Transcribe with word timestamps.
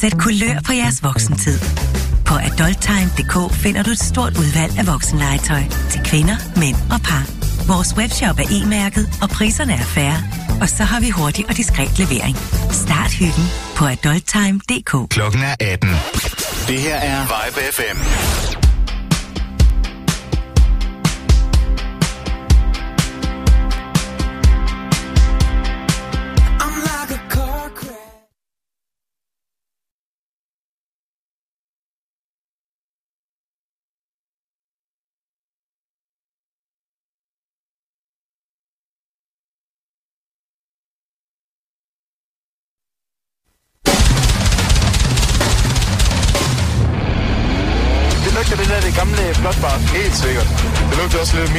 sætte 0.00 0.18
kulør 0.18 0.56
på 0.66 0.72
jeres 0.72 1.02
voksentid. 1.02 1.58
På 2.28 2.34
adulttime.dk 2.48 3.54
finder 3.54 3.82
du 3.82 3.90
et 3.90 3.98
stort 3.98 4.34
udvalg 4.42 4.78
af 4.78 4.86
voksenlegetøj 4.86 5.62
til 5.90 6.00
kvinder, 6.04 6.36
mænd 6.62 6.76
og 6.94 7.00
par. 7.08 7.24
Vores 7.72 7.90
webshop 7.98 8.38
er 8.38 8.48
e-mærket, 8.58 9.04
og 9.22 9.28
priserne 9.28 9.72
er 9.72 9.86
færre. 9.96 10.18
Og 10.60 10.68
så 10.68 10.82
har 10.84 11.00
vi 11.00 11.10
hurtig 11.10 11.44
og 11.48 11.56
diskret 11.56 11.98
levering. 11.98 12.36
Start 12.70 13.12
hyggen 13.12 13.46
på 13.76 13.84
adulttime.dk. 13.84 15.10
Klokken 15.10 15.42
er 15.42 15.54
18. 15.60 15.88
Det 16.68 16.78
her 16.80 16.96
er 16.96 17.20
Vibe 17.32 17.60
FM. 17.72 18.59
Det 51.32 51.52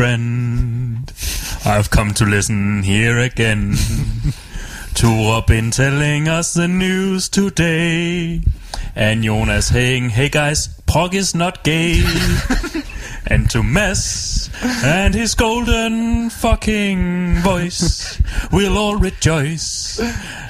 friend. 0.00 1.12
I've 1.66 1.90
come 1.90 2.14
to 2.14 2.24
listen 2.24 2.82
here 2.82 3.18
again 3.18 3.74
to 4.94 5.06
Robin 5.06 5.70
telling 5.70 6.26
us 6.26 6.54
the 6.54 6.68
news 6.68 7.28
today. 7.28 8.40
And 8.96 9.22
Jonas 9.22 9.66
saying, 9.66 10.08
hey 10.08 10.30
guys, 10.30 10.68
Pog 10.86 11.12
is 11.12 11.34
not 11.34 11.64
gay. 11.64 12.02
and 13.26 13.50
to 13.50 13.62
Mess 13.62 14.48
and 14.82 15.12
his 15.12 15.34
golden 15.34 16.30
fucking 16.30 17.40
voice, 17.40 18.22
we'll 18.50 18.78
all 18.78 18.96
rejoice 18.96 20.00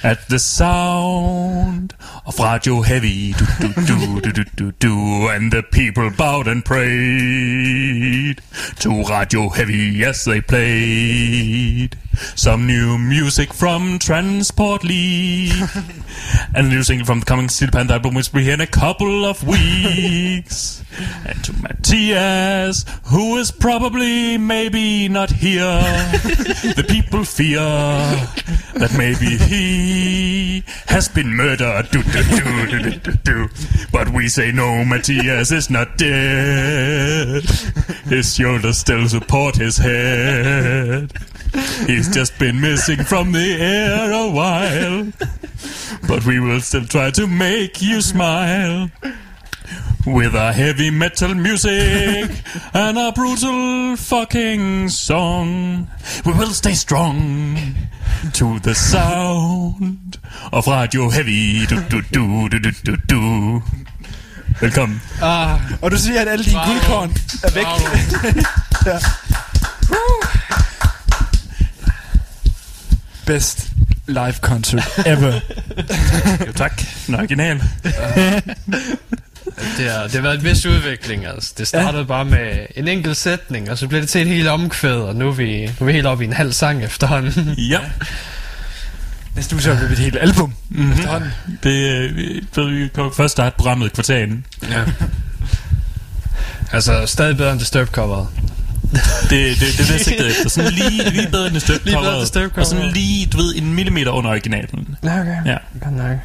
at 0.02 0.28
the 0.28 0.38
sound 0.38 1.94
of 2.26 2.38
Radio 2.38 2.80
Heavy. 2.80 3.32
Do, 3.32 3.46
do, 3.60 3.86
do, 3.86 4.20
do, 4.20 4.32
do, 4.32 4.44
do, 4.56 4.72
do. 4.72 5.28
And 5.28 5.52
the 5.52 5.62
people 5.62 6.10
bowed 6.10 6.48
and 6.48 6.64
prayed 6.64 8.40
to 8.80 9.04
Radio 9.08 9.48
Heavy 9.48 10.04
as 10.04 10.24
they 10.24 10.40
played 10.40 11.96
some 12.34 12.66
new 12.66 12.98
music 12.98 13.52
from 13.52 13.98
Transport 13.98 14.84
League. 14.84 15.52
and 16.54 16.66
a 16.66 16.70
new 16.70 16.82
single 16.82 17.06
from 17.06 17.20
the 17.20 17.26
coming 17.26 17.48
City 17.48 17.70
Panda 17.70 17.94
album, 17.94 18.14
which 18.14 18.32
will 18.32 18.40
be 18.40 18.44
here 18.44 18.54
in 18.54 18.60
a 18.60 18.66
couple 18.66 19.24
of 19.24 19.42
weeks. 19.46 20.82
and 21.26 21.42
to 21.44 21.52
Matthias, 21.62 22.84
who 23.04 23.36
is 23.36 23.50
probably 23.50 24.38
maybe 24.38 25.08
not 25.08 25.30
here. 25.30 25.64
the 26.76 26.84
people 26.88 27.24
fear 27.24 27.58
that 27.58 28.94
maybe 28.96 29.36
he 29.36 29.89
has 30.86 31.08
been 31.08 31.34
murdered. 31.34 31.90
Do, 31.90 32.02
do, 32.02 33.12
do. 33.24 33.48
But 33.92 34.10
we 34.10 34.28
say 34.28 34.52
no, 34.52 34.84
Matthias 34.84 35.50
is 35.52 35.70
not 35.70 35.96
dead. 35.96 37.44
His 38.04 38.34
shoulders 38.34 38.78
still 38.78 39.08
support 39.08 39.56
his 39.56 39.78
head. 39.78 41.12
He's 41.86 42.08
just 42.08 42.38
been 42.38 42.60
missing 42.60 43.04
from 43.04 43.32
the 43.32 43.56
air 43.60 44.12
a 44.12 44.30
while. 44.30 45.12
But 46.08 46.24
we 46.24 46.40
will 46.40 46.60
still 46.60 46.86
try 46.86 47.10
to 47.12 47.26
make 47.26 47.82
you 47.82 48.00
smile. 48.00 48.90
With 50.06 50.34
our 50.34 50.52
heavy 50.52 50.90
metal 50.90 51.34
music 51.34 52.30
and 52.74 52.98
a 52.98 53.12
brutal 53.14 53.96
fucking 53.96 54.88
song, 54.88 55.86
we 56.24 56.32
will 56.32 56.52
stay 56.54 56.74
strong 56.74 57.58
to 58.32 58.58
the 58.60 58.74
sound 58.74 60.18
of 60.52 60.66
Radio 60.66 61.10
Heavy. 61.10 61.66
Du, 61.66 61.76
du, 61.90 62.00
du, 62.14 62.48
du, 62.48 62.58
du, 62.58 62.70
du, 62.86 62.96
du. 63.08 63.62
Velkommen. 64.60 65.00
Ah, 65.22 65.58
og 65.82 65.90
du 65.90 65.96
siger, 65.98 66.20
at 66.20 66.28
alle 66.28 66.44
dine 66.44 66.54
Bravo. 66.56 66.72
guldkorn 66.72 67.10
er 67.44 67.50
væk. 67.54 67.66
ja. 68.86 68.98
Best 73.26 73.68
live 74.06 74.34
concert 74.40 74.88
ever. 75.06 75.40
Jo, 76.46 76.52
tak. 76.52 76.82
Den 77.06 77.14
original. 77.14 77.62
Det 79.78 79.90
har, 79.90 80.02
det 80.02 80.12
har 80.12 80.20
været 80.20 80.38
en 80.38 80.44
vis 80.44 80.66
udvikling, 80.66 81.26
altså. 81.26 81.52
Det 81.58 81.66
startede 81.68 82.02
ja. 82.02 82.06
bare 82.06 82.24
med 82.24 82.66
en 82.76 82.88
enkelt 82.88 83.16
sætning, 83.16 83.70
og 83.70 83.78
så 83.78 83.88
blev 83.88 84.00
det 84.00 84.08
til 84.08 84.20
et 84.20 84.26
helt 84.28 84.48
omkvæd, 84.48 84.92
og 84.96 85.16
nu 85.16 85.28
er 85.28 85.32
vi, 85.32 85.66
nu 85.66 85.72
er 85.80 85.84
vi 85.84 85.92
helt 85.92 86.06
oppe 86.06 86.24
i 86.24 86.26
en 86.26 86.32
halv 86.32 86.52
sang 86.52 86.84
efterhånden. 86.84 87.54
Ja. 87.58 87.78
Næste 89.36 89.54
uge 89.56 89.62
så 89.62 89.70
er 89.72 89.78
det 89.78 89.90
et 89.92 89.98
helt 89.98 90.16
album. 90.20 90.54
Mm-hmm. 90.68 90.92
Efterhånden. 90.92 91.30
Det, 91.62 91.70
øh, 91.92 92.16
vi- 92.16 92.42
vi 92.82 92.88
kan 92.94 93.10
først 93.16 93.32
starte 93.32 93.56
programmet 93.56 93.86
et 93.86 93.92
kvarter 93.92 94.16
inden. 94.18 94.44
ja. 94.70 94.82
Altså, 96.72 97.06
stadig 97.06 97.36
bedre 97.36 97.50
end 97.52 97.60
Disturbed 97.60 97.92
coveret. 97.92 98.26
Det, 98.92 99.30
det, 99.30 99.56
det, 99.60 99.78
det 99.88 99.94
er 99.94 99.98
sigtet 100.04 100.26
efter. 100.30 100.48
Sådan 100.48 100.72
lige, 100.72 101.10
lige 101.10 101.28
bedre 101.30 101.46
end 101.46 101.54
Disturbed 101.54 101.94
Og 101.94 102.26
sådan 102.26 102.50
coveret. 102.50 102.92
lige, 102.92 103.26
du 103.26 103.36
ved, 103.36 103.54
en 103.56 103.74
millimeter 103.74 104.10
under 104.10 104.30
originalen. 104.30 104.96
Ja, 105.04 105.20
okay. 105.20 105.36
Ja. 105.46 105.56
Godt 105.84 105.96
nok. 105.96 106.16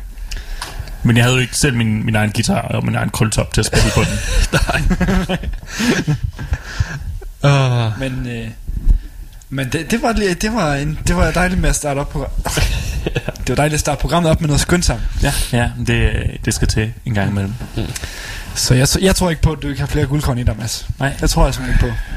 Men 1.06 1.18
jeg 1.18 1.26
havde 1.26 1.36
jo 1.36 1.42
ikke 1.42 1.58
selv 1.58 1.76
min, 1.76 2.06
min 2.06 2.16
egen 2.16 2.32
guitar 2.32 2.62
og 2.62 2.86
min 2.86 2.96
egen 2.96 3.10
krølletop 3.10 3.54
til 3.54 3.62
at 3.62 3.66
spille 3.66 3.92
på 3.96 4.02
den. 4.04 4.18
Uh, 7.44 8.00
Men, 8.00 8.28
øh, 8.28 8.48
men 9.50 9.70
det, 9.72 9.92
det, 9.92 10.02
var, 10.02 10.14
lige- 10.14 10.34
det, 10.34 10.54
var 10.54 10.74
en, 10.76 11.00
det 11.08 11.16
var 11.16 11.32
dejligt 11.32 11.62
med 11.62 11.70
at 11.70 11.76
starte 11.76 12.00
op 12.00 12.10
på, 12.10 12.28
Det 13.38 13.50
var 13.50 13.56
dejligt 13.56 13.74
at 13.74 13.80
starte 13.80 14.02
programmet 14.02 14.32
op 14.32 14.42
med 14.42 14.48
noget 14.48 14.62
skønsomt. 14.62 15.02
Ja, 15.24 15.34
ja 15.52 15.70
det, 15.88 16.12
det 16.46 16.54
skal 16.54 16.68
til 16.68 16.94
en 17.06 17.14
gang 17.14 17.30
imellem. 17.32 17.54
Så 18.56 18.74
jeg, 18.74 18.88
jeg 19.02 19.16
tror 19.16 19.30
ikke 19.30 19.42
på, 19.42 19.52
at 19.52 19.62
du 19.62 19.68
ikke 19.68 19.80
har 19.80 19.88
flere 19.88 20.06
guldkorn 20.06 20.38
i 20.38 20.44
dig, 20.44 20.56
Mads. 20.58 20.88
Nej. 21.00 21.14
Jeg 21.22 21.30
tror 21.30 21.46
jeg 21.46 21.54
simpelthen 21.54 21.88
ikke 21.90 21.96
på. 21.96 22.14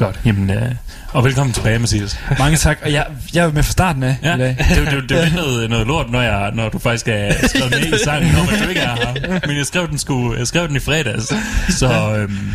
Godt. 0.00 0.20
Jamen, 0.24 0.50
øh, 0.50 0.72
og 1.12 1.24
velkommen 1.24 1.52
tilbage, 1.52 1.78
Mathias. 1.78 2.18
Mange 2.38 2.56
tak. 2.56 2.78
Og 2.82 2.92
jeg, 2.92 3.06
jeg 3.34 3.44
er 3.46 3.52
med 3.52 3.62
fra 3.62 3.72
starten 3.72 4.02
af 4.02 4.16
Ja, 4.22 4.34
i 4.34 4.38
dag. 4.38 4.56
det, 4.68 4.86
det, 4.92 5.08
det 5.08 5.24
er 5.24 5.34
noget, 5.36 5.70
noget 5.70 5.86
lort, 5.86 6.10
når, 6.10 6.20
jeg, 6.22 6.50
når 6.54 6.68
du 6.68 6.78
faktisk 6.78 7.08
er 7.08 7.32
skrevet 7.48 7.70
med 7.70 8.00
i 8.00 8.04
sangen, 8.04 8.32
når 8.32 8.44
man 8.50 8.62
du 8.62 8.68
ikke 8.68 8.80
er 8.80 8.96
her. 8.96 9.40
Men 9.46 9.56
jeg 9.56 9.66
skrev 9.66 9.88
den, 9.88 9.98
sgu, 9.98 10.34
jeg 10.34 10.46
skrev 10.46 10.68
den 10.68 10.76
i 10.76 10.78
fredags, 10.78 11.32
så... 11.78 12.16
Øhm, 12.16 12.50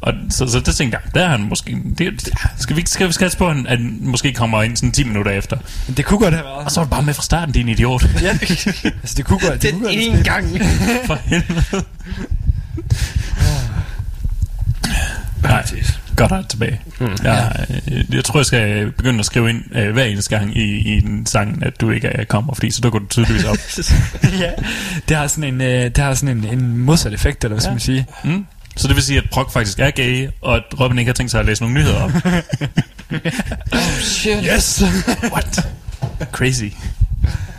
og 0.00 0.12
så, 0.30 0.46
så 0.46 0.60
det 0.60 0.74
tænkte 0.74 0.98
jeg, 1.04 1.14
der 1.14 1.26
er 1.26 1.28
han 1.28 1.40
måske... 1.40 1.78
Det, 1.98 2.30
skal 2.58 2.76
vi 2.76 2.80
ikke 2.80 2.90
skal 2.90 3.08
vi 3.08 3.12
skatse 3.12 3.38
på, 3.38 3.48
at 3.48 3.56
han, 3.66 3.98
måske 4.00 4.32
kommer 4.32 4.62
ind 4.62 4.76
sådan 4.76 4.92
10 4.92 5.04
minutter 5.04 5.32
efter? 5.32 5.56
Men 5.86 5.96
det 5.96 6.04
kunne 6.04 6.20
godt 6.20 6.34
have 6.34 6.44
været. 6.44 6.64
Og 6.64 6.70
så 6.70 6.80
var 6.80 6.84
det 6.84 6.90
bare 6.90 7.02
med 7.02 7.14
fra 7.14 7.22
starten, 7.22 7.54
din 7.54 7.68
idiot. 7.68 8.06
Ja, 8.22 8.28
altså 9.02 9.14
det 9.16 9.24
kunne 9.24 9.38
godt, 9.38 9.62
det 9.62 9.72
kunne 9.72 9.88
Den 9.88 10.22
gang. 10.22 10.48
For 11.06 11.18
helvede. 11.24 11.84
Nej, 15.42 15.66
godt 16.18 16.30
dig 16.30 16.44
tilbage. 16.48 16.80
Mm. 17.00 17.08
Jeg, 17.24 17.66
øh, 17.92 18.14
jeg 18.14 18.24
tror, 18.24 18.38
jeg 18.40 18.46
skal 18.46 18.90
begynde 18.92 19.18
at 19.18 19.26
skrive 19.26 19.50
ind 19.50 19.76
øh, 19.76 19.92
hver 19.92 20.04
eneste 20.04 20.38
gang 20.38 20.56
i, 20.56 20.96
i 20.96 21.00
den 21.00 21.26
sang, 21.26 21.62
at 21.66 21.80
du 21.80 21.90
ikke 21.90 22.08
er 22.08 22.24
kommer, 22.24 22.54
fordi 22.54 22.70
så 22.70 22.80
dukker 22.80 22.98
du 22.98 23.06
tydeligvis 23.06 23.44
op. 23.44 23.56
ja, 24.42 24.50
det 25.08 25.16
har 25.16 25.26
sådan 25.26 25.44
en, 25.54 25.60
øh, 25.60 25.84
det 25.84 25.98
har 25.98 26.14
sådan 26.14 26.38
en, 26.38 26.44
en 26.44 26.78
modsat 26.78 27.12
effekt, 27.12 27.44
eller 27.44 27.54
hvad 27.54 27.60
skal 27.60 27.68
Ja. 27.70 27.74
man 27.74 27.80
sige? 27.80 28.06
Mm. 28.24 28.46
Så 28.76 28.88
det 28.88 28.96
vil 28.96 29.04
sige, 29.04 29.18
at 29.18 29.24
Brock 29.30 29.52
faktisk 29.52 29.78
er 29.78 29.90
gay, 29.90 30.28
og 30.42 30.56
at 30.56 30.62
Robin 30.80 30.98
ikke 30.98 31.08
har 31.08 31.14
tænkt 31.14 31.30
sig 31.32 31.40
at 31.40 31.46
læse 31.46 31.62
nogle 31.62 31.74
nyheder 31.74 32.02
op. 32.02 32.10
Shit. 34.00 34.36
Yes! 34.56 34.82
What? 35.32 35.68
Crazy. 36.32 36.64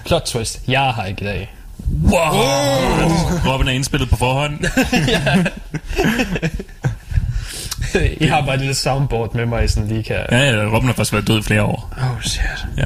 Plot 0.06 0.22
twist. 0.26 0.60
Jeg 0.68 0.82
har 0.82 1.06
ikke 1.06 1.22
i 1.22 1.26
dag. 1.26 1.54
Wow. 2.04 2.22
Robin 3.54 3.68
er 3.68 3.72
indspillet 3.72 4.10
på 4.10 4.16
forhånd. 4.16 4.60
I 8.22 8.26
har 8.26 8.42
bare 8.42 8.54
et 8.54 8.60
lille 8.60 8.76
soundboard 8.76 9.36
med 9.36 9.46
mig, 9.46 9.70
sådan 9.70 9.90
lige 9.90 10.04
kan... 10.04 10.16
Ja, 10.32 10.38
ja, 10.38 10.66
Robin 10.66 10.88
har 10.88 10.94
faktisk 10.94 11.14
været 11.14 11.28
død 11.28 11.40
i 11.40 11.44
flere 11.44 11.64
år. 11.64 11.94
Oh 11.98 12.22
shit. 12.22 12.66
Ja. 12.78 12.84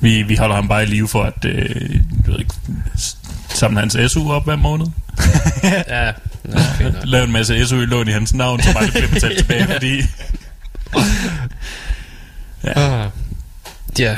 Vi, 0.00 0.22
vi 0.22 0.36
holder 0.36 0.54
ham 0.54 0.68
bare 0.68 0.82
i 0.82 0.86
live 0.86 1.08
for 1.08 1.22
at 1.22 1.44
øh, 1.44 1.94
jeg 1.94 2.00
ved 2.26 2.38
ikke, 2.38 2.54
samle 3.48 3.80
hans 3.80 3.96
SU 4.08 4.32
op 4.32 4.44
hver 4.44 4.56
måned. 4.56 4.86
Ja. 5.88 6.12
Lave 7.04 7.24
en 7.24 7.32
masse 7.32 7.66
SU 7.66 7.80
i 7.80 7.86
lån 7.86 8.08
i 8.08 8.12
hans 8.12 8.34
navn, 8.34 8.62
så 8.62 8.72
bare 8.72 8.84
det 8.84 8.92
bliver 8.92 9.08
betalt 9.08 9.38
tilbage, 9.38 9.66
fordi... 9.66 10.02
Ja. 13.98 14.16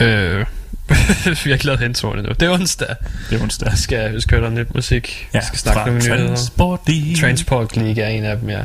Øh. 0.00 0.46
vi 1.44 1.50
har 1.50 1.64
lavet 1.64 1.80
hentorene 1.80 2.22
nu. 2.22 2.28
Det 2.28 2.42
er 2.42 2.50
onsdag. 2.50 2.94
Det 3.30 3.38
er 3.38 3.42
onsdag. 3.42 3.72
Vi 3.72 3.76
skal, 3.76 4.22
skal 4.22 4.38
høre 4.38 4.50
nyt 4.50 4.74
musik. 4.74 5.28
Ja, 5.34 5.38
vi 5.38 5.44
skal 5.46 5.58
snakke 5.58 5.80
nogle 5.90 5.98
nyheder. 5.98 6.26
Transport 6.26 6.80
League. 6.86 7.16
Transport 7.16 7.76
League 7.76 8.02
er 8.02 8.08
en 8.08 8.24
af 8.24 8.36
dem, 8.38 8.50
ja. 8.50 8.62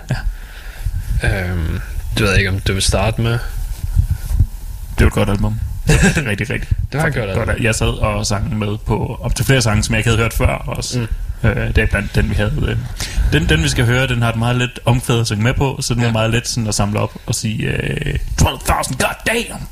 ja. 1.24 1.50
Øhm, 1.50 1.80
du 2.20 2.24
ved 2.24 2.38
ikke, 2.38 2.50
om 2.50 2.60
du 2.60 2.74
vil 2.74 2.82
starte 2.82 3.22
med. 3.22 3.32
Det 3.32 5.00
var 5.00 5.08
et 5.08 5.14
godt 5.14 5.30
album. 5.30 5.60
Det 5.88 6.26
var 6.26 6.30
rigtig, 6.30 6.50
rigtig. 6.50 6.70
Det 6.92 7.00
var 7.00 7.08
et 7.08 7.14
godt 7.14 7.30
album. 7.30 7.56
Jeg 7.64 7.76
sad 7.76 7.88
og 7.88 8.26
sang 8.26 8.58
med 8.58 8.78
på 8.86 9.20
op 9.22 9.36
til 9.36 9.46
flere 9.46 9.62
sange, 9.62 9.84
som 9.84 9.94
jeg 9.94 10.00
ikke 10.00 10.10
havde 10.10 10.22
hørt 10.22 10.34
før 10.34 10.48
også. 10.48 11.00
Mm. 11.00 11.08
Øh, 11.50 11.68
det 11.68 11.78
er 11.78 11.86
blandt 11.86 12.16
den, 12.16 12.30
vi 12.30 12.36
havde. 12.36 12.54
Øh. 12.68 12.78
Den, 13.34 13.50
den, 13.50 13.64
vi 13.64 13.70
skal 13.70 13.86
høre, 13.86 14.08
den 14.08 14.22
har 14.22 14.30
et 14.30 14.36
meget 14.36 14.56
let 14.56 14.80
omkvæd 14.86 15.20
at 15.20 15.28
synge 15.28 15.44
med 15.44 15.54
på, 15.54 15.78
så 15.82 15.94
den 15.94 16.02
ja. 16.02 16.08
er 16.08 16.12
meget 16.12 16.32
let 16.32 16.48
sådan 16.48 16.68
at 16.68 16.76
samle 16.76 17.00
op 17.00 17.12
og 17.26 17.36
sige 17.36 17.64
øh, 17.64 18.20
12.000, 18.42 18.98
god 18.98 19.16
damn! 19.28 19.68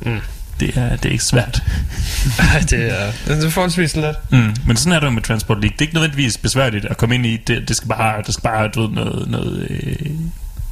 Mm. 0.00 0.20
Det, 0.66 0.76
er, 0.76 0.96
det 0.96 1.04
er 1.04 1.12
ikke 1.12 1.24
svært. 1.24 1.62
Ej, 2.52 2.58
det 2.70 2.92
er, 3.00 3.12
det 3.26 3.44
er 3.44 3.50
forholdsvis 3.50 3.96
let. 3.96 4.16
Mm. 4.30 4.54
Men 4.66 4.76
sådan 4.76 4.92
er 4.92 5.00
det 5.00 5.06
jo 5.06 5.10
med 5.10 5.22
Transport 5.22 5.58
League. 5.60 5.72
Det 5.72 5.78
er 5.78 5.82
ikke 5.82 5.94
nødvendigvis 5.94 6.38
besværligt 6.38 6.84
at 6.84 6.96
komme 6.96 7.14
ind 7.14 7.26
i. 7.26 7.36
Det, 7.46 7.68
det 7.68 7.76
skal 7.76 7.88
bare, 7.88 8.22
det 8.26 8.34
skal 8.34 8.42
bare 8.42 8.68
du 8.68 8.80
ved, 8.86 8.90
noget, 8.90 9.28
noget, 9.30 9.66
øh, 9.70 10.06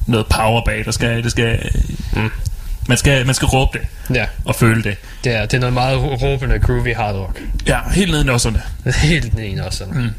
noget 0.07 0.27
power 0.27 0.65
bag. 0.65 0.85
Der 0.85 0.91
skal, 0.91 1.23
det 1.23 1.31
skal, 1.31 1.71
Mm. 2.17 2.31
man, 2.89 2.99
skal, 2.99 3.27
man 3.27 3.35
skal 3.35 3.47
råbe 3.47 3.79
det 3.79 4.17
Ja, 4.17 4.25
og 4.45 4.55
føle 4.55 4.83
det. 4.83 4.97
det 5.25 5.35
er, 5.37 5.41
det 5.47 5.55
er 5.55 5.61
noget 5.61 5.75
meget 5.75 5.99
råbende 6.23 6.59
groovy 6.59 6.95
hard 6.95 7.15
rock. 7.15 7.41
Ja, 7.67 7.79
helt 7.95 8.11
ned 8.13 8.21
i 8.21 8.25
nosserne. 8.25 8.63
Helt 9.03 9.61
også. 9.61 9.79
Sådan. 9.79 9.95
Mm. 10.03 10.11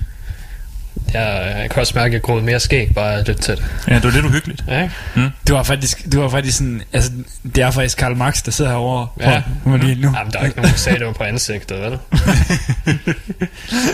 Jeg, 1.14 1.56
jeg 1.60 1.70
kan 1.70 1.80
også 1.80 1.94
mærke, 1.96 2.08
at 2.08 2.14
jeg 2.14 2.22
groede 2.22 2.44
mere 2.44 2.60
skæg 2.60 2.92
bare 2.96 3.14
at 3.14 3.28
lytte 3.28 3.42
til 3.42 3.56
det. 3.56 3.66
Ja, 3.88 3.96
det 3.96 4.04
var 4.04 4.12
lidt 4.12 4.26
uhyggeligt. 4.26 4.64
Ja, 4.68 4.82
ikke? 4.84 5.32
Du 5.48 5.54
var 5.54 5.64
faktisk, 5.64 6.12
du 6.12 6.22
var 6.22 6.30
faktisk 6.30 6.58
sådan, 6.58 6.82
altså, 6.94 7.12
det 7.56 7.64
er 7.64 7.72
faktisk 7.72 7.98
Karl 7.98 8.16
Marx, 8.16 8.44
der 8.44 8.52
sidder 8.52 8.72
herovre. 8.72 9.08
Ja. 9.20 9.42
På, 9.64 9.78
lige 9.78 9.96
nu. 9.96 10.14
Jamen, 10.18 10.34
der 10.34 10.40
er 10.40 10.46
ikke 10.46 10.58
nogen, 10.58 10.72
der 10.72 10.78
sagde, 10.78 11.00
det 11.00 11.08
var 11.08 11.14
på 11.14 11.24
ansigtet, 11.24 11.78
vel? 11.82 11.98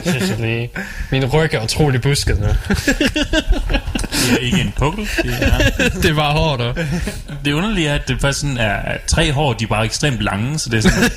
Synes 0.06 0.30
jeg 0.30 0.40
lige. 0.40 0.70
Min 1.12 1.26
ryg 1.26 1.54
er 1.54 1.64
utrolig 1.64 2.02
busket 2.02 2.40
nu. 2.40 2.48
Det 2.48 4.34
er 4.34 4.38
ikke 4.38 4.62
en 4.62 4.74
pukkel. 4.78 5.10
Det 5.24 5.36
er, 5.42 5.90
det 6.02 6.16
var 6.16 6.32
hårdt, 6.32 6.62
og. 6.62 6.76
det 7.46 7.54
underlige 7.54 7.88
er, 7.88 7.96
at 7.96 8.08
det 8.08 8.22
faktisk 8.22 8.40
sådan 8.40 8.58
er 8.58 8.74
at 8.76 9.02
tre 9.08 9.32
hår, 9.32 9.54
de 9.54 9.64
er 9.64 9.68
bare 9.68 9.86
ekstremt 9.86 10.20
lange, 10.20 10.60
så 10.60 10.70
det 10.70 10.86
er 10.86 10.90
sådan, 10.90 11.10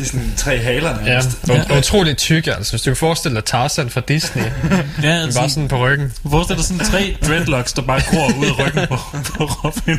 Det 0.00 0.06
er 0.06 0.10
sådan 0.10 0.32
tre 0.36 0.58
haler 0.58 0.98
Ja, 1.04 1.04
nærmest. 1.04 1.38
ja. 1.48 1.78
utrolig 1.78 2.16
tyk, 2.16 2.46
altså. 2.46 2.72
Hvis 2.72 2.82
du 2.82 2.90
kan 2.90 2.96
forestille 2.96 3.34
dig 3.36 3.44
Tarzan 3.44 3.90
fra 3.90 4.00
Disney. 4.08 4.42
ja, 5.02 5.20
Bare 5.22 5.32
sådan, 5.32 5.50
sådan 5.50 5.68
på 5.68 5.86
ryggen. 5.86 6.12
forestil 6.30 6.56
dig 6.56 6.64
sådan 6.64 6.86
tre 6.86 7.16
dreadlocks, 7.26 7.72
der 7.72 7.82
bare 7.82 8.00
gror 8.10 8.26
ud 8.38 8.46
af 8.46 8.58
ryggen 8.66 8.86
på, 8.88 8.96
på 9.24 9.44
Robin. 9.44 9.98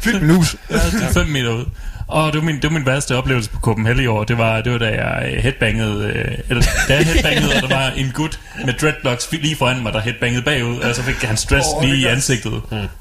Fyldt 0.00 0.22
med 0.22 0.34
lus. 0.34 0.56
Ja, 0.70 0.74
det 0.74 1.02
er 1.02 1.12
fem 1.12 1.26
meter 1.26 1.50
ud. 1.50 1.64
Og 2.08 2.32
det 2.32 2.38
var, 2.40 2.44
min, 2.44 2.54
det 2.56 2.64
var 2.64 2.70
min 2.70 2.86
værste 2.86 3.16
oplevelse 3.16 3.50
på 3.50 3.58
Copenhagen 3.60 4.02
i 4.02 4.06
år. 4.06 4.24
Det 4.24 4.38
var, 4.38 4.60
det 4.60 4.72
var 4.72 4.78
da 4.78 4.86
jeg 4.86 5.30
øh, 5.32 5.42
headbangede, 5.42 6.04
øh, 6.14 6.38
eller 6.48 6.62
da 6.88 6.94
jeg 6.96 7.06
headbangede, 7.06 7.52
og 7.62 7.68
der 7.68 7.76
var 7.76 7.90
en 7.96 8.10
gut 8.14 8.40
med 8.64 8.72
dreadlocks 8.74 9.28
lige 9.32 9.56
foran 9.56 9.82
mig, 9.82 9.92
der 9.92 10.00
headbangede 10.00 10.42
bagud, 10.42 10.78
og 10.78 10.94
så 10.94 11.02
fik 11.02 11.14
han 11.22 11.36
stress 11.36 11.66
oh, 11.76 11.82
det 11.82 11.90
lige 11.90 12.02
i 12.02 12.06
ansigtet. 12.06 12.52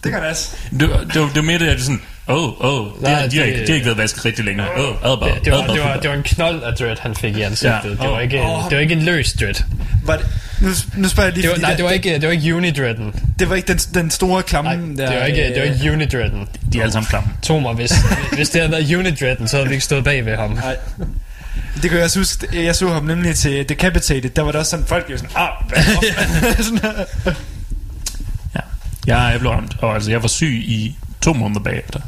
Det 0.04 0.12
kan 0.12 0.22
det 0.24 0.58
Det, 0.80 0.90
var- 0.90 0.98
det, 1.14 1.22
var, 1.22 1.28
det 1.28 1.36
var 1.36 1.42
mere 1.42 1.60
det, 1.60 1.68
at 1.68 1.76
det 1.78 1.84
sådan, 1.86 2.02
åh, 2.28 2.36
oh, 2.44 2.66
åh, 2.66 2.82
oh, 2.96 3.02
Nej, 3.04 3.12
de, 3.12 3.16
har- 3.22 3.28
de, 3.28 3.38
har 3.38 3.44
det- 3.46 3.52
ikke- 3.54 3.62
de 3.66 3.72
har 3.72 3.76
ikke 3.76 3.86
været 3.86 3.98
vasket 3.98 4.26
rigtig 4.26 4.46
længe. 4.46 4.64
Åh, 4.64 4.80
oh, 4.80 5.12
adbar, 5.12 5.28
Det, 5.28 5.46
det, 5.46 5.54
var, 5.54 5.60
adbar, 5.60 5.74
det, 5.74 5.82
var, 5.84 5.88
adbar. 5.90 6.02
det 6.02 6.10
var 6.10 6.16
en 6.16 6.24
knold 6.24 6.64
af 6.64 6.74
dread, 6.74 6.96
han 7.00 7.16
fik 7.16 7.38
i 7.38 7.42
ansigtet. 7.42 7.98
Ja. 8.00 8.04
Det, 8.04 8.12
var 8.12 8.20
ikke, 8.20 8.42
åh. 8.42 8.64
det 8.70 8.76
var 8.76 8.82
ikke 8.82 8.94
en 8.96 9.02
løs 9.04 9.34
dread. 9.34 9.54
Var 10.06 10.16
det, 10.18 10.26
nu, 10.62 10.70
nu 10.96 11.08
spørger 11.08 11.28
jeg 11.30 11.34
lige, 11.38 11.44
Det 11.44 11.52
var, 11.52 11.58
nej, 11.68 11.74
det 11.74 11.86
var 11.86 11.92
ikke, 11.92 12.14
det 12.14 12.24
var 12.24 12.30
ikke 12.32 12.56
unidreaden. 12.56 13.14
det 13.40 13.50
var 13.50 13.56
ikke 13.56 13.68
den, 13.68 13.78
den 13.78 14.12
store 14.12 14.44
klamme 14.44 14.70
Nej, 14.78 14.96
der. 15.06 15.12
det 15.12 15.20
var 15.20 15.26
ikke, 15.26 15.44
det 15.44 15.58
var 15.70 15.76
ikke 15.76 15.92
unidreaden. 15.92 16.48
De 16.74 16.78
er 16.78 16.82
alle 16.82 16.92
sammen 16.94 17.08
klamme. 17.10 17.30
Tog 17.42 17.62
mig, 17.62 17.74
hvis, 17.74 17.94
hvis 18.34 18.50
det 18.50 18.62
havde 18.62 18.72
været 18.72 18.96
unidreaden, 18.96 19.48
så 19.48 19.56
havde 19.58 19.68
vi 19.68 19.74
ikke 19.74 19.86
stået 19.86 20.04
bag 20.04 20.26
ved 20.26 20.36
ham. 20.36 20.50
Nej. 20.52 20.76
Det 21.82 21.90
kan 21.90 21.94
jeg 21.94 22.04
også 22.06 22.20
huske, 22.20 22.66
jeg 22.66 22.76
så 22.76 22.90
ham 22.90 23.04
nemlig 23.04 23.36
til 23.36 23.70
Decapitated, 23.70 24.30
der 24.30 24.42
var 24.42 24.52
der 24.52 24.60
også 24.60 24.70
sådan, 24.70 24.86
folk 24.86 25.10
jo 25.12 25.18
sådan, 25.18 25.32
ah, 25.36 25.50
hvad 25.70 26.64
sådan, 26.64 26.80
Ja. 28.56 28.60
Jeg, 29.08 29.32
jeg 29.32 29.40
blev 29.40 29.52
ramt, 29.52 29.76
og 29.80 29.96
altså, 29.96 30.12
jeg 30.12 30.22
var 30.22 30.28
syg 30.28 30.64
i 30.66 30.96
to 31.22 31.34
måneder 31.34 31.60
bagefter. 31.62 32.00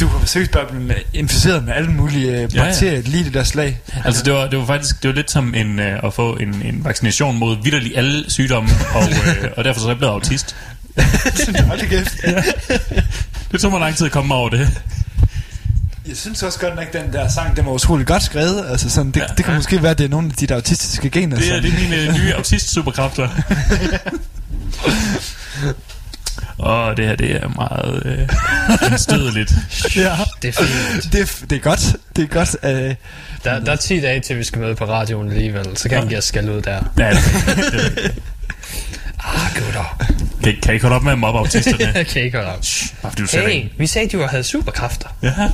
Du 0.00 0.06
har 0.06 0.26
seriøst 0.26 0.50
bare 0.50 0.66
blevet 0.70 0.96
inficeret 1.12 1.64
med 1.64 1.72
alle 1.72 1.90
mulige 1.90 2.26
øh, 2.26 2.34
Ja, 2.34 2.40
ja. 2.54 2.64
bakterier 2.64 3.02
lige 3.02 3.24
det 3.24 3.34
der 3.34 3.44
slag. 3.44 3.80
Altså, 4.04 4.22
det 4.22 4.32
var, 4.32 4.46
det 4.46 4.58
var 4.58 4.66
faktisk 4.66 5.02
det 5.02 5.08
var 5.08 5.14
lidt 5.14 5.30
som 5.30 5.54
en, 5.54 5.78
uh, 5.78 5.84
at 6.04 6.14
få 6.14 6.36
en, 6.36 6.62
en 6.64 6.84
vaccination 6.84 7.38
mod 7.38 7.56
vidderlig 7.62 7.96
alle 7.98 8.24
sygdomme, 8.30 8.68
og, 8.94 9.02
uh, 9.02 9.28
og 9.56 9.64
derfor 9.64 9.80
så 9.80 9.86
er 9.86 9.90
jeg 9.90 9.98
blevet 9.98 10.12
autist. 10.12 10.56
Kæft. 11.90 12.16
Det 13.52 13.60
tog 13.60 13.70
mig 13.70 13.80
lang 13.80 13.96
tid 13.96 14.06
at 14.06 14.12
komme 14.12 14.34
over 14.34 14.48
det. 14.48 14.68
Jeg 16.08 16.16
synes 16.16 16.42
også 16.42 16.58
godt 16.58 16.76
nok, 16.76 16.92
den 16.92 17.12
der 17.12 17.28
sang, 17.28 17.56
den 17.56 17.64
var 17.66 17.72
utrolig 17.72 18.06
godt 18.06 18.22
skrevet. 18.22 18.64
Altså 18.70 18.90
sådan, 18.90 19.10
det, 19.10 19.20
Ja. 19.20 19.26
det 19.36 19.44
kan 19.44 19.54
måske 19.54 19.82
være, 19.82 19.90
at 19.90 19.98
det 19.98 20.04
er 20.04 20.08
nogle 20.08 20.26
af 20.28 20.32
de 20.32 20.46
der 20.46 20.54
autistiske 20.54 21.10
gener. 21.10 21.36
Det 21.36 21.56
er, 21.56 21.60
det 21.60 21.74
er 21.74 21.78
mine 21.88 22.18
nye 22.18 22.34
autist-superkræfter. 22.34 23.28
Og 26.58 26.96
det 26.96 27.06
her, 27.06 27.16
det 27.16 27.36
er 27.36 27.48
meget 27.48 28.02
øh, 28.06 28.28
anstødeligt. 28.92 29.52
ja. 29.96 30.12
Det 30.42 30.48
er 30.48 30.52
fint. 30.64 31.12
Det, 31.12 31.20
er, 31.20 31.46
det 31.50 31.56
er 31.56 31.60
godt. 31.60 31.96
Det 32.16 32.24
er 32.24 32.28
godt. 32.28 32.56
Øh, 32.62 32.94
Der, 33.44 33.60
der 33.60 33.72
er 33.72 33.76
10 33.76 34.00
dage 34.00 34.20
til, 34.20 34.38
vi 34.38 34.44
skal 34.44 34.60
møde 34.60 34.74
på 34.74 34.84
radioen 34.84 35.30
alligevel. 35.32 35.66
Så 35.76 35.88
kan 35.88 36.06
give 36.08 36.18
os 36.18 36.24
skal 36.24 36.50
ud 36.50 36.62
der. 36.62 36.80
Ja, 36.98 37.10
det, 37.10 37.18
det, 37.72 38.14
Ah, 39.24 39.54
gutter. 39.54 40.02
kan, 40.44 40.54
kan 40.62 40.74
I 40.74 40.78
holde 40.78 40.96
op 40.96 41.02
med 41.02 41.12
at 41.12 41.18
mobbe 41.18 41.38
autisterne? 41.38 41.92
Jeg 41.94 42.06
kan 42.12 42.22
ikke 42.22 42.36
holde 42.38 42.50
op. 42.52 42.58
Bare 43.02 43.12
fordi 43.12 43.22
du 43.22 43.28
Hey, 43.46 43.64
vi 43.78 43.86
sagde, 43.86 44.08
du 44.18 44.26
havde 44.26 44.44
superkræfter. 44.44 45.08
Ja, 45.22 45.32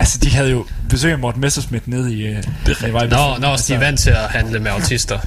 altså, 0.00 0.18
de 0.18 0.30
havde 0.30 0.50
jo 0.50 0.66
besøg 0.88 1.12
af 1.12 1.18
Morten 1.18 1.40
Messerschmidt 1.40 1.88
nede 1.88 2.14
i... 2.14 2.22
Øh, 2.26 2.42
det 2.66 2.76
er 2.82 3.02
i. 3.02 3.08
Nå, 3.08 3.36
nå, 3.40 3.56
de 3.68 3.74
er 3.74 3.78
vant 3.78 4.00
til 4.00 4.10
at 4.10 4.30
handle 4.30 4.58
med 4.58 4.70
autister. 4.70 5.18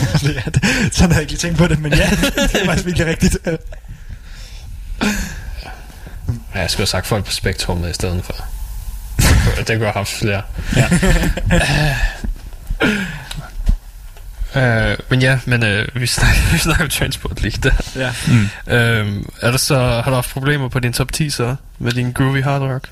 sådan 0.92 1.12
havde 1.12 1.14
jeg 1.14 1.20
ikke 1.20 1.32
lige 1.32 1.38
tænkt 1.38 1.58
på 1.58 1.66
det, 1.66 1.78
men 1.78 1.92
ja, 1.92 2.10
det 2.52 2.54
er 2.54 2.64
faktisk 2.64 2.86
virkelig 2.86 3.06
rigtigt. 3.06 3.36
Ja, 6.54 6.60
jeg 6.60 6.70
skulle 6.70 6.80
have 6.80 6.86
sagt 6.86 7.06
folk 7.06 7.24
på 7.24 7.32
spektrummet 7.32 7.90
i 7.90 7.92
stedet 7.92 8.24
for. 8.24 8.34
Det 9.56 9.66
kunne 9.66 9.70
jeg 9.70 9.78
have 9.78 9.92
haft 9.92 10.10
flere. 10.10 10.42
Ja. 10.76 10.86
Uh, 14.54 14.96
men 15.08 15.22
ja, 15.22 15.38
men 15.44 15.62
uh, 15.62 16.00
vi 16.00 16.06
snakker, 16.06 16.52
vi 16.52 16.58
snakker 16.58 16.84
om 16.84 16.90
Transport 16.90 17.42
League 17.42 17.70
der. 17.70 18.00
Ja. 18.00 18.12
Mm. 18.26 18.42
Uh, 18.42 19.24
er 19.42 19.50
der 19.50 19.56
så, 19.56 19.78
har 19.78 20.10
du 20.10 20.14
haft 20.14 20.30
problemer 20.30 20.68
på 20.68 20.78
din 20.78 20.92
top 20.92 21.12
10 21.12 21.30
så? 21.30 21.56
Med 21.78 21.92
din 21.92 22.12
groovy 22.12 22.42
hard 22.42 22.62
rock? 22.62 22.88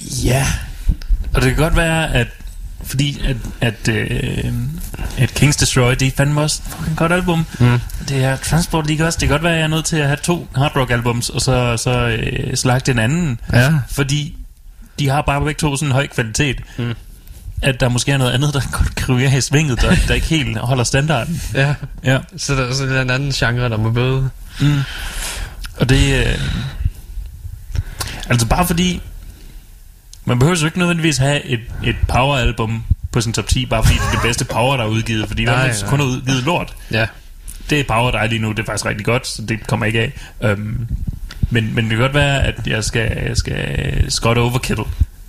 Ja. 0.00 0.46
Og 1.34 1.42
det 1.42 1.54
kan 1.54 1.62
godt 1.62 1.76
være, 1.76 2.14
at 2.14 2.26
fordi 2.84 3.20
at, 3.24 3.36
at, 3.60 3.88
øh, 3.88 4.52
at 5.18 5.34
Kings 5.34 5.56
Destroy, 5.56 5.90
det 5.90 6.02
er 6.02 6.10
fandme 6.16 6.40
også 6.40 6.62
et 6.66 6.72
fucking 6.76 6.96
godt 6.96 7.12
album. 7.12 7.46
Mm. 7.60 7.80
Det 8.08 8.24
er 8.24 8.36
Transport 8.36 8.86
League 8.86 9.06
også. 9.06 9.18
Det 9.20 9.28
kan 9.28 9.34
godt 9.34 9.42
være, 9.42 9.52
at 9.52 9.58
jeg 9.58 9.64
er 9.64 9.68
nødt 9.68 9.84
til 9.84 9.96
at 9.96 10.06
have 10.06 10.18
to 10.22 10.48
hard 10.56 10.76
rock 10.76 10.90
albums, 10.90 11.28
og 11.28 11.40
så, 11.40 11.76
så 11.76 11.90
øh, 12.08 12.56
slagte 12.56 12.92
en 12.92 12.98
anden. 12.98 13.40
Ja. 13.52 13.72
Fordi 13.90 14.36
de 14.98 15.08
har 15.08 15.22
bare 15.22 15.40
begge 15.40 15.58
to 15.58 15.76
sådan 15.76 15.88
en 15.88 15.92
høj 15.92 16.06
kvalitet. 16.06 16.60
Mm. 16.78 16.94
At 17.62 17.80
der 17.80 17.88
måske 17.88 18.12
er 18.12 18.16
noget 18.18 18.32
andet, 18.32 18.54
der 18.54 18.60
godt 18.78 18.94
kan 18.94 19.14
ryge 19.14 19.28
af 19.30 19.36
i 19.36 19.40
svinget, 19.40 19.80
der, 19.80 19.96
der 20.08 20.14
ikke 20.14 20.26
helt 20.26 20.58
holder 20.58 20.84
standarden. 20.84 21.42
Ja, 21.54 21.74
Ja. 22.04 22.18
så 22.36 22.54
der, 22.54 22.96
er 22.96 23.02
en 23.02 23.10
anden 23.10 23.32
genre, 23.32 23.68
der 23.68 23.76
må 23.76 23.90
bøde. 23.90 24.30
Mm. 24.60 24.80
Og 25.76 25.88
det... 25.88 26.26
Øh, 26.26 26.38
altså 28.28 28.46
bare 28.46 28.66
fordi... 28.66 29.02
Man 30.28 30.38
behøver 30.38 30.58
jo 30.60 30.66
ikke 30.66 30.78
nødvendigvis 30.78 31.16
have 31.16 31.44
et, 31.44 31.60
et 31.84 31.96
power-album 32.08 32.84
på 33.12 33.20
sin 33.20 33.32
top 33.32 33.46
10, 33.46 33.66
bare 33.66 33.84
fordi 33.84 33.98
det 33.98 34.06
er 34.06 34.10
det 34.10 34.20
bedste 34.22 34.44
power, 34.44 34.76
der 34.76 34.84
er 34.84 34.88
udgivet. 34.88 35.28
Fordi 35.28 35.44
Nej, 35.44 35.54
der 35.54 35.84
er 35.84 35.88
kun 35.88 36.00
er 36.00 36.04
udgivet 36.04 36.42
lort. 36.42 36.74
Ja. 36.90 37.06
Det 37.70 37.80
er 37.80 37.84
power, 37.88 38.10
der 38.10 38.18
er 38.18 38.26
lige 38.26 38.38
nu. 38.38 38.50
Det 38.50 38.58
er 38.58 38.64
faktisk 38.64 38.86
rigtig 38.86 39.06
godt, 39.06 39.26
så 39.26 39.42
det 39.42 39.66
kommer 39.66 39.86
ikke 39.86 40.00
af. 40.00 40.12
Um, 40.52 40.88
men, 41.50 41.74
men 41.74 41.84
det 41.84 41.90
kan 41.90 41.98
godt 41.98 42.14
være, 42.14 42.42
at 42.44 42.66
jeg 42.66 42.84
skal, 42.84 43.22
jeg 43.26 43.36
skal 43.36 44.04
Scott 44.08 44.38
Overkill. 44.38 44.80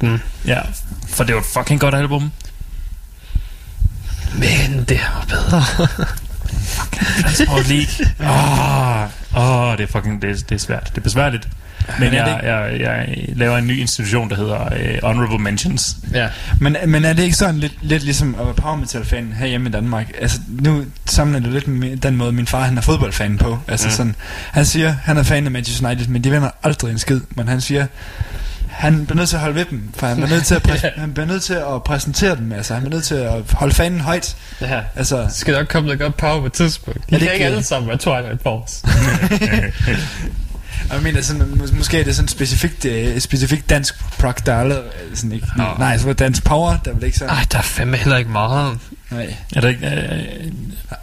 Mm. 0.02 0.20
Ja, 0.46 0.60
for 1.08 1.24
det 1.24 1.36
var 1.36 1.42
et 1.42 1.48
fucking 1.48 1.80
godt 1.80 1.96
album. 1.96 2.32
Men 4.34 4.86
det 4.90 5.00
var 5.00 5.26
bedre. 5.30 5.64
Transport 7.22 7.68
League. 7.68 8.06
Åh, 8.20 9.02
oh, 9.36 9.70
oh, 9.70 9.78
det 9.78 9.84
er 9.84 9.88
fucking 9.88 10.22
det, 10.22 10.50
det 10.50 10.56
er 10.56 10.60
svært. 10.60 10.90
Det 10.90 10.98
er 10.98 11.02
besværligt. 11.02 11.48
Men 11.88 12.10
Men 12.10 12.14
jeg, 12.14 12.40
jeg, 12.44 12.80
jeg 12.80 13.16
laver 13.36 13.58
en 13.58 13.68
ny 13.68 13.80
institution, 13.80 14.30
der 14.30 14.36
hedder 14.36 14.60
uh, 14.66 15.08
Honorable 15.08 15.40
Mentions. 15.40 15.98
ja. 16.14 16.28
Men, 16.60 16.78
men 16.88 17.06
er 17.06 17.14
det 17.14 17.24
ikke 17.24 17.36
sådan 17.36 17.60
lidt, 17.60 17.74
lidt 17.82 18.04
ligesom 18.04 18.36
at 18.40 18.46
være 18.46 18.54
power 18.56 18.76
metal 18.76 19.06
fan 19.06 19.34
herhjemme 19.40 19.70
i 19.70 19.72
Danmark? 19.72 20.12
Altså 20.22 20.40
nu 20.48 20.84
sammenligner 21.06 21.46
det 21.50 21.54
lidt 21.54 21.68
med 21.68 21.98
den 21.98 22.16
måde 22.16 22.32
min 22.32 22.48
far 22.48 22.64
han 22.64 22.78
er 22.78 22.82
fodboldfan 22.82 23.38
på. 23.38 23.60
Altså 23.68 23.88
Mm. 23.88 23.92
sådan, 23.94 24.16
han 24.52 24.66
siger 24.66 24.96
han 25.04 25.18
er 25.18 25.24
fan 25.24 25.46
af 25.46 25.52
Manchester 25.52 25.88
United, 25.88 26.08
men 26.08 26.24
de 26.24 26.32
vinder 26.32 26.50
aldrig 26.64 26.92
en 26.92 27.00
skid. 27.00 27.22
Men 27.36 27.48
han 27.48 27.62
siger 27.62 27.86
han 28.70 29.06
bliver 29.06 29.16
nødt 29.18 29.30
til 29.30 29.36
at 29.36 29.42
holde 29.42 29.56
ved 29.56 29.66
dem, 29.66 29.90
for 29.98 30.08
han 30.08 30.16
bliver 30.16 30.30
nødt 30.30 30.46
til 30.46 30.56
at, 30.56 30.62
præs- 30.70 31.00
han 31.00 31.14
bliver 31.14 31.28
nødt 31.28 31.44
til 31.44 31.54
at 31.54 31.84
præsentere 31.86 32.36
dem. 32.36 32.52
Altså 32.52 32.74
han 32.74 32.84
bliver 32.84 32.96
nødt 32.96 33.04
til 33.06 33.16
at 33.16 33.32
holde 33.54 33.76
fanen 33.76 34.00
højt. 34.02 34.36
ja. 34.62 34.80
Altså 34.96 35.18
Det 35.22 35.34
skal 35.34 35.54
nok 35.54 35.68
komme 35.68 35.86
noget 35.88 36.00
godt 36.00 36.18
power 36.18 36.40
på 36.40 36.46
et 36.46 36.54
tidspunkt. 36.54 37.00
De 37.00 37.04
Ja, 37.12 37.16
det 37.20 37.24
kan 37.26 37.34
ikke 37.34 37.46
alle 37.46 37.64
sammen 37.64 37.88
være 37.90 37.98
Twilight 37.98 38.44
Force. 38.44 38.88
Og 40.90 40.96
jeg 40.96 41.04
mener, 41.04 41.22
sådan, 41.22 41.42
mås- 41.42 41.74
måske 41.78 42.00
er 42.00 42.04
det 42.04 42.16
sådan 42.16 42.28
specifikt, 42.28 42.86
øh, 42.86 43.20
specifikt 43.20 43.70
dansk 43.70 44.00
prog, 44.20 44.46
der 44.46 44.54
er 44.54 44.60
aldrig, 44.60 44.78
øh, 44.80 45.16
sådan 45.18 45.32
ikke, 45.32 45.48
Nå. 45.58 45.64
nej, 45.80 45.98
så 45.98 46.06
var 46.06 46.14
dansk 46.14 46.44
power, 46.44 46.78
der 46.86 46.94
vil 46.94 47.04
ikke 47.04 47.18
sådan, 47.18 47.36
Ej, 47.36 47.46
der 47.52 47.58
er 47.58 47.62
fandme 47.62 47.98
heller 47.98 48.18
ikke 48.18 48.32
meget. 48.32 48.80
nej. 49.12 49.36
Er 49.56 49.62
det 49.62 49.70
ikke... 49.70 49.86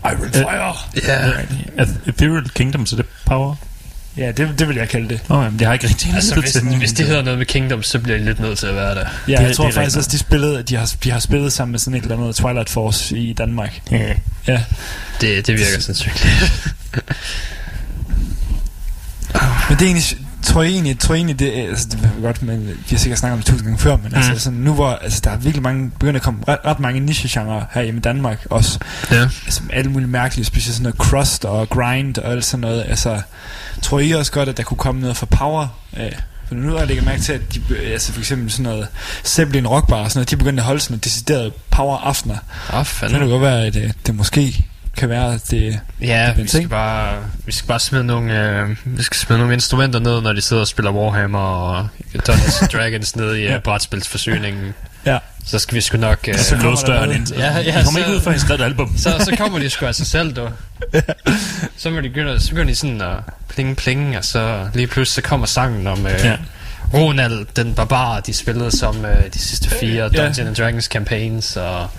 Uh, 0.04 0.11
Iron 0.12 0.33
Fire. 0.33 0.75
Ja. 1.78 1.85
Ethereal 2.06 2.49
Kingdom, 2.50 2.87
så 2.87 2.97
det 2.97 3.02
er 3.02 3.06
power? 3.26 3.54
Ja, 4.16 4.33
det, 4.33 4.59
det 4.59 4.68
vil 4.68 4.76
jeg 4.76 4.88
kalde 4.88 5.09
det. 5.09 5.21
Oh, 5.28 5.45
jamen, 5.45 5.61
jeg 5.61 5.68
har 5.68 5.73
ikke 5.73 5.88
rigtig 5.88 6.14
Altså, 6.14 6.40
hvis, 6.40 6.54
hvis 6.78 6.92
det 6.92 7.06
hedder 7.06 7.23
noget 7.23 7.38
med 7.38 7.47
Kingdom, 7.47 7.83
så 7.83 7.99
bliver 7.99 8.18
de 8.18 8.25
lidt 8.25 8.40
nødt 8.40 8.59
til 8.59 8.66
at 8.66 8.75
være 8.75 8.95
der. 8.95 9.06
Ja, 9.28 9.37
Det- 9.37 9.42
jeg 9.42 9.56
tror 9.56 9.64
det 9.64 9.71
er 9.71 9.75
faktisk 9.75 9.97
også, 9.97 10.11
de 10.11 10.18
spillede, 10.18 10.62
de 10.62 10.76
har, 10.76 10.95
de 11.04 11.11
har 11.11 11.18
spillet 11.18 11.52
sammen 11.52 11.71
med 11.73 11.78
sådan 11.78 11.99
et 11.99 12.02
eller 12.02 12.16
andet 12.16 12.37
Twilight 12.37 12.71
Force 12.71 13.18
i 13.18 13.33
Danmark. 13.33 13.80
Ja. 13.90 14.12
Ja. 14.47 14.62
Det, 15.21 15.47
det 15.47 15.54
virker 15.59 15.80
sandsynligt. 15.80 16.26
Men 19.68 19.78
det 19.78 19.82
er 19.82 19.87
egentlig, 19.87 20.04
tror 20.42 20.62
jeg 20.62 20.73
egentlig, 20.73 20.99
tror 20.99 21.14
jeg 21.14 21.18
egentlig 21.18 21.38
det, 21.38 21.58
er- 21.64 21.68
altså 21.68 21.88
det 21.90 22.11
er 22.18 22.23
godt, 22.23 22.42
men 22.42 22.66
vi 22.66 22.75
har 22.90 22.99
sikkert 22.99 23.18
snakket 23.18 23.32
om 23.35 23.38
det 23.38 23.46
tusind 23.46 23.66
gange 23.66 23.78
før, 23.78 23.96
men 23.96 24.08
mm. 24.11 24.16
altså 24.16 24.38
sådan, 24.38 24.58
nu 24.58 24.75
hvor, 24.75 24.88
altså 24.90 25.20
der 25.25 25.30
er 25.30 25.37
virkelig 25.37 25.62
mange, 25.62 25.90
begynder 25.90 26.14
at 26.20 26.23
komme 26.23 26.40
ret, 26.49 26.58
ret 26.64 26.80
mange 26.80 27.00
niche-genrer 27.00 27.64
her 27.73 27.82
i 27.82 27.99
Danmark 27.99 28.46
også, 28.50 28.78
ja. 29.11 29.23
altså 29.46 29.61
alle 29.73 29.90
mulige 29.90 30.08
mærkelige, 30.08 30.44
specielt 30.44 30.75
sådan 30.76 30.82
noget 30.82 30.96
crust 30.99 31.44
og 31.44 31.68
grind 31.68 32.18
og 32.18 32.32
alt 32.32 32.44
sådan 32.44 32.61
noget, 32.61 32.85
altså 32.88 33.20
tror 33.82 34.00
I 34.00 34.11
også 34.12 34.32
godt, 34.32 34.49
at 34.49 34.56
der 34.56 34.62
kunne 34.62 34.78
komme 34.78 35.00
noget 35.00 35.16
fra 35.16 35.26
power 35.26 35.66
af? 35.92 36.16
For 36.49 36.54
nu 36.54 36.70
har 36.73 36.78
jeg 36.78 36.87
lægget 36.87 37.04
mærke 37.04 37.23
til, 37.23 37.32
at 37.32 37.40
de, 37.54 37.61
altså 37.92 38.12
for 38.12 38.20
eksempel 38.20 38.50
sådan 38.50 38.62
noget 38.64 38.88
Zeppelin 39.25 39.66
Rockbar 39.66 39.96
og 39.96 40.11
sådan 40.11 40.18
noget, 40.18 40.30
de 40.30 40.37
begyndte 40.37 40.61
at 40.61 40.66
holde 40.66 40.80
sådan 40.80 40.92
noget 40.94 41.04
decideret 41.04 41.52
power 41.70 41.96
aftener. 41.99 42.37
Åh, 42.73 42.78
Det 42.78 42.87
fandme. 42.87 43.12
kan 43.18 43.23
det 43.23 43.30
godt 43.30 43.42
være, 43.42 43.66
at 43.66 43.75
det, 43.75 43.92
det 44.06 44.14
måske 44.14 44.66
kan 44.97 45.09
være, 45.09 45.38
det... 45.50 45.81
Ja, 46.00 46.33
Det 46.37 46.43
vi 46.43 46.49
skal, 46.49 46.61
ting. 46.61 46.71
bare, 46.71 47.15
vi 47.47 47.53
skal 47.53 47.69
bare 47.69 47.81
smide 47.81 48.05
nogle, 48.05 48.41
øh, 48.61 48.76
vi 48.85 49.03
skal 49.03 49.17
smide 49.19 49.38
nogle 49.38 49.55
instrumenter 49.55 49.99
ned, 50.00 50.21
når 50.21 50.33
de 50.33 50.41
sidder 50.41 50.61
og 50.62 50.69
spiller 50.69 50.91
Warhammer 50.93 51.38
og 51.38 51.88
Dungeons 52.26 52.62
and 52.62 52.71
Dragons 52.71 53.17
ned 53.17 53.35
i 53.35 53.41
Ja. 53.43 53.53
ja. 53.53 53.59
brætspilsforsyningen. 53.59 54.75
Ja. 55.07 55.19
Så 55.47 55.59
skal 55.59 55.75
vi 55.75 55.81
sgu 55.81 55.99
nok... 55.99 56.29
Øh, 56.29 56.38
Så 56.38 56.50
kommer 56.57 56.71
lås 56.71 56.81
der 56.81 56.87
døren 56.87 57.11
ind. 57.12 57.35
Ja, 57.35 57.53
ja, 57.59 57.59
de 57.59 57.73
kommer 57.73 57.93
så- 57.93 57.99
ikke 57.99 58.11
ud 58.11 58.21
for 58.21 58.38
skrevet 58.38 58.61
et 58.61 58.65
album. 58.65 58.97
så, 58.99 59.11
så 59.25 59.37
kommer 59.38 59.59
de 59.59 59.71
sgu 59.71 59.87
af 59.87 59.95
sig 59.95 60.07
selv, 60.07 60.33
du. 60.37 60.49
Så, 61.79 61.91
må 61.91 61.97
de 61.97 62.03
begynde, 62.09 62.41
så 62.41 62.49
begynder 62.49 62.67
de 62.71 62.75
sådan 62.75 63.00
at 63.00 63.17
pling 63.49 63.76
pling, 63.76 64.19
og 64.19 64.25
så 64.25 64.69
lige 64.75 64.87
pludselig 64.87 65.25
så 65.25 65.29
kommer 65.29 65.47
sangen 65.47 65.87
om... 65.87 66.07
Øh, 66.07 66.12
Ja. 66.25 66.37
Ronald, 66.95 67.47
den 67.57 67.75
barbar, 67.75 68.21
de 68.21 68.35
spillede 68.35 68.76
som 68.76 69.05
øh, 69.05 69.17
de 69.35 69.38
sidste 69.38 69.71
fire. 69.81 70.03
Dungeons 70.09 70.38
and 70.38 70.55
Dragons 70.57 70.85
campaigns, 70.85 71.57
og 71.57 71.91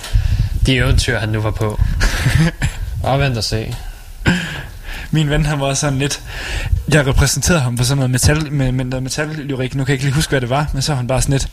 de 0.66 0.76
eventyr, 0.76 1.20
han 1.20 1.30
nu 1.30 1.42
var 1.42 1.52
på. 1.52 1.80
Og 3.04 3.20
vent 3.20 3.38
og 3.38 3.44
se. 3.44 3.76
Min 5.12 5.30
ven, 5.30 5.46
han 5.46 5.60
var 5.60 5.74
sådan 5.74 6.00
lidt... 6.00 6.22
Jeg 6.92 7.08
repræsenterede 7.08 7.62
ham 7.62 7.78
på 7.78 7.84
sådan 7.84 7.98
noget 7.98 8.12
metal, 8.12 8.52
med, 8.52 8.72
med 8.72 9.02
metal-lyrik. 9.02 9.76
Nu 9.76 9.84
kan 9.84 9.92
jeg 9.92 9.94
ikke 9.94 10.06
lige 10.06 10.16
huske, 10.16 10.30
hvad 10.30 10.42
det 10.42 10.50
var, 10.50 10.70
men 10.74 10.82
så 10.82 10.92
var 10.92 10.98
han 10.98 11.08
bare 11.08 11.22
sådan 11.22 11.34
lidt... 11.34 11.48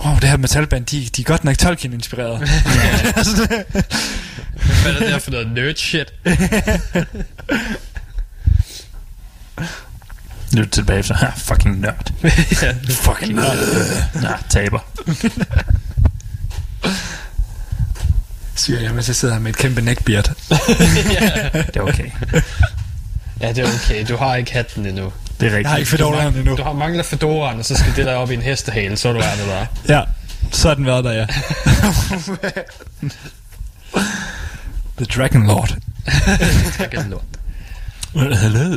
Åh, 0.00 0.12
oh, 0.12 0.20
det 0.20 0.28
her 0.28 0.36
metalband, 0.36 0.86
de, 0.86 1.08
de 1.16 1.22
er 1.22 1.24
godt 1.24 1.44
nok 1.44 1.58
Tolkien-inspireret. 1.58 2.38
Hvad 4.82 4.92
er 4.94 4.98
det 4.98 5.08
der 5.08 5.18
for 5.18 5.30
noget 5.30 5.52
nerd 5.52 5.76
shit? 5.76 6.12
Nu 10.54 10.62
det 10.62 10.70
tilbage 10.70 10.98
efter, 10.98 11.14
ha, 11.14 11.30
fucking 11.36 11.80
nørd. 11.80 12.12
ja. 12.62 12.74
Fucking 12.90 13.34
Nej, 13.34 14.42
taber. 14.48 14.78
Siger 18.60 18.80
jeg, 18.80 18.94
mens 18.94 19.08
jeg 19.08 19.16
sidder 19.16 19.34
her 19.34 19.40
med 19.40 19.50
et 19.50 19.56
kæmpe 19.56 19.80
neckbeard. 19.80 20.24
Det 21.66 21.76
er 21.76 21.80
okay. 21.80 22.10
ja, 23.40 23.48
det 23.52 23.58
er 23.58 23.68
okay. 23.74 24.06
Du 24.08 24.16
har 24.16 24.36
ikke 24.36 24.52
hatten 24.52 24.86
endnu. 24.86 25.12
Det 25.40 25.46
er 25.46 25.50
rigtigt. 25.50 25.62
Jeg 25.62 25.70
har 25.70 25.76
ikke 25.76 25.90
fedoraen 25.90 26.34
endnu. 26.36 26.56
Du 26.56 26.62
har 26.62 26.72
mangler 26.72 27.02
fedoraen, 27.02 27.58
og 27.58 27.64
så 27.64 27.76
skal 27.76 27.96
det 27.96 28.06
der 28.06 28.14
op 28.14 28.30
i 28.30 28.34
en 28.34 28.42
hestehale, 28.42 28.96
så 28.96 29.08
er 29.08 29.12
du 29.12 29.20
ærnet 29.20 29.46
der. 29.46 29.66
Ja, 29.96 30.02
så 30.52 30.68
har 30.68 30.74
den 30.74 30.86
været 30.86 31.04
der, 31.04 31.12
ja. 31.12 31.26
The 34.96 35.04
Dragon 35.06 35.46
Lord. 35.46 35.76
Tak 36.78 36.94
er 36.94 37.08
lort. 37.08 37.22
Well, 38.16 38.36
hello. 38.36 38.76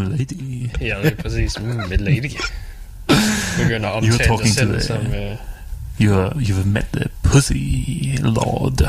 Lady. 0.10 0.70
Ja, 0.80 0.94
det 1.02 1.12
er 1.18 1.22
præcis. 1.22 1.60
Mm, 1.60 1.66
med 1.88 1.98
lady. 1.98 2.30
Begynder 3.62 3.88
at 3.88 3.94
omtale 3.94 4.38
dig 4.42 4.54
selv 4.54 4.74
the- 4.78 4.86
som... 4.86 4.96
Uh, 4.96 5.36
You 6.00 6.14
are, 6.14 6.32
you've 6.38 6.66
met 6.66 6.86
the 6.92 7.10
pussy 7.22 8.18
lord. 8.22 8.80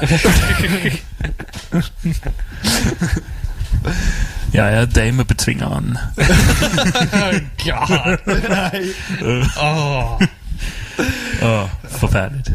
Jeg 4.53 4.74
er 4.74 4.86
damebetvingeren. 4.86 5.98
God. 7.65 8.18
Åh. 9.58 10.22
Åh, 11.42 11.50
oh, 11.64 11.70
forfærdeligt. 11.90 12.50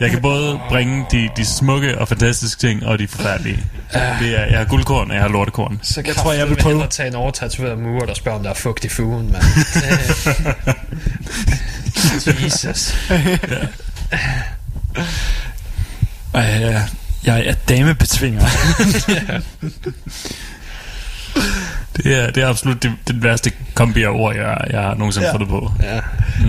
Jeg 0.00 0.10
kan 0.10 0.20
både 0.22 0.58
bringe 0.68 1.06
de, 1.12 1.28
de 1.36 1.44
smukke 1.44 1.98
og 1.98 2.08
fantastiske 2.08 2.60
ting, 2.60 2.86
og 2.86 2.98
de 2.98 3.08
forfærdelige. 3.08 3.64
Det 3.92 4.38
er, 4.40 4.44
jeg 4.46 4.58
har 4.58 4.64
guldkorn, 4.64 5.08
og 5.10 5.14
jeg 5.14 5.22
har 5.22 5.28
lortekorn. 5.28 5.80
Så 5.82 6.02
Jeg 6.06 6.16
tror, 6.16 6.32
jeg 6.32 6.48
vil 6.48 6.56
prøve- 6.56 6.74
hellere 6.74 6.88
tage 6.90 7.08
en 7.08 7.14
overtatoveret 7.14 7.78
mur, 7.78 8.00
der 8.06 8.14
spørger, 8.14 8.38
om 8.38 8.42
der 8.44 8.50
er 8.50 8.54
fugt 8.54 8.84
i 8.84 8.88
fugen, 8.88 9.32
mand. 9.32 9.42
Jesus. 12.44 12.94
Og 16.32 16.42
jeg, 16.42 16.88
jeg 17.24 17.46
er 17.46 17.54
damebetvinger. 17.68 18.46
Det 21.96 22.18
er, 22.18 22.30
det 22.30 22.42
er 22.42 22.48
absolut 22.48 22.82
det, 22.82 22.92
det 23.08 23.22
værste 23.22 23.52
kombi 23.74 24.02
af 24.02 24.08
ord, 24.08 24.36
jeg, 24.36 24.56
jeg 24.70 24.80
har 24.82 24.94
nogensinde 24.94 25.26
Ja. 25.26 25.30
ja. 25.30 25.34
fundet 25.34 25.48
på. 25.48 25.72
Ja. 25.82 26.00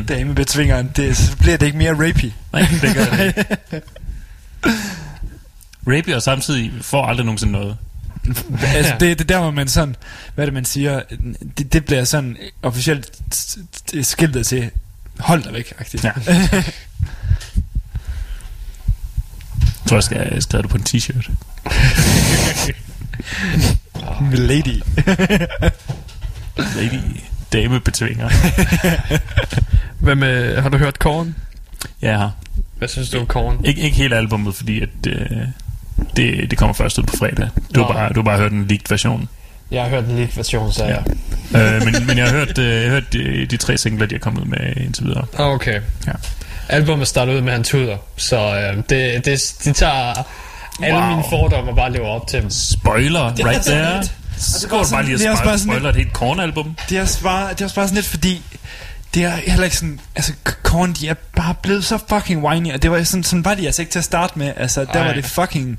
Damebetvingeren, 0.08 0.92
det, 0.96 1.18
så 1.18 1.38
bliver 1.38 1.58
det 1.58 1.66
ikke 1.66 1.78
mere 1.78 1.92
rapey. 1.94 2.32
Nej, 2.54 2.68
det 2.82 2.96
gør 2.96 3.06
det 3.06 3.26
ikke. 3.28 3.46
Rapey 5.88 6.14
og 6.14 6.22
samtidig 6.22 6.72
får 6.82 7.06
aldrig 7.06 7.26
nogensinde 7.26 7.52
noget. 7.54 7.78
altså, 8.76 8.94
det, 9.00 9.20
det 9.20 9.22
er 9.22 9.28
der, 9.28 9.40
hvor 9.40 9.52
man 9.52 9.68
sådan, 9.68 9.96
hvad 10.36 10.44
er 10.44 10.46
det, 10.46 10.54
man 10.54 10.66
siger, 10.66 11.02
det, 11.58 11.74
det 11.74 11.86
bliver 11.86 12.04
sådan 12.04 12.38
officielt 12.62 13.20
skiltet 14.02 14.48
til, 14.48 14.70
hold 15.20 15.44
dig 15.44 15.54
væk, 15.54 15.74
agtigt. 15.80 16.04
Ja. 16.04 16.12
Jeg 16.26 16.64
tror, 19.88 19.98
jeg 19.98 20.04
skal 20.04 20.42
skrive 20.42 20.62
det 20.62 20.70
på 20.70 20.78
en 20.78 20.84
t-shirt. 20.90 21.32
Lady. 24.34 24.81
Lady 26.58 27.01
damebetvinger. 27.53 28.29
Hvad 30.00 30.15
med, 30.15 30.62
har 30.62 30.70
du 30.70 30.77
hørt 30.77 31.00
Korn? 31.00 31.36
Ja, 32.01 32.10
jeg 32.10 32.17
har. 32.17 32.31
Hvad 32.77 32.88
synes 32.88 33.10
du 33.10 33.20
om 33.20 33.25
Korn? 33.25 33.62
Ikke, 33.65 33.81
ikke 33.81 33.98
hele 33.98 34.17
albumet, 34.17 34.55
fordi 34.55 34.81
at, 34.81 34.89
øh, 35.08 35.15
det, 36.15 36.51
det 36.51 36.58
kommer 36.58 36.74
først 36.74 37.00
ud 37.00 37.03
på 37.03 37.17
fredag. 37.17 37.50
Du 37.75 37.81
har 37.81 37.88
Nå. 37.88 37.93
bare, 37.93 38.10
du 38.10 38.15
har 38.15 38.24
bare 38.24 38.38
hørt 38.38 38.51
en 38.51 38.67
leaked 38.67 38.86
version. 38.89 39.29
Jeg 39.72 39.84
har 39.84 39.89
hørt 39.89 40.03
en 40.03 40.15
lille 40.15 40.31
version, 40.36 40.72
så 40.72 40.86
ja. 40.86 40.98
øh, 41.75 41.86
men, 41.86 42.08
men 42.08 42.17
jeg 42.17 42.25
har 42.25 42.34
hørt, 42.34 42.58
øh, 42.58 42.65
jeg 42.65 42.84
har 42.84 42.89
hørt 42.89 43.13
de, 43.13 43.46
de 43.46 43.58
tre 43.58 43.77
singler, 43.77 44.05
de 44.05 44.15
er 44.15 44.20
kommet 44.20 44.48
med 44.48 44.75
indtil 44.77 45.05
videre. 45.05 45.25
Ah, 45.38 45.48
okay. 45.48 45.81
Ja. 46.08 46.12
Albumet 46.70 47.08
starter 47.08 47.34
ud 47.34 47.41
med, 47.41 47.50
at 47.50 47.58
han 47.58 47.63
tuder, 47.63 47.98
så 48.15 48.38
øh, 48.38 48.84
det, 48.89 49.25
det, 49.25 49.55
de 49.63 49.74
tager 49.74 50.13
alle 50.84 51.00
Wow. 51.00 51.10
mine 51.10 51.24
fordomme 51.30 51.72
og 51.72 51.76
bare 51.76 51.92
lever 51.92 52.08
op 52.08 52.28
til 52.28 52.42
dem. 52.42 52.50
Spoiler, 52.50 53.34
right 53.46 53.62
there. 53.66 54.04
Så 54.38 54.68
går 54.68 54.86
bare 54.92 55.06
lige 55.06 55.18
bare 55.28 55.38
spoil- 55.38 55.60
sådan 55.60 55.60
spoiler 55.60 55.90
et 55.90 55.96
helt 55.96 56.14
kornalbum. 56.14 56.76
Det 56.90 56.98
er, 56.98 57.02
også 57.02 57.22
bare, 57.24 57.50
det 57.50 57.62
er 57.62 57.66
også 57.66 57.76
bare 57.76 57.88
sådan 57.88 57.96
lidt, 57.96 58.06
fordi 58.08 58.42
det 59.14 59.24
er 59.24 59.30
heller 59.48 59.64
ikke 59.64 59.78
sådan, 59.78 60.00
altså 60.16 60.34
Korn, 60.64 60.94
de 60.94 61.08
er 61.08 61.14
bare 61.36 61.54
blevet 61.62 61.86
så 61.86 61.98
fucking 62.10 62.44
whiny, 62.44 62.74
og 62.74 62.82
det 62.82 62.92
var 62.92 63.04
sådan, 63.04 63.24
sådan 63.24 63.46
var 63.46 63.54
de 63.54 63.66
altså 63.66 63.82
ikke 63.82 63.92
til 63.92 64.00
at 64.00 64.06
starte 64.06 64.40
med, 64.40 64.54
altså 64.58 64.86
der 64.86 65.00
Ej. 65.00 65.06
var 65.08 65.14
det 65.14 65.26
fucking, 65.26 65.78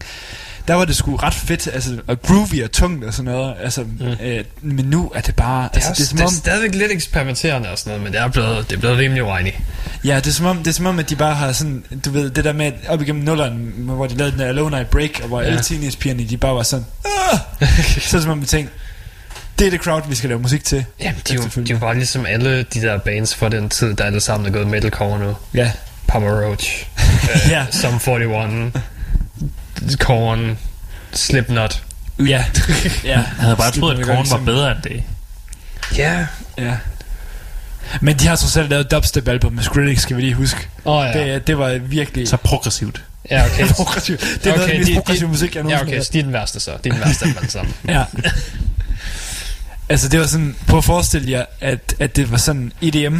der 0.68 0.74
var 0.74 0.84
det 0.84 0.96
sgu 0.96 1.16
ret 1.16 1.34
fedt, 1.34 1.68
altså, 1.72 1.98
og 2.06 2.22
groovy 2.22 2.64
og 2.64 2.72
tungt 2.72 3.04
og 3.04 3.14
sådan 3.14 3.32
noget, 3.32 3.54
altså, 3.62 3.82
mm. 3.82 4.06
øh, 4.22 4.44
men 4.62 4.84
nu 4.84 5.12
er 5.14 5.20
det 5.20 5.36
bare, 5.36 5.68
Det 5.74 5.82
er, 5.82 5.88
altså, 5.88 5.90
også, 5.90 6.02
det 6.02 6.04
er 6.04 6.08
som 6.08 6.16
det 6.16 6.22
er 6.22 6.26
om, 6.26 6.32
stadigvæk 6.32 6.74
lidt 6.74 6.92
eksperimenterende 6.92 7.70
og 7.70 7.78
sådan 7.78 7.90
noget, 7.90 8.02
men 8.02 8.12
det 8.12 8.20
er 8.20 8.28
blevet, 8.28 8.70
det 8.70 8.76
er 8.76 8.80
blevet 8.80 8.98
rimelig 8.98 9.24
whiny. 9.24 9.52
ja, 10.04 10.16
det 10.16 10.26
er 10.26 10.30
som 10.30 10.46
om, 10.46 10.56
det 10.58 10.66
er 10.66 10.72
som 10.72 10.86
om, 10.86 10.98
at 10.98 11.10
de 11.10 11.16
bare 11.16 11.34
har 11.34 11.52
sådan, 11.52 11.84
du 12.04 12.10
ved, 12.10 12.30
det 12.30 12.44
der 12.44 12.52
med, 12.52 12.72
op 12.88 13.02
igennem 13.02 13.24
nulleren, 13.24 13.72
hvor 13.76 14.06
de 14.06 14.16
lavede 14.16 14.32
den 14.32 14.40
der 14.40 14.46
Alone 14.46 14.80
I 14.80 14.84
Break, 14.84 15.20
og 15.22 15.28
hvor 15.28 15.40
ja. 15.40 15.46
Alle 15.46 15.62
teenagepigerne, 15.62 16.24
de 16.24 16.36
bare 16.36 16.54
var 16.54 16.62
sådan, 16.62 16.86
ah! 17.04 17.38
så 18.08 18.16
det 18.16 18.22
som 18.22 18.32
om, 18.32 18.40
vi 18.40 18.46
tænkte, 18.46 18.74
det 19.58 19.66
er 19.66 19.70
det 19.70 19.80
crowd, 19.80 20.02
vi 20.08 20.14
skal 20.14 20.28
lave 20.28 20.40
musik 20.40 20.64
til. 20.64 20.84
Jamen, 21.00 21.20
de 21.28 21.34
er, 21.34 21.36
jo, 21.36 21.62
de 21.62 21.72
er 21.72 21.74
jo 21.74 21.78
bare 21.78 21.94
ligesom 21.94 22.26
alle 22.26 22.62
de 22.62 22.80
der 22.80 22.98
bands 22.98 23.34
fra 23.34 23.48
den 23.48 23.68
tid, 23.68 23.94
der 23.94 24.04
alle 24.04 24.20
sammen 24.20 24.48
er 24.48 24.50
gået 24.52 24.66
metalcore 24.66 25.18
nu. 25.18 25.36
Ja, 25.54 25.72
Papa 26.08 26.26
Roach, 26.26 26.86
uh, 26.96 27.50
Ja. 27.50 27.66
Sum 27.70 27.94
41, 27.94 28.72
Korn, 30.00 30.58
Slipknot. 31.12 31.82
ja, 32.18 32.24
ja. 32.24 32.44
Jeg 33.04 33.24
havde 33.38 33.56
bare 33.56 33.70
troet, 33.70 33.98
at 33.98 34.06
Korn 34.06 34.30
var 34.30 34.38
bedre 34.44 34.72
end 34.72 34.82
det. 34.82 35.02
Ja. 35.96 36.26
Ja. 36.58 36.76
Men 38.00 38.18
de 38.18 38.26
har 38.26 38.36
trods 38.36 38.56
alt 38.56 38.70
lavet 38.70 38.90
dubstep 38.90 39.28
album 39.28 39.52
med 39.52 39.62
Skrillex, 39.62 40.00
skal 40.00 40.16
vi 40.16 40.22
lige 40.22 40.34
huske. 40.34 40.68
Åh 40.84 40.96
oh, 40.96 41.06
ja. 41.14 41.34
Det, 41.34 41.46
det 41.46 41.58
var 41.58 41.78
virkelig 41.78 42.28
Så 42.28 42.36
progressivt. 42.36 43.04
ja, 43.30 43.46
okay. 43.46 43.66
progressivt. 43.76 44.20
Det 44.20 44.46
er 44.46 44.52
okay, 44.52 44.58
noget 44.58 44.70
af 44.70 44.78
det 44.78 44.78
mest 44.88 44.94
progressive 44.94 45.28
musik, 45.28 45.56
jeg 45.56 45.64
Ja, 45.68 45.82
okay, 45.82 46.00
så 46.00 46.10
de 46.12 46.18
er 46.18 46.22
den 46.22 46.32
værste 46.32 46.60
så. 46.60 46.70
De 46.84 46.88
er 46.88 46.92
den 46.92 47.02
værste 47.06 47.26
af 47.42 47.50
sammen. 47.50 47.74
Ja. 47.88 48.04
altså 49.88 50.08
det 50.08 50.20
var 50.20 50.26
sådan, 50.26 50.56
prøv 50.66 50.78
at 50.78 50.84
forestille 50.84 51.30
jer, 51.30 51.44
at, 51.60 51.94
at 51.98 52.16
det 52.16 52.30
var 52.30 52.36
sådan 52.36 52.72
EDM, 52.82 53.16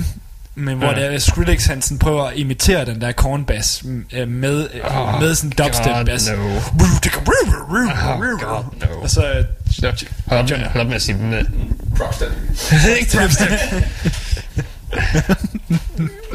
men 0.55 0.79
hvor 0.79 0.87
Ja. 0.87 1.01
ja. 1.01 1.13
der 1.13 1.19
Skrillex 1.19 1.67
han 1.67 1.83
sådan 1.83 1.99
prøver 1.99 2.25
at 2.25 2.37
imitere 2.37 2.85
den 2.85 3.01
der 3.01 3.13
cornbass 3.13 3.81
m- 3.83 4.17
øh, 4.19 4.29
med, 4.29 4.69
Oh, 4.85 5.15
oh, 5.15 5.21
med 5.21 5.35
sådan 5.35 5.51
dubstep 5.51 6.07
bass. 6.07 6.31
no. 6.31 6.45
Oh, 6.45 6.63
God, 8.41 8.65
no. 8.81 9.01
Og 9.03 9.11
så 9.11 9.21
øh, 9.29 9.45
Hold 10.27 10.53
op, 10.53 10.59
hold 10.73 10.81
op 10.81 10.87
med 10.87 10.95
at 10.97 11.03
sige 11.03 11.17
med. 11.19 11.45
Propstep. 11.97 12.29
Ikke 13.01 13.19
dubstep. 13.19 13.49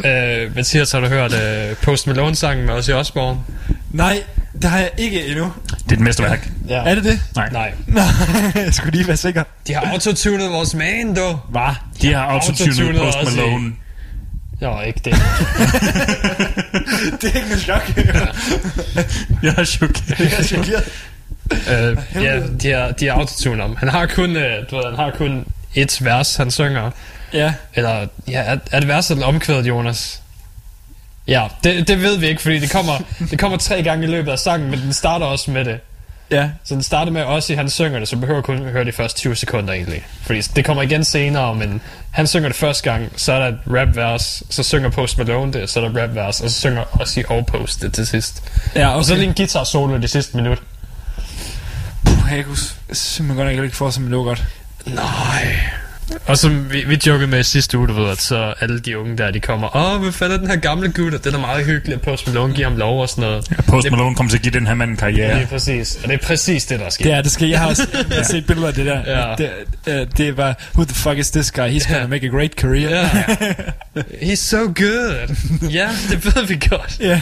øh, 0.06 0.56
Mathias, 0.56 0.92
har 0.92 1.00
du 1.00 1.08
hørt 1.08 1.34
uh, 1.34 1.78
Post 1.84 2.08
Malone-sangen 2.08 2.66
med 2.66 2.74
Ozzy 2.74 2.92
Osbourne? 2.92 3.40
nej, 3.92 4.24
det 4.62 4.70
har 4.70 4.78
jeg 4.80 4.90
ikke 4.98 5.28
endnu. 5.28 5.54
Det 5.84 5.92
er 5.92 5.96
et 5.96 6.00
mesterværk. 6.00 6.50
Ja. 6.70 6.76
Er 6.86 6.96
det 6.96 7.04
det? 7.04 7.20
Nej. 7.36 7.50
Nej. 7.52 7.74
Jeg 8.66 8.74
skulle 8.74 8.92
lige 8.98 9.08
være 9.08 9.18
sikker. 9.18 9.44
De 9.68 9.74
har 9.74 9.92
autotunet 9.92 10.50
vores 10.52 10.74
man, 10.74 11.14
du. 11.16 11.40
Hvad? 11.50 11.62
De 12.02 12.14
har 12.14 12.22
autotunet 12.24 12.70
autotunet 12.78 13.02
Post 13.02 13.18
også 13.18 13.38
Jo, 14.62 14.82
ikke 14.82 15.00
det. 15.06 15.14
Det 17.22 17.32
er 17.32 17.36
ikke 17.36 17.48
noget 17.48 17.62
chok. 17.62 17.88
Jeg 19.44 19.54
er 19.58 19.64
chokeret. 19.64 20.20
jeg 20.20 20.40
er 20.40 20.44
chokeret. 20.44 20.84
øh, 21.72 21.98
ja, 22.24 22.40
de 22.62 22.72
har, 22.72 22.92
de 22.92 23.06
har 23.08 23.14
autotunet 23.14 23.62
ham. 23.62 23.76
Han 23.76 23.90
har 23.90 24.06
kun, 24.06 24.36
øh, 24.36 24.70
du 24.72 24.76
ved, 24.76 24.84
han 24.86 24.96
har 24.96 25.12
kun 25.18 25.46
et 25.76 26.06
vers, 26.06 26.36
han 26.36 26.52
synger. 26.52 26.92
Ja. 27.34 27.54
Eller, 27.74 28.08
ja, 28.28 28.42
er, 28.42 28.58
er 28.72 28.80
det 28.80 28.88
vers 28.88 29.12
eller 29.12 29.26
omkvædet, 29.26 29.68
Jonas? 29.68 30.22
Ja, 31.28 31.48
det, 31.64 31.88
det 31.88 32.02
ved 32.02 32.18
vi 32.18 32.28
ikke, 32.28 32.42
fordi 32.42 32.60
det 32.60 32.72
kommer, 32.72 32.94
det 33.32 33.40
kommer 33.40 33.58
tre 33.58 33.84
gange 33.84 34.08
i 34.08 34.10
løbet 34.10 34.32
af 34.32 34.40
sangen, 34.40 34.72
men 34.72 34.80
den 34.80 34.94
starter 34.94 35.26
også 35.26 35.52
med 35.52 35.66
det. 35.66 35.80
Ja. 36.32 36.50
Så 36.64 36.74
den 36.74 36.84
starter 36.84 37.12
med 37.12 37.24
også, 37.24 37.54
at 37.54 37.58
han 37.58 37.70
synger 37.70 38.00
det, 38.00 38.08
så 38.08 38.18
behøver 38.18 38.42
kun 38.42 38.58
høre 38.58 38.86
de 38.86 38.92
første 38.92 39.20
20 39.20 39.36
sekunder 39.36 39.74
egentlig. 39.74 40.06
Fordi 40.22 40.42
det 40.42 40.66
kommer 40.66 40.84
igen 40.84 41.04
senere, 41.04 41.56
men 41.56 41.82
han 42.12 42.28
synger 42.28 42.50
det 42.50 42.58
første 42.58 42.92
gang, 42.92 43.10
så 43.16 43.34
er 43.34 43.40
der 43.40 43.48
et 43.48 43.58
rap-vers, 43.68 44.44
så 44.50 44.64
synger 44.64 44.90
Post 44.90 45.18
Malone 45.18 45.54
det, 45.54 45.70
så 45.70 45.82
er 45.82 45.90
der 45.90 46.02
rap-vers, 46.02 46.42
og 46.42 46.50
så 46.50 46.60
synger 46.60 46.84
også 46.92 47.24
og 47.30 47.46
Post 47.46 47.82
det 47.82 47.94
til 47.94 48.08
sidst. 48.08 48.44
Ja, 48.76 48.88
Og 48.88 49.06
så 49.06 49.14
okay. 49.14 49.20
lige 49.20 49.30
en 49.30 49.36
guitar 49.36 49.64
solo 49.64 49.96
i 49.96 50.02
det 50.02 50.10
sidste 50.10 50.38
minut. 50.38 50.62
Puh, 52.06 52.32
jeg 52.32 52.46
kunne 52.46 52.58
simpelthen 52.94 53.56
godt 53.56 53.64
ikke 53.64 53.78
få, 53.78 53.92
som 53.92 54.08
lå 54.08 54.24
godt. 54.24 54.44
Nej. 54.86 55.60
Og 56.28 56.38
som 56.38 56.72
vi, 56.72 56.84
vi 56.88 57.00
jokede 57.08 57.28
med 57.28 57.40
i 57.40 57.44
sidste 57.44 57.78
uge, 57.78 57.88
du 57.88 57.94
ved, 57.94 58.10
at 58.10 58.22
så 58.22 58.54
alle 58.60 58.80
de 58.80 58.98
unge 59.00 59.18
der, 59.18 59.32
de 59.32 59.40
kommer, 59.40 59.76
åh, 59.76 60.02
hvad 60.02 60.12
fanden 60.12 60.36
er 60.36 60.40
den 60.42 60.48
her 60.50 60.56
gamle 60.56 60.92
gut, 60.92 61.14
og 61.14 61.20
det 61.20 61.28
er 61.28 61.32
da 61.32 61.38
meget 61.38 61.66
hyggeligt, 61.66 61.96
at 62.00 62.02
Post 62.02 62.28
Malone 62.28 62.54
giver 62.54 62.68
ham 62.70 62.78
lov 62.78 63.02
og 63.02 63.10
sådan 63.10 63.22
noget. 63.22 63.52
Ja, 63.52 63.62
Post 63.62 63.92
Malone 63.92 64.16
kommer 64.16 64.30
til 64.30 64.38
at 64.38 64.44
give 64.44 64.54
den 64.54 64.68
her 64.68 64.74
mand 64.74 64.90
en 64.92 64.96
Ja. 64.96 65.00
karriere. 65.00 65.36
Det 65.36 65.44
er 65.44 65.48
præcis, 65.48 65.96
og 66.04 66.10
det 66.10 66.14
er 66.24 66.28
præcis 66.28 66.66
det, 66.66 66.80
der 66.80 66.86
er 66.86 66.90
sket. 66.90 67.04
Det 67.06 67.14
er, 67.14 67.22
det 67.22 67.32
skal 67.32 67.48
jeg 67.50 67.60
har 67.60 67.68
også 67.68 67.88
jeg 68.10 68.18
har 68.18 68.24
set 68.24 68.46
billeder 68.48 68.68
af 68.68 68.74
det 68.74 68.86
der. 68.86 69.02
Ja. 69.28 69.36
Det, 69.36 70.02
uh, 70.02 70.08
det 70.18 70.38
var, 70.38 70.60
who 70.76 70.84
the 70.86 70.96
fuck 70.96 71.18
is 71.18 71.32
this 71.32 71.52
guy? 71.52 71.70
He's 71.70 71.88
gonna 71.88 72.02
Ja. 72.02 72.08
make 72.08 72.26
a 72.28 72.30
great 72.30 72.52
career. 72.52 72.90
Ja. 72.90 73.10
He's 74.32 74.36
so 74.36 74.58
good. 74.58 75.36
ja, 75.72 75.90
det 76.10 76.26
ved 76.36 76.46
vi 76.46 76.60
godt. 76.70 76.98
Ja. 77.00 77.22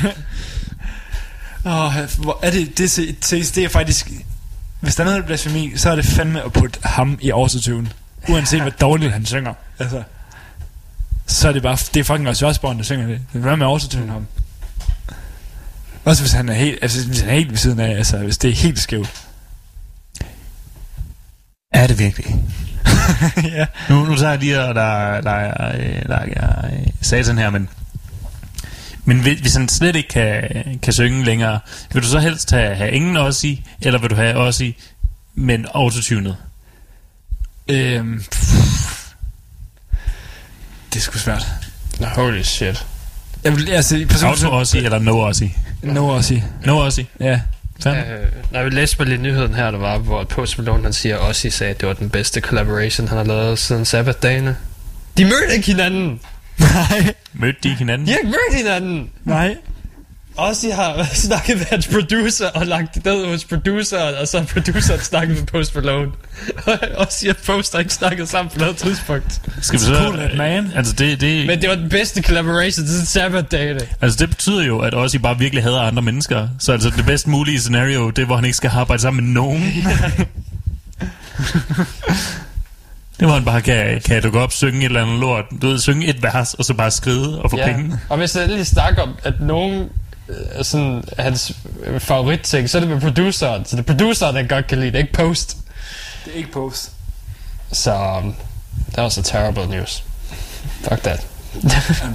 Åh, 1.66 1.94
hvor 2.18 2.40
er 2.42 2.52
det, 2.52 2.78
det, 2.78 2.96
det, 2.96 3.30
det, 3.32 3.56
det 3.56 3.64
er 3.64 3.70
faktisk, 3.70 4.10
hvis 4.80 4.96
der 4.96 5.04
er 5.04 5.08
noget 5.08 5.26
blasfemi, 5.26 5.72
så 5.76 5.90
er 5.90 5.96
det 5.96 6.06
fandme 6.06 6.46
at 6.46 6.54
putte 6.54 6.80
ham 6.84 7.18
i 7.22 7.30
autotune. 7.30 7.88
Uanset 8.30 8.62
hvor 8.62 8.70
dårligt 8.70 9.14
han 9.14 9.26
synger. 9.26 9.54
Altså, 9.80 10.04
så 11.28 11.48
er 11.48 11.52
det 11.52 11.62
bare, 11.62 11.78
det 11.94 12.00
er 12.00 12.04
fucking 12.04 12.30
også 12.30 12.48
Osborne, 12.48 12.78
der 12.78 12.84
synger 12.84 13.08
det. 13.08 13.22
Hvad 13.32 13.58
med 13.58 13.66
autotune 13.66 14.12
ham? 14.12 14.28
Også 16.06 16.24
hvis 16.24 16.32
han 16.32 16.50
er 16.50 16.54
helt, 16.54 16.80
altså, 16.82 17.08
hvis 17.08 17.20
han 17.20 17.30
er 17.30 17.34
helt 17.34 17.52
ved 17.52 17.58
siden 17.58 17.80
af, 17.80 17.98
altså, 17.98 18.18
hvis 18.18 18.38
det 18.38 18.50
er 18.50 18.56
helt 18.56 18.80
skævt. 18.80 19.28
Er 21.74 21.88
det 21.88 22.00
virkelig? 22.00 22.36
ja. 23.58 23.66
Nu, 23.90 24.06
nu 24.06 24.16
tager 24.16 24.32
jeg 24.32 24.40
lige, 24.40 24.64
og 24.64 24.76
der, 24.76 25.22
der, 25.22 25.32
er, 25.32 25.78
øh, 25.78 26.06
der 26.06 26.16
er 26.16 26.66
øh, 26.66 26.88
satan 27.02 27.38
her, 27.38 27.50
men 27.50 27.70
men 29.06 29.20
hvis 29.20 29.40
hvis 29.40 29.56
han 29.56 29.70
slet 29.70 29.96
ikke 29.96 30.10
kan, 30.10 30.80
kan 30.82 30.94
synge 30.94 31.24
længere, 31.24 31.60
vil 31.94 32.04
du 32.04 32.08
så 32.08 32.20
helst 32.20 32.52
have, 32.52 32.76
have 32.76 32.92
ingen 32.92 33.18
også 33.18 33.48
i, 33.48 33.66
eller 33.82 34.00
vil 34.00 34.10
du 34.10 34.16
have 34.16 34.36
også 34.36 34.64
i, 34.64 34.76
men 35.36 35.66
autotunet? 35.74 36.38
Øhm, 37.68 38.24
det 40.94 40.96
er 40.96 41.00
sgu 41.00 41.18
svært. 41.18 41.46
Holy 42.02 42.42
shit. 42.42 42.86
Jeg 43.44 43.56
vil, 43.56 43.70
altså, 43.70 44.06
personligt, 44.10 44.44
Auto 44.44 44.58
også 44.58 44.78
i, 44.78 44.86
eller 44.86 45.00
no 45.00 45.32
i? 45.42 45.54
No 45.82 46.22
i. 46.32 46.44
No 46.66 46.90
i. 46.98 47.08
Ja. 47.20 47.42
Fandme. 47.84 48.14
Øh, 48.14 48.28
når 48.52 48.64
vi 48.64 48.70
læste 48.70 48.98
bare 48.98 49.08
lige 49.08 49.18
nyheden 49.22 49.54
her, 49.54 49.72
der 49.72 49.78
var, 49.78 49.98
hvor 49.98 50.24
Post 50.24 50.58
Malone 50.58 50.84
han 50.84 50.94
siger, 50.94 51.18
også 51.18 51.50
sagde, 51.50 51.72
at 51.72 51.82
det 51.82 51.88
var 51.88 51.94
den 51.94 52.10
bedste 52.10 52.42
collaboration, 52.42 53.08
han 53.08 53.18
har 53.18 53.26
lavet 53.26 53.60
siden 53.60 53.86
Sabbath-dagene. 53.86 54.58
De 55.18 55.26
mødte 55.26 55.56
ikke 55.56 55.68
hinanden. 55.68 56.20
Nej. 56.60 57.14
Mødte 57.34 57.60
de 57.64 57.76
hinanden? 57.76 58.08
De 58.08 58.12
har 58.12 58.18
ikke 58.18 58.30
mødt 58.30 58.58
hinanden. 58.58 59.10
Nej. 59.24 59.58
Også 60.38 60.72
har 60.74 61.08
snakket 61.14 61.58
med 61.58 61.66
hans 61.66 61.88
producer 61.88 62.48
og 62.48 62.66
lagt 62.68 62.96
det 62.96 63.06
ned 63.06 63.26
hos 63.26 63.46
produceren, 63.46 64.16
og 64.22 64.28
så 64.28 64.38
har 64.40 64.46
produceren 64.46 65.00
snakket 65.00 65.38
med 65.38 65.46
Post 65.46 65.76
Malone. 65.76 66.12
og 66.98 67.08
siger, 67.10 67.34
at 67.34 67.38
Post 67.46 67.74
har 67.74 67.80
ikke 67.80 67.94
snakket 67.94 68.30
sammen 68.30 68.52
på 68.54 68.60
noget 68.60 68.78
tidspunkt. 68.78 69.42
Skal 69.62 69.80
vi 69.80 69.86
så, 69.86 69.96
cool, 69.96 70.18
that 70.18 70.38
man. 70.38 70.72
Altså 70.76 70.94
det, 70.94 71.22
det, 71.22 71.48
Men 71.48 71.62
det 71.62 71.70
var 71.70 71.76
den 71.76 71.90
bedste 71.90 72.22
collaboration 72.24 72.88
siden 72.88 73.06
Sabbath-dagene. 73.06 73.80
altså 74.02 74.18
det 74.20 74.30
betyder 74.30 74.64
jo, 74.66 74.80
at 74.80 74.94
Ozzy 74.96 75.16
bare 75.18 75.40
virkelig 75.40 75.64
hader 75.64 75.82
andre 75.82 76.02
mennesker. 76.02 76.48
Så 76.60 76.72
altså 76.72 76.90
det 76.98 77.06
bedst 77.06 77.28
mulige 77.28 77.60
scenario, 77.60 78.10
det 78.10 78.22
er, 78.22 78.26
hvor 78.26 78.36
han 78.36 78.46
ikke 78.46 78.58
skal 78.58 78.72
arbejde 78.74 79.02
sammen 79.02 79.26
med 79.26 79.34
nogen. 79.34 79.64
det 83.20 83.28
hvor 83.28 83.34
han 83.34 83.46
bare 83.46 83.62
kan, 83.62 84.02
kan 84.06 84.22
du 84.24 84.30
gå 84.32 84.40
op, 84.40 84.52
synge 84.52 84.80
et 84.80 84.86
eller 84.86 85.02
andet 85.02 85.20
lort. 85.20 85.46
Du 85.62 85.68
ved, 85.68 85.80
synge 85.80 86.08
et 86.08 86.24
vers, 86.24 86.54
og 86.54 86.66
så 86.66 86.74
bare 86.74 86.92
skride 86.92 87.42
og 87.42 87.52
få 87.52 87.58
Ja. 87.58 87.66
penge. 87.74 88.00
Og 88.10 88.18
hvis 88.18 88.36
jeg 88.36 88.48
lige 88.48 88.66
snakker 88.66 89.02
om, 89.02 89.16
at 89.24 89.34
nogen 89.42 89.90
sådan, 90.62 91.04
hans 91.20 91.52
øh, 91.84 92.00
favoritting, 92.00 92.70
så 92.70 92.78
er 92.78 92.80
det 92.80 92.90
med 92.90 93.02
produceren. 93.02 93.66
Så 93.66 93.76
det 93.76 93.90
er 93.90 93.94
produceren, 93.94 94.36
der 94.36 94.44
godt 94.44 94.68
kan 94.68 94.80
lide 94.80 94.92
det, 94.92 94.98
ikke 94.98 95.14
Post. 95.14 95.58
Det 96.26 96.34
er 96.34 96.38
ikke 96.38 96.52
post. 96.52 96.92
Så 97.72 97.94
um, 97.94 98.36
that 98.94 99.04
was 99.04 99.18
a 99.18 99.22
terrible 99.22 99.68
news. 99.78 100.04
Fuck 100.82 101.04
that. 101.04 101.28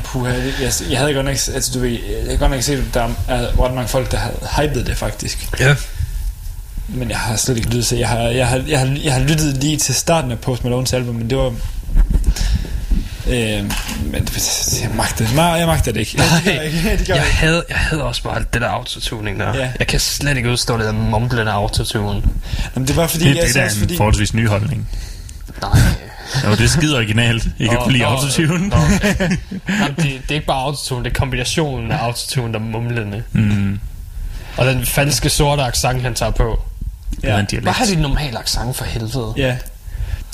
Puha, 0.05 0.33
jeg, 0.33 0.53
jeg, 0.61 0.73
jeg 0.91 0.99
havde 0.99 1.15
godt 1.15 1.27
nok, 1.27 1.37
altså 1.55 1.71
du 1.75 1.81
ved, 1.81 1.91
jeg 1.91 2.25
havde 2.25 2.39
godt 2.39 2.51
nok 2.51 2.63
set, 2.63 2.79
at 2.79 2.95
der 2.95 3.09
er 3.29 3.61
ret 3.65 3.75
mange 3.75 3.89
folk, 3.89 4.11
der 4.11 4.17
havde 4.17 4.37
hypet 4.57 4.87
det 4.87 4.97
faktisk. 4.97 5.49
Ja. 5.61 5.77
Men 6.89 7.11
jeg 7.11 7.19
har 7.19 7.37
slet 7.37 7.57
ikke 7.57 7.69
lyttet 7.69 7.87
til, 7.87 7.99
jeg 7.99 8.09
har, 8.09 8.19
jeg 8.19 8.49
har, 8.49 8.63
jeg 8.67 8.79
har, 8.79 8.99
jeg 9.05 9.13
har 9.13 9.21
lyttet 9.21 9.57
lige 9.57 9.77
til 9.77 9.95
starten 9.95 10.31
af 10.31 10.39
Post 10.39 10.65
Malones 10.65 10.93
album, 10.93 11.15
men 11.15 11.31
det 11.31 11.39
var... 11.39 11.55
Øh, 13.27 13.65
men 14.13 14.25
det, 14.25 14.79
jeg 14.83 14.91
magter 14.95 15.27
det. 15.27 15.35
Nej, 15.35 15.45
jeg 15.45 15.67
magter 15.67 15.93
det 15.93 16.01
ikke. 16.01 16.13
Jeg, 16.17 16.27
det 16.37 16.45
gør 16.45 16.53
jeg 16.53 16.65
ikke. 16.65 16.97
Det 16.99 17.07
gør 17.07 17.15
Jeg 17.15 17.25
ikke. 17.27 17.37
havde, 17.37 17.65
jeg 17.69 17.77
havde 17.79 18.03
også 18.05 18.23
bare 18.23 18.45
det 18.53 18.61
der 18.63 18.69
autotuning 18.69 19.41
der. 19.41 19.57
Ja. 19.57 19.71
Jeg 19.79 19.87
kan 19.87 20.01
slet 20.01 20.37
ikke 20.37 20.51
udstå 20.51 20.77
det 20.79 20.85
der 20.87 20.93
mumblende 20.93 21.53
autotune. 21.53 22.23
Jamen, 22.75 22.89
det 22.89 22.97
var 22.97 23.07
fordi, 23.07 23.25
Det, 23.29 23.37
jeg 23.37 23.43
det 23.47 23.57
er 23.57 23.61
da 23.61 23.65
også 23.67 23.77
en 23.77 23.81
fordi... 23.81 23.97
forholdsvis 23.97 24.35
ny 24.35 24.49
holdning. 24.49 24.89
Nej. 25.63 25.71
Jo, 26.45 26.51
det 26.51 26.61
er 26.61 26.69
skide 26.69 26.97
originalt. 26.97 27.49
I 27.59 27.67
kan 27.67 27.77
kunne 27.83 27.93
lide 27.93 28.07
autotune. 28.07 28.69
nå. 28.69 28.77
Jamen, 29.69 29.95
det, 29.97 30.05
det 30.05 30.31
er 30.31 30.35
ikke 30.35 30.47
bare 30.47 30.63
autotune, 30.63 31.05
det 31.05 31.11
er 31.11 31.15
kombinationen 31.19 31.93
af 31.93 31.97
autotune, 31.97 32.53
der 32.53 32.59
er 32.59 32.63
mumlende. 32.65 33.23
Mm, 33.33 33.81
Og 34.57 34.67
den 34.67 34.87
falske 34.87 35.31
sorte 35.31 35.63
accent, 35.63 36.03
han 36.03 36.15
tager 36.15 36.33
på. 36.33 36.61
det 37.23 37.31
er 37.31 37.39
en 37.39 37.47
Hvad 37.63 37.73
har 37.73 37.85
de 37.85 37.97
normale 37.97 38.39
accent 38.39 38.77
for 38.77 38.85
helvede? 38.85 39.35
Ja. 39.37 39.57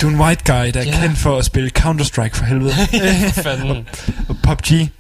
Du 0.02 0.06
er 0.06 0.11
en 0.11 0.20
white 0.20 0.42
guy, 0.44 0.52
der 0.72 0.80
er 0.80 0.85
Ja. 0.85 1.00
kendt 1.00 1.18
for 1.18 1.38
at 1.38 1.44
spille 1.44 1.70
Counter-Strike 1.78 2.35
for 2.35 2.44
helvede. 2.44 2.72
For 3.35 3.42
fanden. 3.42 3.88
og 4.28 4.37
PUBG. 4.42 4.90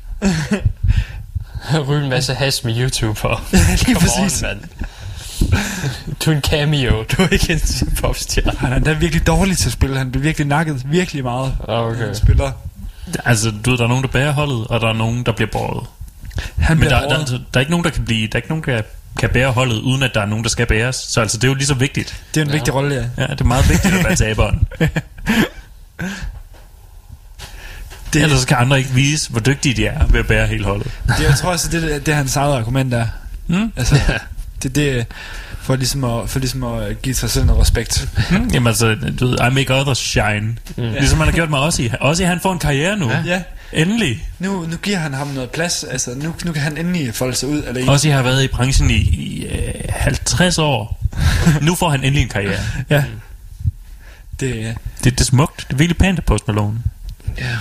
Ryge 1.88 2.02
en 2.04 2.10
masse 2.10 2.34
hash 2.34 2.64
med 2.66 2.78
YouTube 2.80 3.28
og 3.28 3.40
Lige 3.52 3.78
Come 3.84 3.94
præcis. 4.00 4.42
on, 4.42 4.48
mand. 4.48 4.60
du 6.24 6.30
er 6.30 6.34
en 6.34 6.40
cameo, 6.42 7.04
du 7.12 7.22
er 7.22 7.28
ikke 7.28 7.52
en 7.52 7.60
popstjerne. 8.00 8.52
Han 8.58 8.72
er 8.72 8.76
endda 8.76 8.92
virkelig 8.92 9.26
dårlig 9.26 9.58
til 9.58 9.66
at 9.68 9.72
spille. 9.72 9.98
Han 9.98 10.10
bliver 10.10 10.22
virkelig 10.22 10.46
nakket 10.46 10.82
virkelig 10.90 11.22
meget. 11.24 11.54
Okay. 11.68 12.06
Han 12.06 12.14
spiller. 12.16 12.52
Altså, 13.24 13.52
du 13.64 13.70
ved, 13.70 13.78
der 13.78 13.84
er 13.84 13.88
nogen, 13.88 14.02
der 14.04 14.08
bærer 14.10 14.32
holdet, 14.32 14.66
og 14.66 14.80
der 14.80 14.88
er 14.88 14.92
nogen, 14.92 15.22
der 15.26 15.32
bliver 15.32 15.48
båret. 15.52 15.86
Han 16.58 16.76
Men 16.76 16.80
bliver 16.80 17.00
der, 17.00 17.08
der, 17.08 17.16
der, 17.18 17.24
der, 17.24 17.32
der 17.38 17.44
er 17.54 17.60
ikke 17.60 17.70
nogen, 17.70 17.84
der 17.84 17.90
kan 17.90 18.04
blive... 18.04 18.26
Der 18.26 18.32
er 18.32 18.36
ikke 18.36 18.48
nogen, 18.48 18.64
der 18.66 18.82
kan 19.16 19.30
bære 19.30 19.50
holdet, 19.52 19.76
uden 19.80 20.02
at 20.02 20.10
der 20.14 20.20
er 20.20 20.26
nogen, 20.26 20.44
der 20.44 20.50
skal 20.50 20.66
bæres. 20.66 20.96
Så 20.96 21.20
altså, 21.20 21.36
det 21.38 21.44
er 21.44 21.48
jo 21.48 21.54
lige 21.54 21.66
så 21.66 21.74
vigtigt. 21.74 22.22
Det 22.34 22.40
er 22.40 22.44
en 22.44 22.52
vigtig 22.52 22.74
rolle, 22.74 22.94
ja. 22.94 23.22
Ja, 23.22 23.30
det 23.32 23.40
er 23.40 23.44
meget 23.44 23.68
vigtigt 23.68 23.94
at 23.94 24.04
være 24.04 24.16
taberen. 24.16 24.68
det... 28.12 28.22
Ellers 28.22 28.44
kan 28.44 28.56
andre 28.56 28.78
ikke 28.78 28.90
vise, 28.90 29.30
hvor 29.30 29.40
dygtige 29.40 29.74
de 29.74 29.86
er 29.86 30.06
ved 30.06 30.20
at 30.20 30.26
bære 30.26 30.46
hele 30.46 30.64
holdet. 30.64 30.90
Det, 31.18 31.20
jeg 31.24 31.34
tror 31.36 31.50
også, 31.50 31.68
det, 31.70 31.94
er- 31.94 31.98
det 31.98 32.08
er 32.08 32.14
hans 32.16 32.36
eget 32.36 32.56
argument 32.56 32.92
der. 32.92 33.06
Mm? 33.46 33.72
Altså, 33.76 34.00
det, 34.62 34.74
det 34.74 35.06
for 35.60 35.76
ligesom, 35.76 36.04
at, 36.04 36.30
for 36.30 36.38
ligesom 36.38 36.64
at 36.64 37.02
give 37.02 37.14
sig 37.14 37.30
selv 37.30 37.44
noget 37.46 37.60
respekt. 37.62 38.08
Hmm? 38.30 38.48
Jamen 38.54 38.66
altså, 38.66 38.96
du 39.20 39.26
ved, 39.26 39.38
I 39.50 39.54
make 39.54 39.74
others 39.74 39.98
shine. 39.98 40.56
Mm. 40.76 40.82
Ligesom 40.82 41.18
han 41.18 41.28
har 41.28 41.32
gjort 41.34 41.50
med 41.50 41.58
Ozzy. 41.58 41.80
Ozzy, 42.00 42.22
han 42.22 42.40
får 42.40 42.52
en 42.52 42.58
karriere 42.58 42.96
nu. 42.96 43.10
Ja. 43.10 43.22
Ja, 43.26 43.42
Endelig. 43.72 44.28
nu, 44.38 44.66
nu 44.66 44.76
giver 44.76 44.98
han 44.98 45.14
ham 45.14 45.26
noget 45.28 45.50
plads. 45.50 45.84
Altså, 45.84 46.10
nu, 46.14 46.34
nu 46.44 46.52
kan 46.52 46.62
han 46.62 46.76
endelig 46.78 47.14
folde 47.14 47.34
sig 47.34 47.48
ud. 47.48 47.62
Eller 47.66 47.90
Ozzy 47.92 48.06
har 48.06 48.22
været 48.22 48.42
i 48.44 48.48
branchen 48.48 48.90
i, 48.90 48.94
i 48.94 49.46
øh, 49.46 49.74
50 49.90 50.58
år. 50.58 51.04
nu 51.62 51.74
får 51.74 51.90
han 51.90 52.00
endelig 52.04 52.22
en 52.22 52.28
karriere. 52.28 52.60
Ja. 52.90 53.04
Det, 54.40 54.56
ja. 54.56 54.68
Det, 55.04 55.04
det 55.04 55.20
er 55.20 55.24
smukt. 55.24 55.64
Det 55.68 55.72
er 55.74 55.76
virkelig 55.78 55.96
pænt 55.98 56.18
af 56.18 56.24
Post 56.24 56.48
Malone. 56.48 56.78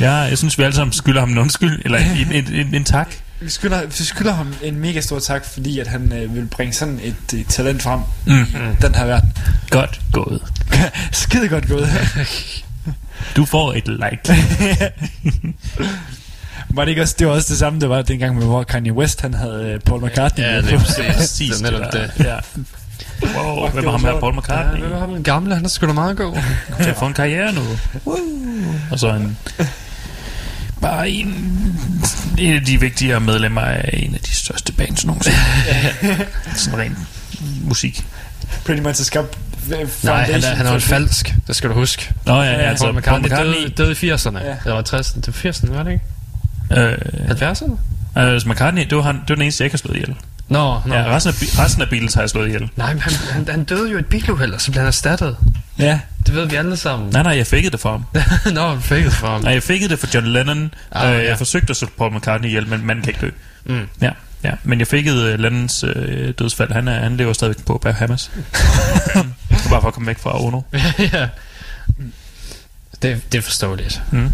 Ja, 0.01 0.11
jeg 0.13 0.37
synes, 0.37 0.57
vi 0.57 0.63
alle 0.63 0.75
sammen 0.75 0.93
skylder 0.93 1.19
ham 1.19 1.29
en 1.31 1.37
undskyld, 1.37 1.81
eller 1.85 1.97
en, 1.97 2.31
en, 2.31 2.53
en, 2.53 2.75
en 2.75 2.83
tak. 2.83 3.07
Vi 3.39 3.49
skylder, 3.49 3.85
vi 3.85 3.93
skylder 4.03 4.33
ham 4.33 4.53
en 4.63 4.79
mega 4.79 5.01
stor 5.01 5.19
tak, 5.19 5.45
fordi 5.53 5.79
at 5.79 5.87
han 5.87 6.13
øh, 6.13 6.35
vil 6.35 6.45
bringe 6.45 6.73
sådan 6.73 6.99
et, 7.03 7.15
et 7.39 7.47
talent 7.47 7.83
frem 7.83 7.99
Mm. 8.25 8.41
i 8.41 8.75
den 8.81 8.95
her 8.95 9.05
verden. 9.05 9.33
Godt 9.69 10.01
gået. 10.11 10.41
Skide 11.11 11.47
godt 11.49 11.67
gået. 11.67 11.89
Du 13.35 13.45
får 13.45 13.73
et 13.73 13.87
like. 13.87 14.35
var 16.75 16.85
det 16.85 16.89
ikke 16.89 17.01
også, 17.01 17.15
det 17.19 17.27
var 17.27 17.33
også 17.33 17.47
det 17.49 17.59
samme, 17.59 17.79
det 17.79 17.89
var 17.89 18.01
dengang, 18.01 18.43
hvor 18.43 18.63
Kanye 18.63 18.93
West 18.93 19.21
han 19.21 19.33
havde 19.33 19.65
øh, 19.65 19.79
Paul 19.79 20.05
McCartney. 20.05 20.43
Ja, 20.43 20.61
det 20.61 20.73
er 20.73 20.79
præcis. 20.79 21.55
Det 21.57 21.67
er 21.67 21.71
netop 21.71 21.93
det. 21.93 22.11
Ja. 22.25 22.35
Wow, 23.23 23.69
hvem 23.69 23.87
er 23.87 23.91
ham 23.91 24.03
her? 24.05 24.19
Paul 24.19 24.37
McCartney? 24.37 24.81
Ja, 24.81 24.87
hvem 24.87 24.95
er 24.95 24.99
ham 24.99 25.13
den 25.13 25.23
gamle? 25.23 25.55
Han 25.55 25.65
er 25.65 25.69
sgu 25.69 25.87
da 25.87 25.93
meget 25.93 26.17
god. 26.17 26.37
til 26.81 26.89
at 26.89 26.97
få 26.97 27.05
en 27.05 27.13
karriere 27.13 27.53
nu. 27.53 27.61
Og 28.91 28.99
så 28.99 29.13
en... 29.13 29.37
Bare 30.81 31.09
en, 31.09 31.27
en 32.37 32.55
af 32.55 32.61
de 32.65 32.79
vigtigere 32.79 33.19
medlemmer 33.19 33.61
af 33.61 33.89
en 33.93 34.13
af 34.13 34.19
de 34.19 34.35
største 34.35 34.73
bands 34.73 35.05
nogensinde. 35.05 35.37
Sådan 36.55 36.79
rent 36.79 36.97
musik. 37.63 38.05
Pretty 38.65 38.81
much 38.81 38.99
har 38.99 39.03
skabt 39.03 39.37
Nej, 39.69 40.31
han 40.31 40.43
er, 40.43 40.55
han 40.55 40.65
er 40.65 40.73
jo 40.73 40.79
falsk. 40.79 41.33
Det 41.47 41.55
skal 41.55 41.69
du 41.69 41.75
huske. 41.75 42.13
Nå 42.25 42.41
ja, 42.41 42.51
Ja, 42.51 42.57
altså 42.57 42.85
Paul 42.85 42.97
McCartney, 42.97 43.29
døde, 43.29 43.69
døde 43.69 43.91
i 43.91 44.11
80'erne. 44.11 44.43
Ja. 44.45 44.55
Eller 44.65 44.73
var 44.75 44.81
60'erne. 44.81 45.21
Det 45.21 45.43
var 45.43 45.51
80'erne, 45.51 45.73
var 45.73 45.83
det 45.83 45.91
ikke? 45.91 46.81
Øh, 46.81 46.97
70'erne? 47.29 47.71
altså 48.15 48.49
McCartney, 48.49 48.83
det 48.89 48.95
var, 48.97 49.03
han, 49.03 49.15
det 49.15 49.29
var 49.29 49.35
den 49.35 49.41
eneste, 49.41 49.61
jeg 49.61 49.65
ikke 49.65 49.73
har 49.73 49.77
slået 49.77 49.95
ihjel. 49.95 50.15
Nå, 50.49 50.81
nå. 50.85 50.95
Ja, 50.95 51.15
resten 51.15 51.29
af, 51.57 51.63
resten 51.63 51.81
af 51.81 51.89
Beatles 51.89 52.13
har 52.13 52.21
jeg 52.21 52.29
slået 52.29 52.47
ihjel. 52.47 52.69
Nej, 52.75 52.93
men 52.93 53.01
han, 53.01 53.13
han, 53.31 53.47
han 53.49 53.63
døde 53.63 53.89
jo 53.91 53.97
i 53.97 53.99
et 53.99 54.05
biluheld, 54.05 54.53
og 54.53 54.61
så 54.61 54.71
blev 54.71 54.79
han 54.79 54.87
erstattet. 54.87 55.37
Ja, 55.79 55.99
Det 56.25 56.35
ved 56.35 56.45
vi 56.47 56.55
alle 56.55 56.77
sammen. 56.77 57.09
Nej, 57.09 57.23
nej, 57.23 57.37
jeg 57.37 57.47
fik 57.47 57.71
det 57.71 57.79
for 57.79 57.91
ham. 57.91 58.05
Nå, 58.53 58.67
han 58.69 58.81
fik 58.81 59.03
det 59.05 59.13
for 59.13 59.27
ham. 59.27 59.41
Nej, 59.41 59.53
jeg 59.53 59.63
fik 59.63 59.89
det 59.89 59.99
for 59.99 60.07
John 60.13 60.27
Lennon. 60.27 60.73
Ah, 60.91 61.03
Ah, 61.07 61.13
øh, 61.15 61.23
ja. 61.23 61.29
jeg 61.29 61.37
forsøgte 61.37 61.71
at 61.71 61.77
slå 61.77 61.87
Paul 61.97 62.15
McCartney 62.15 62.47
ihjel, 62.49 62.67
men 62.67 62.85
manden 62.85 63.03
kan 63.03 63.13
ikke 63.13 63.25
dø. 63.25 63.31
Mm. 63.73 63.87
Ja, 64.01 64.09
ja. 64.43 64.51
Men 64.63 64.79
jeg 64.79 64.87
fik 64.87 65.05
uh, 65.07 65.39
Lennons 65.39 65.83
øh, 65.83 66.33
dødsfald. 66.39 66.71
Han, 66.71 66.87
er, 66.87 66.99
han 66.99 67.17
lever 67.17 67.33
stadigvæk 67.33 67.65
på 67.65 67.77
Bahamas. 67.83 68.31
Bare 69.49 69.81
for 69.81 69.87
at 69.87 69.93
komme 69.93 70.07
væk 70.07 70.19
fra 70.19 70.43
Ono. 70.43 70.61
ja. 71.13 71.27
Det, 73.01 73.21
det 73.31 73.37
er 73.37 73.41
forståeligt. 73.41 74.01
Mm. 74.11 74.29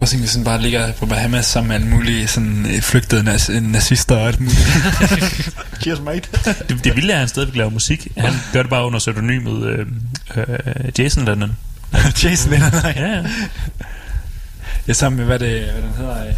og 0.00 0.08
så 0.08 0.26
sådan 0.26 0.44
bare 0.44 0.62
ligger 0.62 0.92
på 0.92 1.06
Bahamas 1.06 1.46
sammen 1.46 1.68
med 1.68 1.76
alle 1.76 1.88
mulige 1.88 2.26
sådan, 2.28 2.66
øh, 2.66 2.80
flygtede 2.82 3.34
nas- 3.34 3.52
nazister 3.60 4.16
og 4.16 4.26
alt 4.26 4.40
muligt. 4.40 4.60
Cheers, 5.82 6.00
mate. 6.00 6.28
Det, 6.68 6.84
det 6.84 6.96
vilde 6.96 7.10
er, 7.12 7.14
at 7.16 7.18
han 7.20 7.28
stadigvæk 7.28 7.56
laver 7.56 7.70
musik. 7.70 8.08
Han 8.16 8.32
gør 8.52 8.62
det 8.62 8.70
bare 8.70 8.84
under 8.86 8.98
pseudonymet 8.98 9.66
øh, 9.66 9.86
øh, 10.36 10.98
Jason 10.98 11.24
Lennon. 11.24 11.56
Jason 12.24 12.50
Lennon, 12.50 12.70
nej. 12.72 12.92
Ja, 12.96 13.08
ja. 13.08 13.24
Ja, 14.88 14.92
sammen 14.92 15.16
med, 15.16 15.24
hvad, 15.26 15.38
det, 15.38 15.62
hvad 15.72 15.82
den 15.82 15.92
hedder. 15.96 16.26
Øh, 16.26 16.34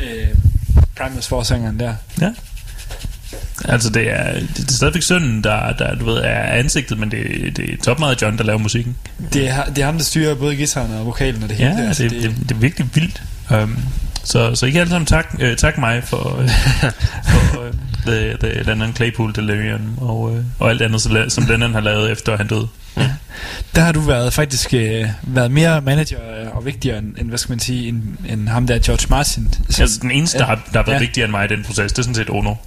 øh, 0.00 0.28
Primus 0.96 1.26
forsangeren 1.26 1.80
der. 1.80 1.94
ja. 2.20 2.30
Altså, 3.64 3.90
det 3.90 4.10
er, 4.10 4.32
det 4.32 4.68
er 4.68 4.72
stadigvæk 4.72 5.02
sønnen, 5.02 5.44
der, 5.44 5.72
der 5.72 5.94
du 5.94 6.04
ved, 6.04 6.16
er 6.16 6.42
ansigtet, 6.42 6.98
men 6.98 7.10
det, 7.10 7.56
det 7.56 7.72
er 7.72 7.76
top 7.84 7.98
meget 7.98 8.22
John, 8.22 8.38
der 8.38 8.44
laver 8.44 8.58
musikken. 8.58 8.96
Det 9.32 9.48
er, 9.48 9.64
det 9.64 9.78
er 9.78 9.84
ham, 9.84 9.96
der 9.96 10.04
styrer 10.04 10.34
både 10.34 10.56
gitaren 10.56 10.92
og 10.94 11.06
vokalen 11.06 11.42
og 11.42 11.48
det 11.48 11.56
hele. 11.56 11.70
Ja, 11.70 11.86
altså, 11.86 12.02
det, 12.02 12.10
det, 12.10 12.34
det 12.48 12.50
er 12.50 12.58
virkelig 12.58 12.88
vildt. 12.94 13.22
Um, 13.50 13.78
så, 14.24 14.54
så 14.54 14.66
I 14.66 14.70
kan 14.70 14.80
alle 14.80 14.90
sammen 14.90 15.06
tak, 15.06 15.34
øh, 15.40 15.56
tak 15.56 15.78
mig 15.78 16.04
for, 16.04 16.18
for 17.30 17.47
the, 18.08 18.36
the 18.40 18.62
Lennon 18.62 18.94
Claypool 18.96 19.34
Delirium 19.34 19.98
og, 20.00 20.36
øh, 20.36 20.44
og 20.58 20.70
alt 20.70 20.82
andet, 20.82 21.00
som- 21.02 21.30
som 21.30 21.44
Lennon 21.46 21.72
har 21.72 21.80
lavet 21.80 22.12
efter 22.12 22.36
han 22.36 22.46
døde. 22.46 22.68
Der 23.74 23.80
har 23.80 23.92
du 23.92 24.00
været 24.00 24.32
faktisk 24.32 24.74
øh, 24.74 25.04
været 25.22 25.50
mere 25.50 25.80
manager 25.80 26.18
øh, 26.40 26.56
og 26.56 26.64
vigtigere 26.64 26.98
end, 26.98 27.14
end, 27.18 27.28
hvad 27.28 27.38
skal 27.38 27.52
man 27.52 27.60
sige, 27.60 27.88
end, 27.88 28.02
end 28.28 28.48
ham 28.48 28.66
der 28.66 28.78
George 28.78 29.06
Martin. 29.10 29.48
Som, 29.68 29.82
Altså, 29.82 29.98
den 30.02 30.10
eneste, 30.10 30.38
der 30.38 30.44
har, 30.44 30.54
der 30.54 30.60
har 30.64 30.72
været 30.72 30.86
Ja. 30.88 30.92
ja. 30.92 30.98
vigtigere 30.98 31.24
end 31.24 31.30
mig 31.30 31.44
i 31.44 31.48
den 31.48 31.64
proces, 31.64 31.92
det 31.92 31.98
er 31.98 32.02
sådan 32.02 32.14
set 32.14 32.30
Ono. 32.30 32.54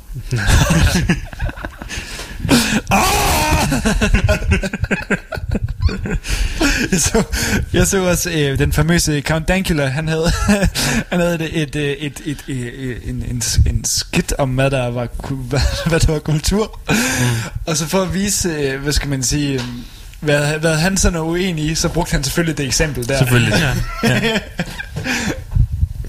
jeg, 6.92 7.02
så, 7.08 7.24
jeg 7.74 7.88
så 7.88 8.10
også 8.10 8.30
øh, 8.32 8.60
den 8.60 8.74
famøse 8.74 9.22
Count 9.22 9.48
Dankula, 9.48 9.86
han 9.86 10.08
havde, 10.08 10.32
han 11.12 11.20
havde 11.20 11.50
et, 11.52 11.62
et, 11.62 11.76
et, 12.06 12.22
et, 12.26 12.44
et, 12.48 12.58
et, 12.58 12.98
en, 13.06 13.26
en, 13.30 13.42
en 13.66 13.86
skit 13.86 14.34
om, 14.38 14.50
hvad 14.50 14.72
der 14.72 14.88
var, 14.88 15.08
hvad, 15.50 15.60
hvad 15.88 16.00
der 16.00 16.12
var 16.12 16.20
kultur. 16.20 16.80
Mm. 16.90 16.96
Og 17.66 17.78
så 17.78 17.88
for 17.88 18.02
at 18.02 18.14
vise, 18.14 18.50
øh, 18.50 18.82
hvad 18.82 18.94
skal 18.94 19.10
man 19.10 19.24
sige, 19.24 19.54
øh, 19.54 19.62
hvad, 20.20 20.60
hvad 20.60 20.76
han 20.76 20.98
sådan 20.98 21.18
er 21.18 21.22
uenig 21.22 21.66
i, 21.66 21.76
så 21.76 21.90
brugte 21.90 22.12
han 22.12 22.24
selvfølgelig 22.24 22.58
det 22.58 22.66
eksempel 22.66 23.08
der. 23.08 23.18
Selvfølgelig. 23.18 23.54
Ja. 24.04 24.10
Ja. 24.10 24.40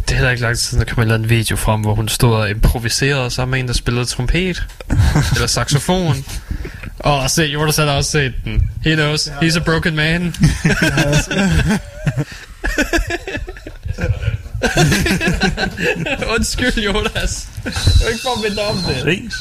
Det 0.09 0.11
er 0.11 0.15
heller 0.15 0.31
ikke 0.31 0.43
lang 0.43 0.57
tid 0.57 0.63
siden, 0.65 0.87
der 0.87 0.95
kom 0.95 0.99
en 0.99 1.03
eller 1.03 1.15
anden 1.15 1.31
video 1.31 1.57
frem, 1.57 1.81
hvor 1.81 1.95
hun 1.95 2.09
stod 2.09 2.35
og 2.35 2.51
improviserede 2.51 3.31
sammen 3.31 3.51
med 3.51 3.61
en, 3.61 3.67
der 3.69 3.75
spillede 3.75 4.05
trompet. 4.05 4.67
eller 5.35 5.47
saxofon. 5.47 6.17
Og 7.03 7.31
se, 7.31 7.43
Jonas 7.43 7.77
har 7.77 7.85
også 7.85 8.11
set 8.11 8.35
den. 8.45 8.71
He 8.85 8.95
knows, 8.95 9.29
he's 9.29 9.57
a 9.57 9.61
broken 9.65 9.97
man. 9.97 10.35
Undskyld, 16.37 16.79
Jonas. 16.85 17.49
Jeg 17.65 17.73
er 18.05 18.09
ikke 18.09 18.23
for 18.23 18.37
at 18.37 18.51
minde 18.51 18.63
om 18.63 18.77
det. 18.77 19.03
Præcis. 19.05 19.35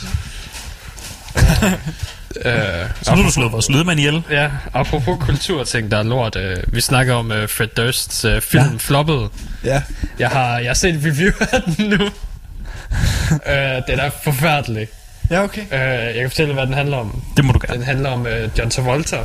Øh, 2.46 2.54
Så 3.02 3.12
nu 3.12 3.16
har 3.18 3.24
du 3.24 3.32
slået 3.32 3.52
vores 3.52 3.70
lydmand 3.70 4.00
ihjel. 4.00 4.24
Ja, 4.32 4.50
apropos 4.74 5.18
kulturting, 5.26 5.92
der 5.92 5.98
er 5.98 6.04
lort. 6.04 6.36
Øh, 6.36 6.58
vi 6.68 6.82
snakker 6.82 7.14
om 7.14 7.32
øh, 7.32 7.50
Fred 7.50 7.68
Dursts 7.68 8.26
øh, 8.26 8.42
film 8.42 8.64
ja. 8.64 8.70
Floppet. 8.78 9.30
Ja. 9.64 9.82
Jeg 10.20 10.30
har, 10.30 10.58
jeg 10.60 10.70
har 10.70 10.74
set 10.74 10.96
et 10.96 11.02
review 11.06 11.32
af 11.52 11.62
den 11.62 11.90
nu. 11.90 12.06
øh, 13.48 13.82
den 13.88 14.00
er 14.00 14.10
forfærdelig. 14.24 14.88
Ja, 15.32 15.44
okay. 15.44 15.62
Øh, 15.62 15.80
jeg 16.06 16.14
kan 16.22 16.30
fortælle, 16.30 16.54
hvad 16.54 16.66
den 16.66 16.74
handler 16.74 16.98
om. 16.98 17.22
Det 17.38 17.46
må 17.46 17.54
du 17.54 17.60
gerne. 17.68 17.74
Den 17.80 17.84
handler 17.86 18.10
om 18.10 18.28
øh, 18.28 18.50
John 18.58 18.70
Travolta, 18.72 19.18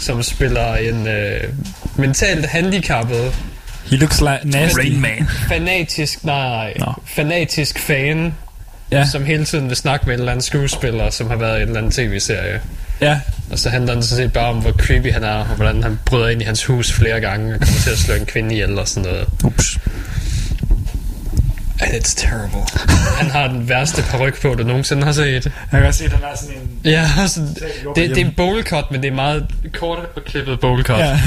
som 0.00 0.22
spiller 0.22 0.74
en 0.74 1.06
øh, 1.08 1.40
mentalt 1.96 2.46
handicappet, 2.46 3.34
He 3.90 3.96
looks 3.96 4.20
like 4.20 4.40
nasty. 4.44 4.78
Rain 4.78 5.00
Man. 5.00 5.28
fanatisk, 5.48 6.24
nej, 6.24 6.48
nej, 6.48 6.74
Nå. 6.78 6.92
fanatisk 7.06 7.78
fan, 7.78 8.34
Ja, 8.92 9.06
som 9.06 9.24
hele 9.24 9.44
tiden 9.44 9.68
vil 9.68 9.76
snakke 9.76 10.06
med 10.06 10.14
en 10.14 10.20
eller 10.20 10.32
anden 10.32 10.42
skuespiller, 10.42 11.10
som 11.10 11.28
har 11.30 11.36
været 11.36 11.58
i 11.58 11.62
en 11.62 11.68
eller 11.68 11.78
anden 11.78 11.92
tv-serie. 11.92 12.60
ja. 13.00 13.20
Og 13.50 13.58
så 13.58 13.70
handler 13.70 13.94
den 13.94 14.02
sådan 14.02 14.24
set 14.24 14.32
bare 14.32 14.46
om, 14.48 14.56
hvor 14.58 14.72
creepy 14.72 15.12
han 15.12 15.24
er, 15.24 15.32
og 15.34 15.44
hvordan 15.46 15.82
han 15.82 15.98
bryder 16.06 16.28
ind 16.28 16.42
i 16.42 16.44
hans 16.44 16.64
hus 16.64 16.92
flere 16.92 17.20
gange, 17.20 17.54
og 17.54 17.60
kommer 17.60 17.80
til 17.82 17.90
at 17.90 17.98
slå 17.98 18.14
en 18.14 18.26
kvinde 18.26 18.52
ihjel 18.54 18.78
og 18.78 18.88
sådan 18.88 19.10
noget. 19.10 19.26
Ups. 19.44 19.78
And 21.80 21.92
it's 21.94 22.14
terrible. 22.14 22.60
han 23.18 23.30
har 23.30 23.48
den 23.48 23.68
værste 23.68 24.02
paryk 24.02 24.42
på, 24.42 24.54
du 24.54 24.62
nogensinde 24.64 25.04
har 25.04 25.12
set. 25.12 25.52
Jeg 25.72 25.82
kan 25.82 25.92
se, 25.92 26.04
at 26.04 26.12
han 26.12 26.22
er 26.22 26.36
sådan 26.36 26.56
en... 26.56 26.80
Ja, 26.84 27.10
altså, 27.18 27.40
det, 27.96 27.96
det 27.96 28.18
er 28.18 28.24
en 28.24 28.34
bowl 28.36 28.62
cut, 28.62 28.90
men 28.90 29.02
det 29.02 29.08
er 29.08 29.14
meget 29.14 29.46
kort 29.72 29.98
og 30.16 30.24
klippet 30.24 30.60
bowl 30.60 30.84
cut. 30.84 30.98
Ja. 30.98 31.20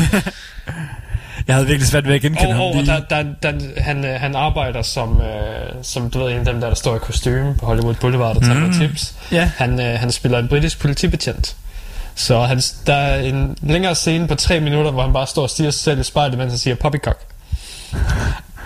jeg 1.48 1.56
havde 1.56 1.68
virkelig 1.68 1.88
svært 1.88 2.08
ved 2.08 2.16
at 2.16 2.22
genkende 2.22 2.48
Og, 2.50 2.56
ham. 2.56 2.64
og 2.64 2.76
lige. 2.76 2.86
der, 2.86 3.00
der, 3.10 3.24
der, 3.44 3.82
han, 3.82 4.06
øh, 4.06 4.20
han 4.20 4.36
arbejder 4.36 4.82
som, 4.82 5.22
øh, 5.22 5.84
som 5.84 6.10
du 6.10 6.20
ved, 6.20 6.32
en 6.32 6.38
af 6.38 6.46
dem 6.46 6.62
der, 6.62 6.68
der 6.68 6.76
står 6.76 6.96
i 6.96 7.00
kostume 7.00 7.56
på 7.60 7.66
Hollywood 7.66 7.96
Boulevard 7.96 8.36
og 8.36 8.44
tager 8.44 8.66
mm. 8.66 8.74
tips. 8.74 9.14
Ja. 9.32 9.52
Han, 9.58 9.80
øh, 9.80 10.00
han 10.00 10.12
spiller 10.12 10.40
en 10.40 10.48
britisk 10.48 10.80
politibetjent. 10.80 11.56
Så 12.16 12.42
han, 12.42 12.62
der 12.88 12.94
er 12.94 13.20
en 13.22 13.58
længere 13.62 13.96
scene 13.96 14.28
på 14.28 14.36
tre 14.36 14.60
minutter, 14.60 14.92
hvor 14.92 15.02
han 15.02 15.14
bare 15.14 15.28
står 15.28 15.42
og 15.42 15.50
stiger 15.50 15.72
sig 15.72 15.82
selv 15.82 16.00
i 16.00 16.04
spejlet, 16.04 16.38
mens 16.38 16.52
han 16.52 16.60
siger 16.60 16.76
poppycock. 16.76 17.20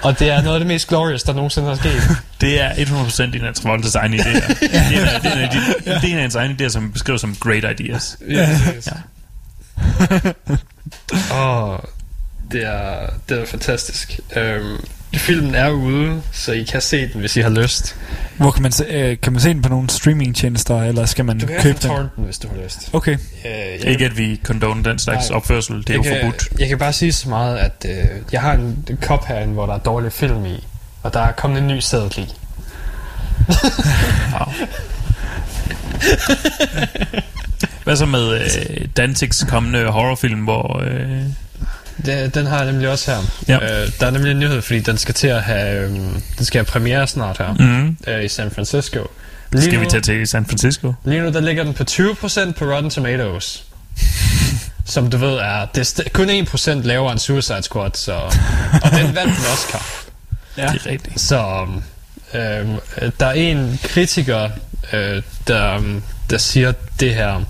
Og 0.03 0.19
det 0.19 0.29
er 0.29 0.41
noget 0.41 0.55
af 0.55 0.59
det 0.59 0.67
mest 0.67 0.87
glorious, 0.87 1.23
der 1.23 1.33
nogensinde 1.33 1.67
har 1.67 1.75
sket. 1.75 2.01
Det 2.41 2.61
er 2.61 2.69
100% 2.73 3.23
en 3.23 3.45
af 3.45 3.53
Travoltas 3.55 3.95
egne 3.95 4.17
idéer. 4.17 4.47
det, 4.59 4.75
er, 4.75 4.89
en 4.89 5.07
af- 5.07 5.21
det, 5.21 5.31
er 5.85 5.99
det 5.99 6.09
er 6.09 6.11
en 6.11 6.15
af 6.15 6.21
hans 6.21 6.35
egne 6.35 6.55
idéer, 6.61 6.69
som 6.69 6.91
beskriver 6.91 7.17
som 7.19 7.35
great 7.39 7.79
ideas. 7.79 8.17
Ja, 8.29 8.59
præcis. 8.65 8.93
Åh, 11.33 11.77
det 12.51 12.65
er, 12.65 13.09
det 13.29 13.39
er 13.41 13.45
fantastisk. 13.45 14.19
Øhm, 14.35 14.77
filmen 15.19 15.56
er 15.56 15.69
ude, 15.69 16.21
så 16.32 16.52
I 16.52 16.63
kan 16.63 16.82
se 16.82 17.08
den, 17.13 17.19
hvis 17.19 17.38
I 17.38 17.41
har 17.41 17.49
lyst. 17.49 17.95
Hvor 18.38 18.52
kan 18.52 18.62
man, 18.63 18.71
se, 18.71 18.84
øh, 18.84 19.17
kan 19.21 19.34
man 19.34 19.41
se 19.41 19.49
den 19.49 19.62
på 19.62 19.69
nogle 19.69 19.89
streamingtjenester, 19.89 20.84
eller 20.84 21.06
skal 21.06 21.26
man 21.26 21.39
Du 21.39 21.45
kan 21.47 21.62
købe 21.62 21.80
den? 21.82 21.91
hvis 22.17 22.38
du 22.39 22.47
har 22.47 22.63
lyst. 22.63 22.89
Okay. 22.93 23.13
Øh, 23.13 23.19
jeg, 23.45 23.86
Ikke 23.86 24.06
at 24.06 24.17
vi 24.17 24.39
condone 24.43 24.84
den 24.84 24.99
slags 24.99 25.30
Nej. 25.30 25.36
opførsel, 25.38 25.78
det 25.78 25.89
er 25.89 25.93
jo 25.93 26.04
jeg 26.04 26.19
forbudt. 26.21 26.49
Kan, 26.49 26.60
jeg 26.60 26.67
kan 26.67 26.78
bare 26.78 26.93
sige 26.93 27.13
så 27.13 27.30
meget, 27.30 27.58
at 27.58 27.86
øh, 27.89 28.06
jeg 28.32 28.41
har 28.41 28.54
en, 28.54 28.86
en 28.89 28.97
kop 29.02 29.26
herinde, 29.26 29.54
hvor 29.54 29.65
der 29.65 29.73
er 29.73 29.80
dårlig 29.80 30.12
film 30.12 30.45
i. 30.45 30.63
Og 31.04 31.13
der 31.13 31.19
er 31.19 31.32
kommet 31.32 31.62
en 31.62 31.67
ny 31.67 31.80
sædel 31.80 32.19
i. 32.19 32.28
Hvad 37.84 37.95
så 37.95 38.06
med 38.06 38.34
øh, 38.34 38.88
Dantigs 38.97 39.43
kommende 39.49 39.86
horrorfilm, 39.91 40.39
hvor... 40.39 40.82
Øh, 40.86 41.21
Det, 42.06 42.36
den 42.36 42.45
har 42.45 42.58
jeg 42.63 42.71
nemlig 42.71 42.89
også 42.89 43.12
her. 43.12 43.19
Ja. 43.47 43.82
Øh, 43.84 43.89
der 43.99 44.08
er 44.08 44.12
nemlig 44.12 44.32
en 44.32 44.39
nyhed, 44.39 44.62
fordi 44.62 44.79
den 44.79 44.97
skal 44.97 45.13
til 45.13 45.27
at 45.27 45.41
have, 45.43 45.79
øhm, 45.86 46.21
den 46.38 46.45
skal 46.45 46.60
have 46.60 46.65
premiere 46.65 47.08
snart 47.08 47.38
her 47.38 47.53
mm, 47.60 47.97
øh, 48.08 48.23
i 48.25 48.27
San 48.27 48.51
Francisco. 48.51 49.08
Lige 49.51 49.63
skal 49.63 49.73
nu, 49.73 49.79
vi 49.79 49.86
tage 49.89 50.01
til 50.01 50.27
San 50.27 50.45
Francisco? 50.45 50.93
Lige 51.06 51.21
nu 51.21 51.29
der 51.32 51.39
ligger 51.41 51.63
den 51.63 51.73
på 51.73 51.84
20% 51.91 52.51
på 52.51 52.65
Rotten 52.65 52.89
Tomatoes. 52.91 53.63
Som 54.86 55.10
du 55.10 55.17
ved 55.17 55.34
er, 55.34 55.65
det 55.75 55.82
er 55.99 56.03
st- 56.03 56.10
kun 56.10 56.29
1% 56.29 56.71
lavere 56.88 57.12
end 57.12 57.19
Suicide 57.19 57.63
Squad, 57.63 57.91
så, 57.93 58.13
og 58.84 58.91
den 58.91 59.15
vandt 59.15 59.38
en 59.38 59.45
Oscar. 59.53 59.86
Ja. 60.58 60.67
Det 60.67 60.82
er 60.86 60.89
rigtigt. 60.89 61.21
Så 61.21 61.65
øhm, 62.34 62.73
øh, 63.01 63.12
der 63.19 63.25
er 63.25 63.32
en 63.32 63.79
kritiker, 63.84 64.49
øh, 64.93 65.21
der, 65.47 65.77
um, 65.77 66.03
der 66.29 66.38
siger 66.38 66.73
det 66.99 67.15
her. 67.15 67.41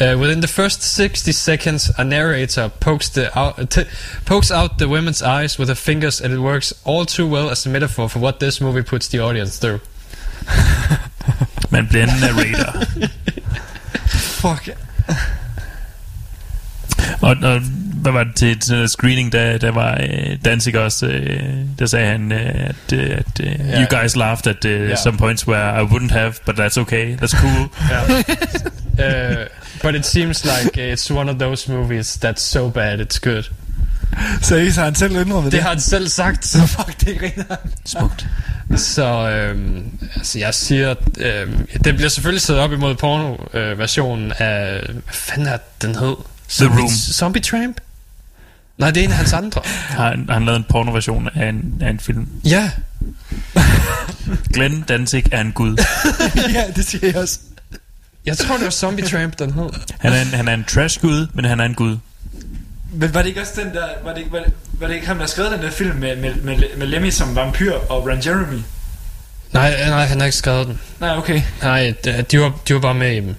Uh, 0.00 0.16
within 0.18 0.40
the 0.40 0.48
first 0.48 0.82
60 0.82 1.30
seconds, 1.32 1.90
a 1.98 2.02
narrator 2.04 2.68
pokes, 2.80 3.08
the 3.10 3.30
out, 3.38 3.70
t- 3.70 3.84
pokes 4.24 4.50
out 4.50 4.78
the 4.78 4.88
women's 4.88 5.22
eyes 5.22 5.56
with 5.58 5.68
her 5.68 5.76
fingers, 5.76 6.20
and 6.20 6.32
it 6.34 6.38
works 6.40 6.72
all 6.84 7.04
too 7.06 7.26
well 7.28 7.48
as 7.50 7.64
a 7.66 7.68
metaphor 7.68 8.08
for 8.08 8.18
what 8.18 8.40
this 8.40 8.60
movie 8.60 8.82
puts 8.82 9.06
the 9.08 9.20
audience 9.20 9.58
through. 9.58 9.80
Man 11.70 11.86
bliver 11.88 12.02
en 12.04 12.20
narrator. 12.20 12.84
Fuck. 14.08 14.68
og, 17.22 17.36
og 17.42 17.60
hvad 17.94 18.12
var 18.12 18.24
det 18.24 18.34
til, 18.36 18.58
til 18.60 18.88
screening, 18.88 19.32
der, 19.32 19.58
der 19.58 19.70
var 19.70 19.98
øh, 20.00 20.36
Danzig 20.44 20.78
også, 20.78 21.06
øh, 21.06 21.40
der 21.78 21.86
sagde 21.86 22.06
han, 22.06 22.32
øh, 22.32 22.40
at, 22.54 22.92
øh, 22.94 23.10
at 23.10 23.40
øh, 23.40 23.46
Ja. 23.68 23.80
you 23.80 24.00
guys 24.00 24.16
laughed 24.16 24.46
at 24.46 24.64
uh, 24.64 24.70
Ja. 24.88 24.96
some 24.96 25.18
points 25.18 25.48
where 25.48 25.82
I 25.82 25.84
wouldn't 25.86 26.12
have, 26.12 26.34
but 26.46 26.54
that's 26.60 26.80
okay, 26.80 27.16
that's 27.16 27.36
cool. 27.40 27.68
Uh, 28.98 29.46
but 29.84 29.94
it 29.94 30.06
seems 30.06 30.44
like 30.44 30.92
it's 30.92 31.10
one 31.10 31.30
of 31.30 31.38
those 31.38 31.72
movies 31.72 32.16
that's 32.16 32.42
so 32.42 32.70
bad 32.70 33.00
it's 33.00 33.18
good. 33.18 33.50
Seriøst, 34.42 34.76
har 34.76 34.84
han 34.84 34.94
selv 34.94 35.16
indrømmet 35.16 35.44
det? 35.44 35.52
Det 35.52 35.62
har 35.62 35.68
han 35.68 35.80
selv 35.80 36.08
sagt. 36.08 36.46
Så 36.46 36.66
fuck, 36.66 37.00
det 37.00 37.18
griner 37.18 37.56
Smukt. 37.84 38.26
Så 38.76 39.30
øhm, 39.30 39.84
altså 40.16 40.38
jeg 40.38 40.54
siger, 40.54 40.94
øhm, 41.18 41.66
det 41.84 41.94
bliver 41.94 42.08
selvfølgelig 42.08 42.42
sat 42.42 42.56
op 42.56 42.72
imod 42.72 42.94
porno-versionen 42.94 44.32
af, 44.38 44.80
hvad 44.86 45.02
fanden 45.12 45.46
er 45.46 45.58
den 45.82 45.94
hed? 45.94 46.14
Zombie, 46.50 46.80
Room. 46.80 46.90
Zombie 46.90 47.42
Tramp? 47.42 47.80
Nej, 48.78 48.90
det 48.90 49.00
er 49.00 49.04
en 49.04 49.10
af 49.10 49.16
hans 49.16 49.32
andre. 49.32 49.60
Har 49.64 50.10
han, 50.10 50.26
han 50.30 50.44
lavet 50.44 50.56
en 50.58 50.64
pornoversion 50.68 51.28
af 51.34 51.48
en, 51.48 51.74
af 51.80 51.90
en 51.90 52.00
film? 52.00 52.28
Ja, 52.44 52.70
Glenn 54.54 54.82
Danzig 54.82 55.24
er 55.32 55.40
en 55.40 55.52
gud. 55.52 55.76
ja, 56.54 56.64
det 56.76 56.84
siger 56.84 57.06
jeg 57.06 57.16
også. 57.16 57.38
Jeg 58.26 58.38
tror 58.38 58.54
det 58.56 58.64
var 58.64 58.70
Zombie 58.70 59.06
Tramp, 59.06 59.38
den 59.38 59.52
hed. 59.52 59.68
Han 60.00 60.12
er 60.12 60.20
en, 60.20 60.26
han 60.26 60.48
er 60.48 60.54
en 60.54 60.64
trash-gud, 60.64 61.26
men 61.34 61.44
han 61.44 61.60
er 61.60 61.64
en 61.64 61.74
gud. 61.74 61.96
Men 62.92 63.14
var 63.14 63.20
det 63.22 63.28
ikke 63.28 63.40
også 63.40 63.52
den 63.64 63.74
der, 63.74 63.86
var 64.04 64.10
det, 64.12 64.18
ikke- 64.18 64.32
var 64.32 64.38
det, 64.38 64.52
var 64.72 64.86
det 64.86 64.94
ikke 64.94 65.06
ham, 65.06 65.18
der 65.18 65.26
skrev 65.26 65.44
den 65.52 65.62
der 65.62 65.70
film 65.70 65.96
med, 65.96 66.16
med, 66.16 66.34
med, 66.34 66.56
med 66.76 66.86
Lemmy 66.86 67.10
som 67.10 67.36
vampyr 67.36 67.72
og 67.72 68.06
Ron 68.08 68.20
Jeremy? 68.26 68.60
Nej, 69.52 69.88
nej, 69.88 70.04
han 70.04 70.18
har 70.18 70.24
ikke 70.26 70.36
skrevet 70.36 70.66
den. 70.66 70.80
Nej, 71.00 71.16
okay. 71.16 71.42
Nej, 71.62 71.94
de, 72.04 72.22
de, 72.30 72.40
var, 72.40 72.52
de 72.68 72.74
var 72.74 72.80
bare 72.80 72.94
med 72.94 73.12
i 73.12 73.20
dem. 73.20 73.34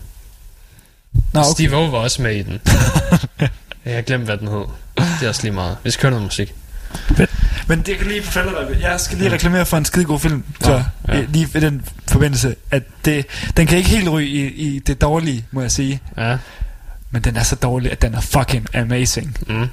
Nå, 1.34 1.40
okay. 1.40 1.50
Steve 1.54 1.76
O 1.78 1.86
var 1.90 1.98
også 2.00 2.22
med 2.22 2.36
i 2.36 2.42
den. 2.44 2.62
jeg 3.86 3.96
har 3.96 4.02
glemt, 4.02 4.24
hvad 4.24 4.38
den 4.38 4.48
hed. 4.48 4.64
Det 4.98 5.26
er 5.26 5.28
også 5.28 5.44
lige 5.44 5.54
meget. 5.54 5.78
Vi 5.84 5.92
skal 5.92 6.02
høre 6.04 6.12
noget 6.12 6.24
musik. 6.24 6.54
Men 7.68 7.82
det 7.82 7.98
kan 7.98 8.08
lige 8.08 8.24
fortælle 8.24 8.52
dig, 8.52 8.82
jeg 8.82 9.00
skal 9.00 9.18
lige 9.18 9.32
reklamere 9.32 9.66
for 9.66 9.78
en 9.78 9.86
skide 9.86 10.06
god 10.06 10.20
film, 10.20 10.44
så 10.62 10.72
ja. 11.08 11.16
ja. 11.18 11.26
lige 11.30 11.48
i 11.56 11.60
den 11.60 11.86
forbindelse, 12.12 12.56
at 12.72 12.84
det, 13.06 13.26
den 13.58 13.68
kan 13.68 13.78
ikke 13.78 13.90
helt 13.90 14.10
ryge 14.10 14.28
i, 14.28 14.46
i 14.46 14.80
det 14.80 15.02
dårlige, 15.02 15.46
må 15.52 15.62
jeg 15.62 15.72
sige, 15.72 16.00
Ja. 16.18 16.38
men 17.12 17.22
den 17.22 17.38
er 17.38 17.44
så 17.44 17.56
dårlig, 17.56 17.92
at 17.92 18.02
den 18.02 18.14
er 18.14 18.22
fucking 18.22 18.76
amazing. 18.76 19.38
Mm. 19.48 19.68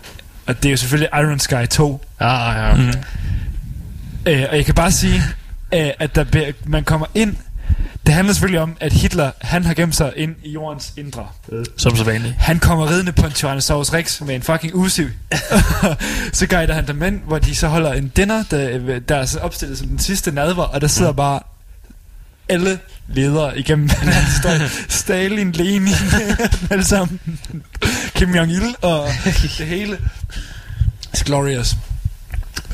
Og 0.47 0.57
det 0.63 0.65
er 0.69 0.71
jo 0.71 0.77
selvfølgelig 0.77 1.09
Iron 1.19 1.39
Sky 1.39 1.67
2, 1.71 2.05
Ah, 2.21 2.57
ja, 2.57 2.73
okay. 2.73 2.83
Mm. 2.83 2.93
øh, 4.27 4.47
og 4.51 4.57
jeg 4.57 4.65
kan 4.65 4.75
bare 4.75 4.93
sige, 4.93 5.23
øh, 5.75 5.91
at 5.99 6.15
der, 6.15 6.53
man 6.65 6.85
kommer 6.85 7.07
ind, 7.15 7.37
det 8.07 8.15
handler 8.15 8.33
selvfølgelig 8.33 8.61
om, 8.61 8.77
at 8.81 8.93
Hitler, 8.93 9.31
han 9.41 9.65
har 9.65 9.75
gemt 9.75 9.97
sig 9.97 10.13
ind 10.17 10.35
i 10.45 10.51
jordens 10.53 10.93
indre. 10.97 11.27
Som 11.77 11.97
så 11.97 12.05
vanligt. 12.05 12.35
Han 12.39 12.59
kommer 12.59 12.91
ridende 12.91 13.13
på 13.13 13.27
en 13.27 13.33
Tyrannosaurus 13.33 13.93
Rex 13.93 14.21
med 14.21 14.35
en 14.35 14.43
fucking 14.43 14.75
usiv. 14.75 15.09
så 16.33 16.47
guider 16.47 16.75
han 16.75 16.87
dem 16.87 17.03
ind, 17.03 17.21
hvor 17.27 17.39
de 17.39 17.55
så 17.55 17.69
holder 17.69 17.93
en 17.93 18.09
dinner, 18.09 18.45
der, 18.51 18.99
der 18.99 19.17
er 19.17 19.27
så 19.27 19.39
opstillet 19.39 19.79
som 19.79 19.89
den 19.89 19.99
sidste 19.99 20.33
nadver, 20.33 20.63
og 20.63 20.81
der 20.81 20.87
sidder 20.87 21.13
bare 21.13 21.41
alle 22.49 22.79
ledere 23.09 23.59
igennem 23.59 23.89
den 23.89 24.09
her 24.09 24.21
historie. 24.21 24.69
Stalin, 24.89 25.53
Lenin, 25.53 25.95
alle 26.71 26.85
sammen. 26.85 27.21
Kim 28.15 28.35
Jong-il 28.35 28.75
og 28.83 29.09
det 29.59 29.67
hele. 29.67 29.99
It's 31.17 31.23
glorious. 31.25 31.77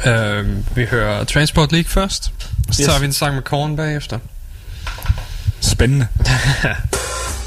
Øhm, 0.06 0.64
vi 0.74 0.84
hører 0.84 1.24
Transport 1.24 1.72
League 1.72 1.88
først. 1.88 2.24
Så 2.24 2.30
Yes. 2.68 2.76
tager 2.88 2.98
vi 2.98 3.06
en 3.06 3.12
sang 3.12 3.34
med 3.34 3.42
Korn 3.42 3.76
bagefter. 3.76 4.18
Spændende. 5.60 6.06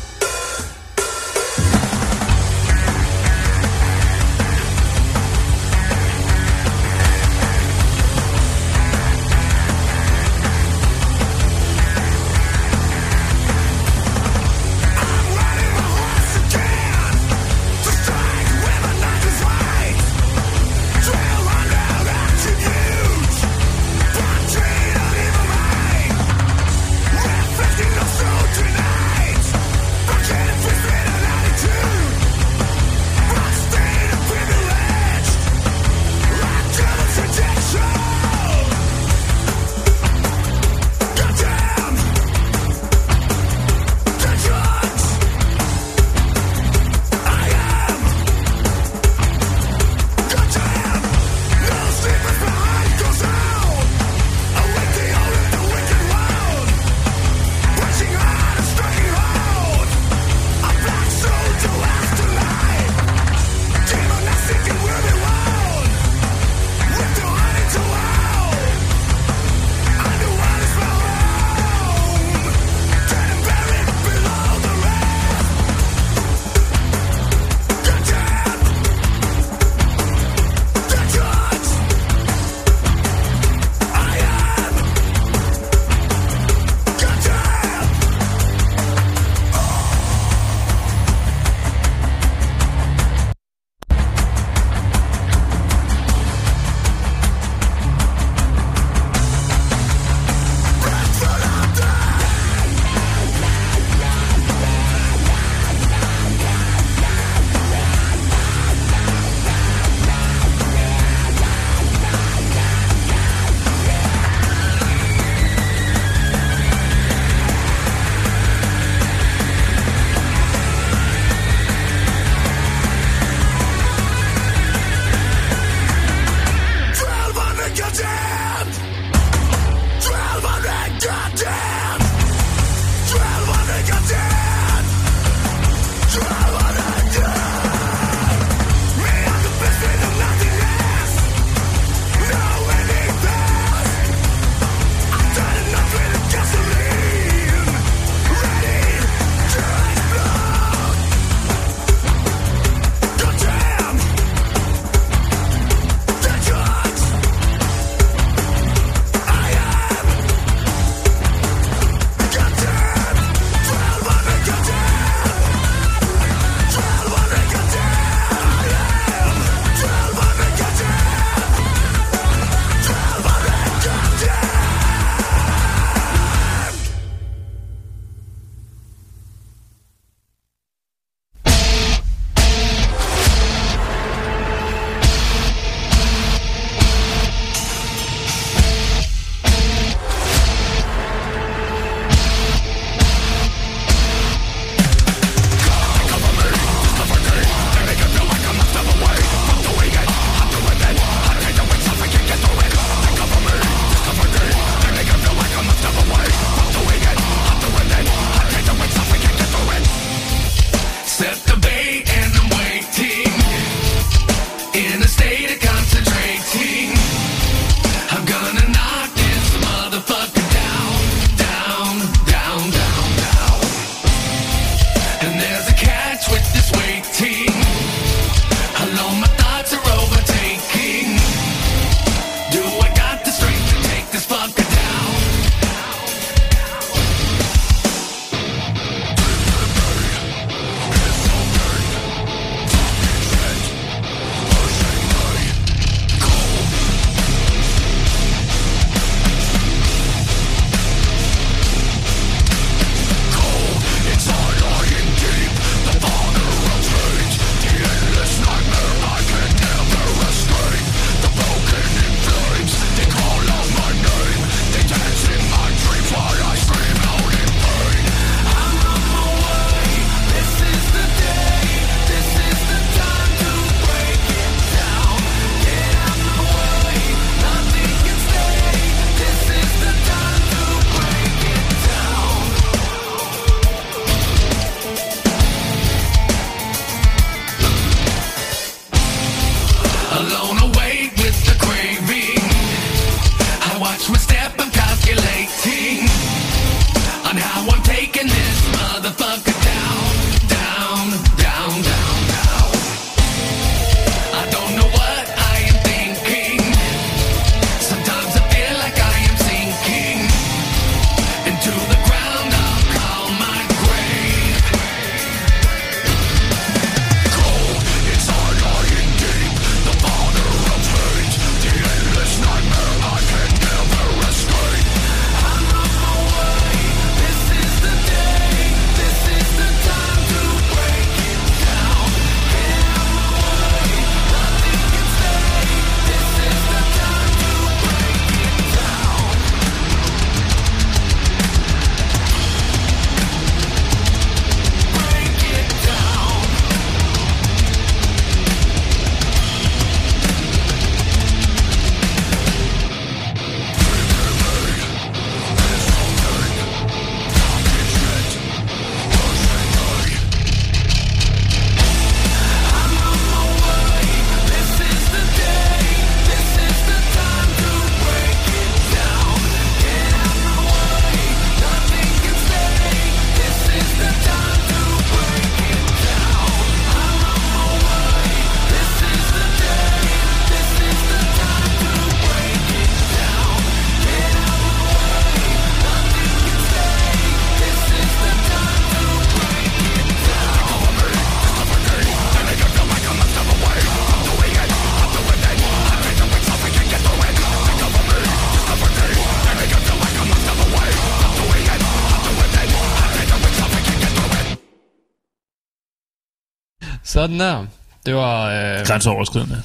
Sådan 407.32 407.40
der. 407.40 407.65
Det 408.06 408.15
var, 408.15 408.46
øh, 408.46 408.86
Grænseoverskridende. 408.86 409.62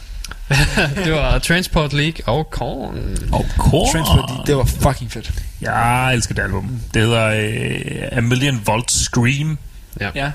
det 1.05 1.13
var 1.13 1.39
Transport 1.39 1.93
League 1.93 2.21
og 2.35 2.51
Korn. 2.51 2.99
Og 3.33 3.47
Korn. 3.59 3.93
Transport, 3.93 4.47
det 4.47 4.57
var 4.57 4.65
fucking 4.65 5.13
fedt. 5.13 5.33
Jeg 5.61 6.15
elsker 6.15 6.35
det 6.35 6.43
album. 6.43 6.81
Det 6.95 7.03
hedder 7.03 7.27
øh, 7.27 8.09
A 8.19 8.21
Million 8.21 8.63
Volt 8.67 8.91
Scream. 8.91 9.59
Ja. 10.01 10.31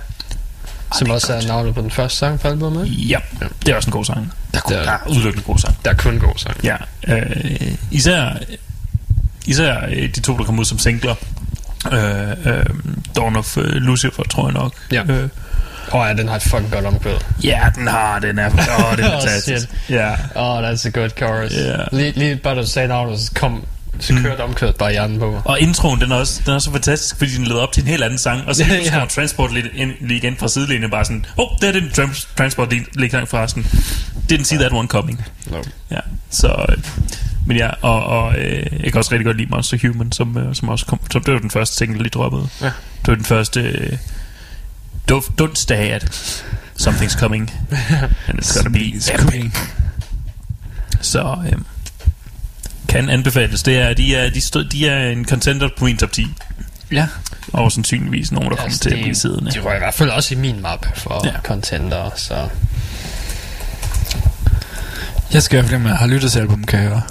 Som 0.97 1.09
også 1.09 1.33
er 1.33 1.47
navnet 1.47 1.75
på 1.75 1.81
den 1.81 1.91
første 1.91 2.17
sang 2.17 2.39
på 2.39 2.47
albumet. 2.47 3.09
Ja, 3.09 3.19
det 3.65 3.71
er 3.71 3.75
også 3.75 3.87
en 3.87 3.91
god 3.91 4.05
sang. 4.05 4.33
Der 4.51 4.57
er, 4.57 4.61
Det 4.61 4.63
god, 4.63 4.75
er- 4.75 4.83
der 4.83 4.91
er 4.91 5.07
udelukkende 5.09 5.45
god 5.45 5.57
sang. 5.57 5.77
Der 5.85 5.91
er 5.91 5.95
kun 5.95 6.19
god 6.19 6.33
sang. 6.37 6.57
Ja, 6.63 6.75
øh, 7.07 7.71
især, 7.91 8.37
især 9.45 9.85
øh, 9.89 10.15
de 10.15 10.19
to, 10.21 10.37
der 10.37 10.43
kom 10.43 10.59
ud 10.59 10.65
som 10.65 10.79
singler. 10.79 11.15
Øh, 11.91 12.29
øh, 12.57 12.65
Dawn 13.15 13.35
of 13.35 13.57
øh, 13.57 13.63
Lucifer, 13.73 14.23
tror 14.23 14.45
jeg 14.47 14.53
nok. 14.53 14.73
Ja. 14.91 15.03
Øh, 15.03 15.29
Åh 15.93 15.99
oh, 16.01 16.07
ja, 16.07 16.13
den 16.13 16.27
har 16.27 16.35
et 16.35 16.43
fucking 16.43 16.71
godt 16.71 16.85
omkvæd. 16.85 17.15
ja, 17.43 17.59
den 17.75 17.87
har, 17.87 18.19
den 18.19 18.39
er, 18.39 18.47
åh, 18.49 18.97
det 18.97 19.05
er 19.05 19.09
Oh, 19.15 19.21
fantastisk. 19.21 19.69
Ja, 19.89 20.11
Oh, 20.35 20.63
that's 20.63 20.87
a 20.87 20.89
good 20.89 21.09
chorus. 21.17 21.51
Ja. 21.53 21.77
Lige, 21.97 22.11
lige 22.11 22.35
bare 22.35 22.55
da 22.55 22.61
du 22.61 22.67
sagde 22.67 22.87
navnet, 22.87 23.19
så 23.19 23.31
kom 23.35 23.65
så 23.99 24.13
Mm. 24.13 24.21
kørte 24.23 24.41
omkvædet 24.41 24.75
bare 24.75 24.91
hjernen 24.91 25.19
på 25.19 25.31
mig. 25.31 25.41
og 25.45 25.59
introen, 25.59 26.01
den 26.01 26.11
er, 26.11 26.15
også, 26.15 26.41
den 26.45 26.53
er 26.53 26.59
så 26.59 26.71
fantastisk, 26.71 27.17
fordi 27.17 27.35
den 27.35 27.43
leder 27.45 27.59
op 27.61 27.71
til 27.71 27.83
en 27.83 27.87
helt 27.89 28.03
anden 28.03 28.19
sang, 28.19 28.47
og 28.47 28.55
så 28.55 28.63
Ja, 28.69 28.73
ja. 28.75 28.89
kommer 28.91 29.07
Transport 29.07 29.53
lige, 29.53 29.69
ind, 29.75 29.91
lige 30.01 30.17
igen 30.17 30.35
fra 30.37 30.47
sidelinjen, 30.47 30.91
bare 30.91 31.05
sådan, 31.05 31.25
åh, 31.37 31.51
oh, 31.51 31.57
det 31.61 31.67
er 31.69 31.71
den 31.79 31.89
trans- 31.93 32.27
Transport 32.37 32.73
lige 32.95 33.11
sang 33.11 33.27
fra 33.27 33.47
sådan, 33.47 33.63
didn't 34.31 34.43
see 34.43 34.57
that 34.59 34.71
one 34.73 34.87
coming. 34.87 35.25
No. 35.51 35.57
Ja, 35.91 35.99
så... 36.29 36.65
Øh, 36.69 36.77
men 37.45 37.57
ja, 37.57 37.69
og, 37.81 38.03
og 38.05 38.35
øh, 38.37 38.65
jeg 38.83 38.91
kan 38.91 38.97
også 38.97 39.11
rigtig 39.11 39.25
godt 39.25 39.37
lide 39.37 39.49
Monster 39.49 39.77
Human, 39.87 40.11
som, 40.11 40.37
øh, 40.37 40.55
som 40.55 40.69
også 40.69 40.85
kom... 40.85 40.99
Som, 41.11 41.23
det 41.23 41.33
var 41.33 41.39
den 41.39 41.49
første 41.51 41.75
single, 41.75 41.97
der 41.97 42.03
lige 42.03 42.11
droppede. 42.11 42.47
Ja. 42.61 42.65
Det 42.65 43.07
var 43.07 43.15
den 43.15 43.25
første... 43.25 43.61
Øh, 43.61 43.97
don't, 45.11 45.41
don't 45.41 45.55
stay 45.55 45.89
at 45.91 46.03
Something's 46.79 47.19
coming. 47.19 47.51
And 48.27 48.39
it's 48.39 48.57
gonna 48.57 48.69
be 48.69 48.85
epic. 49.13 49.51
Så 51.01 51.37
øh, 51.45 51.57
kan 52.87 53.09
anbefales. 53.09 53.63
Det 53.63 53.77
er, 53.77 53.93
de, 53.93 54.15
er, 54.15 54.29
de, 54.29 54.41
stod, 54.41 54.63
de 54.65 54.87
er 54.87 55.09
en 55.09 55.25
contender 55.25 55.69
på 55.77 55.85
min 55.85 55.97
top 55.97 56.11
10. 56.11 56.27
Ja. 56.91 57.07
Og 57.53 57.71
sandsynligvis 57.71 58.31
nogen, 58.31 58.49
der 58.49 58.55
kommer 58.55 58.63
Altså, 58.65 58.79
til 58.79 58.89
at 58.89 58.95
de- 58.97 59.01
blive 59.01 59.15
siddende. 59.15 59.51
De 59.51 59.59
rører 59.59 59.75
i 59.75 59.79
hvert 59.79 59.93
fald 59.93 60.09
også 60.09 60.33
i 60.35 60.37
min 60.37 60.61
map 60.61 60.97
for 60.97 61.21
Ja. 61.27 61.33
contender, 61.43 62.09
så... 62.15 62.49
Jeg 65.33 65.43
skal 65.43 65.57
i 65.65 65.67
hvert 65.67 65.81
fald, 65.81 65.93
har 65.93 66.07
lyttet 66.07 66.31
til 66.31 66.39
albumet, 66.39 66.67
kan 66.67 66.79
jeg 66.79 66.87
høre. 66.89 67.01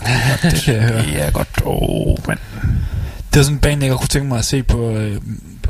Det 0.51 0.63
kan 0.65 0.75
jeg 0.75 0.83
høre. 0.83 1.05
Ja, 1.13 1.31
godt. 1.31 1.49
Oh, 1.65 2.17
men 2.29 2.39
Det 3.33 3.37
var 3.37 3.43
sådan 3.43 3.55
en 3.57 3.61
band, 3.61 3.83
jeg 3.83 3.91
godt 3.91 4.01
kunne 4.01 4.09
tænke 4.09 4.29
mig 4.29 4.39
at 4.39 4.45
se 4.45 4.63
på, 4.63 4.91
øh, 4.91 5.21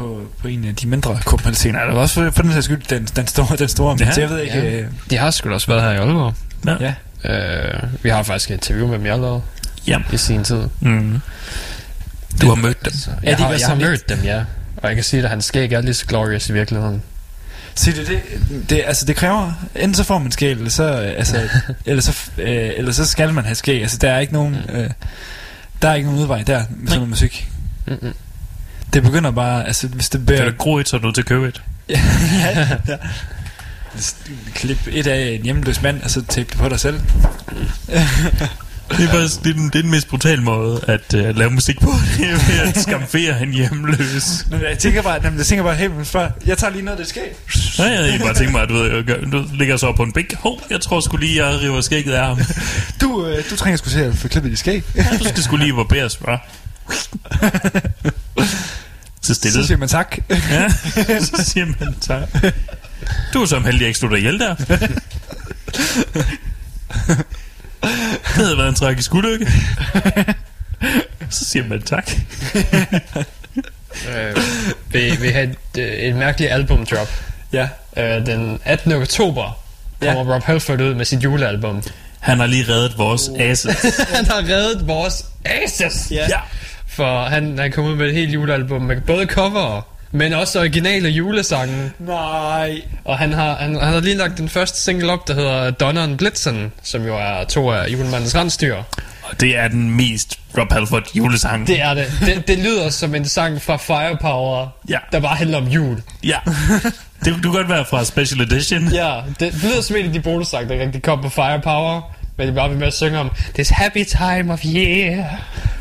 på, 0.01 0.21
på 0.43 0.49
en 0.49 0.65
af 0.65 0.77
de 0.77 0.87
mindre 0.89 1.19
Copenhagen. 1.25 1.77
Eller 1.77 1.95
også 1.95 2.15
for, 2.15 2.31
for 2.31 2.43
den 2.43 2.53
sags 2.53 2.65
skyld, 2.65 2.83
den, 2.91 3.05
den 3.17 3.27
store, 3.27 3.57
den 3.57 3.69
store. 3.69 3.97
Ja. 4.01 4.11
jeg 4.21 4.31
ved 4.31 4.41
ikke... 4.41 4.59
Ja. 4.59 4.81
Øh, 4.81 4.87
De 5.11 5.17
har 5.17 5.31
sgu 5.31 5.51
også 5.53 5.67
været 5.67 5.83
her 5.83 5.91
i 5.91 5.97
Aalborg. 5.97 6.35
ja. 6.81 6.95
Uh, 7.25 8.05
vi 8.05 8.09
har 8.09 8.23
faktisk 8.23 8.51
et 8.51 8.55
interview 8.55 8.87
med 8.89 8.99
dem, 8.99 9.07
jeg 9.07 9.19
lavede 9.19 9.43
ja. 9.87 9.99
i 10.13 10.17
sin 10.17 10.45
tid. 10.45 10.63
Mm. 10.81 11.21
Du 12.43 12.49
har 12.49 12.55
mødt 12.55 12.85
dem. 12.85 12.93
Så 12.93 13.11
Ja, 13.23 13.31
jeg, 13.31 13.39
de 13.39 13.43
har, 13.43 13.51
jeg 13.53 13.69
har 13.69 13.75
mødt 13.75 14.09
dem, 14.09 14.19
ja. 14.25 14.43
Og 14.77 14.89
jeg 14.89 14.95
kan 14.95 15.05
sige, 15.05 15.23
at 15.23 15.31
hans 15.31 15.45
skæg 15.45 15.73
er 15.73 15.81
lige 15.81 15.95
så 15.95 16.07
glorious 16.07 16.49
i 16.49 16.53
virkeligheden. 16.53 17.03
Se, 17.75 17.93
det, 17.93 18.07
det, 18.09 18.21
det, 18.71 18.83
altså, 18.87 19.05
det 19.07 19.17
kræver, 19.17 19.53
enten 19.77 19.95
så 19.95 20.05
får 20.05 20.19
man 20.19 20.33
skæg, 20.33 20.51
eller 20.53 20.71
så, 20.71 20.85
øh, 21.03 21.13
altså, 21.19 21.37
eller, 21.87 22.03
så, 22.03 22.17
øh, 22.39 22.71
eller 22.77 22.93
så 22.93 23.05
skal 23.07 23.35
man 23.35 23.45
have 23.45 23.55
skæg. 23.55 23.83
Altså, 23.83 23.97
der 23.97 24.11
er 24.13 24.19
ikke 24.19 24.33
nogen, 24.33 24.57
øh, 24.73 24.91
der 25.83 25.89
er 25.89 25.95
ikke 25.95 26.07
nogen 26.09 26.23
udvej 26.23 26.43
der 26.43 26.59
med 26.71 26.87
sådan 26.89 26.95
noget 26.99 27.09
musik. 27.09 27.51
Mm-mm. 27.87 28.15
Det 28.93 29.03
begynder 29.03 29.31
bare, 29.31 29.67
altså, 29.67 29.87
hvis 29.89 30.09
det 30.09 30.19
Kan 30.19 30.27
bliver... 30.27 30.51
du 30.51 30.57
gro 30.59 30.79
et, 30.79 30.89
så 30.89 30.97
er 30.97 31.01
du 31.01 31.07
nødt 31.07 31.15
til 31.15 31.23
at 31.23 31.27
købe 31.27 31.49
et. 31.49 31.63
ja, 31.91 32.69
ja. 32.89 32.97
Klip 34.55 34.79
et 34.91 35.07
af 35.07 35.31
en 35.39 35.43
hjemløs 35.43 35.83
mand, 35.83 36.03
og 36.03 36.11
så 36.11 36.23
tape 36.29 36.49
det 36.51 36.59
på 36.59 36.69
dig 36.69 36.81
selv. 36.81 37.01
Det 38.99 39.05
er, 39.05 39.09
faktisk, 39.11 39.45
det, 39.45 39.51
er 39.51 39.55
den, 39.55 39.65
det 39.67 39.75
er 39.79 39.83
den 39.83 39.91
mest 39.91 40.09
brutale 40.09 40.43
måde 40.43 40.81
at 40.89 41.15
uh, 41.15 41.37
lave 41.37 41.51
musik 41.51 41.81
på. 41.81 41.91
Det 42.19 42.27
er 42.31 42.53
ved 42.53 42.61
at 42.69 42.83
skamfere 42.83 43.43
en 43.43 43.53
hjemløs. 43.53 44.47
Men 44.51 44.61
jeg 44.61 44.79
tænker 44.79 45.03
bare, 45.03 45.21
jamen, 45.25 45.39
jeg 45.39 45.47
tænker 45.47 45.63
bare, 45.65 45.75
hey, 45.75 45.87
men 45.87 46.07
jeg 46.47 46.59
tager 46.59 46.73
lige 46.73 46.85
noget, 46.85 46.99
det 46.99 47.07
skal. 47.09 47.23
Nej, 47.79 47.87
jeg 47.89 48.01
egentlig 48.01 48.21
bare 48.21 48.35
tænkt 48.35 48.53
mig, 48.53 48.63
at 48.63 48.69
du, 48.69 48.75
ved, 48.75 48.95
jeg 48.95 49.05
gør- 49.05 49.21
du 49.33 49.45
ligger 49.55 49.77
så 49.77 49.93
på 49.93 50.03
en 50.03 50.13
bænk. 50.13 50.35
Hov, 50.35 50.61
jeg 50.71 50.81
tror 50.81 51.01
sgu 51.01 51.17
lige, 51.17 51.47
jeg 51.47 51.61
river 51.61 51.81
skægget 51.81 52.13
af 52.13 52.27
ham. 52.27 52.39
Du, 53.01 53.27
øh, 53.27 53.45
du 53.51 53.57
trænger 53.57 53.77
sgu 53.77 53.91
til 53.91 54.01
at 54.01 54.15
få 54.15 54.29
klippet 54.29 54.51
dit 54.51 54.59
skæg. 54.59 54.83
Ja, 54.97 55.07
du 55.19 55.25
skal 55.25 55.43
sgu 55.43 55.57
lige 55.57 55.75
barberes, 55.75 56.15
hva'? 56.15 56.39
Så 59.31 59.35
stille. 59.35 59.63
Så 59.63 59.67
siger 59.67 59.79
man 59.79 59.89
tak. 59.89 60.19
Ja, 60.51 60.69
så 61.21 61.45
siger 61.45 61.67
man 61.67 61.95
tak. 62.01 62.53
Du 63.35 63.43
er 63.43 63.47
så 63.47 63.59
heldig, 63.59 63.75
at 63.75 63.81
jeg 63.81 63.89
ikke 63.89 63.97
stod 63.97 64.11
der 64.11 64.17
ihjel 64.17 64.39
der. 64.39 64.55
Det 64.55 64.77
havde 68.23 68.59
været 68.59 68.69
en 68.69 68.75
tragisk 68.75 69.15
ulykke. 69.15 69.53
Så 71.31 71.45
siger 71.45 71.67
man 71.69 71.83
tak. 71.83 72.11
Uh, 74.05 74.43
vi, 74.93 75.17
vi 75.21 75.29
havde 75.29 75.45
et, 75.45 75.79
øh, 75.79 75.85
et 75.85 76.17
mærkeligt 76.17 76.53
albumdrop. 76.53 77.09
ja. 77.53 77.69
Uh, 77.97 78.27
den 78.27 78.61
18. 78.65 78.93
oktober 78.93 79.59
kommer 80.03 80.35
Rob 80.35 80.43
Halford 80.43 80.81
ud 80.81 80.95
med 80.95 81.05
sit 81.05 81.25
julealbum. 81.25 81.83
Han 82.21 82.41
har 82.41 82.47
lige 82.47 82.73
reddet 82.73 82.99
vores 82.99 83.31
asse. 83.39 83.71
han 84.17 84.27
har 84.27 84.39
reddet 84.49 84.87
vores 84.87 85.25
aces. 85.45 86.09
Ja. 86.11 86.27
Ja. 86.29 86.41
For 86.91 87.25
han, 87.25 87.59
han 87.59 87.73
kom 87.73 87.85
ud 87.85 87.97
med 87.97 88.07
et 88.09 88.15
helt 88.15 88.31
julealbum 88.35 88.83
med 88.83 89.01
både 89.01 89.27
cover, 89.27 89.87
men 90.13 90.33
også 90.33 90.59
originale 90.59 91.09
julesange. 91.09 91.91
Nej. 91.99 92.83
Og 93.05 93.19
han 93.19 93.33
har, 93.33 93.55
han, 93.57 93.75
han 93.81 93.93
har 93.93 94.01
lige 94.01 94.17
lagt 94.17 94.39
den 94.39 94.49
første 94.49 94.79
single 94.81 95.13
op, 95.13 95.29
der 95.29 95.35
hedder 95.35 95.71
Donner 95.71 96.17
Blitzen, 96.17 96.73
som 96.83 97.07
jo 97.07 97.17
er 97.17 97.45
to 97.45 97.71
af 97.71 97.89
julemandens 97.89 98.35
rensdyr. 98.37 98.77
Og 99.23 99.41
det 99.41 99.57
er 99.57 99.69
den 99.69 99.91
mest 99.97 100.39
Rob 100.59 100.73
Halford 100.73 101.03
julesang. 101.17 101.67
Det 101.67 101.81
er 101.81 101.95
det. 101.95 102.07
det. 102.27 102.49
Det 102.49 102.59
lyder 102.59 102.89
som 102.91 103.15
en 103.15 103.25
sang 103.25 103.63
fra 103.63 103.77
Firepower, 103.77 104.67
Ja. 104.89 104.99
der 105.13 105.21
bare 105.21 105.37
handler 105.37 105.59
om 105.59 105.69
jul. 105.69 106.03
Ja. 106.25 106.39
Det 107.25 107.35
du 107.43 107.53
kan 107.53 107.53
godt 107.53 107.69
være 107.69 107.85
fra 107.85 108.05
Special 108.05 108.41
Edition. 108.41 108.89
Ja, 108.93 109.21
det, 109.29 109.53
det 109.53 109.63
lyder 109.65 109.81
som 109.83 109.97
en 109.97 110.07
af 110.07 110.13
de 110.13 110.21
bonussange, 110.21 110.67
der 110.69 110.73
ikke 110.75 110.85
rigtig 110.85 111.03
kom 111.03 111.23
på 111.23 111.29
Firepower. 111.29 112.17
Men 112.41 112.49
de 112.49 112.55
bare 112.55 112.71
ved 112.71 112.77
med 112.77 112.87
at 112.87 112.95
synge 112.95 113.19
om 113.19 113.31
This 113.55 113.69
happy 113.69 114.05
time 114.05 114.53
of 114.53 114.61
year. 114.65 115.25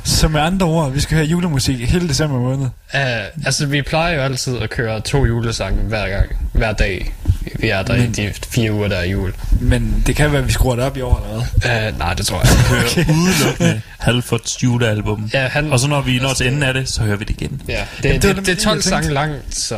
Så 0.04 0.28
med 0.28 0.42
andre 0.42 0.66
ord, 0.66 0.92
vi 0.92 1.00
skal 1.00 1.16
høre 1.18 1.26
julemusik 1.26 1.90
hele 1.90 2.08
december 2.10 2.40
måned. 2.40 2.66
Uh, 2.94 3.00
altså, 3.46 3.66
vi 3.66 3.82
plejer 3.82 4.16
jo 4.16 4.22
altid 4.22 4.58
at 4.58 4.70
køre 4.70 5.02
to 5.02 5.26
julesange 5.26 5.82
hver 5.84 6.10
gang, 6.10 6.30
hver 6.54 6.74
dag. 6.74 7.14
Vi 7.60 7.70
er 7.70 7.84
der 7.84 7.96
i 7.96 8.06
de 8.08 8.34
fire 8.48 8.74
uger, 8.74 8.88
der 8.88 8.96
er 8.98 9.06
jul. 9.06 9.34
Men 9.62 10.04
det 10.08 10.16
kan 10.16 10.32
være, 10.32 10.42
at 10.42 10.48
vi 10.48 10.52
skruer 10.54 10.76
det 10.76 10.86
op 10.86 10.98
i 10.98 11.02
år 11.02 11.24
eller 11.26 11.46
hvad. 11.62 11.92
Uh, 11.92 12.00
nej, 12.00 12.14
det 12.14 12.26
tror 12.26 12.42
jeg 12.42 12.52
ikke. 12.52 13.04
Hører 13.14 13.20
udelukkende 13.22 13.82
Halfords 13.98 14.64
julealbum. 14.64 15.30
Ja, 15.34 15.48
han, 15.48 15.72
Og 15.72 15.80
så 15.80 15.88
når 15.88 16.02
vi 16.02 16.20
når 16.20 16.34
til 16.34 16.48
enden 16.48 16.64
af 16.64 16.74
det, 16.74 16.90
så 16.90 17.02
hører 17.02 17.18
vi 17.18 17.26
det 17.26 17.42
igen. 17.42 17.62
Ja, 17.68 17.74
det, 17.98 18.06
Jamen, 18.06 18.22
det, 18.22 18.36
det 18.36 18.36
det, 18.36 18.46
det 18.46 18.58
er 18.58 18.64
12 18.64 18.78
det, 18.78 18.86
jeg 18.86 18.92
tænkte. 18.94 19.08
sange 19.08 19.14
langt, 19.14 19.56
så... 19.56 19.78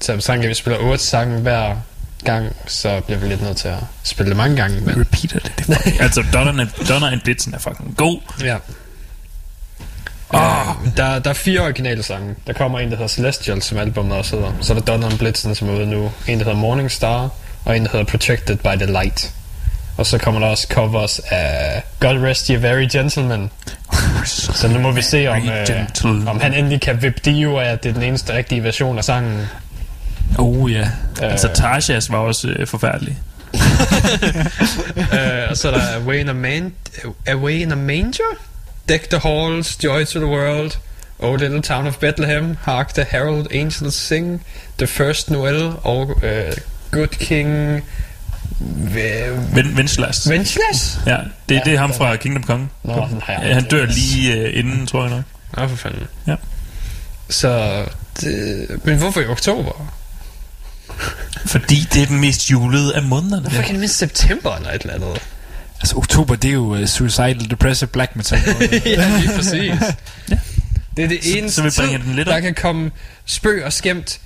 Så 0.00 0.20
sang, 0.20 0.48
vi 0.48 0.54
spiller 0.54 0.78
8 0.78 1.04
sange 1.04 1.40
hver 1.40 1.76
gang, 2.24 2.56
så 2.66 3.00
bliver 3.00 3.18
vi 3.18 3.28
lidt 3.28 3.42
nødt 3.42 3.56
til 3.56 3.68
at 3.68 3.78
spille 4.02 4.28
det 4.30 4.36
mange 4.36 4.56
gange. 4.56 4.80
Men, 4.80 5.00
Repeater 5.00 5.38
det. 5.38 5.52
det 5.58 5.68
er 5.68 5.74
fucking- 5.74 6.02
altså, 6.02 6.24
Donner 6.32 6.60
and, 6.60 6.86
Donner 6.88 7.06
and 7.10 7.20
Blitzen 7.20 7.54
er 7.54 7.58
fucking 7.58 7.96
god. 7.96 8.20
ja. 8.44 8.56
Oh. 10.28 10.66
Der, 10.96 11.18
der 11.18 11.30
er 11.30 11.34
fire 11.34 11.60
originale 11.60 12.02
sange. 12.02 12.34
Der 12.46 12.52
kommer 12.52 12.80
en, 12.80 12.90
der 12.90 12.96
hedder 12.96 13.08
Celestial, 13.08 13.62
som 13.62 13.78
albumet 13.78 14.16
også 14.18 14.36
hedder. 14.36 14.52
Så 14.60 14.74
er 14.74 14.78
der 14.78 14.84
Donner 14.84 15.06
and 15.10 15.18
Blitzen, 15.18 15.54
som 15.54 15.68
er 15.68 15.72
ude 15.72 15.86
nu. 15.86 16.12
En, 16.26 16.38
der 16.38 16.44
hedder 16.44 16.58
Morning 16.58 16.90
Star, 16.90 17.28
og 17.64 17.76
en, 17.76 17.84
der 17.84 17.90
hedder 17.90 18.04
Protected 18.04 18.56
by 18.56 18.76
the 18.76 18.86
Light. 18.86 19.32
Og 19.96 20.06
så 20.06 20.18
kommer 20.18 20.40
der 20.40 20.46
også 20.46 20.66
covers 20.70 21.18
af 21.30 21.82
God 22.00 22.16
Rest 22.22 22.46
Ye 22.46 22.62
Very 22.62 22.86
Gentlemen. 22.92 23.50
Så 24.54 24.68
nu 24.68 24.78
må 24.78 24.92
vi 24.92 25.02
se, 25.02 25.26
om, 25.28 25.48
øh, 25.48 26.28
om 26.28 26.40
han 26.40 26.54
endelig 26.54 26.80
kan 26.80 27.02
vippe 27.02 27.20
Dio 27.24 27.58
af, 27.58 27.64
at 27.68 27.82
det 27.82 27.88
er 27.88 27.92
den 27.92 28.02
eneste 28.02 28.32
rigtige 28.36 28.62
version 28.64 28.98
af 28.98 29.04
sangen. 29.04 29.46
Oh 30.38 30.72
ja. 30.72 30.90
Altså, 31.22 31.48
Tarsha's 31.48 32.12
var 32.12 32.18
også 32.18 32.48
øh, 32.48 32.66
forfærdelig. 32.66 33.18
uh, 33.54 33.60
og 35.50 35.56
så 35.56 35.68
er 35.70 35.72
der 35.78 35.94
Away 36.02 36.18
in 36.20 36.28
a, 36.28 36.32
man- 36.32 36.72
Away 37.28 37.52
in 37.52 37.72
a 37.72 37.74
Manger, 37.74 38.34
Deck 38.88 39.10
the 39.10 39.18
Halls, 39.18 39.84
Joy 39.84 40.04
to 40.04 40.18
the 40.18 40.28
World, 40.28 40.70
Oh 41.18 41.34
Little 41.40 41.62
Town 41.62 41.86
of 41.86 41.96
Bethlehem, 41.96 42.56
Hark 42.62 42.94
the 42.94 43.06
Herald 43.10 43.46
Angels 43.54 43.94
Sing, 43.94 44.42
The 44.78 44.86
First 44.86 45.30
Noel 45.30 45.72
og 45.82 46.08
uh, 46.08 46.22
Good 46.90 47.06
King 47.08 47.82
Ven, 48.60 49.76
Venceslas. 49.76 50.30
Venceslas? 50.30 50.98
Ja, 51.06 51.16
det, 51.48 51.54
Ja, 51.54 51.60
det 51.64 51.74
er 51.74 51.78
ham 51.78 51.92
fra 51.94 52.16
Kingdom 52.16 52.42
Come. 52.44 52.68
Nå, 52.82 52.94
den 53.10 53.22
har 53.24 53.32
jeg 53.32 53.42
Ja, 53.48 53.54
han 53.54 53.64
dør 53.64 53.86
lige 53.86 54.32
øh, 54.34 54.58
inden, 54.58 54.86
tror 54.86 55.00
jeg 55.02 55.10
nok. 55.10 55.22
Nå, 55.56 55.68
for 55.68 55.76
fanden. 55.76 56.02
Ja. 56.26 56.34
Så, 57.30 57.82
det, 58.20 58.66
men 58.84 58.98
hvorfor 58.98 59.20
i 59.20 59.26
oktober? 59.26 59.92
Fordi 61.46 61.88
det 61.92 62.02
er 62.02 62.06
den 62.06 62.20
mest 62.20 62.50
julede 62.50 62.94
af 62.94 63.02
månederne. 63.02 63.42
Hvorfor 63.42 63.62
kan 63.62 63.70
det 63.72 63.80
mindst 63.80 63.98
september 63.98 64.56
eller 64.56 64.70
et 64.72 64.82
eller 64.82 64.94
andet? 64.94 65.22
Altså 65.80 65.96
oktober, 65.96 66.34
det 66.36 66.48
er 66.48 66.52
jo 66.54 66.74
uh, 66.74 66.84
Suicidal 66.86 67.50
Depressive 67.50 67.88
Black 67.88 68.16
Metal. 68.16 68.38
ja, 68.86 69.18
lige 69.18 69.30
præcis. 69.36 69.72
Det 70.96 71.04
er 71.04 71.08
det 71.08 71.18
Så- 71.24 71.38
eneste 71.38 71.54
så 71.56 71.62
vi 71.62 71.70
bringer 71.76 71.98
tid, 71.98 72.06
den 72.06 72.16
lidt 72.16 72.28
der 72.28 72.40
kan 72.40 72.54
komme 72.54 72.90
spøg 73.26 73.64
og 73.64 73.72
skæmt, 73.72 74.20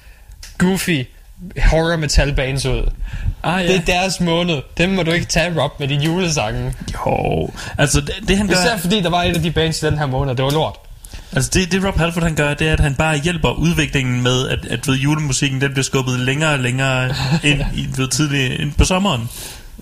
goofy, 0.58 1.04
horror 1.64 1.96
metal 1.96 2.34
bands 2.34 2.66
ud. 2.66 2.90
Ah, 3.42 3.62
Det 3.64 3.76
er 3.76 3.80
deres 3.80 4.20
måned. 4.20 4.62
Dem 4.78 4.88
må 4.90 5.02
du 5.02 5.10
ikke 5.10 5.26
tage, 5.26 5.60
Rob, 5.62 5.80
med 5.80 5.88
de 5.88 5.94
julesange. 5.94 6.74
Jo, 7.06 7.50
altså 7.78 8.00
det, 8.00 8.10
det 8.28 8.36
han 8.36 8.46
gør... 8.48 8.54
Især 8.54 8.76
fordi 8.76 9.00
der 9.02 9.10
var 9.10 9.22
et 9.22 9.36
af 9.36 9.42
de 9.42 9.50
bands 9.50 9.82
i 9.82 9.86
den 9.86 9.98
her 9.98 10.06
måned, 10.06 10.34
det 10.34 10.44
var 10.44 10.50
lort. 10.50 10.76
Altså 11.32 11.50
det, 11.54 11.72
det 11.72 11.84
Rob 11.84 11.98
Halford 11.98 12.22
han 12.22 12.34
gør, 12.34 12.54
det 12.54 12.68
er, 12.68 12.72
at 12.72 12.80
han 12.80 12.94
bare 12.94 13.18
hjælper 13.18 13.50
udviklingen 13.50 14.22
med, 14.22 14.48
at, 14.48 14.66
at 14.66 14.88
ved, 14.88 14.94
julemusikken 14.94 15.60
den 15.60 15.70
bliver 15.70 15.84
skubbet 15.84 16.20
længere 16.20 16.52
og 16.52 16.58
længere 16.58 17.14
ind, 17.50 17.62
i, 17.74 17.88
ved, 17.96 18.08
tidlig, 18.08 18.60
ind 18.60 18.72
på 18.72 18.84
sommeren. 18.84 19.28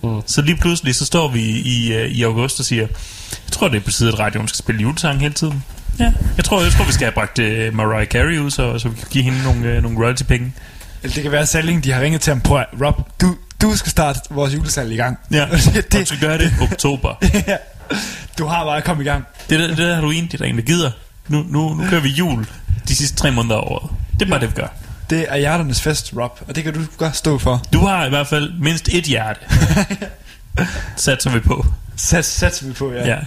Mm. 0.03 0.21
Så 0.27 0.43
lige 0.43 0.57
pludselig, 0.57 0.95
så 0.95 1.05
står 1.05 1.29
vi 1.29 1.41
i, 1.43 1.93
øh, 1.95 2.11
i 2.11 2.23
august 2.23 2.61
og 2.61 2.67
siger, 2.67 2.83
jeg 3.31 3.53
tror, 3.53 3.69
det 3.69 3.77
er 3.77 3.81
på 3.81 3.91
tide, 3.91 4.09
at 4.09 4.19
radioen 4.19 4.49
skal 4.49 4.59
spille 4.59 4.83
julesang 4.83 5.21
hele 5.21 5.35
tiden. 5.35 5.65
Ja, 5.99 6.13
jeg 6.37 6.45
tror, 6.45 6.63
jeg 6.63 6.73
tror 6.73 6.85
vi 6.85 6.93
skal 6.93 7.05
have 7.05 7.13
bragt 7.13 7.39
uh, 7.39 7.75
Mariah 7.77 8.07
Carey 8.07 8.39
ud, 8.39 8.51
så, 8.51 8.79
så 8.79 8.89
vi 8.89 8.97
kan 8.97 9.07
give 9.11 9.25
hende 9.25 9.43
nogle, 9.43 9.77
uh, 9.77 9.83
nogle 9.83 9.99
royalty-penge. 9.99 10.53
Eller 11.03 11.15
det 11.15 11.23
kan 11.23 11.33
være, 11.33 11.41
at 11.41 11.49
Salling, 11.49 11.85
de 11.85 11.93
har 11.93 12.01
ringet 12.01 12.21
til 12.21 12.31
ham 12.31 12.41
på, 12.41 12.59
Rob, 12.59 13.21
du, 13.21 13.37
du 13.63 13.77
skal 13.77 13.91
starte 13.91 14.21
vores 14.31 14.55
julesalg 14.55 14.93
i 14.93 14.97
gang. 14.97 15.19
Ja, 15.31 15.47
det, 15.75 15.75
det, 15.93 16.01
og 16.01 16.07
så 16.07 16.15
gør 16.21 16.37
det 16.37 16.53
i 16.61 16.63
oktober. 16.63 17.15
ja. 17.47 17.57
Du 18.39 18.47
har 18.47 18.65
bare 18.65 18.83
kommet 18.83 19.05
i 19.05 19.09
gang. 19.09 19.25
Det 19.51 19.61
er 19.61 19.67
det, 19.67 19.77
det 19.77 19.91
er 19.91 19.95
Halloween, 19.95 20.25
det 20.25 20.35
er 20.35 20.39
der 20.39 20.45
en, 20.45 20.57
der 20.57 20.63
gider. 20.63 20.91
Nu, 21.29 21.45
nu, 21.49 21.75
nu 21.75 21.89
kører 21.89 22.01
vi 22.01 22.09
jul 22.09 22.47
de 22.89 22.97
sidste 22.97 23.17
tre 23.17 23.31
måneder 23.31 23.57
af 23.57 23.61
året. 23.61 23.91
Det 24.21 24.27
er 24.27 24.31
bare 24.31 24.41
det, 24.41 24.49
vi 24.49 24.55
gør. 24.55 24.69
Det 25.11 25.27
er 25.29 25.37
hjerternes 25.37 25.83
fest, 25.83 26.13
Rob, 26.17 26.41
og 26.49 26.57
det 26.57 26.65
kan 26.65 26.75
du 26.75 26.81
godt 26.97 27.17
stå 27.17 27.39
for. 27.39 27.63
Du 27.73 27.79
har 27.79 28.07
i 28.07 28.09
hvert 28.09 28.27
fald 28.27 28.53
mindst 28.61 28.89
et 28.89 29.05
hjerte. 29.05 29.41
Satser 30.97 31.31
vi 31.31 31.41
på. 31.41 31.67
Sats, 31.97 32.29
satser 32.29 32.67
vi 32.67 32.73
på, 32.73 32.93
ja. 32.93 33.07
Ja. 33.07 33.19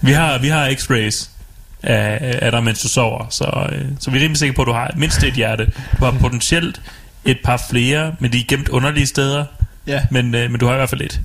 Vi 0.00 0.12
har, 0.12 0.38
vi 0.38 0.48
har 0.48 0.68
x-rays 0.70 1.30
af, 1.82 2.38
af 2.42 2.50
dig, 2.50 2.64
mens 2.64 2.80
du 2.82 2.88
sover, 2.88 3.26
så, 3.30 3.68
øh, 3.72 3.84
så 4.00 4.10
vi 4.10 4.18
er 4.18 4.22
rimelig 4.22 4.38
sikre 4.38 4.54
på, 4.54 4.62
at 4.62 4.66
du 4.66 4.72
har 4.72 4.92
mindst 4.96 5.22
et 5.22 5.34
hjerte. 5.34 5.72
Du 5.98 6.04
har 6.04 6.12
potentielt 6.20 6.80
et 7.24 7.38
par 7.44 7.62
flere, 7.70 8.14
men 8.18 8.32
de 8.32 8.40
er 8.40 8.44
gemt 8.48 8.68
underlige 8.68 9.06
steder. 9.06 9.44
Ja. 9.86 10.02
Men, 10.10 10.34
øh, 10.34 10.50
men 10.50 10.60
du 10.60 10.66
har 10.66 10.72
i 10.72 10.76
hvert 10.76 10.90
fald 10.90 11.00
et. 11.00 11.20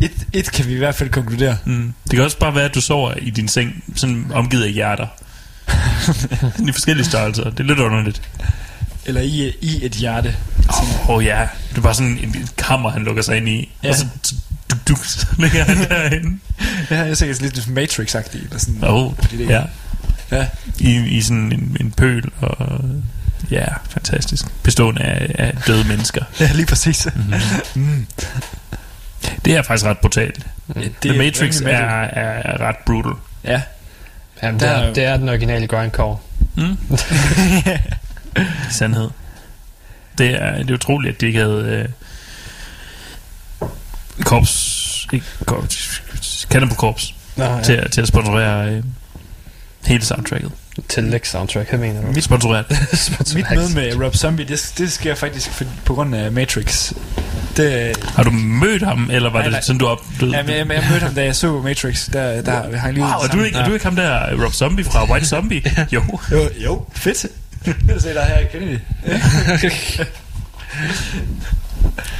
Et, 0.00 0.12
et 0.32 0.52
kan 0.52 0.66
vi 0.66 0.74
i 0.74 0.78
hvert 0.78 0.94
fald 0.94 1.10
konkludere. 1.10 1.56
Mm. 1.64 1.92
Det 2.04 2.12
kan 2.12 2.24
også 2.24 2.38
bare 2.38 2.54
være, 2.54 2.64
at 2.64 2.74
du 2.74 2.80
sover 2.80 3.14
i 3.14 3.30
din 3.30 3.48
seng, 3.48 3.84
sådan 3.96 4.26
omgivet 4.34 4.64
af 4.64 4.72
hjerter. 4.72 5.06
I 6.68 6.72
forskellige 6.72 7.06
størrelser. 7.06 7.44
Det 7.50 7.60
er 7.60 7.64
lidt 7.64 7.78
underligt. 7.78 8.22
Eller 9.06 9.20
i, 9.20 9.52
i 9.60 9.84
et 9.86 9.92
hjerte. 9.92 10.36
Åh 10.68 11.10
oh, 11.10 11.24
ja, 11.24 11.48
det 11.70 11.78
er 11.78 11.82
bare 11.82 11.94
sådan 11.94 12.18
en 12.18 12.48
kammer, 12.58 12.90
han 12.90 13.02
lukker 13.04 13.22
sig 13.22 13.36
ind 13.36 13.48
i. 13.48 13.72
Ja. 13.82 13.88
Og 13.88 13.94
så, 13.96 14.06
du, 14.70 14.76
du, 14.88 14.96
så 15.04 15.26
ligger 15.38 15.64
han 15.64 15.76
derinde. 15.78 16.38
Ja, 16.90 17.00
jeg 17.02 17.16
ser 17.16 17.26
lidt 17.26 17.58
Matrix-agtigt. 17.68 18.44
Eller 18.44 18.58
sådan, 18.58 18.84
oh, 18.84 19.12
det- 19.30 19.48
ja. 19.48 19.62
Ja. 20.30 20.46
I, 20.78 20.96
I 20.96 21.22
sådan 21.22 21.52
en, 21.52 21.76
en 21.80 21.90
pøl, 21.90 22.30
og 22.40 22.80
ja, 23.50 23.64
fantastisk. 23.90 24.44
Bestående 24.62 25.02
af, 25.02 25.34
af 25.38 25.54
døde 25.66 25.84
mennesker. 25.88 26.24
ja, 26.40 26.52
lige 26.52 26.66
præcis. 26.66 27.08
Mm. 27.74 28.06
Det 29.44 29.54
er 29.56 29.62
faktisk 29.62 29.86
ret 29.86 29.98
brutalt. 29.98 30.46
Ja, 30.76 30.80
The 31.02 31.14
er 31.14 31.18
Matrix 31.18 31.60
er, 31.60 31.68
er, 31.68 32.42
er 32.52 32.60
ret 32.60 32.76
brutal. 32.86 33.12
Ja. 33.44 33.62
Jamen, 34.42 34.60
Der 34.60 34.76
det, 34.80 34.88
er 34.88 34.92
det 34.94 35.04
er 35.04 35.16
den 35.16 35.28
originale 35.28 35.66
grindcore. 35.66 36.18
Mm. 36.56 36.76
Sandhed. 38.70 39.10
Det 40.18 40.42
er, 40.42 40.56
det 40.56 40.70
er 40.70 40.74
utroligt, 40.74 41.14
at 41.14 41.20
de 41.20 41.26
ikke 41.26 41.38
havde 41.38 41.88
øh, 43.62 43.68
korps, 44.24 45.06
ikke 45.12 45.26
korps, 45.46 46.00
Cannibal 46.50 46.76
Corps 46.76 47.14
Nå, 47.36 47.44
ja. 47.44 47.62
til, 47.62 47.72
at- 47.72 47.92
til 47.92 48.00
at 48.00 48.08
sponsorere 48.08 48.70
øh, 48.72 48.84
hele 49.86 50.04
soundtracket. 50.04 50.52
Til 50.88 51.04
Lex 51.04 51.28
soundtrack, 51.30 51.68
hvad 51.68 51.78
mener 51.78 52.12
du? 52.14 52.20
Sponsoreret. 52.20 52.66
Mit 53.34 53.46
møde 53.54 53.74
med 53.74 54.04
Rob 54.04 54.14
Zombie, 54.16 54.46
det, 54.46 54.72
det 54.78 54.92
sker 54.92 55.14
faktisk 55.14 55.50
for, 55.50 55.64
på 55.84 55.94
grund 55.94 56.14
af 56.14 56.32
Matrix. 56.32 56.92
Det, 57.56 57.96
Har 58.16 58.22
du 58.22 58.30
mødt 58.30 58.82
ham, 58.82 59.10
eller 59.12 59.30
var 59.30 59.38
Nej, 59.38 59.42
det 59.42 59.52
nej. 59.52 59.60
sådan, 59.60 59.78
du 59.78 59.86
op... 59.86 59.98
Du, 60.20 60.26
ja, 60.26 60.42
men 60.42 60.50
jeg, 60.50 60.58
jeg 60.58 60.66
mødte 60.90 61.04
ham, 61.04 61.14
da 61.14 61.24
jeg 61.24 61.36
så 61.36 61.60
Matrix. 61.60 62.08
Der, 62.12 62.42
der 62.42 62.52
har 62.52 62.76
han 62.76 62.94
lige 62.94 63.04
Wow, 63.04 63.12
er 63.12 63.26
du, 63.28 63.42
ikke, 63.42 63.58
er 63.58 63.66
du 63.68 63.72
ikke 63.72 63.84
ham 63.84 63.96
der, 63.96 64.44
Rob 64.44 64.52
Zombie 64.52 64.84
fra 64.84 65.10
White 65.10 65.26
Zombie? 65.34 65.62
jo. 65.92 66.02
Jo, 66.32 66.48
jo, 66.64 66.86
fedt. 66.94 67.26
Jeg 67.88 68.00
ser 68.00 68.12
dig 68.12 68.22
her, 68.22 68.46
Kennedy. 68.52 68.78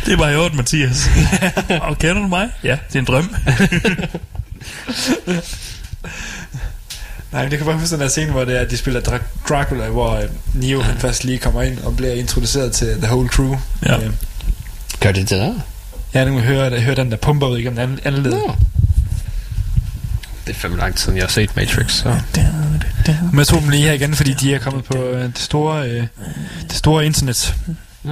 Det 0.07 0.13
er 0.13 0.17
bare 0.17 0.33
i 0.33 0.37
orden, 0.37 0.57
Mathias. 0.57 1.11
Og 1.81 1.99
kender 1.99 2.23
du 2.23 2.29
mig? 2.29 2.49
Ja, 2.65 2.77
det 2.89 2.95
er 2.95 2.99
en 2.99 3.05
drøm. 3.05 3.35
Nej, 7.33 7.43
men 7.43 7.51
det 7.51 7.59
kan 7.59 7.67
bare 7.67 7.79
huske 7.79 7.93
den 7.95 8.01
der 8.01 8.09
scene, 8.09 8.31
hvor 8.33 8.45
det 8.45 8.57
er, 8.57 8.61
at 8.61 8.71
de 8.71 8.77
spiller 8.77 9.01
Dra- 9.01 9.49
Dracula, 9.49 9.89
hvor 9.89 10.11
øh, 10.17 10.23
Neo 10.55 10.81
han 10.83 10.99
først 10.99 11.25
lige 11.25 11.39
kommer 11.39 11.63
ind 11.63 11.79
og 11.79 11.97
bliver 11.97 12.13
introduceret 12.13 12.73
til 12.73 12.89
The 13.03 13.07
Whole 13.07 13.29
Crew. 13.29 13.57
Ja. 13.87 13.97
Øh, 14.05 14.11
Gør 15.01 15.13
det 15.13 15.31
det 15.31 15.39
der? 15.39 15.55
Ja, 16.15 16.25
nu 16.25 16.31
kan 16.31 16.39
jeg 16.41 16.47
høre, 16.47 16.81
hører 16.81 16.95
den 16.97 17.11
der 17.11 17.17
pumper 17.17 17.47
ud 17.47 17.59
igennem 17.59 17.87
den 17.87 17.99
anden 18.05 18.23
led. 18.23 18.31
Nå. 18.33 18.55
Det 20.47 20.53
er 20.53 20.59
fem 20.59 20.77
lang 20.77 20.95
tid, 20.95 21.05
siden 21.05 21.17
jeg 21.17 21.25
har 21.25 21.31
set 21.31 21.57
Matrix. 21.57 21.93
Så. 21.93 22.17
Men 23.33 23.39
jeg 23.39 23.47
tog 23.47 23.61
dem 23.61 23.69
lige 23.69 23.83
her 23.83 23.93
igen, 23.93 24.15
fordi 24.15 24.33
de 24.33 24.55
er 24.55 24.59
kommet 24.59 24.85
på 24.85 24.97
øh, 25.05 25.23
det 25.25 25.39
store, 25.39 25.89
øh, 25.91 26.07
det 26.63 26.73
store 26.73 27.07
internet. 27.07 27.55
Mm. 28.03 28.11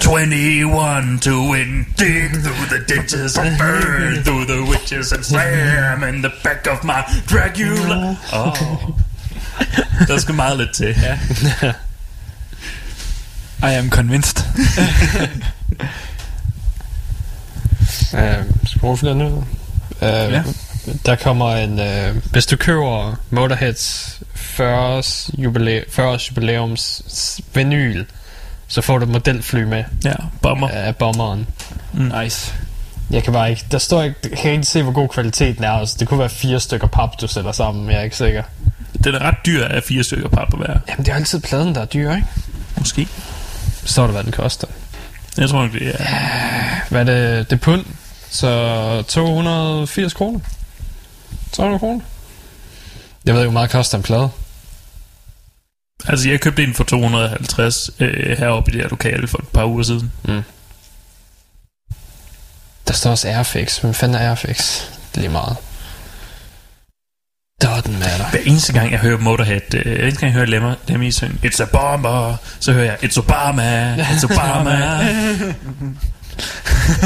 21 0.00 1.18
to 1.20 1.30
win, 1.50 1.86
dig 1.98 2.30
through 2.42 2.66
the 2.68 2.84
ditches 2.88 3.36
and 3.38 3.58
burn 3.58 4.22
through 4.24 4.44
the 4.46 4.62
witches 4.70 5.12
and 5.12 5.24
slam 5.24 6.02
in 6.04 6.22
the 6.22 6.32
back 6.42 6.66
of 6.66 6.84
my 6.84 7.02
Dracula. 7.26 8.16
Oh. 8.32 8.90
Der 10.08 10.18
skal 10.18 10.34
meget 10.34 10.58
lidt 10.58 10.74
til. 10.74 10.96
Ja. 11.02 11.18
I 13.68 13.74
am 13.74 13.90
convinced. 13.90 14.44
Uh, 18.14 18.20
Sprogflade 18.66 19.14
nu. 19.14 19.26
Uh, 19.36 19.44
Ja. 20.02 20.42
Der 21.06 21.16
kommer 21.16 21.56
en... 21.56 21.72
Uh, 21.78 22.16
hvis 22.32 22.46
du 22.46 22.56
køber 22.56 23.16
Motorheads 23.30 24.20
40 24.34 24.78
års, 24.78 25.30
jubilæ- 25.38 25.90
40 25.90 26.08
års 26.08 26.30
jubilæums 26.30 27.02
vinyl, 27.54 28.04
så 28.74 28.80
får 28.82 28.98
du 28.98 29.04
et 29.04 29.10
modelfly 29.10 29.62
med 29.62 29.84
Ja, 30.04 30.14
bomber. 30.42 30.68
af 30.68 30.96
bomberen. 30.96 31.46
Nice. 31.92 32.54
Jeg 33.10 33.22
kan 33.24 33.32
bare 33.32 33.50
ikke... 33.50 33.64
Der 33.70 33.78
står 33.78 34.02
ikke... 34.02 34.16
Jeg 34.30 34.38
kan 34.38 34.52
ikke 34.52 34.64
se, 34.64 34.82
hvor 34.82 34.92
god 34.92 35.08
kvaliteten 35.08 35.64
er. 35.64 35.70
Altså, 35.70 35.96
det 36.00 36.08
kunne 36.08 36.20
være 36.20 36.28
fire 36.28 36.60
stykker 36.60 36.86
pap, 36.86 37.20
du 37.20 37.26
sætter 37.28 37.52
sammen. 37.52 37.90
Jeg 37.90 37.98
er 37.98 38.02
ikke 38.02 38.16
sikker. 38.16 38.42
Den 39.04 39.14
er 39.14 39.18
ret 39.22 39.34
dyr 39.46 39.64
af 39.64 39.82
fire 39.82 40.04
stykker 40.04 40.28
pap 40.28 40.54
at 40.54 40.60
være. 40.60 40.80
Jamen, 40.88 41.04
det 41.06 41.12
er 41.12 41.16
altid 41.16 41.40
pladen, 41.40 41.74
der 41.74 41.80
er 41.80 41.84
dyr, 41.84 42.14
ikke? 42.14 42.26
Måske. 42.78 43.08
Så 43.84 43.92
står 43.92 44.04
der, 44.04 44.12
hvad 44.12 44.24
den 44.24 44.32
koster. 44.32 44.66
Jeg 45.36 45.48
tror 45.48 45.62
nok, 45.62 45.72
det 45.72 45.94
er... 46.00 46.04
Hvad 46.90 47.00
er 47.00 47.04
det? 47.36 47.50
Det 47.50 47.56
er 47.56 47.60
pund. 47.60 47.84
Så 48.30 49.02
280 49.08 50.12
kroner. 50.12 50.40
300 51.52 51.78
kroner. 51.78 52.00
Jeg 53.24 53.34
ved 53.34 53.40
ikke, 53.40 53.50
hvor 53.50 53.58
meget 53.60 53.70
koster 53.70 53.98
en 53.98 54.02
plade. 54.02 54.28
Altså, 56.06 56.30
jeg 56.30 56.40
købte 56.40 56.64
en 56.64 56.74
for 56.74 56.84
250 56.84 57.90
øh, 58.00 58.38
heroppe 58.38 58.70
i 58.70 58.74
det 58.74 58.82
her 58.82 58.88
lokale 58.88 59.26
for 59.28 59.38
et 59.38 59.48
par 59.48 59.64
uger 59.64 59.82
siden. 59.82 60.12
Der 62.88 62.92
står 62.92 63.10
også 63.10 63.28
Airfix. 63.28 63.78
Hvem 63.78 63.94
fanden 63.94 64.14
er 64.22 64.28
Airfix? 64.28 64.80
Det 65.10 65.16
er 65.16 65.20
lige 65.20 65.30
meget. 65.32 65.56
Doesn't 67.64 67.90
matter. 67.98 68.30
Hver 68.30 68.40
eneste 68.44 68.72
gang, 68.72 68.92
jeg 68.92 68.98
hører 68.98 69.18
Motorhead, 69.18 69.74
øh, 69.74 69.82
hver 69.82 70.02
eneste 70.02 70.20
gang, 70.20 70.32
jeg 70.32 70.32
hører 70.32 70.46
Lemmy, 70.46 70.74
Lemmy 70.88 71.10
synge 71.10 71.38
It's 71.44 71.62
a 71.62 71.66
bomber, 71.72 72.36
så 72.60 72.72
hører 72.72 72.84
jeg 72.84 73.04
It's 73.04 73.18
Obama, 73.18 73.96
It's 74.12 74.24
Obama. 74.24 75.04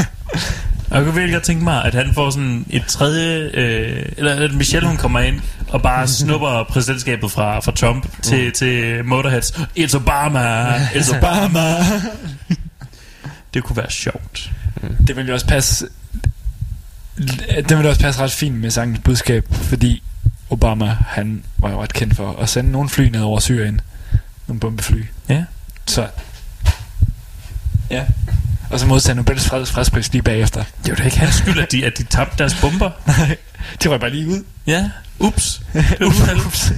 Og 0.89 0.97
jeg 0.97 1.03
kunne 1.05 1.13
virkelig 1.13 1.33
godt 1.33 1.43
tænke 1.43 1.63
mig, 1.63 1.85
at 1.85 1.93
han 1.93 2.13
får 2.13 2.29
sådan 2.29 2.65
et 2.69 2.85
tredje, 2.85 3.49
øh, 3.53 4.05
eller 4.17 4.35
at 4.35 4.53
Michelle 4.53 4.87
hun 4.87 4.97
kommer 4.97 5.19
ind 5.19 5.41
og 5.67 5.81
bare 5.81 6.07
snupper 6.17 6.63
præsidentskabet 6.63 7.31
fra, 7.31 7.59
fra 7.59 7.71
Trump 7.71 8.21
til, 8.21 8.51
til 8.51 9.05
Motorheads. 9.05 9.51
It's 9.51 9.95
Obama, 9.95 10.75
It's 10.75 11.17
Obama. 11.17 11.75
det 13.53 13.63
kunne 13.63 13.77
være 13.77 13.91
sjovt. 13.91 14.51
Det 15.07 15.15
vil 15.15 15.27
jo 15.27 15.33
også 15.33 15.47
passe... 15.47 15.87
Det 17.69 17.77
vil 17.77 17.85
også 17.87 18.01
passe 18.01 18.21
ret 18.21 18.31
fint 18.31 18.55
med 18.55 18.71
sangens 18.71 18.99
budskab, 19.03 19.45
fordi 19.51 20.03
Obama, 20.49 20.97
han 21.07 21.43
var 21.57 21.69
jo 21.69 21.83
ret 21.83 21.93
kendt 21.93 22.15
for 22.15 22.35
at 22.41 22.49
sende 22.49 22.71
nogle 22.71 22.89
fly 22.89 23.03
ned 23.03 23.21
over 23.21 23.39
Syrien. 23.39 23.81
Nogle 24.47 24.59
bombefly. 24.59 25.03
Ja. 25.29 25.43
Så... 25.85 26.07
Ja. 27.89 28.05
Og 28.69 28.79
så 28.79 28.85
modtager 28.85 29.15
Nobels 29.15 29.45
freds, 29.47 29.71
fredspris 29.71 30.11
lige 30.11 30.21
bagefter. 30.21 30.63
Det 30.83 30.89
er 30.89 30.89
jo 30.89 30.95
da 30.95 31.03
ikke 31.03 31.19
hans 31.19 31.35
skyld, 31.35 31.59
at 31.59 31.71
de, 31.71 31.85
at 31.85 31.97
de 31.97 32.03
tabte 32.03 32.37
deres 32.37 32.55
bomber. 32.61 32.91
Nej, 33.17 33.37
de 33.83 33.89
røg 33.89 33.99
bare 33.99 34.09
lige 34.09 34.27
ud. 34.27 34.43
Ja, 34.67 34.89
ups. 35.19 35.61
Det 35.73 35.85
er 35.99 36.05
uheld. 36.05 36.45
Ups. 36.45 36.71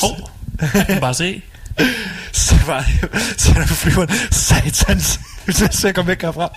Hov, 0.00 0.30
jeg 0.74 0.86
kan 0.86 1.00
bare 1.00 1.14
se. 1.14 1.42
Så 2.32 2.56
var 2.66 2.84
det, 3.02 3.10
så 3.40 3.50
er 3.50 3.54
der 3.54 3.66
på 3.66 3.74
flyveren, 3.74 4.08
satans, 4.30 5.20
så 5.76 5.80
jeg 5.88 5.94
kom 5.94 6.06
væk 6.06 6.22
herfra. 6.22 6.48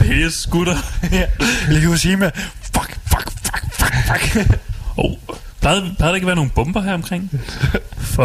Pisse, 0.00 0.50
gutter. 0.50 0.76
ja. 1.12 1.24
Hiroshima, 1.68 2.30
fuck, 2.74 2.98
fuck, 3.06 3.30
fuck, 3.44 3.64
fuck, 3.74 3.94
fuck. 4.32 4.58
Oh, 4.96 5.12
Plejede, 5.62 5.94
plejede 5.98 6.10
der 6.10 6.14
ikke 6.14 6.24
at 6.24 6.26
være 6.26 6.36
nogle 6.36 6.50
bomber 6.50 6.80
her 6.80 6.94
omkring? 6.94 7.30
Fuck. 8.14 8.18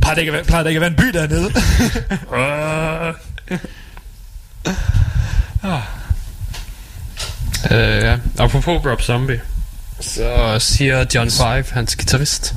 Plejer 0.00 0.14
det 0.14 0.18
ikke 0.18 0.32
at 0.32 0.52
være, 0.52 0.62
det 0.62 0.68
ikke 0.70 0.78
at 0.78 0.80
være 0.80 0.90
en 0.90 0.96
by 0.96 1.18
dernede? 1.18 1.50
Fuck. 3.10 3.20
Øh, 7.70 8.02
ja. 8.02 8.16
Apropos 8.38 8.86
Rob 8.86 9.02
Zombie, 9.02 9.40
så 10.00 10.56
siger 10.58 11.04
John 11.14 11.30
Five, 11.30 11.64
hans 11.72 11.96
guitarist. 11.96 12.54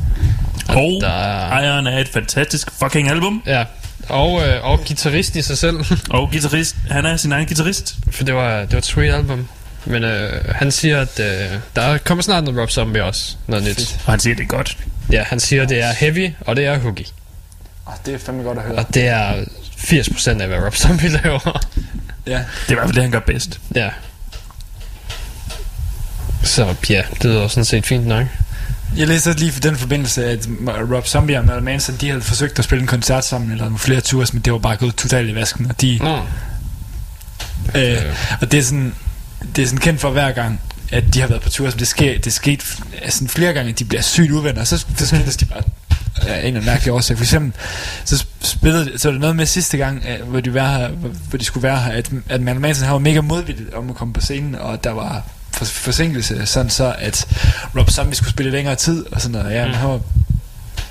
Og 0.69 0.97
der 1.01 1.09
er, 1.09 1.49
ejeren 1.49 1.87
af 1.87 2.01
et 2.01 2.09
fantastisk 2.09 2.71
fucking 2.71 3.09
album. 3.09 3.43
ja, 3.45 3.65
og, 4.09 4.47
øh, 4.47 4.65
og 4.65 4.77
guitarist 4.77 5.35
i 5.35 5.41
sig 5.41 5.57
selv. 5.57 5.85
Og 6.09 6.29
guitarist. 6.31 6.75
Han 6.89 7.05
er 7.05 7.17
sin 7.17 7.31
egen 7.31 7.45
guitarist. 7.47 7.95
For 8.11 8.23
det 8.23 8.35
var, 8.35 8.59
det 8.59 8.71
var 8.71 8.77
et 8.77 8.85
sweet 8.85 9.13
album. 9.13 9.47
Men 9.85 10.03
øh, 10.03 10.45
han 10.55 10.71
siger, 10.71 11.01
at 11.01 11.19
øh, 11.19 11.59
der 11.75 11.97
kommer 11.97 12.21
snart 12.21 12.43
noget 12.43 12.59
Rob 12.59 12.69
Zombie 12.69 13.03
også. 13.03 13.35
Noget 13.47 13.65
nyt. 13.65 13.97
Og 14.05 14.13
han 14.13 14.19
siger, 14.19 14.35
det 14.35 14.43
er 14.43 14.47
godt. 14.47 14.77
Ja, 15.11 15.23
han 15.23 15.39
siger, 15.39 15.65
det 15.65 15.83
er 15.83 15.91
heavy, 15.93 16.29
og 16.41 16.55
det 16.55 16.65
er 16.65 16.79
hooky. 16.79 17.05
Oh, 17.85 17.93
det 18.05 18.13
er 18.13 18.17
fandme 18.17 18.43
godt 18.43 18.57
at 18.57 18.63
høre. 18.63 18.75
Og 18.75 18.93
det 18.93 19.07
er 19.07 19.43
80% 19.77 20.29
af, 20.41 20.47
hvad 20.47 20.57
Rob 20.57 20.75
Zombie 20.75 21.09
laver. 21.23 21.65
Ja. 22.27 22.31
Det 22.31 22.43
er 22.67 22.71
i 22.71 22.73
hvert 22.73 22.85
fald 22.85 22.93
det, 22.93 23.03
han 23.03 23.11
gør 23.11 23.19
bedst. 23.19 23.59
ja. 23.75 23.89
Så 26.43 26.75
ja, 26.89 27.01
det 27.13 27.23
lyder 27.25 27.47
sådan 27.47 27.65
set 27.65 27.85
fint 27.85 28.07
nok. 28.07 28.25
Jeg 28.97 29.07
læste 29.07 29.27
også 29.27 29.39
lige 29.39 29.51
for 29.51 29.59
den 29.59 29.75
forbindelse, 29.77 30.25
at 30.25 30.47
Rob 30.67 31.07
Zombie 31.07 31.37
og 31.37 31.45
Marilyn 31.45 31.63
Manson, 31.65 31.95
de 32.01 32.09
havde 32.09 32.21
forsøgt 32.21 32.59
at 32.59 32.65
spille 32.65 32.81
en 32.81 32.87
koncert 32.87 33.25
sammen, 33.25 33.51
eller 33.51 33.63
nogle 33.63 33.79
flere 33.79 34.01
tours, 34.01 34.33
men 34.33 34.41
det 34.41 34.53
var 34.53 34.59
bare 34.59 34.75
gået 34.75 34.95
totalt 34.95 35.29
i 35.29 35.35
vasken, 35.35 35.65
og 35.69 35.81
de... 35.81 35.99
Nå. 36.01 36.17
Øh, 37.75 37.97
og 38.41 38.51
det 38.51 38.59
er 38.59 38.63
sådan, 38.63 38.95
det 39.55 39.61
er 39.61 39.65
sådan 39.65 39.79
kendt 39.79 40.01
for 40.01 40.09
hver 40.09 40.31
gang, 40.31 40.61
at 40.91 41.13
de 41.13 41.21
har 41.21 41.27
været 41.27 41.41
på 41.41 41.49
tur, 41.49 41.69
som 41.69 41.79
det 41.79 41.87
sker, 41.87 42.13
det 42.13 42.27
er 42.27 42.31
sket 42.31 42.79
altså, 43.01 43.27
flere 43.27 43.53
gange, 43.53 43.71
at 43.71 43.79
de 43.79 43.85
bliver 43.85 44.01
sygt 44.01 44.31
uvenner, 44.31 44.61
og 44.61 44.67
så, 44.67 44.85
så 44.97 45.07
skilles 45.07 45.37
de 45.37 45.45
bare 45.45 45.63
af 46.21 46.39
en 46.39 46.45
eller 46.45 46.47
anden 46.47 46.65
mærkelig 46.65 46.93
årsag. 46.93 47.17
For 47.17 47.23
eksempel, 47.23 47.53
så 48.05 48.25
spillede, 48.41 48.99
så 48.99 49.07
var 49.07 49.11
det 49.11 49.21
noget 49.21 49.35
med 49.35 49.45
sidste 49.45 49.77
gang, 49.77 50.03
hvor 50.25 50.39
de, 50.39 50.53
var 50.53 50.77
her, 50.77 50.87
hvor, 51.29 51.37
de 51.37 51.45
skulle 51.45 51.63
være 51.63 51.79
her, 51.79 51.91
at, 51.91 52.11
at 52.29 52.41
Marilyn 52.41 52.61
Manson 52.61 52.85
han 52.85 52.93
var 52.93 52.99
mega 52.99 53.21
modvillig 53.21 53.75
om 53.75 53.89
at 53.89 53.95
komme 53.95 54.13
på 54.13 54.21
scenen, 54.21 54.55
og 54.55 54.83
der 54.83 54.91
var 54.91 55.23
for, 55.51 55.65
forsinkelse, 55.65 56.45
sådan 56.45 56.69
så, 56.69 56.95
at 56.99 57.27
Rob 57.77 57.89
Zombie 57.89 58.15
skulle 58.15 58.31
spille 58.31 58.51
længere 58.51 58.75
tid, 58.75 59.05
og 59.11 59.21
sådan 59.21 59.41
noget. 59.41 59.55
Ja, 59.55 59.65
men 59.65 59.75
han 59.75 59.89
var 59.89 59.99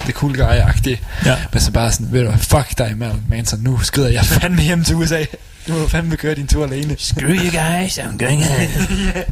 det 0.06 0.14
cool 0.14 0.40
guy-agtigt. 0.40 1.00
Ja. 1.24 1.36
Men 1.52 1.60
så 1.60 1.70
bare 1.70 1.92
sådan, 1.92 2.12
ved 2.12 2.24
du 2.24 2.32
fuck 2.38 2.78
dig, 2.78 2.94
Marilyn 2.96 3.22
Manson, 3.28 3.60
nu 3.62 3.78
skrider 3.82 4.08
jeg 4.08 4.24
fandme 4.40 4.62
hjem 4.62 4.84
til 4.84 4.94
USA. 4.96 5.24
Nu 5.66 5.74
må 5.74 5.80
du 5.80 5.88
fandme 5.88 6.16
køre 6.16 6.34
din 6.34 6.46
tur 6.46 6.64
alene. 6.64 6.96
Screw 6.98 7.28
you 7.28 7.50
guys, 7.50 7.98
I'm 7.98 8.16
going 8.18 8.44
home. 8.46 8.68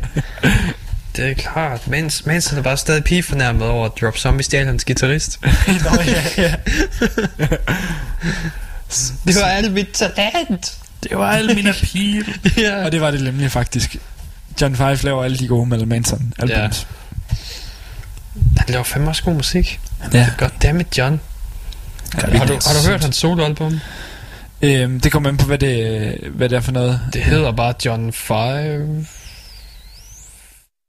Det 1.16 1.30
er 1.30 1.34
klart. 1.34 1.88
Mens, 1.88 2.26
mens 2.26 2.46
han 2.46 2.58
er 2.58 2.62
bare 2.62 2.76
stadig 2.76 3.04
pige 3.04 3.22
fornærmet 3.22 3.62
over, 3.68 3.86
at 3.86 4.02
Rob 4.02 4.16
Zombie 4.16 4.44
stjal 4.44 4.66
hans 4.66 4.84
guitarist. 4.84 5.38
Nå, 5.66 6.02
ja, 6.06 6.22
ja. 6.42 6.54
det 9.26 9.36
var 9.36 9.42
alt 9.42 9.72
mit 9.72 9.88
talent. 9.88 10.78
Det 11.02 11.18
var 11.18 11.30
alle 11.32 11.54
mine 11.54 11.72
pile. 11.72 12.24
ja. 12.56 12.84
Og 12.84 12.92
det 12.92 13.00
var 13.00 13.10
det 13.10 13.22
nemlig 13.22 13.50
faktisk. 13.52 13.96
John 14.60 14.76
Five 14.76 14.96
laver 14.96 15.24
alle 15.24 15.36
de 15.36 15.48
gode 15.48 15.66
Marilyn 15.66 15.88
Manson 15.88 16.32
albums. 16.38 16.86
Han 18.58 18.66
laver 18.68 18.84
fandme 18.84 19.10
også 19.10 19.22
god 19.22 19.34
musik. 19.34 19.80
Ja. 20.12 20.26
Goddammit, 20.38 20.98
John. 20.98 21.20
ja. 22.14 22.38
Har 22.38 22.46
du, 22.46 22.52
har 22.52 22.74
du 22.82 22.88
hørt 22.90 23.02
hans 23.02 23.16
soloalbum? 23.16 23.80
Øhm, 24.62 25.00
det 25.00 25.12
kommer 25.12 25.28
an 25.28 25.36
på, 25.36 25.46
hvad 25.46 25.58
det, 25.58 26.14
hvad 26.34 26.48
det 26.48 26.56
er 26.56 26.60
for 26.60 26.72
noget. 26.72 27.00
Det 27.12 27.22
hedder 27.22 27.52
bare 27.52 27.74
John 27.84 28.12
5... 28.12 29.06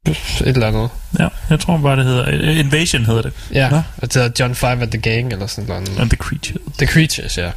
Et 0.08 0.18
eller 0.42 0.68
andet. 0.68 0.90
Ja, 1.20 1.28
jeg 1.50 1.60
tror 1.60 1.78
bare, 1.78 1.96
det 1.98 2.06
hedder... 2.06 2.50
uh, 2.52 2.58
Invasion 2.60 3.06
hedder 3.06 3.22
det. 3.22 3.34
Ja, 3.54 3.70
Nå. 3.70 3.76
og 3.78 3.84
det 4.02 4.14
hedder 4.14 4.30
John 4.40 4.56
5 4.56 4.82
at 4.82 4.90
the 4.92 5.02
Gang, 5.02 5.34
eller 5.34 5.48
sådan 5.48 5.68
noget. 5.68 6.00
And 6.00 6.10
the 6.10 6.18
Creature. 6.18 6.58
The 6.78 6.88
Creatures, 6.88 7.38
ja. 7.38 7.52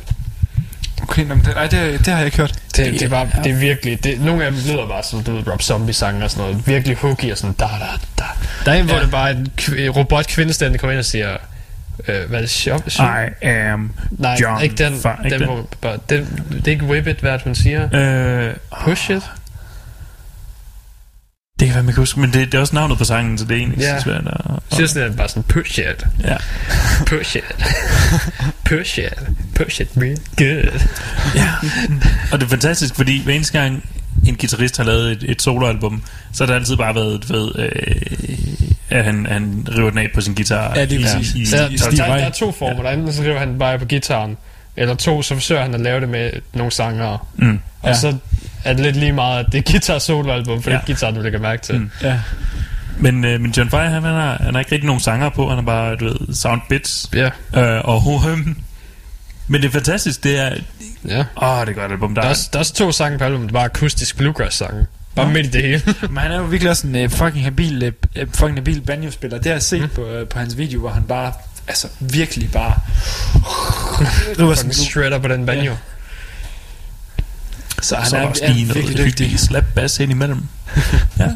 Okay, 1.02 1.22
men 1.24 1.38
det, 1.38 1.52
ej, 1.56 1.66
det, 1.66 1.98
det 1.98 2.06
har 2.06 2.16
jeg 2.16 2.24
ikke 2.26 2.36
hørt. 2.36 2.54
Det, 2.76 2.92
det, 2.92 3.02
er 3.02 3.08
bare, 3.08 3.28
det 3.44 3.52
er 3.52 3.56
virkelig... 3.56 4.04
Det, 4.04 4.20
nogle 4.20 4.44
af 4.44 4.52
dem 4.52 4.60
lyder 4.66 4.88
bare 4.88 5.02
som, 5.02 5.22
du 5.24 5.32
ved, 5.36 5.48
Rob 5.48 5.62
Zombie-sange 5.62 6.24
og 6.24 6.30
sådan 6.30 6.44
noget. 6.44 6.66
Virkelig 6.66 6.96
hooky 6.96 7.32
og 7.32 7.38
sådan... 7.38 7.52
Da, 7.54 7.64
da, 7.64 7.86
da. 8.18 8.24
Der 8.64 8.72
er 8.72 8.76
en, 8.80 8.86
hvor 8.86 8.94
Ja. 8.96 9.02
det 9.02 9.10
bare 9.10 9.30
er 9.30 9.34
en 9.34 9.48
kv- 9.60 9.88
robot-kvindestemme, 9.88 10.72
der 10.72 10.78
kommer 10.78 10.92
ind 10.92 10.98
og 10.98 11.04
siger... 11.04 11.36
Øh, 12.08 12.28
hvad 12.28 12.38
er 12.38 12.40
det? 12.42 12.50
Shop? 12.50 12.82
shop? 12.88 13.06
I 13.42 13.46
am 13.46 13.92
Nej, 14.10 14.36
John 14.40 14.62
ikke 14.62 14.74
den. 14.84 14.94
Fa- 14.94 15.24
ikke 15.24 15.34
den, 15.34 15.40
den. 15.40 15.48
Hvor, 15.48 15.68
bare, 15.80 15.98
den, 16.10 16.42
det 16.50 16.66
er 16.68 16.72
ikke 16.72 16.84
Whip 16.84 17.06
It, 17.06 17.16
hvad 17.16 17.32
det, 17.32 17.42
hun 17.42 17.54
siger. 17.54 17.88
Øh, 18.48 18.54
Push 18.84 19.10
It. 19.10 19.22
Det 21.60 21.66
kan 21.68 21.74
være, 21.74 21.84
man 21.84 21.94
kan 21.94 22.00
huske, 22.00 22.20
men 22.20 22.32
det, 22.32 22.46
det 22.52 22.54
er 22.54 22.60
også 22.60 22.74
navnet 22.74 22.98
på 22.98 23.04
sangen, 23.04 23.38
så 23.38 23.44
det 23.44 23.52
er 23.52 23.56
egentlig 23.58 23.78
Ja. 23.80 23.98
så 23.98 24.04
svært 24.04 24.26
at... 24.26 24.40
Jeg 24.50 24.58
synes, 24.72 24.92
det 24.92 25.02
er 25.02 25.12
bare 25.12 25.28
sådan, 25.28 25.42
push 25.42 25.78
it, 25.78 26.06
Ja. 26.24 26.36
push 27.06 27.36
it, 27.36 27.42
push 28.64 28.98
it, 28.98 29.14
push 29.54 29.80
it 29.80 29.88
real 29.96 30.18
good. 30.36 30.80
ja. 31.34 31.48
Og 32.32 32.40
det 32.40 32.46
er 32.46 32.50
fantastisk, 32.50 32.94
fordi 32.96 33.22
hver 33.24 33.34
eneste 33.34 33.58
gang 33.60 33.84
en 34.26 34.36
guitarist 34.36 34.76
har 34.76 34.84
lavet 34.84 35.12
et, 35.12 35.24
et 35.30 35.42
soloalbum, 35.42 36.02
så 36.32 36.44
har 36.44 36.52
det 36.52 36.60
altid 36.60 36.76
bare 36.76 36.94
været, 36.94 37.30
ved, 37.30 37.50
øh, 37.58 38.02
at 38.90 39.04
han, 39.04 39.26
han 39.26 39.68
river 39.78 39.90
den 39.90 39.98
af 39.98 40.10
på 40.14 40.20
sin 40.20 40.34
guitar. 40.34 40.72
Ja, 40.76 40.84
lige 40.84 41.02
præcis. 41.04 41.34
i- 41.34 41.46
Så 41.46 41.56
der, 41.56 41.68
i- 41.68 41.76
der, 41.76 41.90
der, 41.90 41.96
der 41.96 42.14
er 42.14 42.30
to 42.30 42.52
former. 42.52 42.82
Der 42.82 42.90
er 42.90 42.94
enten 42.94 43.12
så 43.12 43.18
skriver 43.18 43.38
han 43.38 43.58
bare 43.58 43.78
på 43.78 43.84
gitaren, 43.84 44.36
eller 44.76 44.94
to, 44.94 45.22
så 45.22 45.34
forsøger 45.34 45.62
han 45.62 45.74
at 45.74 45.80
lave 45.80 46.00
det 46.00 46.08
med 46.08 46.30
nogle 46.52 46.72
sanger. 46.72 47.26
Mm. 47.36 47.60
Og 47.82 47.88
Ja. 47.88 47.94
så 47.94 48.16
er 48.64 48.72
det 48.72 48.82
lidt 48.82 48.96
lige 48.96 49.12
meget, 49.12 49.44
at 49.46 49.52
det 49.52 49.58
er 49.68 49.72
guitar 49.72 49.98
soloalbum, 49.98 50.62
for 50.62 50.70
Ja. 50.70 50.76
det 50.76 50.82
er 50.82 50.86
guitar, 50.86 51.10
du 51.10 51.20
lægger 51.20 51.38
mærke 51.38 51.62
til. 51.62 51.78
Mm. 51.80 51.90
Ja. 52.02 52.20
Men, 52.98 53.24
øh, 53.24 53.40
men 53.40 53.50
John 53.56 53.70
Fire, 53.70 53.90
han, 53.90 54.02
har, 54.02 54.36
han 54.42 54.54
har 54.54 54.58
ikke 54.60 54.72
rigtig 54.72 54.86
nogen 54.86 55.00
sanger 55.00 55.28
på, 55.28 55.48
han 55.48 55.58
har 55.58 55.62
bare, 55.64 55.96
du 55.96 56.04
ved, 56.04 56.34
sound 56.34 56.60
bits. 56.68 57.10
Ja, 57.14 57.30
Øh, 57.56 57.80
og 57.84 58.22
øhm, 58.30 58.56
men 59.48 59.62
det 59.62 59.68
er 59.68 59.72
fantastisk, 59.72 60.24
det 60.24 60.38
er... 60.38 60.50
ja. 61.08 61.18
Åh, 61.18 61.66
det 61.66 61.68
er 61.68 61.72
godt 61.72 61.92
album. 61.92 62.14
Der, 62.14 62.20
Der 62.20 62.22
er, 62.22 62.26
er, 62.26 62.30
også, 62.30 62.48
der 62.52 62.58
er 62.58 62.60
også 62.60 62.74
to 62.74 62.92
sange 62.92 63.18
på 63.18 63.24
albumet, 63.24 63.52
bare 63.52 63.64
akustisk 63.64 64.16
bluegrass-sange. 64.16 64.86
Bare 65.16 65.30
midt 65.32 65.46
i 65.46 65.50
det 65.50 65.62
hele. 65.62 65.82
Men 66.10 66.18
han 66.18 66.32
er 66.32 66.36
jo 66.36 66.42
virkelig 66.44 66.70
også 66.70 66.86
en 66.86 67.04
uh, 67.04 67.10
fucking 67.10 67.44
habil, 67.44 67.92
uh, 68.20 68.22
fucking 68.32 68.54
habil 68.58 68.80
banjo-spiller. 68.80 69.36
Det 69.38 69.46
har 69.46 69.52
jeg 69.52 69.62
set 69.62 69.80
mm. 69.82 69.88
på, 69.94 70.00
uh, 70.20 70.28
på 70.28 70.38
hans 70.38 70.58
video, 70.58 70.80
hvor 70.80 70.90
han 70.90 71.02
bare, 71.02 71.32
altså 71.68 71.88
virkelig 72.00 72.50
bare... 72.50 72.74
river 74.38 74.54
sådan 74.54 74.70
en 74.70 74.74
shredder 74.74 75.18
på 75.18 75.28
den 75.28 75.46
banjo. 75.46 75.70
Ja. 75.70 75.76
Så 77.82 77.96
han 77.96 78.10
så 78.10 78.16
er 78.16 78.20
er, 78.20 78.26
også 78.26 78.44
er 78.44 78.52
lige 78.52 78.66
noget 78.66 78.88
virkelig 78.88 79.06
dygtig. 79.06 79.40
slap 79.40 79.64
bass 79.74 80.00
ind 80.00 80.10
imellem. 80.10 80.42
ja. 81.18 81.28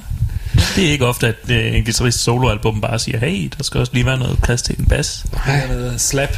Det 0.77 0.87
er 0.87 0.91
ikke 0.91 1.07
ofte, 1.07 1.27
at 1.27 1.51
øh, 1.51 1.75
en 1.75 1.85
guitarist 1.85 2.19
soloalbum 2.19 2.81
bare 2.81 2.99
siger, 2.99 3.19
hey, 3.19 3.51
der 3.59 3.65
skal 3.65 3.81
også 3.81 3.93
lige 3.93 4.07
være 4.07 4.19
noget 4.19 4.39
plads 4.43 4.63
til 4.63 4.79
en 4.79 4.85
bass. 4.85 5.25
Er 5.47 5.69
noget 5.69 6.01
slap. 6.01 6.37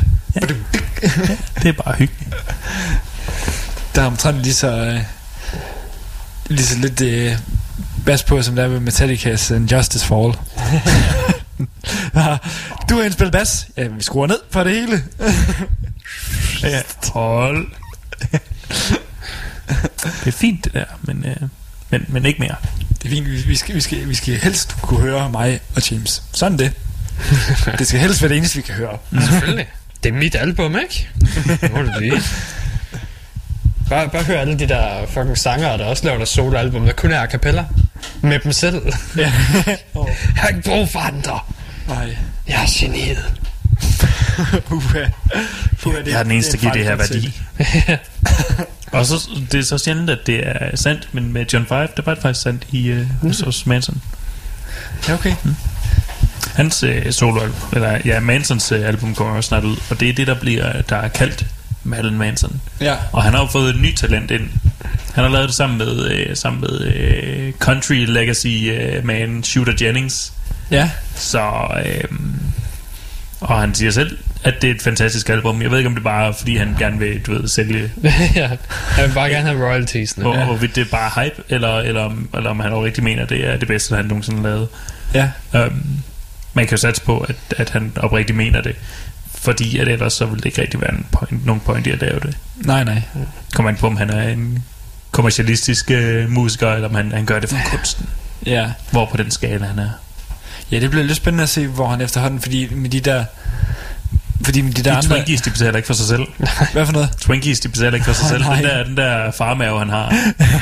Det 1.63 1.69
er 1.69 1.73
bare 1.73 1.95
hyggeligt. 1.95 2.35
Der 3.95 4.03
er 4.03 4.07
omtrent 4.07 4.43
lige 4.43 4.55
så, 4.55 4.95
uh, 4.95 5.01
lige 6.49 6.67
så 6.67 6.79
lidt 6.79 7.01
uh, 7.01 7.39
bas 8.07 8.23
på, 8.23 8.43
som 8.43 8.57
der 8.57 8.63
er 8.63 8.69
ved 8.69 8.81
Metallica's 8.81 9.75
Justice 9.77 10.07
for 10.07 10.25
All. 10.25 10.39
Ja, 10.59 10.81
du 12.91 12.97
har 12.97 13.03
indspillet 13.03 13.33
bas. 13.33 13.67
Ja, 13.77 13.87
vi 13.87 14.03
skruer 14.03 14.27
ned 14.27 14.39
for 14.51 14.65
det 14.65 14.73
hele. 14.73 15.05
Ja. 16.63 16.81
Hold. 17.13 17.69
det 20.03 20.27
er 20.27 20.31
fint, 20.31 20.65
det 20.65 20.73
der, 20.75 20.85
men, 21.03 21.25
øh, 21.27 21.49
men, 21.91 22.05
men 22.09 22.25
ikke 22.25 22.41
mere. 22.41 22.55
Det 23.03 23.05
er 23.05 23.09
fint, 23.09 23.27
vi, 23.31 23.43
vi, 23.43 23.57
skal, 23.57 23.75
vi, 23.75 23.81
skal, 23.81 24.09
vi 24.09 24.15
skal 24.15 24.35
helst 24.35 24.77
kunne 24.83 25.01
høre 25.01 25.31
mig 25.31 25.61
og 25.77 25.91
James. 25.91 26.23
Sådan 26.33 26.59
det. 26.59 26.73
det 27.79 27.87
skal 27.87 28.01
helst 28.01 28.23
være 28.23 28.29
det 28.29 28.37
eneste, 28.37 28.57
vi 28.57 28.63
kan 28.63 28.75
høre. 28.75 28.99
Selvfølgelig. 29.31 29.67
Det 30.03 30.09
er 30.09 30.13
mit 30.13 30.35
album, 30.35 30.77
ikke? 30.79 31.09
Det 31.61 31.73
må 31.73 31.83
det 31.83 31.95
blive. 31.97 32.21
Bare, 33.89 34.09
bare 34.09 34.23
hør 34.23 34.41
alle 34.41 34.59
de 34.59 34.69
der 34.69 35.07
fucking 35.07 35.39
sanger, 35.39 35.77
der 35.77 35.85
også 35.85 36.05
laver 36.05 36.19
der 36.19 36.25
soloalbum, 36.25 36.85
der 36.87 36.93
kun 36.93 37.13
er 37.13 37.21
a 37.21 37.27
cappella. 37.27 37.65
Med 38.23 38.39
dem 38.39 38.53
selv. 38.53 38.93
Ja. 39.17 39.33
Jeg 39.65 39.79
har 40.37 40.49
ikke 40.49 40.63
brug 40.63 40.89
for 40.89 41.01
andre. 41.01 41.41
Nej. 41.89 42.17
Jeg 42.49 42.63
er 42.63 42.67
geniet. 42.79 43.25
Uha. 44.71 45.05
Uha, 45.87 45.99
det, 45.99 46.07
Jeg 46.07 46.19
er 46.19 46.23
den 46.23 46.33
eneste, 46.33 46.53
der 46.53 46.59
giver 46.59 46.73
det 46.73 46.85
her 46.85 46.97
værdi. 46.97 47.41
Og 48.93 49.07
så, 49.07 49.29
det 49.53 49.61
er 49.61 49.65
så 49.65 49.79
sjældent, 49.79 50.11
at 50.11 50.19
det 50.27 50.47
er 50.47 50.77
sandt, 50.77 51.09
men 51.13 51.33
med 51.33 51.47
John 51.53 51.67
Five, 51.67 51.89
der 51.97 52.03
var 52.05 52.15
det 52.15 52.23
faktisk 52.23 52.43
sandt 52.43 52.67
i 52.71 52.87
øh, 52.89 53.07
hos, 53.23 53.41
hos 53.41 53.67
Manson. 53.67 54.03
Ja, 55.09 55.15
okay. 55.15 55.35
Hans 56.55 56.83
øh, 56.83 57.13
soloalbum, 57.13 57.69
eller 57.73 57.99
ja, 58.05 58.21
Mansons 58.21 58.73
øh, 58.73 58.89
album 58.89 59.15
kommer 59.15 59.37
også 59.37 59.49
snart 59.49 59.65
ud, 59.65 59.77
og 59.91 60.01
det 60.01 60.09
er 60.09 60.13
det, 60.13 60.27
der 60.27 60.35
bliver, 60.35 60.83
der 60.83 60.97
er 60.97 61.09
kaldt 61.09 61.47
Madeline 61.85 62.19
Manson. 62.19 62.61
Ja. 62.81 62.97
Og 63.13 63.23
han 63.23 63.33
har 63.33 63.41
jo 63.41 63.47
fået 63.47 63.75
et 63.75 63.81
nyt 63.81 63.97
talent 63.97 64.31
ind. 64.31 64.49
Han 65.15 65.25
har 65.25 65.29
lavet 65.29 65.49
det 65.49 65.57
sammen 65.57 65.79
med, 65.79 66.11
øh, 66.11 66.37
sammen 66.37 66.61
med 66.61 66.81
øh, 66.81 67.53
country 67.53 67.95
legacy 67.95 68.47
øh, 68.47 69.05
man 69.07 69.45
Shooter 69.45 69.73
Jennings. 69.81 70.33
Ja. 70.71 70.91
Så, 71.15 71.51
øh, 71.87 72.19
og 73.41 73.61
han 73.61 73.75
siger 73.75 73.91
selv, 73.91 74.19
at 74.45 74.55
det 74.63 74.71
er 74.71 74.75
et 74.75 74.83
fantastisk 74.83 75.29
album. 75.29 75.63
Jeg 75.63 75.71
ved 75.71 75.79
ikke, 75.79 75.89
om 75.89 75.95
det 75.95 76.05
bare 76.05 76.29
er, 76.29 76.33
fordi 76.33 76.57
han 76.57 76.77
gerne 76.79 76.99
vil, 76.99 77.21
du 77.27 77.33
ved, 77.33 77.49
sælge, 77.49 77.93
ja, 78.35 78.51
jeg 78.97 79.07
vil 79.09 79.15
bare 79.15 79.29
gerne 79.29 79.49
have 79.49 79.67
royalties. 79.69 80.13
og, 80.13 80.35
Ja. 80.35 80.45
hvorvidt 80.45 80.75
det 80.77 80.81
er 80.81 80.91
bare 80.91 81.25
hype, 81.25 81.43
eller, 81.49 81.77
eller, 81.79 82.01
om, 82.01 82.29
eller 82.37 82.51
om 82.51 82.61
han 82.61 82.73
også 82.73 82.85
rigtig 82.85 83.05
mener, 83.05 83.23
at 83.23 83.29
det 83.29 83.47
er 83.49 83.57
det 83.57 83.69
bedste, 83.69 83.97
han 83.97 84.05
nogensinde 84.05 84.41
har 84.41 84.49
lavet. 84.49 84.69
Ja. 85.15 85.31
Um, 85.67 85.83
man 86.55 86.67
kan 86.67 86.71
jo 86.71 86.77
satse 86.81 87.03
på, 87.03 87.19
at, 87.19 87.37
at 87.57 87.71
han 87.71 87.93
oprigtigt 87.97 88.37
mener 88.37 88.61
det. 88.61 88.77
Fordi 89.35 89.79
at 89.79 89.89
ellers 89.89 90.13
så 90.13 90.27
vil 90.27 90.37
det 90.39 90.45
ikke 90.45 90.63
rigtig 90.63 90.81
være 90.81 90.93
en 90.93 91.07
point, 91.13 91.47
nogen 91.47 91.61
point 91.61 91.87
i 91.87 91.91
at 91.91 92.01
lave 92.01 92.21
det. 92.21 92.37
Nej, 92.57 92.85
nej. 92.85 93.03
Kommer 93.55 93.71
an 93.71 93.77
på, 93.77 93.87
om 93.87 93.97
han 93.97 94.11
er 94.11 94.29
en 94.29 94.65
kommercialistisk 95.11 95.91
øh, 95.91 96.31
musiker, 96.31 96.73
eller 96.73 96.89
om 96.89 96.95
han, 96.95 97.13
han 97.13 97.27
gør 97.27 97.41
det 97.41 97.49
for 97.49 97.57
kunsten. 97.71 98.07
Ja. 98.47 98.71
Hvor 98.91 99.07
på 99.07 99.17
den 99.17 99.31
skala 99.31 99.67
han 99.67 99.79
er. 99.79 99.89
Ja, 100.71 100.81
det 100.81 100.91
bliver 100.91 101.05
lidt 101.05 101.17
spændende 101.17 101.43
at 101.43 101.49
se, 101.49 101.67
hvor 101.67 101.89
han 101.89 102.01
efterhånden, 102.01 102.41
fordi 102.41 102.75
med 102.75 102.91
de 102.91 103.01
der... 103.01 103.25
Fordi 104.45 104.61
de 104.61 104.73
der 104.73 104.83
De 104.83 104.91
andre... 104.91 105.09
Twinkies, 105.09 105.41
de 105.41 105.51
betaler 105.51 105.77
ikke 105.77 105.87
for 105.87 105.95
sig 105.95 106.07
selv. 106.07 106.23
Hvad 106.73 106.87
for 106.87 106.93
noget? 106.93 107.11
Twinkies, 107.21 107.61
de 107.61 107.69
betaler 107.69 107.95
ikke 107.95 108.05
for 108.05 108.13
sig 108.13 108.29
selv. 108.29 108.43
Nej. 108.43 108.57
Den 108.57 108.65
der, 108.65 108.85
den 108.85 108.97
der 108.97 109.31
farmave, 109.31 109.79
han 109.79 109.89
har, 109.89 110.15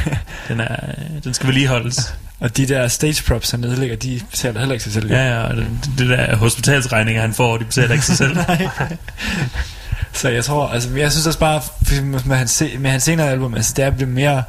den, 0.49 0.61
er, 0.61 0.77
den 1.25 1.35
skal 1.35 1.47
vedligeholdes. 1.47 2.15
Og 2.41 2.57
de 2.57 2.67
der 2.67 2.89
stage 2.89 3.23
props, 3.29 3.51
han 3.51 3.61
nedlægger, 3.61 3.97
de 3.97 4.21
betaler 4.31 4.59
heller 4.59 4.73
ikke 4.73 4.85
sig 4.85 4.93
selv. 4.93 5.11
Ja, 5.11 5.29
ja, 5.29 5.43
og 5.43 5.57
det, 5.57 5.67
det 5.99 6.09
der 6.09 6.37
hospitalsregninger, 6.37 7.21
han 7.21 7.35
får, 7.35 7.57
de 7.57 7.65
betaler 7.65 7.93
ikke 7.93 8.07
sig 8.07 8.17
selv. 8.17 8.35
Nej. 8.49 8.69
Så 10.13 10.29
jeg 10.29 10.45
tror, 10.45 10.69
altså, 10.69 10.89
jeg 10.97 11.13
synes 11.13 11.27
også 11.27 11.39
bare, 11.39 11.63
med 12.25 12.37
hans, 12.37 12.63
med 12.79 12.91
hans 12.91 13.03
senere 13.03 13.31
album, 13.31 13.55
altså, 13.55 13.73
det 13.77 13.85
er 13.85 13.91
blevet 13.91 14.15
mere, 14.15 14.43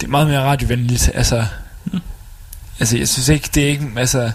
det 0.00 0.06
er 0.06 0.10
meget 0.10 0.26
mere 0.26 0.40
radiovenligt, 0.40 1.10
altså, 1.14 1.44
altså, 2.80 2.98
jeg 2.98 3.08
synes 3.08 3.28
ikke, 3.28 3.48
det 3.54 3.64
er 3.64 3.68
ikke, 3.68 3.86
altså, 3.96 4.30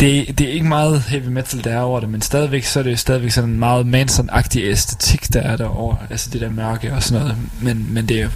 det, 0.00 0.38
det 0.38 0.48
er 0.48 0.52
ikke 0.52 0.66
meget 0.66 1.02
heavy 1.02 1.26
metal, 1.26 1.64
der 1.64 1.70
er 1.72 1.80
over 1.80 2.00
det, 2.00 2.08
men 2.08 2.22
stadigvæk, 2.22 2.64
så 2.64 2.78
er 2.78 2.82
det 2.82 2.90
jo 2.90 2.96
stadigvæk 2.96 3.30
sådan 3.30 3.50
en 3.50 3.58
meget 3.58 3.86
Manson-agtig 3.86 4.58
æstetik, 4.58 5.32
der 5.32 5.40
er 5.40 5.56
derovre, 5.56 5.98
altså 6.10 6.30
det 6.30 6.40
der 6.40 6.50
mørke 6.50 6.92
og 6.92 7.02
sådan 7.02 7.22
noget, 7.22 7.36
men, 7.60 7.94
men 7.94 8.08
det 8.08 8.20
er 8.20 8.28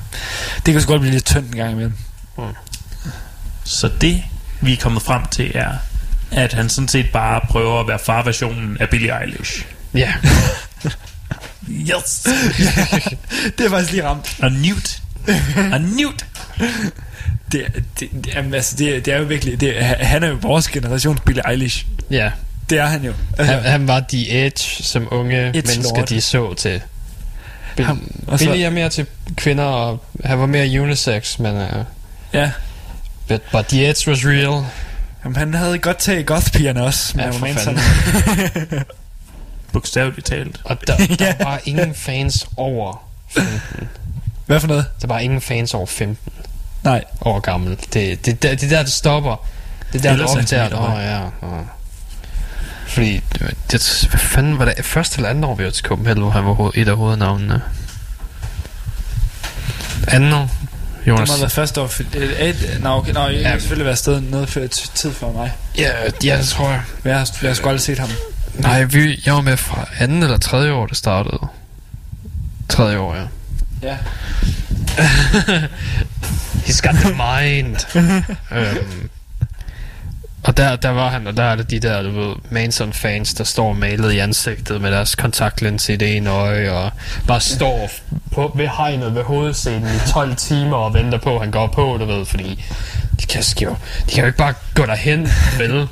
det 0.67 0.75
kan 0.75 0.81
så 0.81 0.87
godt 0.87 1.01
blive 1.01 1.13
lidt 1.13 1.25
tyndt 1.25 1.51
en 1.51 1.57
gang 1.57 1.73
imellem. 1.73 1.95
Så 3.65 3.91
det, 4.01 4.23
vi 4.61 4.73
er 4.73 4.77
kommet 4.77 5.03
frem 5.03 5.23
til, 5.27 5.53
er, 5.55 5.73
at 6.31 6.53
han 6.53 6.69
sådan 6.69 6.89
set 6.89 7.07
bare 7.13 7.41
prøver 7.49 7.81
at 7.81 7.89
være 7.89 7.99
farversionen 7.99 8.77
af 8.81 8.89
Billie 8.89 9.21
Eilish. 9.21 9.67
Ja. 9.95 10.13
Yes! 11.69 12.23
det 13.59 13.67
er 13.67 13.71
faktisk 13.71 13.93
lige 13.93 14.05
ramt. 14.05 14.37
Og 14.43 14.53
Newt. 14.53 15.03
Og 15.73 15.81
Newt. 15.81 16.27
Det, 17.53 17.67
det, 18.01 18.09
det, 18.13 18.27
jamen, 18.35 18.55
altså, 18.55 18.77
det, 18.77 19.05
det 19.05 19.15
er 19.15 19.19
jo 19.19 19.25
virkelig, 19.25 19.61
det, 19.61 19.85
han 19.85 20.23
er 20.23 20.29
jo 20.29 20.39
vores 20.43 20.69
generations 20.69 21.21
Billie 21.27 21.43
Eilish. 21.51 21.87
Ja. 22.11 22.31
Det 22.71 22.79
er 22.79 22.87
han 22.87 23.05
jo. 23.05 23.13
Han, 23.39 23.63
han 23.63 23.89
var 23.89 24.05
the 24.09 24.47
edge, 24.47 24.59
som 24.85 25.09
unge 25.11 25.49
Edge 25.49 25.63
mennesker, 25.69 25.97
lord. 25.97 26.07
de 26.09 26.21
så 26.21 26.55
til. 26.55 26.81
Bill, 27.77 27.89
Ham- 27.89 28.11
og 28.27 28.39
så- 28.39 28.45
Billy 28.45 28.61
er 28.63 28.71
mere 28.71 28.89
til 28.89 29.07
kvinder, 29.37 29.65
og 29.65 30.05
han 30.25 30.39
var 30.39 30.47
mere 30.47 30.81
unisex, 30.83 31.39
men... 31.39 31.55
Uh, 31.57 31.63
Ja. 32.35 32.51
but, 33.29 33.41
but 33.53 33.67
the 33.67 33.89
edge 33.89 34.11
was 34.11 34.25
real. 34.25 34.65
Jamen, 35.25 35.37
han 35.37 35.55
havde 35.55 35.79
godt 35.79 35.99
tag 35.99 36.21
i 36.21 36.23
gothpigerne 36.23 36.83
også. 36.85 37.15
Ja, 37.19 37.25
med 37.27 37.33
for 37.33 37.47
Manson. 37.47 37.79
Bogstaveligt 39.73 40.27
talt. 40.27 40.61
Og 40.65 40.77
der, 40.87 40.97
der 40.97 41.35
var 41.45 41.61
ingen 41.65 41.95
fans 41.95 42.47
over 42.57 43.09
15. 43.31 43.89
Hvad 44.47 44.61
for 44.61 44.69
noget? 44.69 44.85
Der 45.03 45.07
var 45.07 45.19
ingen 45.19 45.41
fans 45.41 45.75
over 45.75 45.87
15 45.87 46.19
Nej. 46.85 47.05
år 47.21 47.41
gammel. 47.41 47.71
Det, 47.93 48.27
det, 48.27 48.43
det, 48.43 48.61
det 48.61 48.71
der, 48.71 48.83
det 48.83 48.93
stopper. 48.93 49.47
Det 49.93 49.99
er 49.99 50.03
der, 50.03 50.13
Ellers 50.13 50.31
det 50.31 50.37
er 50.37 50.41
optager. 50.41 50.63
helt 50.63 50.75
Åh, 50.75 51.05
ja. 51.05 51.23
åh. 51.47 51.61
Fordi, 52.89 53.21
det, 53.33 53.55
det, 53.73 54.07
hvad 54.11 54.21
fanden 54.21 54.59
var 54.59 54.65
det? 54.65 54.85
Første 54.85 55.17
eller 55.17 55.29
andet 55.29 55.45
år, 55.45 55.55
vi 55.55 55.65
var 55.65 55.71
til 55.71 55.85
Copenhagen, 55.85 56.23
hvor 56.23 56.31
han 56.31 56.45
var 56.45 56.53
hoved, 56.53 56.73
et 56.75 56.89
af 56.89 56.97
hovednavnene. 56.97 57.63
Anden 60.09 60.33
år? 60.33 60.51
Det 61.01 61.09
Jonas? 61.09 61.29
må 61.29 61.33
have 61.35 61.41
været 61.41 61.53
første 61.53 61.81
år. 61.81 61.87
for- 61.87 62.03
et- 62.39 62.79
Nå, 62.81 62.89
okay, 62.89 63.13
nå, 63.13 63.21
jeg 63.29 63.33
Ja. 63.41 63.51
kan 63.51 63.61
selvfølgelig 63.61 63.85
være 63.85 63.93
afsted 63.93 64.21
noget 64.21 64.49
før, 64.49 64.67
tid 64.67 65.13
før 65.13 65.33
mig. 65.33 65.53
Ja, 65.79 65.91
ja, 66.25 66.39
det 66.39 66.47
tror 66.49 66.71
jeg. 66.71 66.83
Jeg 67.05 67.17
har, 67.19 67.31
jeg 67.43 67.51
har 67.51 67.55
sgu 67.55 67.69
aldrig 67.69 67.81
set 67.81 67.99
ham. 67.99 68.09
Nej, 68.55 68.85
vi, 68.85 69.23
jeg 69.27 69.35
var 69.35 69.41
med 69.41 69.57
fra 69.57 69.89
anden 69.99 70.23
eller 70.23 70.39
tredje 70.39 70.73
år, 70.73 70.87
det 70.87 70.97
startede. 70.97 71.39
Tredje 72.69 72.99
år, 72.99 73.15
ja. 73.15 73.23
Ja. 73.83 73.97
He's 76.67 76.81
got 76.81 76.95
the 76.95 77.15
mind. 77.15 77.77
øhm, 78.59 79.11
og 80.43 80.57
der, 80.57 80.77
der 80.77 80.89
var 80.89 81.09
han, 81.09 81.27
og 81.27 81.37
der 81.37 81.43
er 81.43 81.57
det 81.57 81.71
de 81.71 81.81
der, 81.81 82.03
du 82.03 82.11
ved, 82.11 82.35
Manson-fans, 82.51 83.35
der 83.35 83.45
står 83.45 83.73
malet 83.73 84.13
i 84.13 84.19
ansigtet 84.19 84.81
med 84.81 84.93
deres 84.93 85.15
kontaktlinse 85.15 85.93
i 85.93 85.97
det 85.97 86.17
ene 86.17 86.31
øje, 86.31 86.73
og 86.73 86.91
bare 87.27 87.41
står 87.41 87.91
på, 88.33 88.53
ved 88.55 88.69
hegnet 88.69 89.15
ved 89.15 89.23
hovedscenen 89.23 89.95
i 89.95 89.99
12 90.09 90.37
timer 90.37 90.77
og 90.77 90.95
venter 90.95 91.19
på, 91.19 91.35
at 91.35 91.41
han 91.41 91.51
går 91.51 91.67
på, 91.67 91.97
du 92.01 92.05
ved, 92.05 92.27
fordi 92.27 92.65
de 93.21 93.27
kan, 93.27 93.43
jo, 93.63 93.77
de 94.07 94.13
kan 94.13 94.21
jo 94.21 94.27
ikke 94.27 94.39
bare 94.39 94.55
gå 94.75 94.87
derhen, 94.87 95.29
vel? 95.59 95.89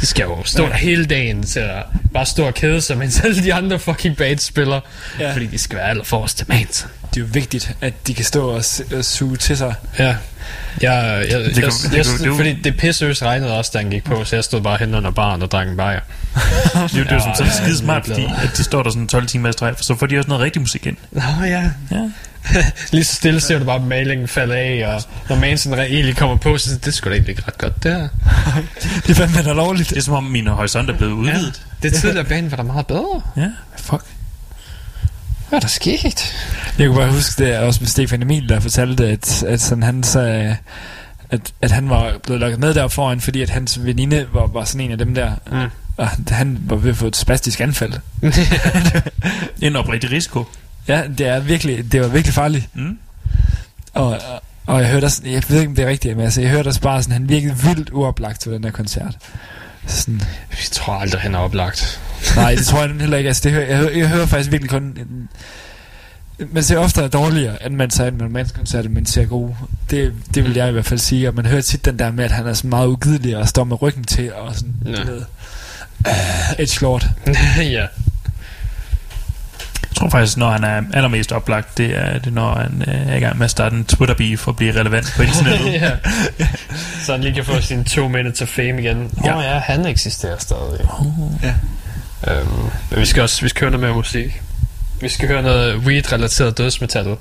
De 0.00 0.06
skal 0.06 0.22
jo 0.22 0.36
stå 0.44 0.66
der 0.66 0.74
hele 0.74 1.04
dagen 1.04 1.42
til 1.42 1.60
at 1.60 1.82
bare 2.14 2.26
stå 2.26 2.46
og 2.46 2.54
kede 2.54 2.80
sig, 2.80 2.98
mens 2.98 3.20
alle 3.20 3.44
de 3.44 3.54
andre 3.54 3.78
fucking 3.78 4.16
bands 4.16 4.42
spiller. 4.42 4.80
Ja. 5.18 5.24
Ja. 5.26 5.32
Fordi 5.32 5.46
de 5.46 5.58
skal 5.58 5.78
være 5.78 5.88
allerforrest 5.88 6.36
til 6.36 6.46
Manson. 6.48 6.90
Det 7.14 7.16
er 7.16 7.20
jo 7.20 7.26
vigtigt, 7.32 7.72
at 7.80 8.06
de 8.06 8.14
kan 8.14 8.24
stå 8.24 8.48
og, 8.48 8.64
s- 8.64 8.82
og 8.96 9.04
suge 9.04 9.36
til 9.36 9.56
sig. 9.56 9.74
Ja. 9.98 10.04
Jeg, 10.06 10.16
jeg, 10.82 11.26
jeg, 11.30 11.40
Det 11.44 11.54
kan- 11.54 11.62
jeg, 11.62 11.70
det 11.90 11.96
jeg, 11.96 12.04
kan 12.18 12.26
du- 12.28 12.36
fordi 12.36 12.52
det 12.52 12.76
pisseøs 12.76 13.22
regnede 13.22 13.58
også, 13.58 13.70
da 13.74 13.78
han 13.78 13.90
gik 13.90 14.04
på, 14.04 14.24
så 14.24 14.36
jeg 14.36 14.44
stod 14.44 14.60
bare 14.60 14.76
hen 14.80 14.94
under 14.94 15.10
baren 15.10 15.42
og 15.42 15.50
drak 15.50 15.68
en 15.68 15.76
bajer. 15.76 16.00
Det 16.34 16.40
er 16.74 16.80
jo, 16.82 17.04
det 17.04 17.10
er 17.10 17.14
jo 17.14 17.20
som 17.20 17.28
Ja, 17.28 17.34
sådan 17.34 17.52
ja, 17.52 17.62
skide 17.62 17.76
smart, 17.78 18.08
jeg 18.08 18.14
fordi 18.14 18.28
at 18.44 18.56
de 18.56 18.64
står 18.64 18.82
der 18.82 18.90
sådan 18.90 19.08
12 19.08 19.26
timer 19.26 19.48
i 19.48 19.52
streg, 19.52 19.74
for 19.76 19.84
så 19.84 19.94
får 19.96 20.06
de 20.06 20.18
også 20.18 20.28
noget 20.28 20.44
rigtig 20.44 20.62
musik 20.62 20.86
ind. 20.86 20.96
Nå 21.10 21.22
ja. 21.44 21.62
Ja. 21.90 22.10
Lige 22.92 23.04
så 23.04 23.14
stille 23.14 23.40
ser 23.40 23.58
du 23.58 23.64
bare 23.64 23.80
malingen 23.80 24.28
falde 24.28 24.56
af, 24.56 24.94
og 24.94 25.02
når 25.28 25.36
Manson 25.36 25.78
egentlig 25.78 26.16
kommer 26.16 26.36
på, 26.36 26.58
så 26.58 26.78
det 26.84 26.94
skulle 26.94 27.10
da 27.12 27.16
egentlig 27.16 27.30
ikke 27.30 27.42
ret 27.46 27.58
godt, 27.58 27.82
det 27.82 27.92
her. 27.92 28.08
Det 29.06 29.10
er 29.10 29.14
fandme 29.14 29.42
da 29.42 29.52
lovligt. 29.52 29.90
Det 29.90 29.98
er 29.98 30.02
som 30.02 30.14
om 30.14 30.24
min 30.24 30.46
horisont 30.46 30.90
er 30.90 30.96
blevet 30.96 31.12
udvidet. 31.12 31.62
Det 31.82 31.94
tidligere 31.94 32.24
bane 32.24 32.50
var 32.50 32.56
da 32.56 32.62
meget 32.62 32.86
bedre. 32.86 33.22
Ja. 33.36 33.48
Fuck. 33.76 34.02
Hvad 35.48 35.56
er 35.56 35.60
der 35.60 35.68
sket? 35.68 36.34
Jeg 36.78 36.86
kunne 36.86 36.98
bare 36.98 37.12
huske 37.12 37.44
det 37.44 37.58
også 37.58 37.80
med 37.80 37.88
Stefan 37.88 38.22
Emil, 38.22 38.48
der 38.48 38.60
fortalte, 38.60 39.08
at, 39.08 39.42
at 39.42 39.60
sådan 39.60 39.82
han 39.82 40.02
sagde, 40.02 40.56
at, 41.30 41.40
at 41.62 41.70
han 41.70 41.90
var 41.90 42.18
blevet 42.22 42.40
lukket 42.40 42.60
med 42.60 42.74
der 42.74 42.88
foran, 42.88 43.20
fordi 43.20 43.42
at 43.42 43.50
hans 43.50 43.84
veninde 43.84 44.26
var, 44.32 44.46
var 44.46 44.64
sådan 44.64 44.80
en 44.80 44.92
af 44.92 44.98
dem 44.98 45.14
der. 45.14 45.30
Mm. 45.52 45.70
Og 45.96 46.08
han 46.28 46.58
var 46.62 46.76
ved 46.76 46.90
at 46.90 46.96
få 46.96 47.06
et 47.06 47.16
spastisk 47.16 47.60
anfald. 47.60 47.92
En 49.62 49.76
oprigtig 49.76 50.12
risiko. 50.12 50.44
Ja, 50.88 51.02
det 51.18 51.26
er 51.26 51.40
virkelig, 51.40 51.92
det 51.92 52.00
var 52.00 52.08
virkelig 52.08 52.34
farligt. 52.34 52.68
Mm. 52.74 52.98
Og, 53.94 54.18
og, 54.66 54.80
jeg 54.80 54.90
hørte 54.90 55.04
også, 55.04 55.22
jeg 55.24 55.42
ved 55.48 55.58
ikke, 55.58 55.68
om 55.70 55.74
det 55.76 55.84
er 55.84 55.88
rigtigt, 55.88 56.16
men 56.16 56.24
altså, 56.24 56.40
jeg 56.40 56.50
hørte 56.50 56.68
også 56.68 56.80
bare 56.80 57.02
sådan, 57.02 57.12
han 57.12 57.28
virkede 57.28 57.56
vildt 57.56 57.90
uoplagt 57.92 58.40
til 58.40 58.52
den 58.52 58.64
her 58.64 58.70
koncert. 58.70 59.16
Sådan, 59.86 60.20
Jeg 60.50 60.58
tror 60.72 60.92
aldrig, 60.92 61.20
han 61.20 61.34
er 61.34 61.38
oplagt. 61.38 62.00
nej, 62.36 62.54
det 62.54 62.66
tror 62.66 62.82
jeg 62.84 62.94
heller 63.00 63.16
ikke. 63.16 63.28
Altså, 63.28 63.42
det 63.44 63.52
hører, 63.52 63.66
jeg, 63.66 63.76
hører, 63.76 63.90
jeg 63.90 64.08
hører 64.08 64.26
faktisk 64.26 64.50
virkelig 64.50 64.70
kun... 64.70 64.82
En, 64.82 65.28
man 66.52 66.62
ser 66.62 66.78
ofte 66.78 67.08
dårligere, 67.08 67.66
end 67.66 67.74
man 67.74 67.90
ser 67.90 68.06
en 68.06 68.32
mandskoncert, 68.32 68.84
end 68.84 68.94
man 68.94 69.06
ser 69.06 69.24
gode. 69.24 69.56
Det, 69.90 70.14
det 70.34 70.44
vil 70.44 70.54
jeg 70.54 70.68
i 70.68 70.72
hvert 70.72 70.84
fald 70.84 71.00
sige. 71.00 71.28
Og 71.28 71.34
man 71.34 71.46
hører 71.46 71.60
tit 71.60 71.84
den 71.84 71.98
der 71.98 72.12
med, 72.12 72.24
at 72.24 72.30
han 72.30 72.46
er 72.46 72.54
så 72.54 72.66
meget 72.66 72.86
ugidelig 72.86 73.36
og 73.36 73.48
står 73.48 73.64
med 73.64 73.82
ryggen 73.82 74.04
til 74.04 74.34
og 74.34 74.54
sådan 74.54 74.74
Ja. 74.86 75.04
noget. 75.04 75.26
Uh, 76.08 76.14
Edge 76.58 76.78
Lord. 76.82 77.06
ja. 77.58 77.86
Jeg 79.90 79.96
tror 79.96 80.08
faktisk, 80.08 80.36
når 80.36 80.50
han 80.50 80.64
er 80.64 80.82
allermest 80.94 81.32
oplagt, 81.32 81.78
det 81.78 81.98
er, 81.98 82.12
det 82.18 82.26
er 82.26 82.30
når 82.30 82.54
han 82.54 82.84
øh, 82.88 83.12
er 83.12 83.16
i 83.16 83.20
gang 83.20 83.38
med 83.38 83.44
at 83.44 83.50
starte 83.50 83.76
en 83.76 83.84
Twitter-beef 83.84 84.38
for 84.40 84.50
at 84.50 84.56
blive 84.56 84.80
relevant 84.80 85.12
på 85.16 85.22
internettet. 85.22 85.72
ja. 85.82 85.90
Så 87.04 87.12
han 87.12 87.20
lige 87.20 87.34
kan 87.34 87.44
få 87.44 87.60
sin 87.60 87.84
to 87.84 88.08
minutes 88.08 88.42
of 88.42 88.48
fame 88.48 88.82
igen. 88.82 88.96
Åh 89.18 89.24
Ja. 89.24 89.36
oh, 89.38 89.44
ja, 89.44 89.58
han 89.58 89.86
eksisterer 89.86 90.36
stadig. 90.38 90.88
Ja. 91.42 91.54
Øhm, 92.34 92.48
men 92.90 93.00
vi 93.00 93.04
skal 93.06 93.22
også 93.22 93.42
vi 93.42 93.48
skal 93.48 93.60
høre 93.60 93.70
noget 93.70 93.86
mere 93.86 93.94
musik. 93.94 94.42
Vi 95.00 95.08
skal 95.08 95.28
høre 95.28 95.42
noget 95.42 95.76
weed-relateret 95.76 96.58
dødsmetal. 96.58 97.16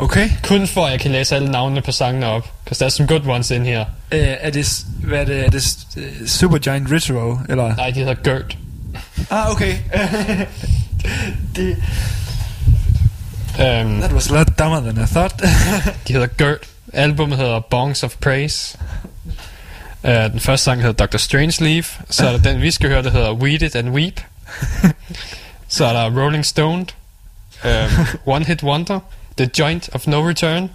Okay. 0.00 0.30
Kun 0.42 0.66
for, 0.66 0.86
at 0.86 0.92
jeg 0.92 1.00
kan 1.00 1.10
læse 1.10 1.36
alle 1.36 1.50
navnene 1.50 1.80
på 1.82 1.92
sangene 1.92 2.26
op. 2.26 2.52
Because 2.64 2.84
there's 2.86 2.96
some 2.96 3.06
good 3.08 3.26
ones 3.26 3.50
in 3.50 3.64
here. 3.66 3.80
Uh, 3.80 4.18
er 4.18 4.50
det, 4.50 4.84
hvad 5.04 5.18
er 5.20 5.24
det, 5.24 5.46
er 5.46 5.50
det 5.50 5.78
øh, 5.96 6.28
Supergiant 6.28 6.92
Retro, 6.92 7.38
eller? 7.48 7.76
Nej, 7.76 7.90
de 7.90 7.98
hedder 7.98 8.14
Gert. 8.24 8.56
Ah, 9.30 9.50
okay. 9.50 9.74
det, 11.56 11.76
Øhm, 13.60 14.00
that 14.00 14.12
was 14.12 14.30
a 14.30 14.34
lot 14.34 14.58
dumber 14.58 14.80
than 14.80 15.04
I 15.04 15.06
thought. 15.06 15.40
de 16.08 16.12
hedder 16.12 16.26
Gert. 16.38 16.58
Albumet 16.92 17.38
hedder 17.38 17.60
Bongs 17.60 18.02
of 18.02 18.16
Praise. 18.20 18.78
Uh, 20.04 20.10
den 20.10 20.40
første 20.40 20.64
sang 20.64 20.82
hedder 20.82 21.06
Dr. 21.06 21.16
Strangeleve. 21.16 21.84
Så 22.10 22.26
er 22.26 22.32
der 22.32 22.38
den, 22.38 22.60
vi 22.62 22.70
skal 22.70 22.88
høre, 22.88 23.02
der 23.02 23.10
hedder 23.10 23.32
Weed 23.32 23.62
It 23.62 23.76
and 23.76 23.88
Weep. 23.88 24.20
Så 25.68 25.84
er 25.84 25.92
der 25.92 26.22
Rolling 26.22 26.46
Stone. 26.46 26.86
Um, 27.64 28.06
One 28.26 28.44
Hit 28.44 28.62
Wonder. 28.62 29.00
The 29.36 29.50
Joint 29.58 29.88
of 29.92 30.06
No 30.06 30.28
Return. 30.28 30.70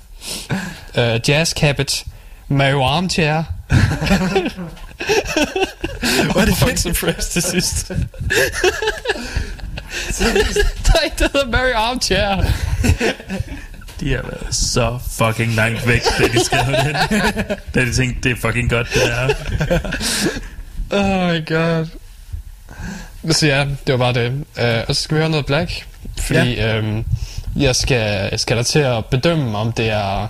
Uh, 0.98 1.30
Jazz 1.30 1.50
Cabbage. 1.52 2.06
Mario 2.48 2.84
Armchair. 2.84 3.44
Hvor 6.32 6.42
er 6.42 6.46
det 6.46 6.56
Bongs 6.62 6.86
of 6.86 7.00
Praise 7.00 7.30
til 7.30 7.42
sidst. 7.42 7.92
Nej, 10.20 11.12
det 11.20 11.32
hedder 11.34 11.48
Mario 11.52 11.76
Armchair. 11.76 12.44
De 14.00 14.12
har 14.12 14.22
været 14.22 14.56
så 14.56 15.00
fucking 15.12 15.54
langt 15.54 15.88
væk, 15.88 16.02
da 16.20 16.24
de 16.28 16.46
skrev 16.46 16.66
den. 16.66 16.96
da 17.76 17.82
de 17.86 17.94
tænkte, 17.94 18.30
det 18.30 18.38
er 18.38 18.42
fucking 18.42 18.70
godt, 18.70 18.88
det 18.94 19.04
er. 19.12 19.30
Oh 20.92 21.34
my 21.34 21.46
god. 21.48 21.88
Så 23.34 23.48
ja, 23.48 23.66
det 23.88 24.00
var 24.00 24.14
bare 24.14 24.14
det. 24.14 24.32
Uh, 24.34 24.88
og 24.90 24.96
så 24.96 25.02
skal 25.04 25.16
vi 25.16 25.22
høre 25.22 25.30
noget 25.30 25.46
Black. 25.46 25.86
Fordi 26.20 26.54
ja. 26.54 26.78
øhm, 26.78 27.06
jeg, 27.56 27.76
skal, 27.76 28.30
jeg 28.32 28.40
skal 28.40 28.58
da 28.58 28.64
til 28.64 28.80
at 28.80 29.06
bedømme, 29.06 29.58
om 29.58 29.72
det 29.72 29.90
er, 29.90 30.28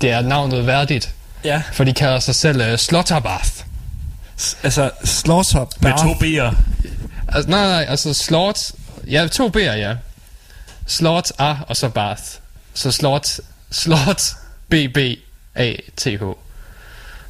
det 0.00 0.10
er 0.10 0.20
navnet 0.20 0.66
værdigt. 0.66 1.14
Ja. 1.44 1.62
For 1.72 1.84
de 1.84 1.92
kalder 1.92 2.18
sig 2.18 2.34
selv 2.34 2.72
uh, 2.72 2.78
Slaughterbath. 2.78 3.50
S- 4.38 4.56
altså, 4.62 4.90
Slaughter 5.04 5.66
Med 5.80 5.92
to 5.98 6.12
B'er. 6.12 6.54
Altså, 7.34 7.50
nej, 7.50 7.66
nej, 7.68 7.86
altså 7.88 8.14
Slaught... 8.14 8.72
Ja, 9.10 9.26
to 9.26 9.48
B'er, 9.48 9.72
ja. 9.72 9.94
Slaught 10.86 11.32
A 11.38 11.54
og 11.68 11.76
så 11.76 11.88
Bath. 11.88 12.22
Så 12.74 12.92
Slaught... 12.92 13.40
Slaught 13.70 14.36
B-B-A-T-H. 14.68 16.22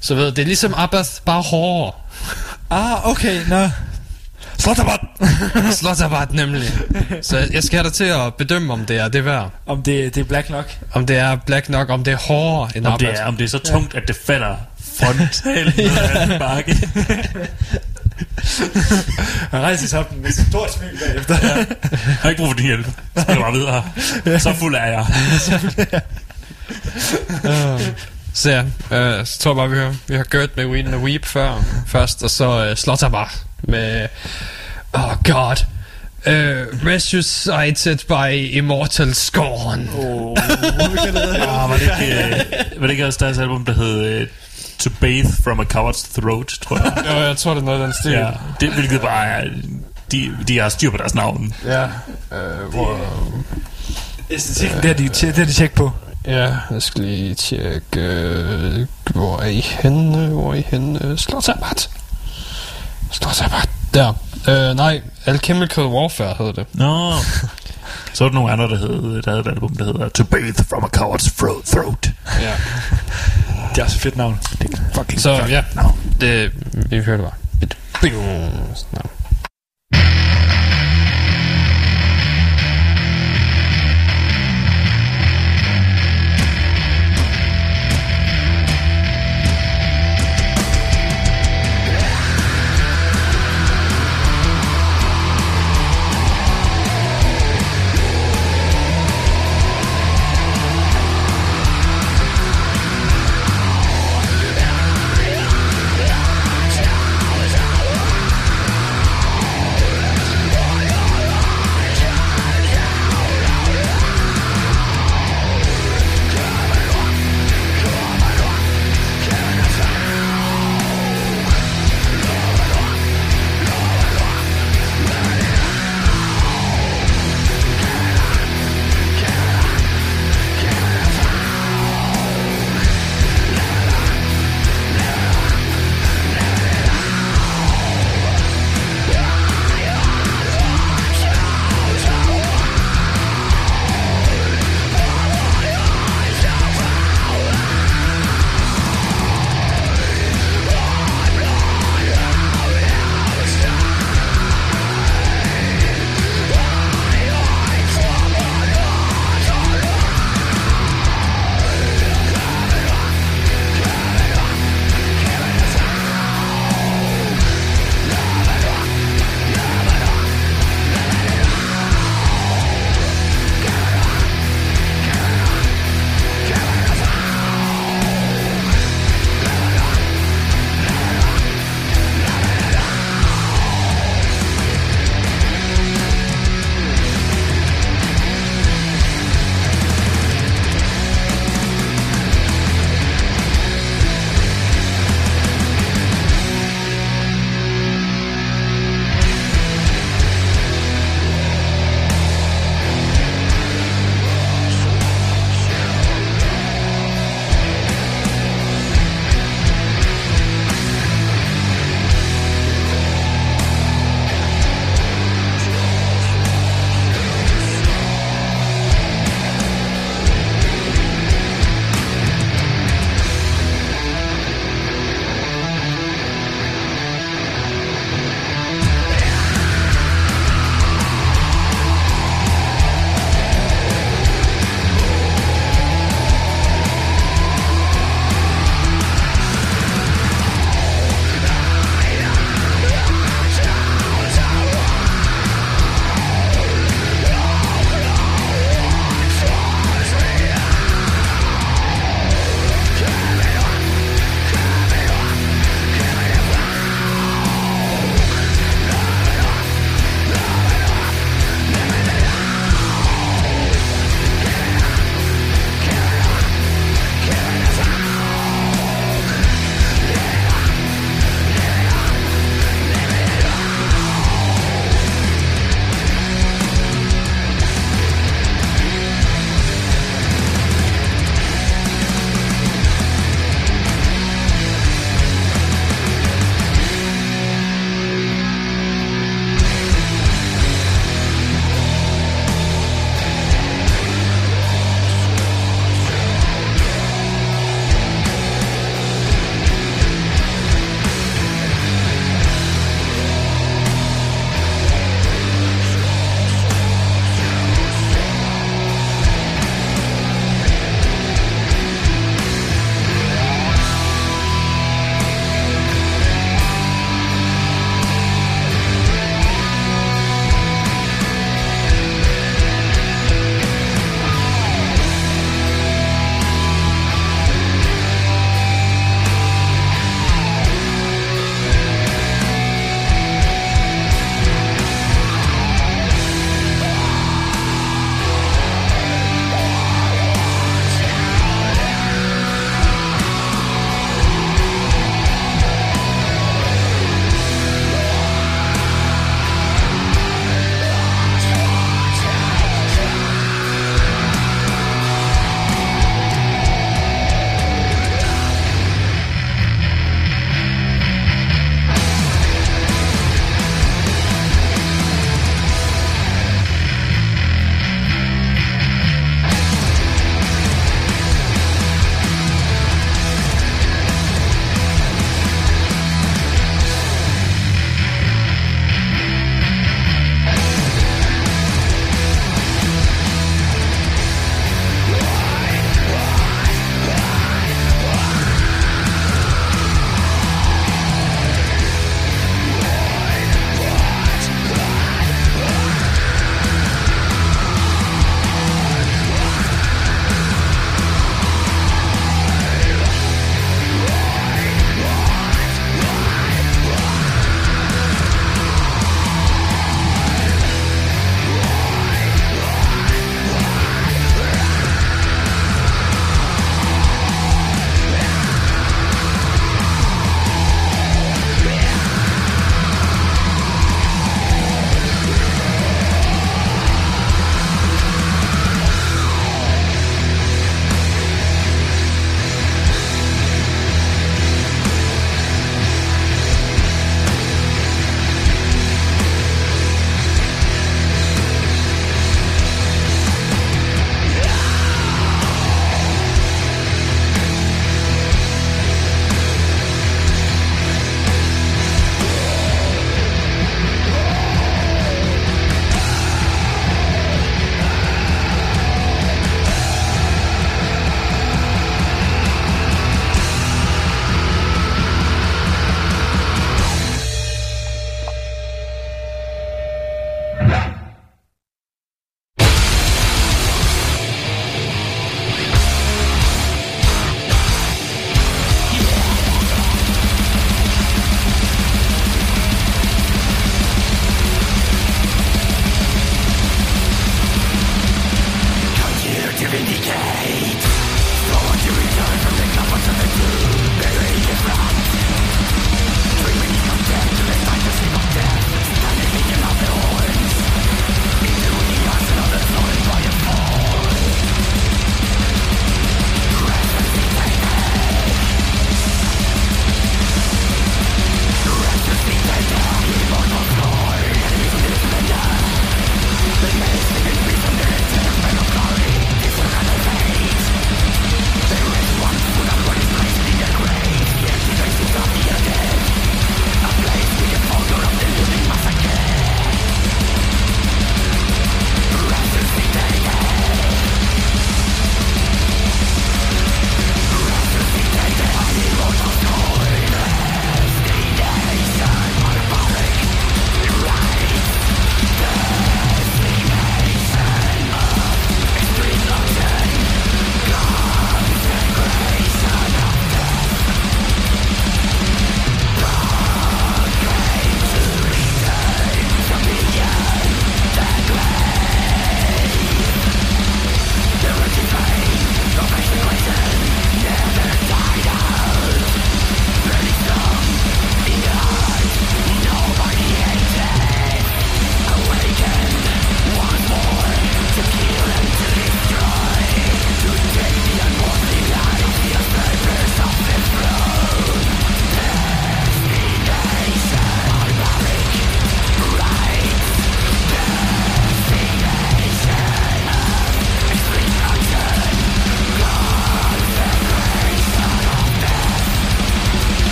Så 0.00 0.14
ved, 0.14 0.32
det 0.32 0.42
er 0.42 0.46
ligesom 0.46 0.74
Abath, 0.76 1.10
bare 1.24 1.42
hårdere. 1.42 1.92
Ah, 2.70 3.08
okay, 3.10 3.40
nå. 3.48 3.68
Slaughterbat! 4.58 5.00
Slaughterbath 5.74 6.34
nemlig. 6.34 6.72
Så 7.22 7.48
jeg 7.52 7.62
skal 7.62 7.76
have 7.78 7.84
dig 7.84 7.92
til 7.92 8.04
at 8.04 8.34
bedømme, 8.34 8.72
om 8.72 8.84
det 8.86 8.96
er 8.98 9.08
det 9.08 9.24
værd. 9.24 9.50
Om 9.66 9.82
det, 9.82 10.14
det 10.14 10.20
er 10.20 10.24
black 10.24 10.50
nok. 10.50 10.78
Om 10.92 11.06
det 11.06 11.16
er 11.16 11.36
black 11.36 11.68
nok, 11.68 11.90
om 11.90 12.04
det 12.04 12.12
er 12.12 12.16
hårdere 12.16 12.76
end 12.76 12.86
Om 12.86 12.98
det, 12.98 13.06
Abath. 13.06 13.22
er, 13.22 13.26
om 13.26 13.36
det 13.36 13.44
er 13.44 13.48
så 13.48 13.58
tungt, 13.58 13.94
at 13.94 14.02
det 14.08 14.16
falder 14.26 14.56
frontalt 14.98 15.76
ned 15.76 15.98
ad 15.98 16.30
en 16.32 16.38
bakke. 16.38 16.76
Han 19.50 19.60
rejser 19.60 19.86
sig 19.86 19.98
op 19.98 20.16
med 20.16 20.28
et 20.30 20.46
stort 20.48 20.72
smil 20.72 20.98
bagefter. 21.06 21.36
Ja. 21.42 21.56
Jeg 21.56 21.66
har 22.22 22.30
ikke 22.30 22.40
brug 22.42 22.48
for 22.50 22.56
din 22.56 22.66
hjælp. 22.66 22.86
Så 23.16 23.22
skal 23.22 23.36
bare 23.36 23.52
videre. 23.52 23.84
Så 24.40 24.54
fuld 24.54 24.74
er 24.74 24.86
jeg. 24.86 25.06
Så 28.34 28.50
ja, 28.50 28.62
øh, 28.96 29.26
så 29.26 29.38
tror 29.38 29.50
jeg 29.50 29.56
bare, 29.56 29.70
vi 29.70 29.76
har, 29.78 29.94
vi 30.08 30.14
har 30.14 30.24
Gert 30.30 30.56
med 30.56 30.66
Ween 30.66 30.86
and 30.86 31.02
Weep 31.04 31.26
før, 31.26 31.64
først, 31.86 32.22
og 32.22 32.30
så 32.30 32.64
øh, 32.66 32.76
Slaughterbath 32.76 33.34
med... 33.62 34.08
Oh 34.92 35.12
god. 35.24 35.56
Uh, 36.26 36.86
resuscited 36.86 37.98
by 38.08 38.56
Immortal 38.56 39.14
Scorn. 39.14 39.88
Oh, 39.98 40.36
Ah, 40.40 41.70
var 41.70 41.76
det 41.76 41.82
ikke, 41.82 42.24
øh, 42.74 42.80
var 42.80 42.86
det 42.86 42.90
ikke 42.90 43.06
også 43.06 43.18
deres 43.24 43.38
album, 43.38 43.64
der 43.64 43.72
hed 43.72 44.04
øh, 44.04 44.26
To 44.80 44.90
Bathe 45.00 45.28
from 45.44 45.60
a 45.60 45.64
Coward's 45.64 46.20
Throat, 46.20 46.46
tror 46.62 46.76
jeg. 46.78 47.04
Jo, 47.10 47.16
jeg 47.26 47.36
tror, 47.36 47.54
det 47.54 47.60
er 47.60 47.64
noget 47.64 47.80
af 47.80 47.86
den 47.86 47.94
stil. 48.00 48.10
Ja, 48.12 48.30
det, 48.60 48.72
hvilket 48.74 49.00
bare 49.00 49.26
er... 49.26 49.44
De, 50.12 50.36
de 50.48 50.58
har 50.58 50.68
styr 50.68 50.90
på 50.90 50.96
deres 50.96 51.14
navn. 51.14 51.54
ja. 51.64 51.84
Øh, 51.84 52.70
hvor, 52.70 52.98
Æstetikken, 54.30 54.76
det 54.76 54.84
har 54.84 54.94
de, 54.94 55.08
det 55.08 55.36
har 55.36 55.44
de 55.44 55.52
tjekket 55.52 55.76
på. 55.76 55.90
ja, 56.26 56.56
jeg 56.70 56.82
skal 56.82 57.04
lige 57.04 57.34
tjekke... 57.34 58.00
Øh, 58.00 58.86
hvor 59.14 59.38
er 59.40 59.46
I 59.46 59.60
henne? 59.60 60.26
Hvor 60.28 60.50
er 60.50 60.54
I 60.54 60.64
henne? 60.70 61.18
Slaughterbath. 61.18 61.86
Slaughterbath. 63.10 63.66
Der. 63.94 64.12
Øh, 64.48 64.76
nej, 64.76 65.00
Alchemical 65.26 65.84
Warfare 65.84 66.34
hedder 66.38 66.52
det. 66.52 66.66
Nå. 66.74 67.12
Så 68.12 68.24
er 68.24 68.28
der 68.28 68.34
nogle 68.34 68.52
andre, 68.52 68.68
der, 68.68 68.76
hed, 68.78 69.22
der 69.22 69.30
havde 69.30 69.40
et 69.40 69.46
album, 69.48 69.76
der 69.76 69.84
hedder 69.84 70.08
To 70.08 70.24
Bathe 70.24 70.64
from 70.64 70.84
a 70.84 70.88
Coward's 70.96 71.30
Throat. 71.72 72.10
Ja. 72.40 72.52
Det 73.74 73.78
er 73.78 73.84
også 73.84 73.96
et 73.96 74.02
fedt 74.02 74.16
navn. 74.16 74.38
Det 74.62 74.70
er 74.74 74.78
fucking 74.94 75.20
Så 75.20 75.36
Fuck. 75.38 75.50
ja, 75.50 75.64
Nå. 75.74 75.82
det, 76.20 76.52
vi 76.72 76.98
hørte 77.00 77.22
bare. 77.22 77.32
Et 77.62 77.76
bing. 78.00 78.14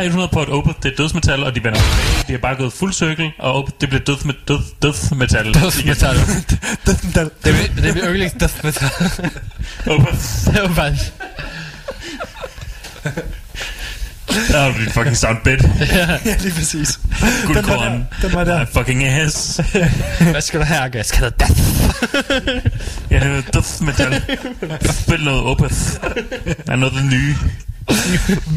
Jeg 0.00 0.06
er 0.06 0.10
100 0.10 0.30
på, 0.32 0.40
at 0.42 0.48
Opeth 0.48 0.78
det 0.82 0.92
er 0.92 0.96
dødsmetal, 0.96 1.44
og 1.44 1.54
de 1.54 1.64
vender 1.64 1.78
tilbage. 1.80 2.24
De 2.26 2.32
har 2.32 2.38
bare 2.38 2.56
gået 2.56 2.72
fuld 2.72 2.92
cirkel, 2.92 3.30
og 3.38 3.52
Opeth 3.54 3.76
det 3.80 3.88
bliver 3.88 4.04
dødsme, 4.04 4.34
død, 4.48 4.58
dødsmetal. 4.82 5.54
Dødsmetal. 5.54 6.16
Dødsmetal. 6.86 7.30
Det 7.44 7.54
er, 7.54 7.80
det 7.82 7.88
er 7.88 7.94
min 7.94 8.02
yndlings 8.04 8.34
death 8.40 8.54
metal. 8.64 8.90
Opeth. 9.86 10.44
det 10.46 10.62
var 10.62 10.74
faktisk... 10.74 11.12
Der 14.52 14.58
er 14.58 14.72
dit 14.78 14.92
fucking 14.92 15.16
soundbit. 15.16 15.62
ja, 15.80 16.18
lige 16.40 16.54
præcis. 16.54 17.00
Guldkorn. 17.46 18.06
Den 18.22 18.32
var 18.32 18.44
der. 18.44 18.60
My 18.60 18.66
fucking 18.72 19.04
ass. 19.04 19.60
Hvad 20.20 20.40
skal 20.40 20.60
du 20.60 20.64
have, 20.64 20.80
Aga? 20.80 20.98
Jeg 20.98 21.06
skal 21.06 21.18
have 21.18 21.32
death. 21.40 21.60
Jeg 23.10 23.20
hedder 23.22 23.42
dødsmetal. 23.54 24.22
Spil 24.90 25.24
noget 25.24 25.42
Opeth. 25.42 25.74
Der 26.66 26.72
er 26.72 26.76
noget 26.76 26.94
det 26.94 27.04
nye. 27.04 27.36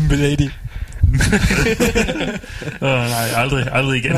Milady. 0.09 0.49
Oh, 2.81 3.09
nej, 3.09 3.29
aldrig, 3.35 3.67
aldrig 3.71 4.05
igen. 4.05 4.15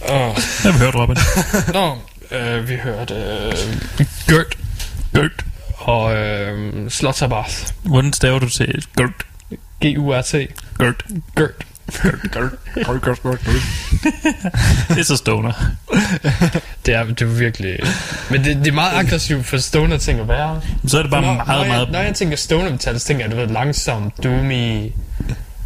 Oh. 0.00 0.36
Jeg 0.64 0.72
har 0.72 0.78
hørt 0.78 0.94
Robin. 0.94 1.16
Nå, 1.72 1.98
øh, 2.38 2.68
vi 2.68 2.76
hørte 2.76 3.14
øh, 3.14 4.06
Gert 4.28 4.58
Gert. 5.14 5.44
og 5.78 6.16
øh, 6.16 6.90
Slotterbath. 6.90 7.72
Hvordan 7.82 8.12
staver 8.12 8.38
du 8.38 8.48
til 8.48 8.84
Gert? 8.96 9.10
G-U-R-T. 9.84 10.32
Gert. 10.78 11.04
Gert. 11.36 11.50
Det 14.88 14.98
er 14.98 15.02
så 15.04 15.16
stoner. 15.16 15.52
Det 16.86 16.94
er, 16.94 17.04
det 17.04 17.22
er 17.22 17.26
virkelig... 17.26 17.78
Men 18.30 18.44
det, 18.44 18.56
det 18.56 18.66
er 18.66 18.72
meget 18.72 18.98
aggressivt 19.06 19.46
for 19.46 19.56
stoner 19.56 19.96
ting 19.96 20.20
at 20.20 20.28
være. 20.28 20.60
Så 20.86 20.98
er 20.98 21.02
det 21.02 21.10
bare 21.10 21.22
når, 21.22 21.34
meget, 21.34 21.48
når 21.48 21.58
jeg, 21.58 21.68
meget... 21.68 21.90
Når 21.92 21.98
jeg 21.98 22.14
tænker 22.14 22.36
stoner 22.36 22.70
metal, 22.70 23.00
så 23.00 23.06
tænker 23.06 23.24
jeg, 23.24 23.32
du 23.32 23.36
ved, 23.36 23.46
langsomt, 23.46 24.24
doomy, 24.24 24.92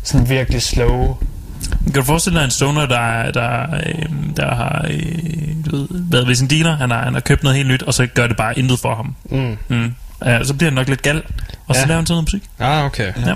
sådan 0.02 0.28
virkelig 0.28 0.62
slow. 0.62 1.16
Kan 1.84 1.92
du 1.94 2.02
forestille 2.02 2.38
dig 2.38 2.44
en 2.44 2.50
stoner, 2.50 2.86
der, 2.86 3.30
der, 3.32 3.62
øh, 3.86 4.04
der 4.36 4.54
har 4.54 4.86
øh, 4.90 5.70
du 5.70 5.76
ved, 5.76 5.88
været 6.10 6.26
ved 6.26 6.34
sin 6.34 6.46
dealer, 6.46 6.76
han 6.76 6.90
har, 6.90 7.04
han 7.04 7.12
har 7.14 7.20
købt 7.20 7.42
noget 7.42 7.56
helt 7.56 7.68
nyt, 7.68 7.82
og 7.82 7.94
så 7.94 8.06
gør 8.06 8.26
det 8.26 8.36
bare 8.36 8.58
intet 8.58 8.78
for 8.78 8.94
ham. 8.94 9.14
Mm. 9.30 9.56
Mm. 9.68 9.94
Ja, 10.24 10.44
så 10.44 10.54
bliver 10.54 10.70
han 10.70 10.74
nok 10.74 10.88
lidt 10.88 11.02
gal, 11.02 11.22
og 11.66 11.74
så 11.74 11.80
Ja. 11.80 11.86
laver 11.86 11.98
han 11.98 12.06
sådan 12.06 12.14
noget 12.14 12.24
musik. 12.32 12.42
Ah, 12.58 12.84
okay. 12.84 13.12
Ja. 13.26 13.34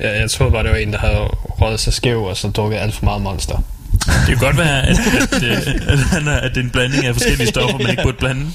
Jeg, 0.00 0.20
jeg 0.20 0.30
troede 0.30 0.52
bare, 0.52 0.62
det 0.62 0.70
var 0.70 0.76
en, 0.76 0.92
der 0.92 0.98
havde 0.98 1.18
røget 1.60 1.80
sig 1.80 1.92
skæv, 1.92 2.22
og 2.22 2.36
så 2.36 2.48
drukket 2.48 2.78
alt 2.78 2.94
for 2.94 3.04
meget 3.04 3.22
monster. 3.22 3.62
Det 3.92 4.26
kan 4.26 4.36
godt 4.36 4.58
være, 4.58 4.82
at, 4.86 4.98
at, 4.98 5.42
at, 5.42 6.26
er, 6.26 6.36
at 6.36 6.50
det 6.54 6.60
er 6.60 6.64
en 6.64 6.70
blanding 6.70 7.06
af 7.06 7.14
forskellige 7.14 7.48
stoffer, 7.48 7.78
man 7.78 7.90
ikke 7.90 8.02
burde 8.02 8.16
blande. 8.16 8.46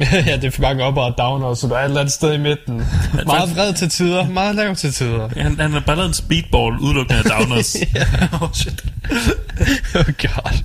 ja, 0.26 0.36
det 0.36 0.44
er 0.44 0.50
for 0.50 0.62
mange 0.62 0.84
op 0.84 0.96
og 0.96 1.14
downer, 1.18 1.54
så 1.54 1.66
du 1.66 1.74
er 1.74 1.78
et 1.78 1.84
eller 1.84 2.00
andet 2.00 2.12
sted 2.12 2.32
i 2.32 2.38
midten. 2.38 2.82
Meget 3.26 3.56
vred 3.56 3.74
til 3.74 3.90
tider, 3.90 4.28
meget 4.28 4.54
lav 4.54 4.74
til 4.74 4.92
tider. 4.92 5.28
Han, 5.36 5.60
han 5.60 5.72
har 5.72 5.80
bare 5.80 5.96
lavet 5.96 6.08
en 6.08 6.14
speedball 6.14 6.78
udelukkende 6.78 7.18
af 7.18 7.24
downers. 7.24 7.76
oh 8.42 8.48
shit. 8.52 8.84
oh 9.98 10.04
god. 10.04 10.62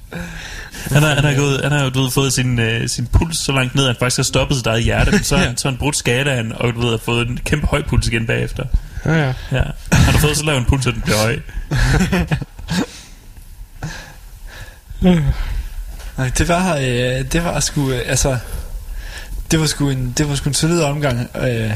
Han 0.91 1.03
har, 1.03 1.15
han 1.15 1.23
har, 1.23 1.35
gået, 1.35 1.59
han 1.63 1.71
har 1.71 1.83
jo 1.83 1.89
du 1.89 2.01
ved, 2.01 2.11
fået 2.11 2.33
sin, 2.33 2.59
øh, 2.59 2.89
sin 2.89 3.07
puls 3.07 3.37
så 3.37 3.51
langt 3.51 3.75
ned, 3.75 3.83
at 3.83 3.87
han 3.87 3.95
faktisk 3.99 4.17
har 4.17 4.23
stoppet 4.23 4.57
sit 4.57 4.67
eget 4.67 4.83
hjerte, 4.83 5.11
men 5.11 5.23
så 5.23 5.37
har 5.37 5.45
han, 5.45 5.57
så 5.57 5.67
han 5.67 5.77
brudt 5.77 5.95
skalaen, 5.95 6.53
og 6.55 6.73
du 6.73 6.81
ved, 6.81 6.89
har 6.89 6.97
fået 6.97 7.27
en 7.27 7.39
kæmpe 7.45 7.67
høj 7.67 7.83
puls 7.87 8.07
igen 8.07 8.27
bagefter. 8.27 8.63
Ja, 9.05 9.13
ja. 9.13 9.33
Ja. 9.51 9.63
Har 9.91 10.17
fået 10.19 10.37
så 10.37 10.45
lav 10.45 10.57
en 10.57 10.65
puls, 10.65 10.87
at 10.87 10.93
den 10.93 11.01
bliver 11.01 11.17
høj. 11.17 11.39
Nej, 16.17 16.31
det 16.37 16.47
var, 16.47 16.75
øh, 16.75 17.31
det 17.31 17.43
var 17.43 17.59
sgu, 17.59 17.91
øh, 17.91 18.01
altså, 18.05 18.37
det 19.51 19.59
var 19.59 19.65
sgu 19.65 19.89
en, 19.89 20.13
det 20.17 20.29
var 20.29 20.35
sgu 20.35 20.49
en 20.49 20.53
solid 20.53 20.81
omgang. 20.81 21.29
Øh, 21.35 21.71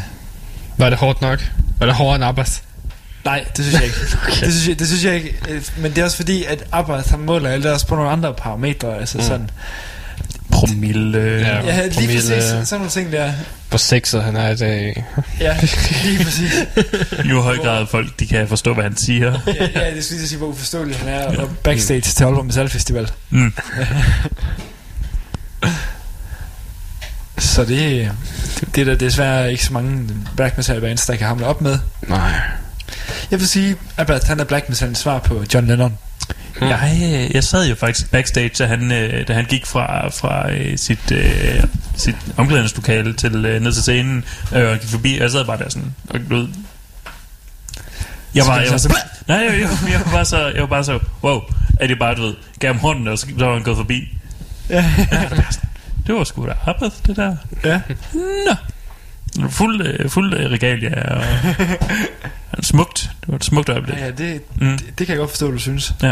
Var 0.78 0.90
det 0.90 1.00
hårdt 1.00 1.22
nok? 1.22 1.52
Var 1.80 1.86
det 1.86 1.96
hårdere 1.96 2.16
end 2.16 2.24
Abbas? 2.24 2.64
nej, 3.26 3.46
det 3.58 3.66
synes 3.66 3.74
jeg 3.74 3.84
ikke. 3.84 3.98
okay. 4.28 4.46
det, 4.46 4.54
synes 4.54 4.68
jeg, 4.68 4.80
det 4.80 4.88
synes 4.88 5.06
jeg 5.06 5.16
ikke, 5.16 5.36
øh, 5.50 5.64
men 5.78 5.92
det 5.92 5.98
er 5.98 6.04
også 6.06 6.18
fordi, 6.18 6.44
at 6.44 6.64
Abbas 6.72 7.10
han 7.10 7.20
måler 7.20 7.50
alt 7.50 7.66
også 7.66 7.88
på 7.88 7.96
nogle 7.96 8.12
andre 8.12 8.34
parametre, 8.34 8.98
altså 9.00 9.18
mm. 9.18 9.24
sådan. 9.24 9.50
Promille. 10.52 11.20
Ja. 11.20 11.66
Ja, 11.66 11.82
lige 11.84 11.94
promille. 11.94 12.14
præcis, 12.16 12.44
sådan 12.44 12.66
nogle 12.72 12.90
ting 12.90 13.12
der. 13.12 13.32
Hvor 13.70 13.78
sexet 13.78 14.24
han 14.24 14.36
er 14.36 14.50
i 14.50 14.56
dag. 14.56 15.06
Ja, 15.40 15.58
lige 16.04 16.24
præcis. 16.24 16.54
Hvor 17.32 17.42
høj 17.42 17.58
grad 17.58 17.86
folk, 17.88 18.20
de 18.20 18.28
kan 18.28 18.48
forstå, 18.48 18.74
hvad 18.74 18.84
han 18.84 18.98
siger. 18.98 19.40
Ja, 19.48 19.68
ja 19.76 19.96
det 19.96 20.04
skulle 20.04 20.20
lige 20.20 20.28
sige, 20.28 20.38
hvor 20.38 20.48
uforståelig 20.48 20.96
han 20.96 21.08
er, 21.08 21.38
og 21.42 21.50
backstage 21.64 22.02
til 22.02 22.24
Aalborg 22.24 22.46
Metal 22.46 22.70
Festival. 22.70 23.12
Mm. 23.30 23.54
Så 27.38 27.66
det, 27.66 28.12
det 28.76 28.82
er 28.82 28.86
der 28.86 28.96
desværre 28.96 29.52
ikke 29.52 29.66
så 29.66 29.74
mange 29.74 30.10
black 30.36 30.58
metal 30.58 30.82
bands, 30.82 31.06
der 31.06 31.16
kan 31.16 31.28
hamle 31.28 31.46
op 31.46 31.62
med. 31.62 31.80
Nej. 32.08 32.32
Jeg 33.32 33.40
vil 33.40 33.48
sige, 33.48 33.76
at 33.98 34.24
han 34.24 34.40
er 34.40 34.44
black 34.44 34.70
metal 34.70 34.96
svar 34.96 35.20
på 35.20 35.44
John 35.54 35.68
Lennon. 35.68 35.98
Mm. 36.62 36.68
Jeg, 36.68 37.32
jeg 37.34 37.44
sad 37.44 37.68
jo 37.68 37.76
faktisk 37.76 38.12
backstage, 38.12 38.50
da 38.50 38.66
han, 38.66 38.92
øh, 38.92 39.28
da 39.28 39.34
han 39.34 39.46
gik 39.46 39.66
fra, 39.66 40.10
fra 40.10 40.52
øh, 40.52 40.78
sit, 40.78 41.12
øh, 41.12 41.64
sit 41.96 42.16
omklædningslokale 42.38 43.14
til 43.14 43.46
øh, 43.46 43.62
ned 43.62 43.72
til 43.72 43.82
scenen, 43.82 44.24
øh, 44.56 44.70
og 44.70 44.80
gik 44.80 44.90
forbi, 44.90 45.16
og 45.18 45.24
jeg 45.24 45.32
sad 45.32 45.46
bare 45.46 45.58
der 45.58 45.70
sådan, 45.70 45.96
og 46.10 46.20
du 46.30 46.48
jeg 48.36 48.46
var, 48.48 48.60
jeg 48.60 48.72
var 48.72 48.78
så, 48.78 49.00
nej, 49.28 49.38
jeg, 49.38 49.60
jeg, 49.62 49.70
jeg, 49.92 50.02
var 50.06 50.12
bare 50.12 50.26
så, 50.26 50.48
jeg 50.48 50.62
var 50.62 50.68
bare 50.68 50.84
så, 50.84 51.00
wow, 51.24 51.42
at 51.80 51.90
det 51.90 52.00
bare, 52.00 52.16
du 52.16 52.22
ved, 52.22 52.34
gav 52.60 52.74
ham 52.74 52.80
hånden, 52.80 53.08
og 53.08 53.20
så, 53.20 53.28
så 53.40 53.46
var 53.46 53.54
han 53.54 53.64
gået 53.64 53.78
forbi. 53.78 54.18
Ja. 54.70 54.86
Det 56.08 56.16
var 56.16 56.24
sgu 56.24 56.46
da 56.46 56.54
arbejde, 56.66 56.94
det 57.08 57.16
der. 57.16 57.36
Ja. 57.64 57.82
Nå. 58.14 58.56
Fuld, 59.50 59.82
øh, 59.88 60.10
fuld 60.10 60.34
øh, 60.34 60.52
regalia, 60.52 61.16
og 61.16 61.24
han 62.54 62.64
smukt. 62.64 63.10
Det 63.22 63.28
var 63.28 63.36
et 63.36 63.44
smukt 63.46 63.70
øjeblik. 63.70 63.96
Ja, 63.98 64.12
det, 64.12 64.42
Mm. 64.56 64.78
det, 64.78 64.86
det 65.00 65.08
kan 65.08 65.14
jeg 65.14 65.18
godt 65.18 65.30
forstå, 65.30 65.52
du 65.52 65.58
synes. 65.58 65.94
Ja, 66.04 66.12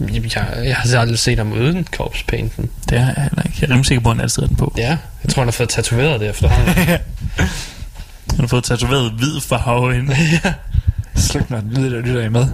Jeg, 0.00 0.24
jeg 0.64 0.76
har 0.76 0.98
aldrig 1.00 1.18
set 1.18 1.38
ham 1.38 1.52
uden 1.52 1.86
korpspainten. 1.96 2.70
det 2.90 2.98
er 2.98 3.04
jeg 3.06 3.14
heller 3.22 3.42
ikke. 3.42 3.56
Jeg 3.60 3.66
er 3.66 3.70
rimelig 3.70 3.86
sikker 3.86 4.02
på, 4.02 4.10
at 4.10 4.16
han 4.16 4.22
altid 4.22 4.42
har 4.42 4.46
den 4.46 4.56
på. 4.56 4.74
Ja, 4.76 4.98
jeg 5.24 5.30
tror, 5.30 5.40
han 5.42 5.46
har 5.48 5.52
fået 5.52 5.68
tatoveret 5.68 6.20
det 6.20 6.28
efterhånden. 6.30 6.74
Han 8.30 8.40
har 8.40 8.46
fået 8.46 8.64
tatoveret 8.64 9.10
hvid 9.12 9.40
farve 9.40 9.96
ind. 9.98 10.10
Sluk 11.28 11.50
når 11.50 11.60
den 11.60 11.70
lyder, 11.74 11.90
der 11.90 12.00
lytter 12.00 12.20
I 12.22 12.28
med. 12.28 12.46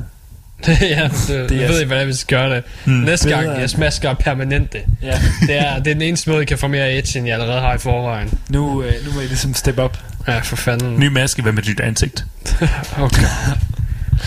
ja, 0.80 1.02
det, 1.04 1.28
Det 1.28 1.48
det 1.48 1.56
er- 1.56 1.60
jeg 1.60 1.68
ved 1.68 1.78
ikke, 1.78 1.86
hvordan 1.86 2.06
vi 2.08 2.12
skal 2.14 2.38
gøre 2.38 2.54
det. 2.56 2.64
Mm. 2.84 2.92
Næste 2.92 3.28
gang, 3.28 3.42
Bedre. 3.46 3.58
jeg 3.58 3.70
smasker 3.70 4.14
permanente. 4.14 4.78
Ja. 5.02 5.20
Det 5.46 5.58
er, 5.58 5.78
det 5.78 5.90
er 5.90 5.94
den 5.94 6.02
eneste 6.02 6.30
måde, 6.30 6.42
I 6.42 6.44
kan 6.44 6.58
få 6.58 6.68
mere 6.68 6.98
edge, 6.98 7.18
end 7.18 7.26
jeg 7.28 7.34
allerede 7.40 7.60
har 7.60 7.74
i 7.74 7.78
forvejen. 7.78 8.38
Nu, 8.48 8.82
øh, 8.82 8.92
nu 9.06 9.12
må 9.12 9.20
I 9.20 9.26
ligesom 9.26 9.54
step 9.54 9.78
up. 9.78 9.98
Ja, 10.28 10.38
for 10.38 10.56
fanden. 10.56 10.98
Ny 10.98 11.06
maske, 11.06 11.42
hvad 11.42 11.52
med 11.52 11.62
dit 11.62 11.80
ansigt? 11.80 12.24
Okay. 12.98 13.22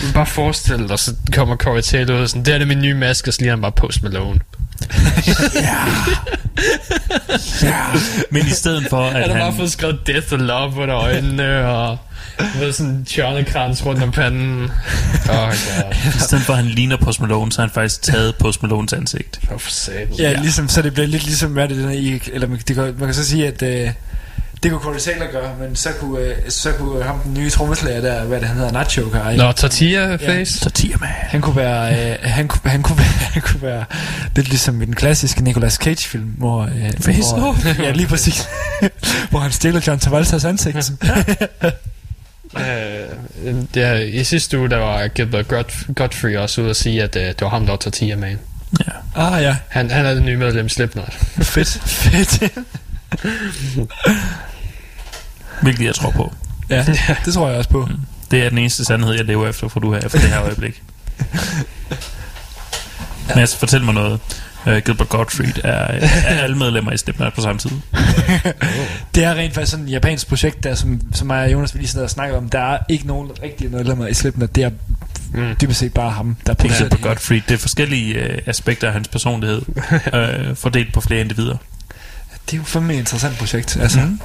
kan 0.06 0.12
bare 0.14 0.26
forestille 0.26 0.88
dig, 0.88 0.98
så 0.98 1.14
kommer 1.34 1.56
Corey 1.56 1.80
Taylor 1.82 2.20
ud 2.22 2.28
sådan, 2.28 2.44
det 2.44 2.54
er 2.54 2.58
det 2.58 2.68
min 2.68 2.78
nye 2.82 2.94
maske, 2.94 3.28
og 3.30 3.34
så 3.34 3.40
lige 3.40 3.50
han 3.50 3.60
bare 3.60 3.72
Post 3.72 4.02
Malone. 4.02 4.40
Men 8.30 8.46
i 8.46 8.50
stedet 8.50 8.86
for, 8.90 9.04
Han 9.10 9.16
at 9.16 9.28
har 9.28 9.34
bare 9.34 9.44
han... 9.50 9.56
fået 9.56 9.72
skrevet 9.72 9.98
Death 10.06 10.32
and 10.32 10.42
Love 10.42 10.72
under 10.76 10.96
øjnene, 10.96 11.66
og 11.66 11.98
ved, 12.58 12.72
sådan 12.72 12.92
en 12.92 13.04
tjørnekrans 13.04 13.86
rundt 13.86 14.02
om 14.02 14.10
panden. 14.10 14.70
Oh, 15.28 15.36
god. 15.48 16.14
I 16.16 16.18
stedet 16.18 16.44
for, 16.44 16.52
at 16.52 16.56
han 16.56 16.66
ligner 16.66 16.96
Post 16.96 17.20
Malone, 17.20 17.52
så 17.52 17.60
har 17.60 17.66
han 17.66 17.74
faktisk 17.74 18.02
taget 18.02 18.34
Post 18.36 18.62
Malones 18.62 18.92
ansigt. 18.92 19.40
Hvorfor 19.48 19.70
sagde 19.70 20.06
du 20.06 20.14
Ja, 20.18 20.30
ja, 20.30 20.40
ligesom, 20.40 20.68
så 20.68 20.82
det 20.82 20.92
bliver 20.94 21.06
lidt 21.06 21.24
ligesom, 21.24 21.52
hvad 21.52 21.62
er 21.62 21.68
det 21.68 21.76
den 21.76 21.88
er 21.88 21.92
i, 21.92 22.20
eller 22.32 22.46
man, 22.46 22.58
det 22.68 22.76
kan, 22.76 22.84
man 22.84 22.94
kan 23.08 23.14
så 23.14 23.24
sige, 23.24 23.46
at 23.46 23.62
øh, 23.62 23.90
det 24.62 24.72
kunne 24.72 24.80
Corey 24.82 24.98
Taylor 24.98 25.32
gøre, 25.32 25.50
men 25.60 25.76
så 25.76 25.88
kunne, 26.00 26.20
øh, 26.20 26.34
så 26.48 26.72
kunne 26.72 27.02
ham 27.02 27.18
den 27.18 27.34
nye 27.34 27.50
trommeslager 27.50 28.00
der, 28.00 28.24
hvad 28.24 28.40
det 28.40 28.48
han 28.48 28.56
hedder, 28.56 28.72
Nacho, 28.72 29.08
kan 29.08 29.36
Nå, 29.36 29.52
tortilla 29.52 30.16
face? 30.16 30.58
Så 30.58 30.70
tiger 30.70 30.98
med. 30.98 31.08
Han 31.08 31.40
kunne 31.40 31.56
være, 31.56 32.10
øh, 32.10 32.16
han, 32.22 32.48
kunne, 32.48 32.70
han, 32.70 32.82
kunne 32.82 32.98
være, 32.98 33.06
han 33.34 33.42
kunne 33.42 33.62
være 33.62 33.84
lidt 34.36 34.48
ligesom 34.48 34.82
i 34.82 34.84
den 34.84 34.94
klassiske 34.94 35.44
Nicolas 35.44 35.74
Cage 35.74 36.08
film, 36.08 36.24
hvor, 36.38 36.62
øh, 36.62 36.92
Face 37.00 37.34
hvor 37.38 37.48
off. 37.48 37.78
ja, 37.78 37.90
lige 37.90 38.06
præcis, 38.06 38.48
hvor 39.30 39.38
han 39.38 39.52
stjæler 39.52 39.80
John 39.86 39.98
Travoltas 40.00 40.44
ansigt. 40.44 40.76
Øh, 42.58 43.54
det 43.74 43.82
er, 43.82 43.94
I 43.94 44.24
sidste 44.24 44.58
uge, 44.58 44.70
der 44.70 44.76
var 44.76 45.08
Gilbert 45.08 45.52
Godf- 45.52 45.92
Godfrey 45.92 46.36
også 46.36 46.60
ude 46.60 46.70
at 46.70 46.76
sige, 46.76 47.02
at 47.02 47.16
øh, 47.16 47.22
det 47.22 47.40
var 47.40 47.48
ham, 47.48 47.64
der 47.64 47.72
var 47.72 47.76
Tortilla 47.76 48.16
Man. 48.16 48.38
ah 49.16 49.42
ja, 49.42 49.56
Han, 49.68 49.90
han 49.90 50.06
er 50.06 50.14
den 50.14 50.24
nye 50.24 50.36
medlem 50.36 50.66
i 50.66 50.68
Slipknot. 50.68 51.12
fedt, 51.42 51.68
fedt. 51.86 52.52
Hvilket 55.62 55.84
jeg 55.84 55.94
tror 55.94 56.10
på. 56.10 56.32
ja, 56.70 56.84
det 57.24 57.34
tror 57.34 57.48
jeg 57.48 57.58
også 57.58 57.70
på. 57.70 57.88
Det 58.30 58.42
er 58.44 58.48
den 58.48 58.58
eneste 58.58 58.84
sandhed, 58.84 59.12
jeg 59.14 59.24
lever 59.24 59.48
efter, 59.48 59.68
for 59.68 59.80
du 59.80 59.92
her 59.92 60.00
efter 60.00 60.18
det 60.20 60.28
her 60.28 60.42
øjeblik. 60.42 60.82
Mads, 63.36 63.56
fortæl 63.56 63.82
mig 63.82 63.94
noget. 63.94 64.20
Uh, 64.66 64.76
Gilbert 64.84 65.08
Gottfried 65.08 65.52
er, 65.64 65.70
er 66.26 66.42
alle 66.42 66.56
medlemmer 66.56 66.92
i 66.92 66.96
Slipknot 66.96 67.34
på 67.34 67.40
samme 67.40 67.58
tid. 67.58 67.70
Det 69.14 69.24
er 69.24 69.34
rent 69.34 69.54
faktisk 69.54 69.70
sådan 69.70 69.84
et 69.86 69.90
japansk 69.90 70.28
projekt 70.28 70.64
der, 70.64 70.74
som, 70.74 71.00
som 71.14 71.26
mig 71.26 71.44
og 71.44 71.52
Jonas 71.52 71.74
vi 71.74 71.78
lige 71.78 71.88
sidder 71.88 72.04
og 72.04 72.10
snakker 72.10 72.36
om. 72.36 72.48
Der 72.48 72.58
er 72.60 72.78
ikke 72.88 73.06
nogen 73.06 73.30
rigtige 73.42 73.68
medlemmer 73.70 74.06
i 74.06 74.14
Slipknot. 74.14 74.54
Det 74.54 74.64
er 74.64 74.70
Mm. 75.36 75.56
dybest 75.60 75.78
set 75.80 75.94
bare 75.94 76.10
ham, 76.10 76.26
der 76.26 76.34
Det 76.42 76.50
er 76.50 76.54
producerer 76.54 76.80
Gilbert 76.88 76.98
det. 76.98 77.06
Gottfried. 77.06 77.40
Det 77.48 77.54
er 77.54 77.58
forskellige 77.58 78.20
uh, 78.20 78.26
aspekter 78.46 78.86
af 78.86 78.92
hans 78.92 79.08
personlighed, 79.08 79.62
uh, 80.50 80.56
fordelt 80.62 80.92
på 80.92 81.00
flere 81.00 81.20
individer. 81.20 81.56
Det 82.46 82.52
er 82.52 82.56
jo 82.56 82.62
fandme 82.64 82.94
et 82.94 82.98
interessant 82.98 83.38
projekt. 83.38 83.76
Altså, 83.80 84.00
Mm. 84.00 84.20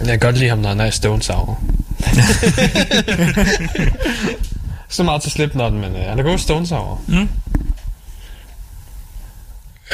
Jeg 0.00 0.08
kan 0.08 0.18
godt 0.18 0.38
lide 0.38 0.48
ham, 0.48 0.58
når 0.58 0.68
han 0.68 0.80
er 0.80 0.84
i 0.84 0.90
Stone 0.90 1.22
Sour. 1.22 1.62
så 4.88 5.02
meget 5.02 5.22
til 5.22 5.30
Slipknot, 5.30 5.72
men 5.72 5.96
øh, 5.96 6.02
han 6.08 6.18
er 6.18 6.22
god 6.22 6.38
Stones 6.38 6.72
over. 6.72 6.96
Mm. 7.06 7.28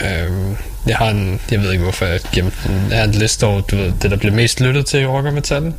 Øhm, 0.02 0.56
jeg 0.86 0.96
har 0.96 1.08
en, 1.10 1.40
jeg 1.50 1.60
ved 1.60 1.72
ikke 1.72 1.82
hvorfor 1.82 2.04
jeg 2.06 2.20
gemte 2.32 2.56
den. 2.68 2.86
Jeg 2.90 2.98
har 2.98 3.04
en 3.04 3.10
liste 3.12 3.46
over, 3.46 3.60
du 3.60 3.76
ved, 3.76 3.92
det 4.02 4.10
der 4.10 4.16
blev 4.16 4.32
mest 4.32 4.60
lyttet 4.60 4.86
til 4.86 5.00
i 5.00 5.06
rock 5.06 5.26
og 5.26 5.32
metal. 5.34 5.74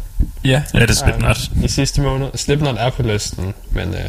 Ja. 0.46 0.62
Ja, 0.74 0.80
det 0.80 0.90
er 0.90 0.94
Slipknot. 0.94 1.38
I 1.64 1.68
sidste 1.68 2.02
måned. 2.02 2.28
Slipknot 2.36 2.76
er 2.80 2.90
på 2.90 3.04
listen, 3.04 3.54
men 3.72 3.94
øh, 3.94 4.00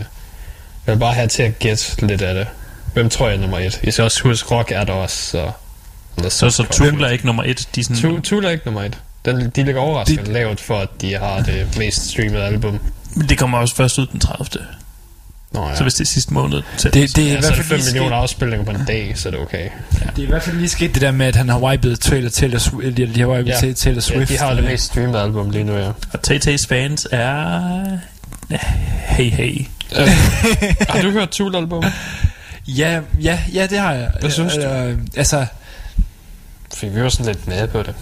jeg 0.86 0.94
vil 0.94 0.98
bare 0.98 1.14
have 1.14 1.28
til 1.28 1.42
at 1.42 1.58
gætte 1.58 2.06
lidt 2.06 2.22
af 2.22 2.34
det. 2.34 2.46
Hvem 2.92 3.10
tror 3.10 3.26
jeg 3.28 3.36
er 3.36 3.40
nummer 3.40 3.58
et? 3.58 3.80
I 3.82 3.90
skal 3.90 4.02
også 4.02 4.22
huske, 4.22 4.54
rock 4.54 4.70
er 4.70 4.84
der 4.84 4.92
også, 4.92 5.16
så... 5.30 5.50
Så, 6.28 6.50
så 6.50 6.64
Tool 6.72 7.02
er 7.04 7.08
ikke 7.08 7.26
nummer 7.26 7.42
et. 7.42 7.68
De 7.74 7.84
sådan, 7.84 7.96
Tool, 8.02 8.22
Tool 8.22 8.44
er 8.44 8.50
ikke 8.50 8.64
nummer 8.64 8.82
et. 8.82 8.98
Den, 9.24 9.50
de 9.50 9.64
ligger 9.64 9.80
overraskende 9.80 10.32
lavt 10.32 10.60
for, 10.60 10.78
at 10.78 10.88
de 11.00 11.14
har 11.14 11.40
det 11.42 11.78
mest 11.78 12.10
streamede 12.10 12.42
album. 12.44 12.80
Men 13.14 13.28
det 13.28 13.38
kommer 13.38 13.58
også 13.58 13.74
først 13.74 13.98
ud 13.98 14.06
den 14.06 14.20
30. 14.20 14.46
Nå 15.52 15.68
ja. 15.68 15.76
Så 15.76 15.82
hvis 15.82 15.94
det 15.94 16.00
er 16.00 16.06
sidste 16.06 16.34
måned. 16.34 16.62
Så, 16.76 16.88
Det, 16.88 17.16
det, 17.16 17.18
er 17.18 17.22
i 17.28 17.30
ja, 17.30 17.40
hvert 17.40 17.52
er 17.52 17.54
fald 17.54 17.66
5 17.66 17.76
lige 17.78 17.84
millioner 17.86 18.16
afspilninger 18.16 18.64
på 18.64 18.70
en 18.70 18.84
dag, 18.86 19.12
så 19.18 19.28
er 19.28 19.30
det 19.30 19.40
okay. 19.40 19.68
det 19.92 20.18
er 20.18 20.22
i 20.22 20.26
hvert 20.26 20.42
fald 20.42 20.56
lige 20.56 20.68
sket 20.68 20.94
det 20.94 21.02
der 21.02 21.10
med, 21.10 21.26
at 21.26 21.36
han 21.36 21.48
har 21.48 21.58
wiped 21.58 21.96
Taylor, 21.96 22.28
Taylor 22.30 22.58
Swift, 22.58 22.96
de 22.96 23.20
har 23.20 23.26
wiped 23.28 23.46
Ja. 23.46 23.66
ja. 23.66 23.72
Taylor 23.72 23.94
Ja, 23.96 24.00
Swift. 24.00 24.28
de 24.28 24.38
har 24.38 24.50
det 24.54 24.58
øh, 24.62 24.64
mest 24.70 24.84
streamede 24.84 25.20
album 25.22 25.50
lige 25.50 25.64
nu, 25.64 25.76
ja. 25.76 25.88
Og 25.88 26.18
Tay-Tays 26.30 26.66
fans 26.68 27.06
er... 27.12 27.98
Ja, 28.50 28.58
hey, 29.06 29.30
hey. 29.30 29.66
Øh, 29.98 30.08
har 30.88 31.02
du 31.02 31.10
hørt 31.10 31.28
Tool-album? 31.28 31.84
Ja, 32.68 33.00
ja, 33.22 33.38
ja, 33.52 33.66
det 33.66 33.78
har 33.78 33.92
jeg. 33.92 34.10
Hvad 34.20 34.30
synes 34.30 34.54
du? 34.54 34.60
Øh, 34.60 34.98
altså, 35.16 35.46
Fik 36.74 36.94
vi 36.94 37.00
jo 37.00 37.10
sådan 37.10 37.26
lidt 37.26 37.48
med 37.48 37.68
på 37.68 37.82
det. 37.82 37.94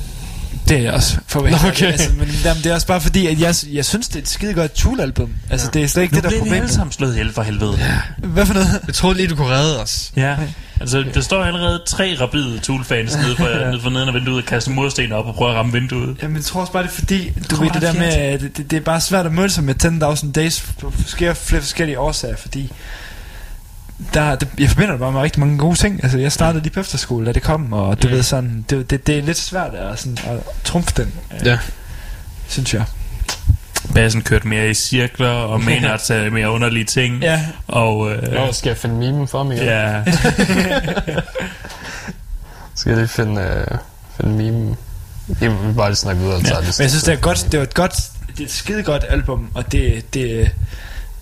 Det 0.68 0.76
er 0.78 0.82
jeg 0.82 0.92
også 0.92 1.16
for 1.26 1.40
Nå, 1.40 1.56
okay. 1.68 1.86
altså, 1.86 2.10
men 2.18 2.28
jamen, 2.44 2.62
det 2.62 2.70
er 2.70 2.74
også 2.74 2.86
bare 2.86 3.00
fordi, 3.00 3.26
at 3.26 3.40
jeg, 3.40 3.54
jeg 3.72 3.84
synes, 3.84 4.08
det 4.08 4.16
er 4.16 4.20
et 4.20 4.28
skide 4.28 4.54
godt 4.54 4.74
Tool-album. 4.74 5.30
Altså, 5.50 5.70
det 5.70 5.82
er 5.82 5.86
slet 5.86 6.02
ikke 6.02 6.14
Nu 6.14 6.16
det, 6.16 6.22
der 6.22 6.28
er 6.28 6.30
bliver 6.30 6.40
problemet. 6.40 6.62
alle 6.62 6.74
sammen 6.74 6.92
slået 6.92 7.12
ihjel 7.12 7.32
for 7.32 7.42
helvede. 7.42 7.76
Ja. 7.78 8.26
Hvad 8.28 8.46
for 8.46 8.54
noget? 8.54 8.80
Jeg 8.86 8.94
troede 8.94 9.16
lige, 9.16 9.28
du 9.28 9.36
kunne 9.36 9.48
redde 9.54 9.80
os. 9.82 10.12
ja. 10.16 10.36
Altså, 10.80 11.04
der 11.14 11.20
står 11.20 11.42
allerede 11.44 11.82
tre 11.86 12.16
rabide 12.20 12.58
Tool-fans 12.58 13.16
nede 13.16 13.36
for, 13.36 13.44
nede 13.70 13.80
for 13.82 13.90
neden 13.90 14.08
af 14.08 14.14
vinduet 14.14 14.36
og 14.42 14.44
kaster 14.44 14.70
mursten 14.70 15.12
op 15.12 15.26
og 15.26 15.34
prøver 15.34 15.50
at 15.50 15.56
ramme 15.56 15.72
vinduet. 15.72 16.16
Jamen, 16.22 16.36
jeg 16.36 16.44
tror 16.44 16.60
også 16.60 16.72
bare, 16.72 16.82
det 16.82 16.88
er 16.88 16.92
fordi, 16.92 17.32
du 17.50 17.56
ved 17.56 17.70
det 17.70 17.82
der 17.82 17.92
med, 17.92 18.38
det, 18.38 18.56
det, 18.56 18.70
det 18.70 18.76
er 18.76 18.80
bare 18.80 19.00
svært 19.00 19.26
at 19.26 19.32
måle 19.32 19.50
sig 19.50 19.64
med 19.64 19.84
10.000 20.24 20.32
days 20.32 20.64
på 20.80 20.92
flere 20.96 21.34
forskellige 21.34 21.98
årsager, 21.98 22.36
fordi 22.36 22.72
der, 24.14 24.34
det, 24.34 24.48
jeg 24.58 24.68
forbinder 24.68 24.90
det 24.90 25.00
bare 25.00 25.12
med 25.12 25.20
rigtig 25.20 25.40
mange 25.40 25.58
gode 25.58 25.76
ting. 25.78 26.00
Altså, 26.02 26.18
jeg 26.18 26.32
startede 26.32 26.62
lige 26.62 26.72
på 26.72 26.80
efterskole, 26.80 27.26
da 27.26 27.32
det 27.32 27.42
kom, 27.42 27.72
og 27.72 28.02
du 28.02 28.08
Mm. 28.08 28.14
ved 28.14 28.22
sådan, 28.22 28.64
det, 28.70 28.90
det, 28.90 29.06
det 29.06 29.18
er 29.18 29.22
lidt 29.22 29.38
svært 29.38 29.74
at, 29.74 29.98
sådan, 29.98 30.18
at 30.26 30.38
trumfe 30.64 30.92
den, 30.96 31.12
øh, 31.40 31.46
Ja. 31.46 31.58
synes 32.48 32.74
jeg. 32.74 32.84
Bassen 33.94 34.22
kørte 34.22 34.48
mere 34.48 34.70
i 34.70 34.74
cirkler, 34.74 35.28
og 35.28 35.60
Maynard 35.64 35.98
sagde 35.98 36.30
mere 36.30 36.50
underlige 36.50 36.84
ting. 36.84 37.22
Ja, 37.22 37.40
Og 37.68 38.10
øh, 38.12 38.32
Nå, 38.32 38.52
skal 38.52 38.70
jeg 38.70 38.76
finde 38.76 38.94
memen 38.94 39.28
for 39.28 39.42
mig? 39.42 39.56
ja, 39.56 40.02
Skal 42.76 42.90
jeg 42.90 42.98
lige 42.98 43.08
finde, 43.08 43.40
øh, 43.42 43.78
finde 44.20 44.36
memen? 44.36 44.76
Jeg 45.40 45.50
vil 45.50 45.74
bare 45.76 45.88
lige 45.88 45.96
snakke 45.96 46.20
videre. 46.22 46.36
ja. 46.44 46.54
men 46.60 46.64
jeg 46.64 46.74
synes, 46.90 47.02
det 47.04 47.12
er, 47.12 47.16
godt, 47.16 47.48
det 47.52 47.58
er 47.58 47.62
et 47.62 47.74
godt, 47.74 47.94
det 48.28 48.40
er 48.40 48.44
et 48.44 48.50
skide 48.50 48.82
godt 48.82 49.04
album, 49.08 49.48
og 49.54 49.72
det, 49.72 50.14
det, 50.14 50.50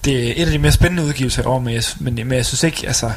det 0.05 0.29
er 0.29 0.33
et 0.37 0.47
af 0.47 0.53
de 0.53 0.59
mere 0.59 0.73
spændende 0.73 1.05
udgivelser 1.05 1.43
i 1.43 1.47
år, 1.47 1.59
men 1.59 1.75
jeg, 1.75 1.83
men, 1.99 2.15
men 2.15 2.33
jeg 2.33 2.47
synes 2.47 2.63
ikke, 2.63 2.87
altså, 2.87 3.11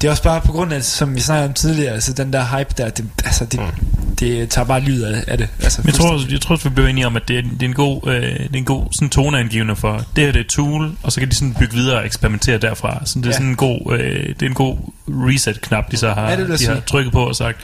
det 0.00 0.06
er 0.06 0.10
også 0.10 0.22
bare 0.22 0.40
på 0.40 0.52
grund 0.52 0.72
af, 0.72 0.82
som 0.84 1.14
vi 1.14 1.20
snakkede 1.20 1.48
om 1.48 1.54
tidligere, 1.54 1.92
altså 1.94 2.12
den 2.12 2.32
der 2.32 2.58
hype 2.58 2.70
der, 2.76 2.88
det, 2.88 3.04
altså, 3.24 3.44
det, 3.44 3.60
Mm. 3.60 4.14
det 4.20 4.48
tager 4.50 4.64
bare 4.66 4.80
lyd 4.80 5.02
af, 5.02 5.24
af 5.26 5.38
det. 5.38 5.48
Altså, 5.62 5.82
jeg 5.84 5.94
tror, 5.94 6.20
jeg 6.30 6.40
tror, 6.40 6.56
vi 6.56 6.68
blev 6.68 6.86
enige 6.86 7.06
om, 7.06 7.16
at 7.16 7.28
det 7.28 7.38
er, 7.38 7.42
det 7.42 7.62
er 7.62 7.66
en 7.66 7.74
god, 7.74 8.00
øh, 8.06 8.22
det 8.22 8.38
er 8.54 8.58
en 8.58 8.64
god 8.64 8.86
sådan, 8.92 9.08
toneangivende 9.10 9.76
for, 9.76 10.04
det 10.16 10.24
her 10.24 10.32
det 10.32 10.40
er 10.40 10.44
Tool, 10.48 10.92
og 11.02 11.12
så 11.12 11.20
kan 11.20 11.28
de 11.30 11.34
sådan 11.34 11.54
bygge 11.54 11.74
videre 11.74 11.98
og 11.98 12.06
eksperimentere 12.06 12.58
derfra. 12.58 13.02
Så 13.04 13.18
det 13.18 13.24
er 13.26 13.28
Ja. 13.28 13.32
sådan 13.32 13.46
en 13.46 13.56
god, 13.56 13.92
øh, 13.98 14.28
det 14.28 14.42
er 14.42 14.46
en 14.46 14.54
god 14.54 14.76
reset-knap, 15.08 15.90
de 15.90 15.96
så 15.96 16.12
har, 16.12 16.30
Ja, 16.30 16.36
det 16.36 16.58
de 16.60 16.66
har 16.66 16.80
trykket 16.80 17.12
på 17.12 17.20
og 17.28 17.36
sagt, 17.36 17.58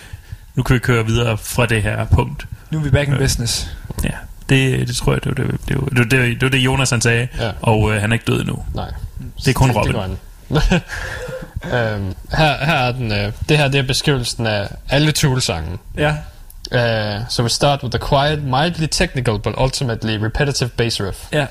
nu 0.55 0.63
kan 0.63 0.75
vi 0.75 0.79
køre 0.79 1.07
videre 1.07 1.39
fra 1.39 1.67
det 1.67 1.83
her 1.83 2.05
punkt. 2.05 2.47
Nu 2.71 2.79
er 2.79 2.83
vi 2.83 2.91
back 2.91 3.09
in 3.09 3.15
Øh. 3.15 3.21
business. 3.21 3.71
Ja, 4.05 4.11
det, 4.53 4.89
det 4.89 4.97
tror 4.97 5.13
jeg, 5.13 5.25
det 5.25 5.39
var 5.39 5.45
det, 5.45 5.61
det, 5.69 5.77
var, 5.81 5.87
det, 5.89 6.11
det, 6.11 6.21
det, 6.41 6.43
var 6.43 6.49
det 6.49 6.59
Jonas 6.59 6.91
han 6.91 7.01
sagde, 7.01 7.29
Ja. 7.39 7.51
og 7.63 7.93
øh, 7.93 8.01
han 8.01 8.13
er 8.13 8.15
ikke 8.15 8.25
død 8.33 8.41
endnu. 8.41 8.65
Nej. 8.75 8.91
Det 9.45 9.49
er 9.49 9.53
kun 9.53 9.69
det, 9.69 9.77
Robin. 9.77 10.19
Det 10.49 10.83
øhm, 11.75 12.15
her, 12.33 12.65
her 12.65 12.75
er 12.75 12.93
den, 12.93 13.13
øh, 13.13 13.33
det 13.49 13.59
her 13.59 13.69
det 13.69 13.79
er 13.79 13.87
beskrivelsen 13.87 14.47
af 14.47 14.69
alle 14.89 15.13
Tool-sangen. 15.13 15.79
Ja. 15.97 16.15
Uh, 16.75 17.29
so 17.29 17.43
we 17.43 17.49
start 17.51 17.83
with 17.83 17.91
the 17.99 18.09
quiet, 18.09 18.43
mildly 18.43 18.87
technical 18.87 19.39
but 19.39 19.55
ultimately 19.59 20.17
repetitive 20.17 20.71
bass 20.71 21.01
riff. 21.01 21.19
Ja. 21.33 21.47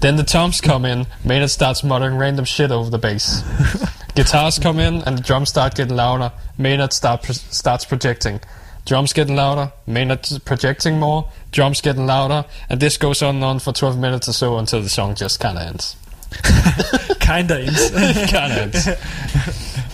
Then 0.00 0.14
the 0.16 0.24
toms 0.24 0.56
come 0.56 0.92
in, 0.92 1.06
Maynard 1.24 1.48
starts 1.50 1.84
muttering 1.84 2.20
random 2.20 2.46
shit 2.46 2.72
over 2.72 2.90
the 2.90 2.98
bass. 2.98 3.44
Guitars 4.16 4.58
come 4.58 4.86
in 4.88 5.02
and 5.06 5.16
the 5.18 5.22
drums 5.22 5.48
start 5.48 5.74
getting 5.76 5.96
louder. 5.96 6.30
Maynard 6.56 6.92
start 6.92 7.22
pro- 7.22 7.34
starts 7.50 7.84
projecting. 7.86 8.40
Drums 8.88 9.12
getting 9.12 9.36
louder, 9.36 9.68
Maynard 9.86 10.26
projecting 10.44 10.98
more, 10.98 11.24
drums 11.56 11.80
getting 11.82 12.06
louder, 12.06 12.42
and 12.68 12.80
this 12.80 12.98
goes 12.98 13.22
on 13.22 13.34
and 13.34 13.44
on 13.44 13.60
for 13.60 13.72
12 13.72 13.98
minutes 13.98 14.28
or 14.28 14.32
so 14.32 14.58
until 14.58 14.80
the 14.80 14.88
song 14.88 15.16
just 15.20 15.40
kind 15.40 15.58
of 15.58 15.66
ends. 15.68 15.96
Kinda 17.20 17.60
ends. 17.60 17.90
kind 18.30 18.52
of 18.52 18.58
ends. 18.58 18.88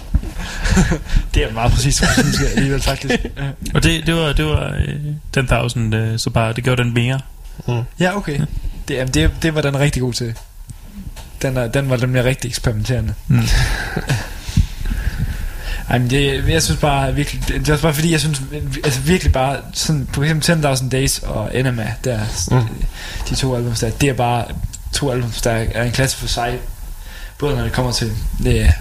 det 1.34 1.44
er 1.44 1.52
meget 1.52 1.72
præcis, 1.72 1.98
hvad 1.98 2.08
jeg 2.16 2.24
synes 2.24 2.52
alligevel 2.56 2.82
faktisk. 2.82 3.26
Og 3.74 3.82
det, 3.82 4.06
det 4.06 4.14
var, 4.14 4.32
det 4.32 4.44
var 4.44 4.74
øh, 5.36 5.66
10.000, 5.66 5.94
øh, 5.94 6.18
så 6.18 6.30
bare, 6.30 6.52
det 6.52 6.64
gjorde 6.64 6.82
den 6.82 6.94
mere. 6.94 7.20
Ja, 8.00 8.16
okay. 8.16 8.40
Det, 8.88 8.94
jamen, 8.94 9.14
det, 9.14 9.30
det 9.42 9.54
var 9.54 9.60
den 9.60 9.78
rigtig 9.78 10.02
god 10.02 10.12
til. 10.12 10.34
Den, 11.42 11.56
er, 11.56 11.66
den 11.66 11.90
var 11.90 11.96
den 11.96 12.10
mere 12.10 12.24
rigtig 12.24 12.48
eksperimenterende. 12.48 13.14
Mm. 13.28 13.42
Ej, 15.88 15.98
men 15.98 16.10
det, 16.10 16.48
jeg 16.48 16.62
synes 16.62 16.80
bare 16.80 17.14
virkelig, 17.14 17.42
det 17.48 17.68
er 17.68 17.72
også 17.72 17.82
bare 17.82 17.94
fordi, 17.94 18.12
jeg 18.12 18.20
synes 18.20 18.42
altså 18.84 19.00
virkelig 19.00 19.32
bare, 19.32 19.56
sådan, 19.72 20.08
for 20.12 20.22
eksempel 20.22 20.66
10.000 20.74 20.88
Days 20.88 21.18
og 21.18 21.50
Enema, 21.54 21.92
der, 22.04 22.20
Mm. 22.50 22.56
mm. 22.56 22.68
de 23.30 23.34
to 23.34 23.54
albums 23.56 23.80
der, 23.80 23.90
det 23.90 24.08
er 24.08 24.12
bare 24.14 24.44
to 24.92 25.10
albums, 25.10 25.42
der 25.42 25.50
er 25.50 25.82
en 25.82 25.92
klasse 25.92 26.16
for 26.16 26.26
sig, 26.26 26.58
både 27.38 27.56
når 27.56 27.62
det 27.62 27.72
kommer 27.72 27.92
til 27.92 28.12
det, 28.42 28.72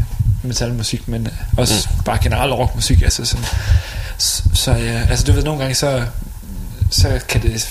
metalmusik, 0.43 1.07
men 1.07 1.27
også 1.57 1.87
mm. 1.97 2.03
bare 2.03 2.17
generelt 2.23 2.53
rockmusik, 2.53 3.01
altså 3.01 3.25
sådan, 3.25 3.45
så, 4.17 4.43
så 4.53 4.71
ja, 4.71 5.01
altså 5.09 5.25
du 5.25 5.31
ved, 5.31 5.43
nogle 5.43 5.59
gange 5.59 5.75
så, 5.75 6.05
så 6.91 7.19
kan 7.29 7.41
det, 7.41 7.69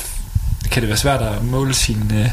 kan 0.70 0.82
det 0.82 0.88
være 0.88 0.98
svært 0.98 1.22
at 1.22 1.44
måle 1.44 1.74
sin, 1.74 2.12
øh, 2.14 2.30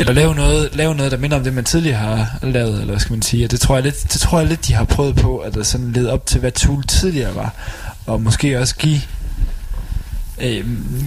eller 0.00 0.12
lave 0.12 0.34
noget, 0.34 0.68
lave 0.72 0.94
noget, 0.94 1.12
der 1.12 1.18
minder 1.18 1.36
om 1.36 1.44
det, 1.44 1.54
man 1.54 1.64
tidligere 1.64 1.98
har 1.98 2.38
lavet, 2.42 2.72
eller 2.80 2.92
hvad 2.92 3.00
skal 3.00 3.12
man 3.12 3.22
sige. 3.22 3.44
Og 3.44 3.50
det 3.50 3.60
tror 3.60 3.74
jeg 3.76 3.84
lidt, 3.84 4.12
det 4.12 4.20
tror 4.20 4.38
jeg 4.38 4.48
lidt, 4.48 4.66
de 4.66 4.74
har 4.74 4.84
prøvet 4.84 5.16
på, 5.16 5.38
at 5.38 5.54
der 5.54 5.62
sådan 5.62 5.92
lede 5.92 6.12
op 6.12 6.26
til, 6.26 6.40
hvad 6.40 6.52
Tool 6.52 6.84
tidligere 6.86 7.34
var. 7.34 7.54
Og 8.06 8.22
måske 8.22 8.58
også 8.60 8.76
give, 8.76 9.00
øh, 10.40 10.64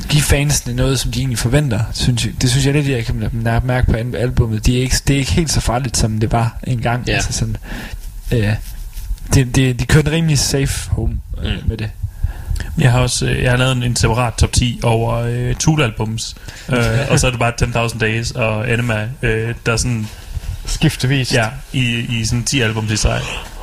give 0.10 0.24
fansene 0.24 0.74
noget, 0.76 1.00
som 1.00 1.12
de 1.12 1.20
egentlig 1.20 1.40
forventer. 1.40 1.80
Synes 1.94 2.26
jeg, 2.26 2.34
det 2.42 2.50
synes 2.52 2.66
jeg 2.66 2.74
lidt, 2.74 2.88
jeg 2.88 3.06
kan 3.06 3.30
mærke 3.64 3.92
på 3.92 3.98
albummet. 4.18 4.66
De 4.66 4.78
er 4.78 4.82
ikke, 4.82 4.96
det 5.08 5.14
er 5.14 5.18
ikke 5.20 5.32
helt 5.32 5.52
så 5.52 5.60
farligt, 5.60 5.98
som 5.98 6.20
det 6.20 6.32
var 6.32 6.58
engang. 6.64 7.08
Ja. 7.08 7.14
Altså 7.14 7.34
sådan, 7.34 7.58
øh, 8.32 8.54
det, 9.34 9.56
det, 9.56 9.80
de 9.80 9.86
kørte 9.86 10.12
rimelig 10.12 10.40
safe 10.40 10.90
home 10.90 11.18
øh, 11.44 11.52
Mm. 11.54 11.70
med 11.70 11.78
det. 11.78 11.90
Jeg 12.78 12.92
har 12.92 13.00
også 13.00 13.26
øh, 13.26 13.44
jeg 13.44 13.52
har 13.52 13.58
lavet 13.58 13.72
en, 13.72 13.84
en 13.84 13.96
separat 13.96 14.34
top 14.34 14.52
10 14.52 14.80
over 14.84 15.16
øh, 15.16 15.56
Tool-albums. 15.56 16.36
øh, 16.70 16.78
og 17.10 17.20
så 17.20 17.28
er 17.28 17.32
det 17.32 17.40
bare 17.40 17.86
10.000 17.88 18.00
Days 18.00 18.32
og 18.32 18.74
Enema, 18.74 19.10
øh, 19.22 19.56
der 19.66 19.72
er 19.74 19.78
sådan, 19.78 20.08
Skiftevis. 20.66 21.34
ja, 21.34 21.48
i, 21.74 21.80
i 22.20 22.26
sådan 22.26 22.44
10 22.44 22.62
albums 22.62 22.92
i 22.92 22.98
sig. 22.98 23.22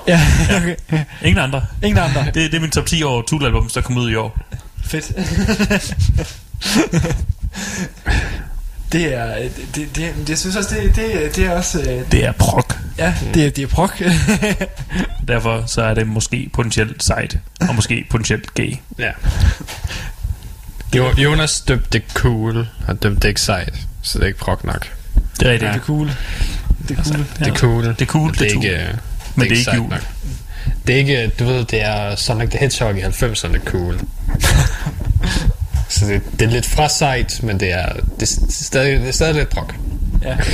Ja, 0.08 0.20
okay. 0.56 0.76
Ingen 1.22 1.38
andre. 1.44 1.64
Ingen 1.82 1.98
andre. 1.98 2.24
Det, 2.24 2.34
det 2.34 2.54
er 2.54 2.60
min 2.60 2.70
top 2.70 2.86
10 2.86 3.02
over 3.02 3.22
Tool-albums, 3.22 3.72
der 3.72 3.80
kom 3.80 3.96
ud 3.98 4.10
i 4.10 4.14
år. 4.14 4.38
Fedt. 4.84 5.12
det 8.92 9.14
er, 9.14 9.34
det, 9.34 9.76
det, 9.96 9.96
det, 9.96 10.28
jeg 10.28 10.38
synes 10.38 10.56
også, 10.56 10.74
det, 10.74 10.96
det, 10.96 11.36
det 11.36 11.44
er 11.46 11.50
også, 11.50 11.80
øh, 11.80 12.12
Det 12.12 12.24
er 12.24 12.32
prok. 12.32 12.76
ja, 12.98 13.14
det, 13.34 13.46
er- 13.46 13.50
det 13.50 13.62
er 13.62 13.66
prok. 13.66 14.02
Derfor 15.28 15.64
så 15.66 15.82
er 15.82 15.94
det 15.94 16.06
måske 16.06 16.50
potentielt 16.52 17.02
sejt, 17.04 17.38
og 17.68 17.74
måske 17.74 18.06
potentielt 18.10 18.54
gay. 18.54 18.72
Ja. 18.98 19.10
Jo, 20.96 21.12
Jonas 21.18 21.60
døbte 21.60 21.88
det 21.92 22.02
cool, 22.14 22.68
og 22.88 23.02
døbte 23.02 23.20
det 23.20 23.28
ikke 23.28 23.40
sejt, 23.40 23.74
så 24.02 24.18
det 24.18 24.22
er 24.24 24.26
ikke 24.26 24.38
prok 24.38 24.64
nok. 24.64 24.88
Det 25.40 25.46
er 25.48 25.52
rigtigt. 25.52 25.72
det 25.72 25.80
er 25.80 25.84
cool. 25.84 26.10
Det 26.88 26.98
er 26.98 27.02
cool. 27.04 27.26
Det 27.38 27.46
er 27.46 27.54
cool. 27.54 27.84
Det 27.84 28.02
er 28.02 28.06
cool, 28.06 28.24
men 28.30 28.34
det 28.38 28.42
er 28.54 28.60
det 28.60 28.70
er 28.70 28.70
ikke, 28.70 28.88
øh, 28.88 28.94
Men 29.34 29.48
det 29.48 29.52
er 29.54 29.58
ikke 29.58 29.74
jul. 29.76 29.88
nok. 29.90 30.00
Det 30.86 30.94
er 30.94 30.98
ikke, 30.98 31.30
du 31.38 31.44
ved, 31.44 31.64
det 31.64 31.82
er 31.84 32.16
Sonic 32.16 32.50
the 32.50 32.58
Hedgehog 32.58 32.98
i 32.98 33.00
90'erne 33.02 33.64
cool. 33.64 34.00
så 35.90 36.06
det, 36.06 36.22
det 36.38 36.42
er 36.42 36.50
lidt 36.50 36.66
fra 36.66 36.88
sejt, 36.88 37.42
men 37.42 37.60
det 37.60 37.72
er, 37.72 37.92
det, 38.20 38.22
er 38.22 38.46
stadig, 38.50 39.00
det 39.00 39.08
er 39.08 39.12
stadig 39.12 39.34
lidt 39.34 39.48
prok. 39.48 39.74
Ja. 40.24 40.36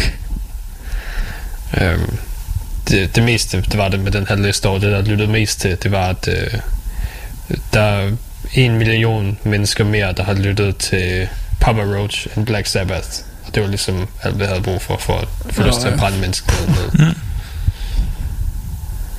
Øhm, 1.80 2.18
det, 2.88 3.16
det 3.16 3.22
meste, 3.22 3.60
det 3.60 3.78
var 3.78 3.88
det 3.88 4.00
med 4.00 4.12
den 4.12 4.26
her 4.28 4.36
liste 4.36 4.66
over, 4.68 4.78
det 4.78 4.92
der 4.92 5.02
lyttede 5.02 5.30
mest 5.32 5.60
til, 5.60 5.76
det 5.82 5.90
var, 5.90 6.06
at 6.08 6.28
øh, 6.28 6.60
der 7.72 7.80
er 7.80 8.10
en 8.54 8.78
million 8.78 9.38
mennesker 9.44 9.84
mere, 9.84 10.12
der 10.12 10.22
har 10.24 10.32
lyttet 10.34 10.76
til 10.76 11.28
Papa 11.60 11.80
Roach 11.82 12.26
end 12.36 12.46
Black 12.46 12.66
Sabbath. 12.66 13.08
Og 13.46 13.54
det 13.54 13.62
var 13.62 13.68
ligesom 13.68 14.08
alt, 14.22 14.38
vi 14.38 14.44
havde 14.44 14.60
brug 14.62 14.82
for, 14.82 14.96
for 14.98 15.18
at 15.18 15.28
få 15.54 15.62
lyst 15.62 15.80
til 15.80 15.86
at 15.88 15.92
ja. 15.94 15.98
brænde 15.98 16.18
mennesket 16.18 16.54
ned. 16.68 17.06
Mm. 17.06 17.14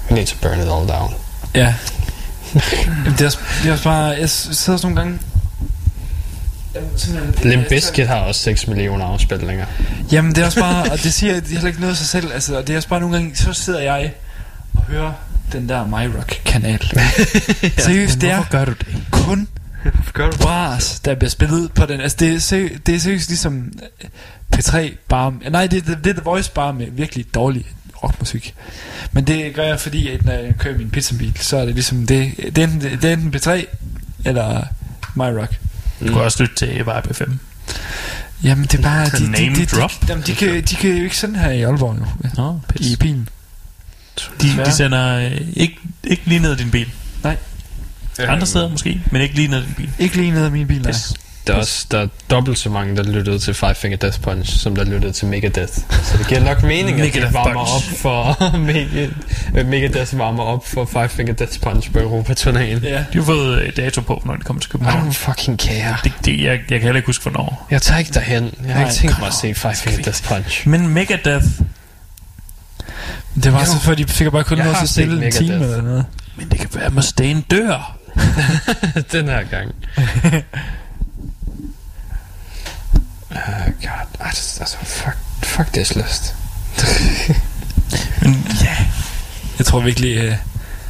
We 0.10 0.15
need 0.15 0.26
to 0.27 0.35
burn 0.41 0.60
it 0.60 0.68
all 0.68 0.88
down. 0.89 1.14
Ja. 1.56 1.73
Det, 3.06 3.22
er, 3.22 3.26
også- 3.26 3.39
det 3.64 3.69
er 3.69 3.72
også 3.72 3.84
bare... 3.84 4.03
Jeg 4.06 4.30
sidder 4.30 4.73
også 4.73 4.88
nogle 4.88 5.02
gange... 5.02 5.19
Limp 7.44 7.70
Bizkit 7.70 8.08
har 8.08 8.16
også 8.16 8.41
6 8.41 8.68
millioner 8.68 9.06
afspilninger. 9.06 9.66
Jamen 10.12 10.36
det 10.36 10.41
er 10.41 10.45
også 10.45 10.60
bare, 10.60 10.91
og 10.91 11.04
det 11.04 11.14
siger 11.14 11.34
det 11.34 11.44
er 11.44 11.49
heller 11.49 11.68
ikke 11.68 11.80
noget 11.80 11.91
af 11.94 11.98
sig 11.98 12.08
selv, 12.08 12.32
altså, 12.34 12.58
og 12.58 12.68
det 12.68 12.74
er 12.74 12.78
også 12.78 12.90
bare 12.90 12.99
nogle 12.99 13.16
gange, 13.16 13.36
så 13.36 13.54
sidder 13.54 13.80
jeg 13.80 14.14
og 14.74 14.84
hører 14.84 15.14
den 15.52 15.70
der 15.70 15.86
MyRock-kanal. 15.88 16.80
Seriøst, 17.78 18.22
det 18.22 18.32
er 18.32 18.44
gør 18.49 18.66
du 18.66 18.72
det? 18.72 18.88
kun 19.12 19.48
bras, 20.41 20.99
der 20.99 21.16
bliver 21.16 21.30
spillet 21.30 21.72
på 21.72 21.86
den. 21.86 22.02
Altså 22.02 22.18
det 22.20 22.34
er, 22.34 22.40
seri- 22.40 22.78
det 22.86 22.95
er 22.95 22.99
seriøst 22.99 23.30
ligesom 23.30 23.72
øh, 24.04 24.10
P3 24.56 24.95
bare, 25.10 25.34
nej 25.52 25.68
det, 25.68 25.88
det, 25.88 25.98
det 26.04 26.10
er 26.10 26.14
The 26.14 26.24
Voice 26.24 26.52
bare 26.52 26.74
med 26.74 26.88
virkelig 26.91 27.26
dårlig 27.36 27.66
rockmusik. 28.04 28.54
Men 29.12 29.24
det 29.28 29.56
gør 29.56 29.64
jeg 29.64 29.80
fordi, 29.80 30.10
at 30.10 30.26
når 30.26 30.34
jeg 30.34 30.54
kører 30.60 30.78
min 30.78 30.90
pizzabil, 30.90 31.34
så 31.40 31.58
er 31.58 31.66
det 31.66 31.74
ligesom, 31.74 32.08
det, 32.08 32.32
det, 32.38 32.58
er, 32.58 32.64
enten, 32.64 32.82
det 32.82 33.04
er 33.06 33.14
enten 33.14 33.36
P3 33.36 33.66
eller 34.26 34.64
MyRock. 35.16 35.60
Du 35.99 36.06
kan 36.06 36.22
også 36.22 36.44
lytte 36.44 36.56
til 36.56 36.78
Vibe 36.78 37.14
5. 37.14 37.40
Jamen 38.44 38.65
det 38.65 38.74
er 38.78 38.82
bare, 38.82 39.06
de, 39.06 39.28
de, 39.28 39.56
de, 39.56 39.56
de, 39.56 39.65
drop. 39.65 39.91
de, 40.02 40.06
jamen, 40.10 40.24
de, 40.28 40.36
kan, 40.36 40.64
de 40.64 40.76
kan 40.76 40.90
jo 40.90 41.03
ikke 41.03 41.18
sende 41.18 41.40
her 41.40 41.49
i 41.49 41.61
Aalborg 41.61 41.98
jo, 41.99 42.30
Nå, 42.38 42.60
i 42.76 42.95
bilen. 42.99 43.30
De, 44.41 44.65
de 44.65 44.72
sender 44.72 45.15
øh, 45.18 45.41
ikke, 45.53 45.80
ikke 46.03 46.22
lige 46.26 46.40
ned 46.40 46.53
i 46.53 46.57
din 46.64 46.72
bil. 46.72 46.91
Nej. 47.24 47.38
Andre 48.19 48.48
steder 48.48 48.69
måske, 48.69 49.02
men 49.11 49.22
ikke 49.22 49.36
lige 49.36 49.48
ned 49.48 49.64
i 49.64 49.65
din 49.65 49.74
bil. 49.74 49.90
Ikke 49.99 50.15
lige 50.15 50.32
ned 50.32 50.45
af 50.45 50.52
min 50.52 50.68
bil, 50.68 50.82
nej. 50.82 50.90
Yes. 50.90 51.14
Der 51.48 51.53
er 51.53 51.57
også 51.57 51.86
der 51.91 51.99
er 51.99 52.07
dobbelt 52.32 52.57
så 52.60 52.69
mange, 52.69 52.95
der 52.98 53.03
lyttede 53.03 53.40
til 53.40 53.53
Five 53.53 53.76
Finger 53.76 53.98
Death 53.98 54.22
Punch, 54.22 54.60
som 54.60 54.76
der 54.76 54.84
lyttede 54.84 55.11
til 55.14 55.28
Megadeth. 55.28 55.74
Så 56.03 56.18
det 56.18 56.28
giver 56.28 56.41
nok 56.41 56.64
mening, 56.64 56.90
at 56.90 57.06
Megadeth 57.06 57.26
det 57.26 57.34
varmer 57.34 57.53
Punch. 57.53 57.91
op 57.94 57.98
for 57.99 58.34
Mega- 58.72 59.64
Megadeth 59.64 60.18
varmer 60.18 60.44
op 60.44 60.68
for 60.68 60.86
Five 60.86 61.10
Finger 61.10 61.34
Death 61.34 61.60
Punch 61.60 61.91
på 61.91 61.99
Europaturnéen. 61.99 62.84
Ja. 62.88 63.03
De 63.14 63.18
har 63.18 63.24
fået 63.24 63.61
øh, 63.61 63.76
dato 63.78 64.02
på, 64.02 64.22
når 64.26 64.36
de 64.36 64.41
kommer 64.41 64.61
til 64.61 64.72
København. 64.72 65.07
don't 65.10 65.11
fucking 65.14 65.60
care. 65.60 65.98
Det, 66.03 66.11
det, 66.26 66.40
jeg, 66.44 66.52
jeg 66.52 66.60
kan 66.69 66.82
heller 66.82 66.95
ikke 66.95 67.07
huske, 67.07 67.22
hvornår. 67.24 67.68
Jeg 67.72 67.82
tager 67.82 67.99
ikke 67.99 68.14
derhen. 68.14 68.44
Jeg 68.65 68.74
har 68.74 68.80
Nej, 68.82 68.90
ikke 68.90 68.95
tænkt 69.02 69.19
mig 69.19 69.28
at 69.28 69.34
se 69.34 69.53
Five 69.53 69.76
Finger 69.76 70.03
Death 70.03 70.24
Punch. 70.24 70.68
Men 70.68 70.88
Megadeth, 70.88 71.45
Det 73.44 73.53
var 73.53 73.60
Jo. 73.60 73.65
så 73.65 73.80
for, 73.80 73.94
de 73.94 74.07
fik 74.07 74.32
bare 74.32 74.44
kun 74.44 74.57
noget 74.57 74.78
til 74.78 74.88
stille 74.88 75.26
en 75.26 75.32
time 75.32 75.53
eller 75.53 75.82
noget. 75.82 76.06
men 76.36 76.49
det 76.49 76.60
kan 76.60 76.69
være, 76.74 76.84
at 76.84 76.94
Mustaine 76.94 77.41
dør. 77.52 77.98
Den 79.11 79.26
her 79.26 79.44
gang. 79.44 79.72
Uh, 83.38 83.65
God. 83.65 84.07
Ej, 84.19 84.30
det- 84.30 84.57
altså, 84.59 84.77
fuck, 84.84 85.18
fuck 85.43 85.76
det 85.76 85.95
lyst. 85.95 86.35
Men 88.22 88.47
ja, 88.64 88.76
Jeg 89.57 89.65
tror 89.65 89.80
virkelig... 89.80 90.18
Øh, 90.18 90.35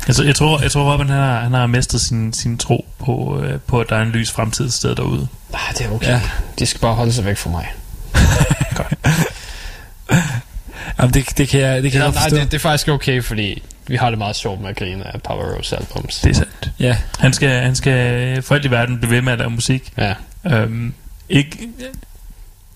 altså, 0.07 0.23
jeg 0.23 0.35
tror, 0.35 0.61
jeg 0.61 0.71
tror 0.71 0.93
Robin 0.93 1.09
han 1.09 1.17
har, 1.19 1.39
han 1.39 1.53
har 1.53 1.67
mistet 1.67 2.01
sin, 2.01 2.33
sin 2.33 2.57
tro 2.57 2.85
på, 2.99 3.41
øh, 3.43 3.59
på, 3.59 3.79
at 3.81 3.89
der 3.89 3.95
er 3.95 4.01
en 4.01 4.09
lys 4.11 4.31
fremtid 4.31 4.69
sted 4.69 4.95
derude. 4.95 5.27
Ah, 5.53 5.59
det 5.77 5.85
er 5.85 5.91
okay. 5.91 6.07
Ja. 6.07 6.21
De 6.59 6.65
skal 6.65 6.81
bare 6.81 6.93
holde 6.95 7.13
sig 7.13 7.25
væk 7.25 7.37
fra 7.37 7.49
mig. 7.49 7.67
jamen, 10.99 11.13
det, 11.13 11.37
det 11.37 11.49
kan 11.49 11.59
jeg, 11.59 11.83
det 11.83 11.91
kan 11.91 11.99
Ja, 12.01 12.05
jeg 12.05 12.13
nej, 12.13 12.23
forstå. 12.23 12.37
det, 12.37 12.51
det 12.51 12.57
er 12.57 12.61
faktisk 12.61 12.87
okay, 12.87 13.23
fordi 13.23 13.63
vi 13.87 13.95
har 13.95 14.09
det 14.09 14.17
meget 14.17 14.35
sjovt 14.35 14.61
med 14.61 14.69
at 14.69 14.75
grine 14.75 15.13
af 15.13 15.21
Power 15.21 15.55
Rose 15.57 15.77
albums. 15.77 16.19
Det 16.19 16.29
er 16.29 16.33
sandt. 16.35 16.71
Ja, 16.79 16.97
Han 17.19 17.33
skal, 17.33 17.61
han 17.63 17.75
skal 17.75 18.41
for 18.43 18.55
alt 18.55 18.65
i 18.65 18.71
verden 18.71 18.97
blive 18.99 19.11
ved 19.11 19.21
med 19.21 19.33
at 19.33 19.37
lave 19.39 19.49
musik. 19.49 19.93
Ja. 19.97 20.13
Øhm, 20.45 20.93
ikke, 21.29 21.57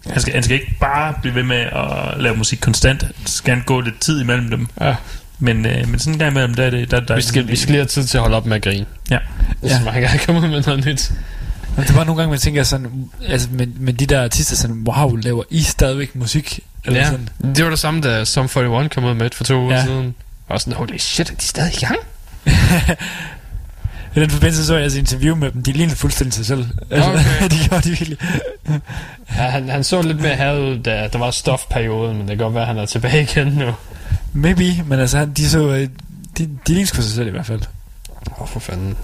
han, 0.09 0.21
skal, 0.21 0.33
han 0.33 0.43
skal 0.43 0.53
ikke 0.59 0.75
bare 0.79 1.13
blive 1.21 1.35
ved 1.35 1.43
med 1.43 1.57
at 1.57 2.21
lave 2.21 2.35
musik 2.35 2.59
konstant. 2.61 3.03
Han 3.03 3.13
skal 3.25 3.53
han 3.55 3.63
gå 3.65 3.81
lidt 3.81 3.99
tid 4.01 4.21
imellem 4.21 4.49
dem. 4.49 4.67
ja. 4.81 4.95
Men, 5.43 5.65
øh, 5.65 5.87
men 5.89 5.99
sådan 5.99 6.13
en 6.13 6.19
gang 6.19 6.31
imellem, 6.31 6.53
der 6.53 6.63
er 6.63 6.69
det... 6.69 6.91
Der, 6.91 6.99
der 6.99 7.15
Vi 7.15 7.21
skal, 7.21 7.47
vi 7.47 7.55
skal 7.55 7.71
lige 7.71 7.79
have 7.79 7.87
tid 7.87 8.03
til 8.03 8.17
at 8.17 8.21
holde 8.21 8.37
op 8.37 8.45
med 8.45 8.55
at 8.55 8.61
grine. 8.63 8.85
Ja. 9.09 9.17
Hvis 9.59 9.71
Ja. 9.71 9.83
man 9.83 9.93
kan 9.93 10.19
komme 10.25 10.41
ud 10.41 10.47
med 10.47 10.63
noget 10.65 10.85
nyt. 10.85 11.11
men 11.77 11.85
det 11.87 11.95
var 11.95 12.03
nogle 12.03 12.21
gange, 12.21 12.29
man 12.29 12.39
tænker 12.39 12.63
sådan... 12.63 13.09
Altså, 13.27 13.47
men, 13.51 13.73
men 13.79 13.95
de 13.95 14.05
der 14.05 14.23
artister 14.23 14.55
sådan... 14.55 14.83
Wow, 14.87 15.15
laver 15.15 15.43
I 15.49 15.61
stadigvis 15.61 16.09
musik? 16.13 16.59
Eller 16.85 16.99
Ja. 16.99 17.05
sådan. 17.05 17.29
Det 17.55 17.63
var 17.63 17.69
det 17.69 17.79
samme, 17.79 18.01
da 18.01 18.25
Sum 18.25 18.45
41 18.45 18.89
kom 18.89 19.03
ud 19.03 19.13
med 19.13 19.29
for 19.33 19.43
to 19.43 19.61
uger 19.61 19.75
Ja. 19.75 19.83
siden. 19.85 20.15
Og 20.49 20.61
sådan, 20.61 20.73
holy 20.73 20.97
shit, 20.97 21.31
er 21.31 21.35
de 21.35 21.43
stadig 21.43 21.73
i 21.81 21.85
gang? 21.85 21.99
I 24.15 24.19
den 24.19 24.29
forbindelse 24.29 24.65
så 24.65 24.73
jeg 24.73 24.83
altså 24.83 24.99
interview 24.99 25.35
med 25.35 25.51
dem. 25.51 25.63
De 25.63 25.71
lignede 25.71 25.95
fuldstændig 25.95 26.33
sig 26.33 26.45
selv. 26.45 26.65
Altså, 26.91 27.09
Okay. 27.09 27.49
de 27.51 27.67
gjorde 27.69 27.83
de 27.83 27.89
virkelig. 27.89 28.17
Ja, 29.37 29.49
han, 29.49 29.69
han 29.69 29.83
så 29.83 30.01
lidt 30.01 30.21
mere 30.21 30.35
hadet 30.35 30.59
ud, 30.59 30.79
da 30.79 31.09
der 31.13 31.19
var 31.19 31.31
stofperioden, 31.31 32.17
men 32.17 32.27
det 32.27 32.37
kan 32.37 32.43
godt 32.45 32.53
være, 32.53 32.63
at 32.63 32.67
han 32.67 32.77
er 32.77 32.85
tilbage 32.85 33.21
igen 33.21 33.47
nu. 33.47 33.71
Maybe, 34.33 34.83
men 34.85 34.99
altså, 34.99 35.25
de 35.25 35.49
så... 35.49 35.59
øh, 35.67 35.89
De, 36.37 36.43
de 36.67 36.73
lignede 36.73 36.87
sig 36.87 37.03
selv 37.03 37.27
i 37.27 37.31
hvert 37.31 37.45
fald. 37.45 37.61
Åh, 38.31 38.41
oh, 38.41 38.47
for 38.47 38.59
fanden. 38.59 38.97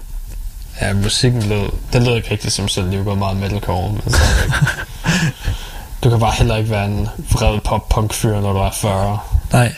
Ja, 0.80 0.92
musikken 0.92 1.42
lød, 1.42 1.68
den 1.92 2.04
lød 2.04 2.16
ikke 2.16 2.30
rigtig 2.30 2.52
som 2.52 2.68
selv. 2.68 2.90
Det 2.90 3.06
var 3.06 3.14
meget 3.14 3.36
metalcore, 3.36 3.92
men 3.92 4.02
så 4.06 4.18
Du 6.04 6.10
kan 6.10 6.20
bare 6.20 6.32
heller 6.38 6.56
ikke 6.56 6.70
være 6.70 6.86
en 6.86 7.08
vred 7.32 7.60
pop-punk-fyr, 7.60 8.40
når 8.40 8.52
du 8.52 8.58
er 8.58 8.70
40. 8.70 9.18
Nej. 9.52 9.74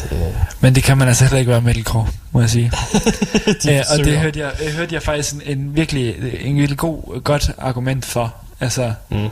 Det, 0.00 0.34
Men 0.60 0.74
det 0.74 0.82
kan 0.82 0.98
man 0.98 1.08
altså 1.08 1.24
heller 1.24 1.38
ikke 1.38 1.50
være 1.50 1.60
metalcore, 1.60 2.06
må 2.32 2.40
jeg 2.40 2.50
sige. 2.50 2.72
de 3.62 3.70
Ja, 3.72 3.82
og 3.92 3.98
det 3.98 4.18
hørte 4.18 4.40
jeg, 4.40 4.52
jeg 4.64 4.72
hørte 4.72 4.94
jeg 4.94 5.02
faktisk 5.02 5.34
en, 5.34 5.42
en 5.46 5.76
virkelig 5.76 6.14
en 6.40 6.56
virkelig 6.56 6.78
god, 6.78 7.20
godt 7.22 7.50
argument 7.58 8.04
for. 8.04 8.34
Altså, 8.60 8.92
Mm. 9.10 9.28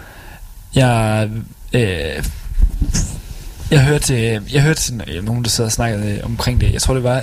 jeg, 0.74 1.28
øh, 1.72 2.24
jeg 3.70 3.80
hørte, 3.84 4.42
jeg 4.52 4.62
hørte 4.62 4.80
sådan, 4.82 5.02
øh, 5.08 5.24
nogen, 5.24 5.42
der 5.44 5.50
sad 5.50 5.64
og 5.64 5.72
snakkede 5.72 6.12
øh, 6.12 6.24
omkring 6.24 6.60
det. 6.60 6.72
Jeg 6.72 6.82
tror, 6.82 6.94
det 6.94 7.02
var, 7.02 7.22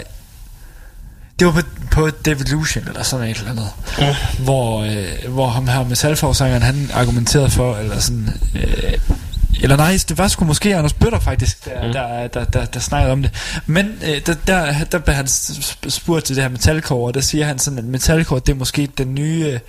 det 1.39 1.47
var 1.47 1.51
på, 1.53 1.61
på 1.91 2.09
Devolution 2.25 2.87
eller 2.87 3.03
sådan 3.03 3.27
et 3.27 3.37
eller 3.37 3.51
andet. 3.51 3.69
Ja. 3.99 4.15
Hvor, 4.39 4.81
øh, 4.83 5.33
hvor 5.33 5.47
ham 5.49 5.67
her 5.67 5.83
metalforsangeren, 5.83 6.61
han 6.63 6.89
argumenterede 6.93 7.49
for, 7.49 7.77
eller 7.77 7.99
sådan, 7.99 8.29
øh, 8.55 8.93
eller 9.61 9.77
nej, 9.77 9.97
det 10.09 10.17
var 10.17 10.27
sgu 10.27 10.45
måske 10.45 10.75
Anders 10.75 10.93
Bøtter 10.93 11.19
faktisk, 11.19 11.65
der, 11.65 11.87
Mm. 11.87 11.93
der, 11.93 12.27
der, 12.27 12.43
der, 12.45 12.65
der 12.65 12.79
snakkede 12.79 13.11
om 13.11 13.21
det. 13.21 13.31
Men 13.65 13.91
øh, 14.07 14.21
der, 14.25 14.33
der, 14.47 14.83
der 14.91 14.97
blev 14.99 15.15
han 15.15 15.25
sp- 15.25 15.89
spurgt 15.89 16.25
til 16.25 16.35
det 16.35 16.43
her 16.43 16.49
metalcore, 16.49 17.07
og 17.07 17.13
der 17.13 17.21
siger 17.21 17.45
han 17.45 17.59
sådan, 17.59 17.79
at 17.79 17.85
metalcore, 17.85 18.39
det 18.39 18.49
er 18.49 18.55
måske 18.55 18.89
den 18.97 19.15
nye... 19.15 19.45
Øh, 19.53 19.59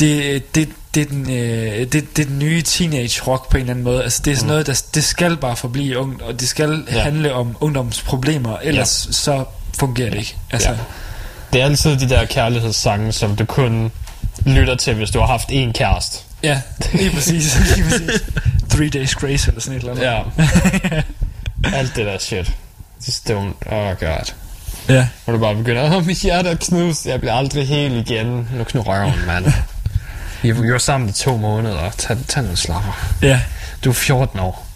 det, 0.00 0.54
det, 0.54 0.68
det, 0.94 1.00
er 1.00 1.06
den, 1.06 1.30
øh, 1.30 1.78
det, 1.92 1.92
det 2.16 2.18
er 2.24 2.26
den 2.26 2.38
nye 2.38 2.62
teenage 2.62 3.22
rock 3.26 3.50
på 3.50 3.56
en 3.56 3.60
eller 3.60 3.70
anden 3.72 3.84
måde. 3.84 4.02
Altså 4.02 4.22
det 4.24 4.30
er 4.32 4.34
sådan 4.36 4.46
Mm. 4.46 4.48
noget, 4.50 4.66
der, 4.66 4.82
det 4.94 5.04
skal 5.04 5.36
bare 5.36 5.56
forblive 5.56 5.98
ung, 5.98 6.22
og 6.22 6.40
det 6.40 6.48
skal 6.48 6.84
ja. 6.92 7.02
handle 7.02 7.34
om 7.34 7.56
ungdomsproblemer, 7.60 8.56
ellers 8.62 9.04
ja. 9.06 9.12
så 9.12 9.44
fungerer 9.78 10.10
det 10.10 10.18
ikke. 10.18 10.36
Altså, 10.50 10.68
Ja. 10.70 10.76
Det 11.52 11.60
er 11.60 11.64
altid 11.64 11.96
de 11.96 12.08
der 12.08 12.24
kærlighedssange, 12.24 13.12
som 13.12 13.36
du 13.36 13.44
kun 13.44 13.92
lytter 14.46 14.74
til, 14.74 14.94
hvis 14.94 15.10
du 15.10 15.18
har 15.20 15.26
haft 15.26 15.48
en 15.50 15.72
kæreste. 15.72 16.18
Ja, 16.44 16.60
lige 16.98 17.10
præcis. 17.10 17.76
lige 17.76 17.84
præcis. 17.88 18.22
Three 18.70 18.88
Days 18.88 19.14
Grace 19.14 19.48
eller 19.48 19.60
sådan 19.60 19.76
et 19.78 19.88
eller 19.88 20.08
andet. 20.10 21.02
Ja. 21.64 21.76
Alt 21.78 21.96
det 21.96 22.06
der 22.06 22.18
shit. 22.18 22.52
Just 23.06 23.30
don't... 23.30 23.72
Oh 23.74 23.94
god. 24.00 24.32
ja. 24.88 25.08
Hvor 25.24 25.32
du 25.32 25.38
bare 25.38 25.54
begynder, 25.54 25.96
åh, 25.96 26.06
mit 26.06 26.18
hjerte 26.18 26.48
er 26.50 26.54
knust, 26.54 27.06
jeg 27.06 27.20
bliver 27.20 27.34
aldrig 27.34 27.68
helt 27.68 28.10
igen. 28.10 28.48
Nu 28.56 28.64
knu 28.64 28.82
røven, 28.82 29.12
mand. 29.26 29.46
Vi 30.42 30.72
var 30.72 30.78
sammen 30.78 31.08
i 31.08 31.12
to 31.12 31.36
måneder. 31.36 31.90
Tag, 31.98 32.16
tag 32.28 32.42
nogle 32.42 32.56
slapper. 32.56 33.14
ja. 33.22 33.40
Du 33.84 33.90
er 33.90 33.94
14 33.94 34.40
år. 34.40 34.66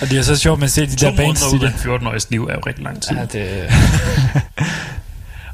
Og 0.00 0.10
det 0.10 0.18
er 0.18 0.22
så 0.22 0.36
sjovt, 0.36 0.56
at 0.56 0.60
man 0.60 0.68
ser 0.68 0.86
de 0.86 0.96
To 0.96 1.06
der 1.06 1.16
bands, 1.16 1.40
måneder 1.42 1.48
de 1.50 1.56
ud 1.56 1.64
af 1.64 1.72
der, 1.84 1.94
en 1.96 2.14
14-årigs 2.14 2.26
liv 2.30 2.44
er 2.44 2.54
jo 2.54 2.60
rigtig 2.66 2.84
lang 2.84 3.02
tid. 3.02 3.16
Ja, 3.16 3.24
det... 3.24 3.72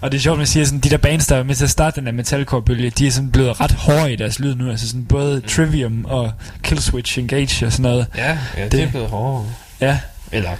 og 0.01 0.13
det 0.13 0.19
er 0.19 0.23
sjovt, 0.23 0.35
at 0.35 0.39
man 0.39 0.47
siger 0.47 0.65
sådan, 0.67 0.81
de 0.81 0.91
der 0.91 0.97
bands, 0.97 1.27
der 1.27 1.37
er 1.37 1.43
med 1.43 1.55
til 1.55 1.65
at 1.65 1.71
starte 1.71 1.97
den 2.01 2.07
der 2.07 2.13
metalcore-bølge, 2.13 2.91
de 2.91 3.07
er 3.07 3.11
sådan 3.11 3.31
blevet 3.31 3.61
ret 3.61 3.73
hårde 3.73 4.13
i 4.13 4.17
deres 4.17 4.39
lyd 4.39 4.55
nu, 4.55 4.71
altså 4.71 4.89
sådan 4.89 5.05
både 5.05 5.41
Trivium 5.41 6.05
og 6.05 6.33
Killswitch 6.63 7.19
Engage 7.19 7.67
og 7.67 7.73
sådan 7.73 7.83
noget. 7.83 8.07
Ja, 8.17 8.39
ja 8.57 8.63
det, 8.65 8.73
Det- 8.73 8.83
er 8.83 8.91
blevet 8.91 9.09
hårdere. 9.09 9.47
Ja, 9.81 9.99
Eller... 10.33 10.51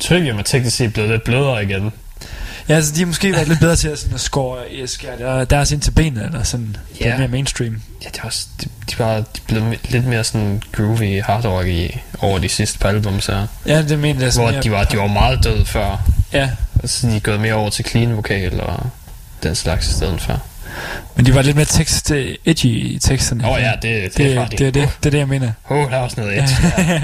Trivium 0.00 0.38
er 0.38 0.42
teknisk 0.42 0.76
set 0.76 0.92
blevet 0.92 1.10
lidt 1.10 1.24
blødere 1.24 1.64
igen. 1.64 1.92
Ja 2.68 2.74
altså 2.74 2.94
de 2.94 2.98
har 2.98 3.06
måske 3.06 3.32
været 3.32 3.48
lidt 3.48 3.60
bedre 3.60 3.76
til 3.76 3.88
at, 3.88 3.98
sådan, 3.98 4.14
at 4.14 4.20
skåre, 4.20 4.86
skære 4.86 5.18
der, 5.18 5.44
deres 5.44 5.72
ind 5.72 5.80
til 5.80 5.90
benet, 5.90 6.24
eller 6.24 6.42
sådan, 6.42 6.76
Ja. 7.00 7.06
yeah. 7.06 7.18
mere 7.18 7.28
mainstream. 7.28 7.82
Ja, 8.04 8.08
det 8.08 8.18
er 8.18 8.24
også... 8.24 8.46
De, 8.60 8.68
de, 8.90 8.96
bare, 8.96 9.18
de 9.18 9.40
blevet 9.46 9.78
lidt 9.90 10.06
mere 10.06 10.24
sådan 10.24 10.62
groovy, 10.72 11.22
hard 11.22 11.44
rock 11.44 11.66
i 11.66 11.98
over 12.18 12.38
de 12.38 12.48
sidste 12.48 12.78
par 12.78 12.88
album, 12.88 13.20
så... 13.20 13.46
Ja, 13.66 13.82
det 13.82 13.98
mener 13.98 14.22
jeg 14.24 14.32
Hvor 14.34 14.50
de 14.50 14.70
var, 14.70 14.84
de 14.84 14.98
var 14.98 15.06
meget 15.06 15.44
døde 15.44 15.66
før. 15.66 16.10
Ja, 16.32 16.50
Altså, 16.82 17.06
de 17.06 17.16
er 17.16 17.20
gået 17.20 17.40
mere 17.40 17.54
over 17.54 17.70
til 17.70 17.84
clean 17.84 18.16
vokal 18.16 18.60
og 18.60 18.86
den 19.42 19.54
slags 19.54 19.88
i 19.88 19.92
stedet 19.92 20.20
for. 20.20 20.42
men 21.16 21.26
de 21.26 21.34
var 21.34 21.42
lidt 21.42 21.56
mere 21.56 21.64
tekst, 21.66 22.10
øh, 22.10 22.34
edgy 22.44 22.64
i 22.64 22.98
teksterne. 22.98 23.44
Åh 23.44 23.52
oh, 23.52 23.60
ja, 23.60 23.72
det, 23.82 23.82
det, 23.82 24.16
det, 24.16 24.36
er 24.36 24.46
det, 24.46 24.58
det, 24.58 24.74
det, 24.74 24.88
det 25.02 25.06
er 25.06 25.10
det, 25.10 25.18
jeg 25.18 25.28
mener. 25.28 25.52
Åh, 25.70 25.76
oh, 25.78 25.90
der 25.90 25.96
er 25.96 26.00
også 26.00 26.20
noget 26.20 26.36
der. 26.38 27.00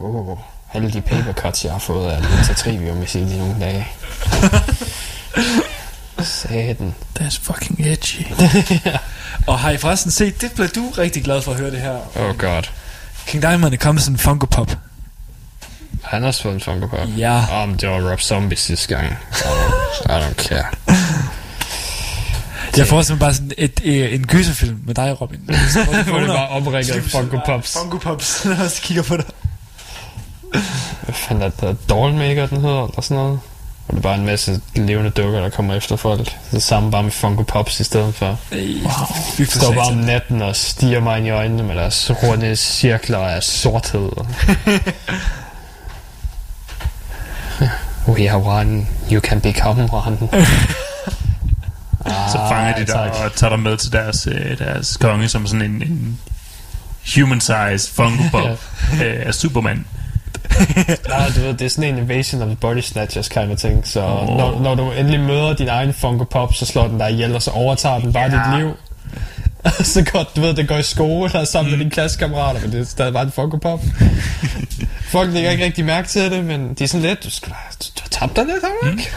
Åh, 0.00 0.28
oh, 0.28 0.38
alle 0.74 0.92
de 0.92 1.00
paper 1.00 1.32
cuts, 1.32 1.64
jeg 1.64 1.72
har 1.72 1.78
fået 1.78 2.10
af 2.10 2.56
Trivium 2.56 3.02
i 3.02 3.06
sine 3.06 3.38
nogle 3.38 3.56
dage. 3.60 3.88
Satan. 6.24 6.94
That's 7.20 7.38
fucking 7.42 7.86
edgy. 7.86 8.26
Og 9.46 9.58
har 9.58 9.70
I 9.70 9.76
forresten 9.76 10.10
set, 10.10 10.40
det 10.40 10.52
blev 10.52 10.68
du 10.68 10.92
rigtig 10.98 11.24
glad 11.24 11.42
for 11.42 11.52
at 11.52 11.58
høre 11.58 11.70
det 11.70 11.80
her. 11.80 11.96
Oh 12.16 12.38
god. 12.38 12.62
King 13.26 13.42
Diamond 13.42 13.74
er 13.74 13.78
kommet 13.78 14.02
sådan 14.02 14.14
en 14.14 14.18
Funko 14.18 14.46
Pop. 14.46 14.76
Han 16.02 16.22
har 16.22 16.28
også 16.28 16.42
fået 16.42 16.54
en 16.54 16.60
Funko 16.60 16.86
Pop. 16.86 17.08
Ja. 17.16 17.62
Om 17.62 17.78
det 17.78 17.88
var 17.88 18.10
Rob 18.10 18.20
Zombie 18.20 18.58
sidste 18.58 18.94
gang. 18.94 19.06
I 20.04 20.18
don't 20.22 20.34
care. 20.34 20.66
Jeg 22.76 22.86
får 22.86 23.02
simpelthen 23.02 23.18
bare 23.18 23.34
sådan 23.34 23.52
et, 23.58 23.80
et, 23.84 24.14
en 24.14 24.26
gyserfilm 24.26 24.78
med 24.86 24.94
dig, 24.94 25.20
Robin. 25.20 25.40
Hvor 26.06 26.18
det 26.18 26.28
bare 26.28 26.48
oprigget 26.48 27.04
Funko 27.04 27.38
Pops. 27.46 27.78
Funko 27.78 27.98
Pops, 27.98 28.44
når 28.44 28.52
jeg 28.54 28.64
også 28.64 28.82
kigger 28.82 29.02
på 29.02 29.16
dig. 29.16 29.24
Hvad 31.02 31.14
fanden 31.14 31.42
er 31.42 31.48
det? 31.68 31.88
Dollmaker, 31.90 32.46
den 32.46 32.60
hedder, 32.60 32.86
eller 32.86 33.00
sådan 33.00 33.16
noget? 33.16 33.40
Og 33.88 33.94
det 33.94 33.98
er 33.98 34.02
bare 34.02 34.14
en 34.14 34.26
masse 34.26 34.60
levende 34.74 35.10
dukker, 35.10 35.40
der 35.40 35.50
kommer 35.50 35.74
efter 35.74 35.96
folk. 35.96 36.36
Det 36.50 36.62
samme 36.62 36.90
bare 36.90 37.02
med 37.02 37.10
Funko 37.10 37.42
Pops 37.42 37.80
i 37.80 37.84
stedet 37.84 38.14
for. 38.14 38.38
Vi 39.38 39.44
Står 39.44 39.72
bare 39.74 39.86
om 39.86 39.96
natten 39.96 40.42
og 40.42 40.56
stiger 40.56 41.00
mig 41.00 41.18
ind 41.18 41.26
i 41.26 41.30
øjnene 41.30 41.62
med 41.62 41.76
deres 41.76 42.10
runde 42.22 42.56
cirkler 42.56 43.18
af 43.18 43.42
sorthed. 43.42 44.10
We 48.08 48.30
are 48.30 48.42
one, 48.60 48.86
you 49.12 49.20
can 49.20 49.40
become 49.40 49.88
one. 49.92 50.18
Så 52.04 52.38
fanger 52.50 52.74
de 52.74 52.92
Ej, 52.92 53.08
dig 53.08 53.24
og 53.24 53.32
tager 53.32 53.50
dig 53.50 53.58
med 53.58 53.76
til 53.76 53.92
deres, 53.92 54.26
øh, 54.26 54.58
deres 54.58 54.96
konge 54.96 55.28
som 55.28 55.46
sådan 55.46 55.62
en, 55.70 55.82
en 55.82 56.18
human-sized 57.14 57.94
Funko 57.94 58.22
Pop 58.30 58.58
øh, 59.04 59.26
af 59.26 59.34
Superman. 59.34 59.86
Nej, 61.08 61.28
du 61.36 61.40
ved, 61.40 61.54
det 61.54 61.62
er 61.62 61.68
sådan 61.68 61.94
en 61.94 61.98
invasion 61.98 62.42
of 62.42 62.46
the 62.46 62.56
body 62.56 62.80
snatchers 62.80 63.28
kind 63.28 63.52
of 63.52 63.58
thing. 63.58 63.88
Så 63.88 64.00
oh. 64.00 64.36
når, 64.36 64.60
når 64.60 64.74
du 64.74 64.92
endelig 64.92 65.20
møder 65.20 65.54
din 65.54 65.68
egen 65.68 65.94
Funko 65.94 66.24
Pop, 66.24 66.54
så 66.54 66.66
slår 66.66 66.88
den 66.88 66.98
dig 66.98 67.10
ihjel, 67.10 67.34
og 67.34 67.42
så 67.42 67.50
overtager 67.50 67.98
den 67.98 68.12
bare 68.12 68.24
ja. 68.24 68.54
dit 68.54 68.58
liv. 68.58 68.76
så 69.94 70.04
godt, 70.12 70.36
du 70.36 70.40
ved, 70.40 70.54
det 70.54 70.68
går 70.68 70.76
i 70.76 70.82
skole 70.82 71.40
og 71.40 71.46
sammen 71.46 71.72
mm. 71.72 71.78
med 71.78 71.84
dine 71.84 71.90
klassekammerater, 71.90 72.60
men 72.60 72.72
det 72.72 72.80
er 72.80 72.84
stadig 72.84 73.12
bare 73.12 73.22
en 73.22 73.32
Funko 73.32 73.56
Pop. 73.56 73.80
Folk 75.08 75.32
lægger 75.32 75.50
ikke 75.50 75.64
rigtig 75.64 75.84
mærke 75.84 76.08
til 76.08 76.30
det, 76.30 76.44
men 76.44 76.74
de 76.74 76.84
er 76.84 76.88
sådan 76.88 77.06
lidt, 77.06 77.24
du, 77.24 77.30
skal, 77.30 77.52
du, 77.52 77.86
du 77.96 78.02
har 78.02 78.08
tabt 78.10 78.36
dig 78.36 78.44
lidt, 78.44 78.62
har 78.62 78.70
du 78.82 78.90
ikke? 78.90 79.10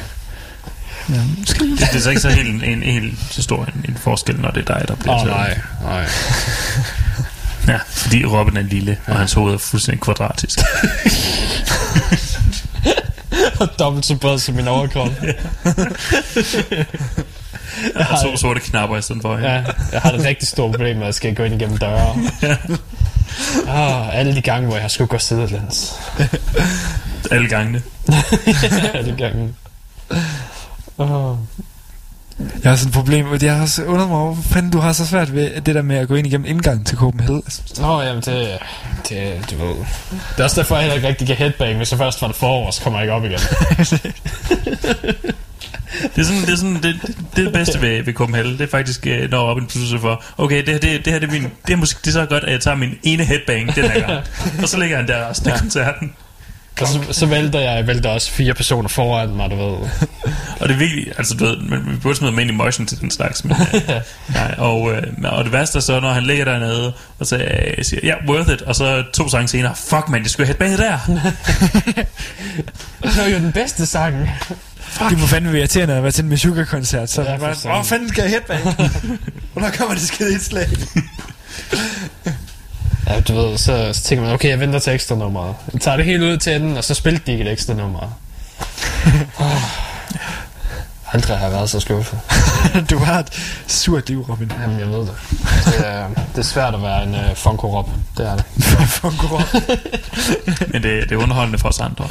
Det, 1.07 1.79
det 1.79 1.95
er 1.95 1.99
så 1.99 2.09
ikke 2.09 2.21
så 2.21 2.29
helt, 2.29 2.63
en, 2.63 2.63
en, 2.63 2.83
helt 2.83 3.19
så 3.31 3.41
stor 3.41 3.65
en, 3.65 3.85
en 3.89 3.97
forskel, 3.97 4.39
når 4.39 4.51
det 4.51 4.69
er 4.69 4.73
dig, 4.77 4.87
der 4.87 4.95
bliver 4.95 5.21
oh, 5.21 5.27
nej, 5.27 5.59
nej. 5.83 6.05
Ja, 7.67 7.79
fordi 7.87 8.25
Robin 8.25 8.57
er 8.57 8.61
lille, 8.61 8.97
og 9.07 9.15
hans 9.15 9.33
hoved 9.33 9.53
er 9.53 9.57
fuldstændig 9.57 10.01
kvadratisk. 10.01 10.59
Og 13.59 13.69
dobbelt 13.79 14.05
så 14.05 14.15
bred 14.15 14.39
som 14.39 14.55
min 14.55 14.67
overkrop. 14.67 15.09
Og 17.95 18.05
to 18.23 18.37
sorte 18.37 18.59
knapper 18.59 18.97
i 18.97 19.01
stedet 19.01 19.21
for. 19.21 19.37
Ja. 19.37 19.53
Ja, 19.53 19.63
jeg 19.91 20.01
har 20.01 20.11
et 20.11 20.23
rigtig 20.25 20.47
stort 20.47 20.71
problem 20.71 20.95
med, 20.95 21.03
at 21.03 21.07
jeg 21.07 21.13
skal 21.13 21.35
gå 21.35 21.43
ind 21.43 21.55
igennem 21.55 21.77
døre. 21.77 22.15
Oh, 23.67 24.17
alle 24.17 24.35
de 24.35 24.41
gange, 24.41 24.67
hvor 24.67 24.77
jeg 24.77 24.91
skulle 24.91 25.07
gå 25.07 25.17
sidelæns. 25.17 25.93
Alle 27.31 27.49
gangene. 27.49 27.81
alle 28.93 29.11
de 29.11 29.17
gange. 29.17 29.53
Oh. 30.97 31.37
Jeg 32.39 32.71
har 32.71 32.75
sådan 32.75 32.89
et 32.89 32.93
problem, 32.93 33.25
og 33.25 33.43
jeg 33.43 33.55
har 33.55 33.61
også 33.61 33.83
undret 33.83 34.07
mig 34.07 34.17
over, 34.17 34.33
hvor 34.33 34.43
fanden 34.43 34.71
du 34.71 34.77
har 34.79 34.93
så 34.93 35.05
svært 35.05 35.35
ved 35.35 35.61
det 35.61 35.75
der 35.75 35.81
med 35.81 35.95
at 35.95 36.07
gå 36.07 36.15
ind 36.15 36.27
igennem 36.27 36.45
indgangen 36.47 36.85
til 36.85 36.97
Copenhagen. 36.97 37.43
Nå, 37.79 38.01
jamen 38.01 38.21
det, 38.21 38.59
det, 39.09 39.51
du 39.51 39.65
ved. 39.65 39.75
Det 40.11 40.39
er 40.39 40.43
også 40.43 40.61
derfor, 40.61 40.75
jeg 40.75 40.83
heller 40.83 40.95
ikke 40.95 41.07
rigtig 41.07 41.27
kan 41.27 41.35
headbang, 41.35 41.77
hvis 41.77 41.91
jeg 41.91 41.97
først 41.97 42.21
var 42.21 42.27
det 42.27 42.35
forover, 42.35 42.71
så 42.71 42.81
kommer 42.81 42.99
jeg 42.99 43.03
ikke 43.05 43.13
op 43.13 43.25
igen. 43.25 43.39
Det 46.15 46.21
er 46.21 46.25
sådan, 46.25 46.41
det, 46.41 46.49
er 46.49 46.55
sådan, 46.55 46.75
det, 46.75 46.99
det, 47.07 47.17
det 47.35 47.53
bedste 47.53 47.81
ved, 47.81 48.03
ved 48.03 48.13
Copenhagen. 48.13 48.51
Det 48.51 48.61
er 48.61 48.67
faktisk, 48.67 49.07
øh, 49.07 49.31
når 49.31 49.49
Robin 49.51 49.65
beslutter 49.65 49.99
for, 49.99 50.23
okay, 50.37 50.65
det 50.65 50.69
her, 50.69 50.79
det, 50.79 51.05
det 51.05 51.13
her 51.13 51.19
det 51.19 51.27
er, 51.27 51.31
min, 51.31 51.51
det 51.67 51.73
er 51.73 51.77
musik, 51.77 51.97
det 51.97 52.07
er 52.07 52.11
så 52.11 52.25
godt, 52.25 52.43
at 52.43 52.51
jeg 52.51 52.61
tager 52.61 52.77
min 52.77 52.99
ene 53.03 53.23
headbang 53.23 53.75
den 53.75 53.83
her 53.83 54.07
gang. 54.07 54.25
og 54.61 54.69
så 54.69 54.79
ligger 54.79 54.97
han 54.97 55.07
der 55.07 55.29
resten 55.29 55.51
af 55.51 55.59
koncerten. 55.59 56.13
Og 56.81 56.87
så, 56.87 56.99
så 57.11 57.25
vælter 57.25 57.59
jeg, 57.59 57.87
vælter 57.87 58.09
også 58.09 58.31
fire 58.31 58.53
personer 58.53 58.89
foran 58.89 59.29
mig, 59.29 59.49
du 59.49 59.55
ved. 59.55 59.77
Og 60.59 60.67
det 60.69 60.73
er 60.73 60.77
virkelig, 60.77 61.07
altså 61.17 61.33
du 61.33 61.45
ved, 61.45 61.57
man, 61.57 61.85
vi 61.91 61.95
burde 61.95 62.15
smide 62.15 62.31
ham 62.31 62.39
ind 62.39 62.49
i 62.49 62.53
motion 62.53 62.85
til 62.87 62.99
den 62.99 63.11
slags. 63.11 63.43
Men, 63.43 63.57
øh, 63.73 63.81
nej, 64.33 64.55
og, 64.57 64.91
øh, 64.91 65.03
og 65.23 65.43
det 65.43 65.53
værste 65.53 65.77
er 65.77 65.81
så, 65.81 65.99
når 65.99 66.13
han 66.13 66.23
ligger 66.23 66.45
dernede, 66.45 66.93
og 67.19 67.25
så 67.25 67.37
øh, 67.37 67.85
siger, 67.85 67.99
ja, 68.03 68.07
yeah, 68.07 68.29
worth 68.29 68.49
it, 68.53 68.61
og 68.61 68.75
så 68.75 69.03
to 69.13 69.29
sange 69.29 69.47
senere, 69.47 69.75
fuck 69.75 70.09
man, 70.09 70.23
det 70.23 70.31
skulle 70.31 70.47
jeg 70.47 70.55
headbange 70.59 70.77
der. 70.77 70.99
Det 73.03 73.17
var 73.17 73.27
jo 73.29 73.37
den 73.37 73.51
bedste 73.51 73.85
sang. 73.85 74.29
Det 75.09 75.19
må 75.19 75.25
fandme 75.27 75.51
være 75.51 75.59
irriterende 75.59 75.93
at 75.93 76.03
være 76.03 76.11
til 76.11 76.23
en 76.23 76.29
Meshuggah-koncert. 76.29 77.09
Så 77.09 77.21
Ja, 77.21 77.31
ja, 77.31 77.37
bare, 77.37 77.79
åh, 77.79 77.85
fanden 77.85 78.09
skal 78.09 78.21
jeg 78.21 78.31
headbang? 78.31 78.63
Hvornår 79.53 79.69
kommer 79.77 79.95
det 79.95 80.03
skide 80.03 80.35
et 80.35 80.41
slag? 80.41 80.69
Ja, 83.07 83.19
du 83.19 83.35
ved, 83.35 83.57
så, 83.57 83.89
så 83.93 84.03
tænker 84.03 84.25
man, 84.25 84.33
okay, 84.33 84.49
jeg 84.49 84.59
venter 84.59 84.79
til 84.79 84.93
ekstra 84.93 85.15
nummeret. 85.15 85.55
Jeg 85.73 85.81
tager 85.81 85.97
det 85.97 86.05
helt 86.05 86.23
ud 86.23 86.37
til 86.37 86.61
den, 86.61 86.77
og 86.77 86.83
så 86.83 86.93
spiller 86.93 87.19
de 87.25 87.31
ikke 87.31 87.43
et 87.43 87.51
ekstra 87.51 87.73
nummer. 87.73 87.99
Oh. 89.39 89.61
Aldrig 91.13 91.37
har 91.37 91.45
jeg 91.45 91.53
været 91.53 91.69
så 91.69 91.79
skuffet. 91.79 92.19
du 92.89 92.97
har 92.97 93.19
et 93.19 93.29
surt 93.67 94.09
liv, 94.09 94.21
Robin. 94.29 94.51
Jamen, 94.61 94.79
jeg 94.79 94.87
ved 94.87 94.99
det. 94.99 95.13
Det 95.65 95.87
er, 95.87 96.07
det 96.07 96.37
er 96.37 96.41
svært 96.41 96.73
at 96.73 96.81
være 96.81 97.03
en 97.03 97.15
uh, 97.15 97.35
Funko 97.35 97.77
Rob. 97.77 97.89
Det 98.17 98.27
er 98.27 98.35
det. 98.35 98.45
Funko 99.01 99.27
Rob. 99.27 99.61
Men 100.73 100.83
det, 100.83 101.09
det 101.09 101.11
er 101.11 101.15
underholdende 101.15 101.59
for 101.59 101.69
os 101.69 101.79
andre. 101.79 102.07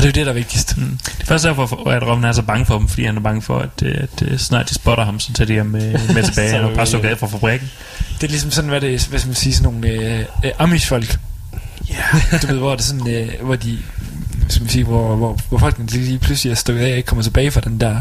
Og 0.00 0.04
det 0.04 0.16
er 0.16 0.20
jo 0.20 0.20
det, 0.20 0.26
der 0.26 0.32
er 0.32 0.36
vigtigst. 0.36 0.76
Mm. 0.76 0.98
Det 1.18 1.26
første 1.26 1.48
er, 1.48 1.54
for, 1.54 1.90
at 1.90 2.02
Robin 2.02 2.24
er 2.24 2.32
så 2.32 2.42
bange 2.42 2.66
for 2.66 2.78
dem, 2.78 2.88
fordi 2.88 3.04
han 3.04 3.16
er 3.16 3.20
bange 3.20 3.42
for, 3.42 3.58
at, 3.58 3.82
øh, 3.82 3.94
at, 4.02 4.22
at 4.22 4.40
snart 4.40 4.68
de 4.68 4.74
spotter 4.74 5.04
ham, 5.04 5.20
så 5.20 5.32
tager 5.32 5.46
de 5.46 5.56
ham 5.56 5.66
med, 5.66 5.98
med 6.14 6.22
tilbage. 6.22 6.50
Han 6.50 6.64
er 6.64 6.74
bare 6.74 6.86
stukket 6.86 7.08
af 7.08 7.18
fra 7.18 7.26
fabrikken. 7.26 7.70
Det 8.14 8.22
er 8.26 8.28
ligesom 8.28 8.50
sådan, 8.50 8.70
hvad 8.70 8.80
det 8.80 8.94
er, 8.94 9.08
hvad 9.08 9.18
skal 9.18 9.28
man 9.28 9.34
sige, 9.34 9.54
sådan 9.54 9.72
nogle 9.72 9.88
øh, 9.88 10.24
øh, 10.44 10.50
Amish-folk. 10.58 11.18
Ja. 11.88 11.94
Yeah. 11.94 12.42
Du 12.42 12.46
ved, 12.46 12.56
hvor 12.56 12.74
det 12.74 12.84
sådan, 12.84 13.08
øh, 13.08 13.28
hvor 13.40 13.56
de, 13.56 13.78
skal 14.48 14.62
man 14.62 14.70
sige, 14.70 14.84
hvor, 14.84 15.16
hvor, 15.16 15.38
hvor 15.48 15.58
folk 15.58 15.76
lige, 15.78 16.18
pludselig 16.18 16.50
er 16.50 16.54
stukket 16.54 16.82
af 16.82 16.90
og 16.90 16.96
ikke 16.96 17.06
kommer 17.06 17.22
tilbage 17.22 17.50
fra 17.50 17.60
den 17.60 17.80
der 17.80 17.96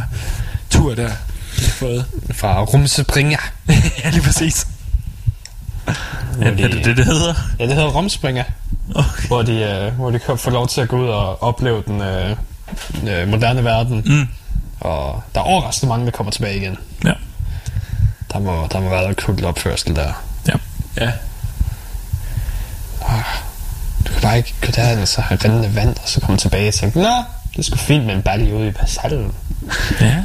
tur 0.69 0.95
der, 0.95 1.09
de 1.57 1.65
har 1.65 1.71
fået. 1.71 2.05
Fra 2.31 2.63
Rumspringer. 2.63 3.51
ja, 4.03 4.09
lige 4.09 4.21
præcis. 4.21 4.67
Ja, 6.41 6.47
er 6.47 6.51
det 6.51 6.85
det, 6.85 6.97
det 6.97 7.05
hedder? 7.05 7.33
Ja, 7.59 7.63
det 7.65 7.73
hedder 7.73 7.89
Rumspringer. 7.89 8.43
Okay. 8.95 9.27
Hvor 9.27 9.41
de, 9.41 9.53
øh, 9.53 9.93
hvor 9.93 10.11
de 10.11 10.19
kan 10.19 10.37
få 10.37 10.49
lov 10.49 10.67
til 10.67 10.81
at 10.81 10.87
gå 10.89 10.97
ud 10.97 11.07
og 11.07 11.43
opleve 11.43 11.83
den 11.87 12.01
øh, 12.01 12.35
øh, 13.07 13.27
moderne 13.27 13.63
verden. 13.63 14.03
Mm. 14.05 14.27
Og 14.79 15.23
der 15.35 15.41
er 15.41 15.45
overraskende 15.45 15.89
mange, 15.89 16.05
der 16.05 16.11
kommer 16.11 16.31
tilbage 16.31 16.57
igen. 16.57 16.77
Ja. 17.05 17.13
Der 18.33 18.39
må, 18.39 18.67
der 18.71 18.79
må 18.79 18.89
være 18.89 19.01
noget 19.01 19.17
kult 19.17 19.43
opførsel 19.45 19.95
der. 19.95 20.23
Ja. 20.47 20.53
Ja. 20.97 21.11
Du 24.07 24.13
kan 24.13 24.21
bare 24.21 24.37
ikke 24.37 24.53
gå 24.61 24.71
der 24.75 25.01
og 25.01 25.07
så 25.07 25.21
have 25.21 25.39
rindende 25.43 25.75
vand, 25.75 25.95
og 26.03 26.09
så 26.09 26.19
komme 26.19 26.37
tilbage 26.37 26.67
og 26.67 26.73
tænke, 26.73 26.99
Nå, 26.99 27.23
det 27.55 27.65
sgu 27.65 27.77
fint 27.77 28.05
med 28.05 28.15
en 28.15 28.21
balje 28.21 28.55
ude 28.55 28.67
i 28.67 28.71
basallen. 28.71 29.31
Ja. 30.01 30.15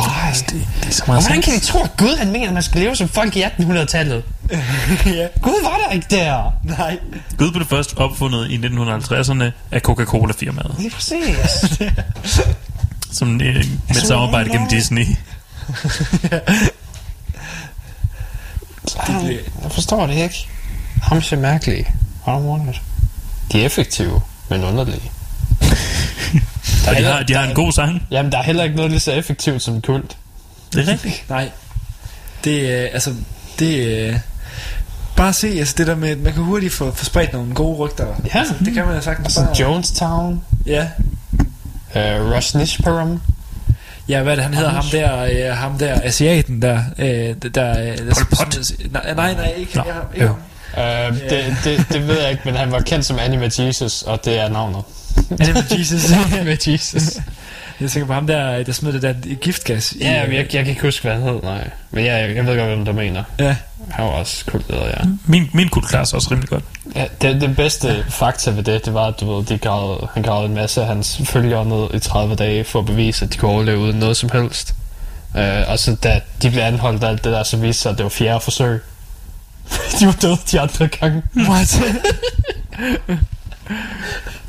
Why? 0.00 0.32
Det, 0.50 0.66
det 0.80 0.88
er 0.88 0.92
så 0.92 1.02
Og 1.02 1.08
meget 1.08 1.22
hvordan 1.24 1.42
kan 1.42 1.54
de 1.54 1.60
tro, 1.60 1.82
at 1.82 1.96
Gud 1.96 2.16
han 2.16 2.32
mener, 2.32 2.46
at 2.46 2.54
man 2.54 2.62
skal 2.62 2.80
leve 2.80 2.96
som 2.96 3.08
folk 3.08 3.36
i 3.36 3.42
1800-tallet? 3.42 4.24
ja. 5.06 5.26
Gud 5.42 5.62
var 5.62 5.80
der 5.86 5.92
ikke 5.92 6.06
der. 6.10 6.52
Nej. 6.64 6.98
Gud 7.38 7.52
blev 7.52 7.66
først 7.66 7.96
opfundet 7.96 8.50
i 8.50 8.56
1950'erne 8.56 9.44
af 9.70 9.80
Coca-Cola-firmaet, 9.80 10.74
Lige 10.78 10.90
præcis. 10.90 11.36
som 13.18 13.40
øh, 13.40 13.54
med 13.88 13.96
et 13.96 14.06
samarbejde 14.06 14.50
gennem 14.50 14.68
Disney. 14.68 15.06
det 19.06 19.40
jeg 19.62 19.72
forstår 19.72 20.06
det 20.06 20.14
ikke. 20.14 20.48
Ham 21.02 21.18
er 21.18 21.36
mærkelige. 21.36 21.80
I 22.26 22.28
don't 22.28 22.30
want 22.30 22.68
it. 22.68 22.82
De 23.52 23.62
er 23.62 23.66
effektive, 23.66 24.20
men 24.48 24.64
underlige. 24.64 25.10
Der 26.84 26.90
er 26.92 26.96
Og 26.96 26.96
de 26.96 27.04
har, 27.04 27.22
de 27.22 27.34
har 27.34 27.44
en 27.44 27.54
god 27.54 27.72
sang. 27.72 28.02
Jamen, 28.10 28.32
der 28.32 28.38
er 28.38 28.42
heller 28.42 28.64
ikke 28.64 28.76
noget 28.76 28.90
lige 28.90 29.00
så 29.00 29.12
effektivt 29.12 29.62
som 29.62 29.80
kult. 29.82 30.16
Det 30.72 30.88
er 30.88 30.92
rigtigt. 30.92 31.24
Nej. 31.28 31.50
Det 32.44 32.72
er, 32.72 32.84
øh, 32.84 32.88
altså, 32.92 33.14
det 33.58 34.00
er... 34.08 34.18
Bare 35.16 35.32
se, 35.32 35.48
altså 35.48 35.74
det 35.78 35.86
der 35.86 35.94
med, 35.96 36.08
at 36.08 36.18
man 36.18 36.32
kan 36.32 36.42
hurtigt 36.42 36.72
få, 36.72 36.92
få 36.94 37.04
spredt 37.04 37.32
nogle 37.32 37.54
gode 37.54 37.76
rygter. 37.76 38.06
Ja. 38.34 38.38
Altså, 38.38 38.54
det 38.64 38.74
kan 38.74 38.86
man 38.86 38.94
jo 38.94 39.00
sagtens 39.00 39.32
Sådan 39.32 39.46
bare... 39.46 39.60
Jonestown, 39.60 40.42
Ja. 40.66 40.86
uh, 41.94 42.32
Rosnishparam. 42.32 43.20
Ja, 44.08 44.22
hvad 44.22 44.32
er 44.32 44.36
det, 44.36 44.44
han 44.44 44.54
hedder? 44.54 44.70
Ham 44.70 44.84
der, 44.92 45.22
øh, 45.50 45.56
ham 45.56 45.78
der, 45.78 46.00
asiaten 46.02 46.62
der, 46.62 46.80
øh, 46.98 47.06
der, 47.08 47.48
der, 47.54 47.80
øh, 47.80 47.98
der 47.98 48.14
Pol 48.14 48.36
Pot? 48.36 48.58
Nej, 48.90 49.14
nej, 49.14 49.34
nej, 49.34 49.54
ikke, 49.56 49.76
Nå. 49.76 49.82
ja, 49.86 49.92
ikke 50.14 50.26
Jo. 50.26 50.34
Uh, 50.76 51.18
det, 51.30 51.56
det, 51.64 51.86
det 51.92 52.08
ved 52.08 52.20
jeg 52.20 52.30
ikke, 52.30 52.42
men 52.44 52.54
han 52.54 52.72
var 52.72 52.80
kendt 52.80 53.06
som 53.06 53.18
Anime 53.18 53.50
Jesus, 53.58 54.02
og 54.02 54.24
det 54.24 54.38
er 54.38 54.48
navnet. 54.48 54.82
Det 55.28 55.54
med 55.54 55.78
Jesus? 55.78 56.12
Anime 56.32 56.58
Jesus. 56.66 57.02
jeg 57.80 57.90
tænker 57.90 58.06
på 58.06 58.12
ham 58.12 58.26
der, 58.26 58.62
der 58.62 58.72
smed 58.72 58.92
det 58.92 59.02
der 59.02 59.34
giftgas. 59.34 59.92
i, 59.92 59.98
Ja, 59.98 60.26
men 60.26 60.36
jeg, 60.36 60.54
jeg 60.54 60.64
kan 60.64 60.66
ikke 60.66 60.82
huske, 60.82 61.02
hvad 61.02 61.12
han 61.12 61.22
hed, 61.22 61.42
nej. 61.42 61.70
Men 61.90 62.04
jeg, 62.04 62.36
jeg 62.36 62.46
ved 62.46 62.56
godt, 62.58 62.68
hvem 62.68 62.84
du 62.84 62.92
mener. 62.92 63.22
Ja, 63.38 63.56
Han 63.90 64.04
var 64.04 64.10
også 64.10 64.44
kultleder, 64.44 64.86
ja. 64.86 65.08
Min, 65.26 65.50
min 65.52 65.68
kult 65.68 65.88
klarer 65.88 66.10
også 66.14 66.28
rimelig 66.30 66.48
godt. 66.48 66.64
Ja, 66.94 67.04
det, 67.22 67.40
det 67.40 67.56
bedste 67.56 68.04
fakta 68.08 68.50
ved 68.50 68.62
det, 68.62 68.84
det 68.84 68.94
var, 68.94 69.06
at 69.06 69.20
du 69.20 69.36
ved, 69.36 69.44
de 69.44 69.58
gravede, 69.58 70.08
han 70.14 70.22
gravede 70.22 70.48
en 70.48 70.54
masse 70.54 70.80
af 70.80 70.86
hans 70.86 71.20
følgere 71.24 71.64
ned 71.64 71.86
i 71.94 71.98
30 71.98 72.34
dage 72.34 72.64
for 72.64 72.78
at 72.78 72.86
bevise, 72.86 73.24
at 73.24 73.32
de 73.32 73.38
kunne 73.38 73.50
overleve 73.50 73.78
uden 73.78 73.96
noget 73.96 74.16
som 74.16 74.30
helst. 74.32 74.74
Uh, 75.34 75.40
og 75.68 75.78
så 75.78 75.96
da 76.02 76.20
de 76.42 76.50
blev 76.50 76.62
anholdt 76.62 77.04
af 77.04 77.08
alt 77.08 77.24
det 77.24 77.32
der, 77.32 77.42
så 77.42 77.56
viste 77.56 77.82
sig, 77.82 77.92
at 77.92 77.98
det 77.98 78.04
var 78.04 78.10
fjerde 78.10 78.40
forsøg. 78.40 78.80
de 80.00 80.06
var 80.06 80.12
døde 80.12 80.38
de 80.50 80.60
andre 80.60 80.88
gange. 80.88 81.22
What? 81.36 81.78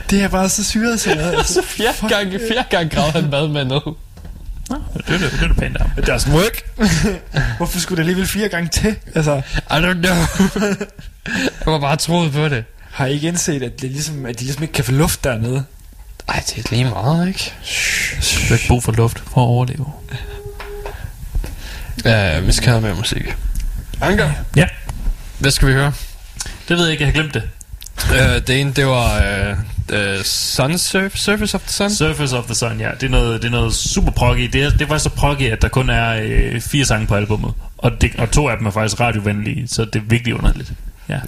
det 0.09 0.21
er 0.23 0.27
bare 0.27 0.49
så 0.49 0.63
syret, 0.63 0.99
så 0.99 1.09
jeg, 1.09 1.37
Og 1.37 1.45
så 1.55 1.61
fjerde 1.65 1.97
gang, 2.09 2.31
fjerde 2.31 2.67
gang 2.69 2.91
gravede 2.91 3.11
han 3.21 3.29
mad 3.29 3.47
med 3.47 3.65
ned. 3.65 3.81
Nå, 4.69 4.75
det 4.97 5.13
er 5.13 5.17
det, 5.17 5.31
det, 5.31 5.43
er 5.43 5.47
det 5.47 5.57
pænt 5.57 5.77
af. 5.77 5.85
Det 5.95 6.09
doesn't 6.09 6.31
work. 6.31 6.61
Hvorfor 7.57 7.79
skulle 7.79 7.97
det 7.97 8.01
alligevel 8.01 8.27
fire 8.27 8.49
gange 8.49 8.69
til? 8.69 8.95
Altså, 9.15 9.41
I 9.57 9.73
don't 9.73 9.93
know. 9.93 10.15
jeg 11.35 11.65
var 11.65 11.79
bare 11.79 11.95
troet 11.95 12.31
på 12.31 12.49
det. 12.49 12.63
har 12.91 13.05
I 13.05 13.13
ikke 13.13 13.27
indset, 13.27 13.63
at, 13.63 13.81
det 13.81 13.91
ligesom, 13.91 14.25
at 14.25 14.39
de 14.39 14.43
ligesom 14.43 14.63
ikke 14.63 14.73
kan 14.73 14.83
få 14.83 14.91
luft 14.91 15.23
dernede? 15.23 15.63
Ej, 16.27 16.43
det 16.47 16.57
er 16.57 16.63
lige 16.71 16.85
meget, 16.85 17.27
ikke? 17.27 17.53
Du 18.21 18.47
har 18.47 18.55
ikke 18.55 18.67
brug 18.67 18.83
for 18.83 18.91
luft 18.91 19.19
for 19.19 19.41
at 19.41 19.47
overleve. 19.47 19.85
Ja, 22.05 22.39
vi 22.39 22.51
skal 22.51 22.69
have 22.69 22.81
mere 22.81 22.95
musik. 22.95 23.35
Anker, 24.01 24.31
Ja, 24.55 24.65
hvad 25.39 25.51
skal 25.51 25.67
vi 25.67 25.73
høre? 25.73 25.93
det 26.67 26.77
ved 26.77 26.83
jeg 26.83 26.91
ikke, 26.91 27.03
jeg 27.03 27.07
har 27.07 27.13
glemt 27.13 27.33
det. 27.33 27.43
Uh, 28.11 28.47
det 28.47 28.61
ene, 28.61 28.71
det 28.71 28.85
var 28.85 29.21
uh, 29.49 29.57
uh, 29.93 30.23
Sun 30.23 30.77
Surf, 30.77 31.15
Surface 31.15 31.55
of 31.55 31.61
the 31.61 31.71
Sun. 31.71 31.89
Surface 31.89 32.37
of 32.37 32.45
the 32.45 32.55
Sun, 32.55 32.79
ja. 32.79 32.89
Det 32.99 33.03
er 33.03 33.09
noget, 33.09 33.41
det 33.41 33.47
er 33.47 33.51
noget 33.51 33.73
super 33.73 34.11
proggy. 34.11 34.49
Det 34.53 34.63
er, 34.63 34.69
det 34.69 34.81
er 34.81 34.87
faktisk 34.87 35.03
så 35.03 35.09
proggy, 35.09 35.43
at 35.51 35.61
der 35.61 35.67
kun 35.67 35.89
er 35.89 36.19
øh, 36.21 36.61
fire 36.61 36.85
sange 36.85 37.07
på 37.07 37.15
albummet. 37.15 37.53
Og, 37.77 38.01
det, 38.01 38.11
og 38.17 38.31
to 38.31 38.49
af 38.49 38.57
dem 38.57 38.67
er 38.67 38.71
faktisk 38.71 38.99
radiovenlige, 38.99 39.67
så 39.67 39.85
det 39.85 39.95
er 39.95 40.03
virkelig 40.07 40.35
underligt. 40.35 40.73
Ja. 41.09 41.19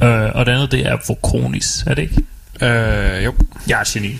Ja. 0.00 0.06
Øh, 0.06 0.32
og 0.34 0.46
det 0.46 0.52
andet, 0.52 0.72
det 0.72 0.86
er 0.86 0.96
Vokonis, 1.08 1.84
er 1.86 1.94
det 1.94 2.02
ikke? 2.02 2.22
Uh, 2.62 3.24
jo. 3.24 3.34
Jeg 3.68 3.80
er 3.80 3.84
geni. 3.92 4.18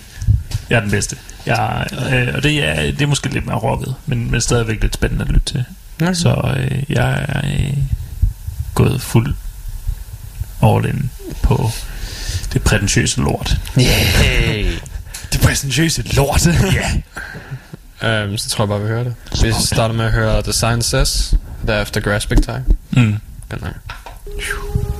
Jeg 0.69 0.77
er 0.77 0.81
den 0.81 0.91
bedste. 0.91 1.17
Jeg, 1.45 1.87
øh, 2.13 2.35
og 2.35 2.43
det 2.43 2.63
er, 2.63 2.75
det 2.75 3.01
er 3.01 3.07
måske 3.07 3.29
lidt 3.29 3.45
mere 3.45 3.57
rocket, 3.57 3.95
men, 4.05 4.31
men 4.31 4.41
stadigvæk 4.41 4.81
lidt 4.81 4.93
spændende 4.93 5.23
at 5.23 5.31
lytte 5.31 5.45
til. 5.45 5.63
Okay. 6.01 6.13
Så 6.13 6.55
øh, 6.57 6.83
jeg 6.89 7.25
er 7.27 7.41
øh, 7.43 7.77
gået 8.75 9.01
fuld 9.01 9.35
all 10.63 10.85
in 10.85 11.11
på 11.43 11.69
det 12.53 12.63
prætentiøse 12.63 13.19
lort. 13.21 13.57
Hey. 13.75 14.73
Det 15.33 15.41
præsentøse 15.41 16.15
lort. 16.15 16.47
Ja. 18.01 18.23
um, 18.25 18.37
så 18.37 18.49
tror 18.49 18.63
jeg 18.63 18.69
bare, 18.69 18.81
vi 18.81 18.87
hører 18.87 19.03
det. 19.03 19.15
Vi 19.41 19.53
starter 19.65 19.95
med 19.95 20.05
at 20.05 20.11
høre 20.11 20.41
The 20.43 20.53
Sign 20.53 20.81
Says, 20.81 21.33
derefter 21.67 22.01
Grasping 22.01 22.43
Time. 22.43 22.65
Mm. 22.91 23.17
Godt 23.49 23.61
nok. 23.61 24.90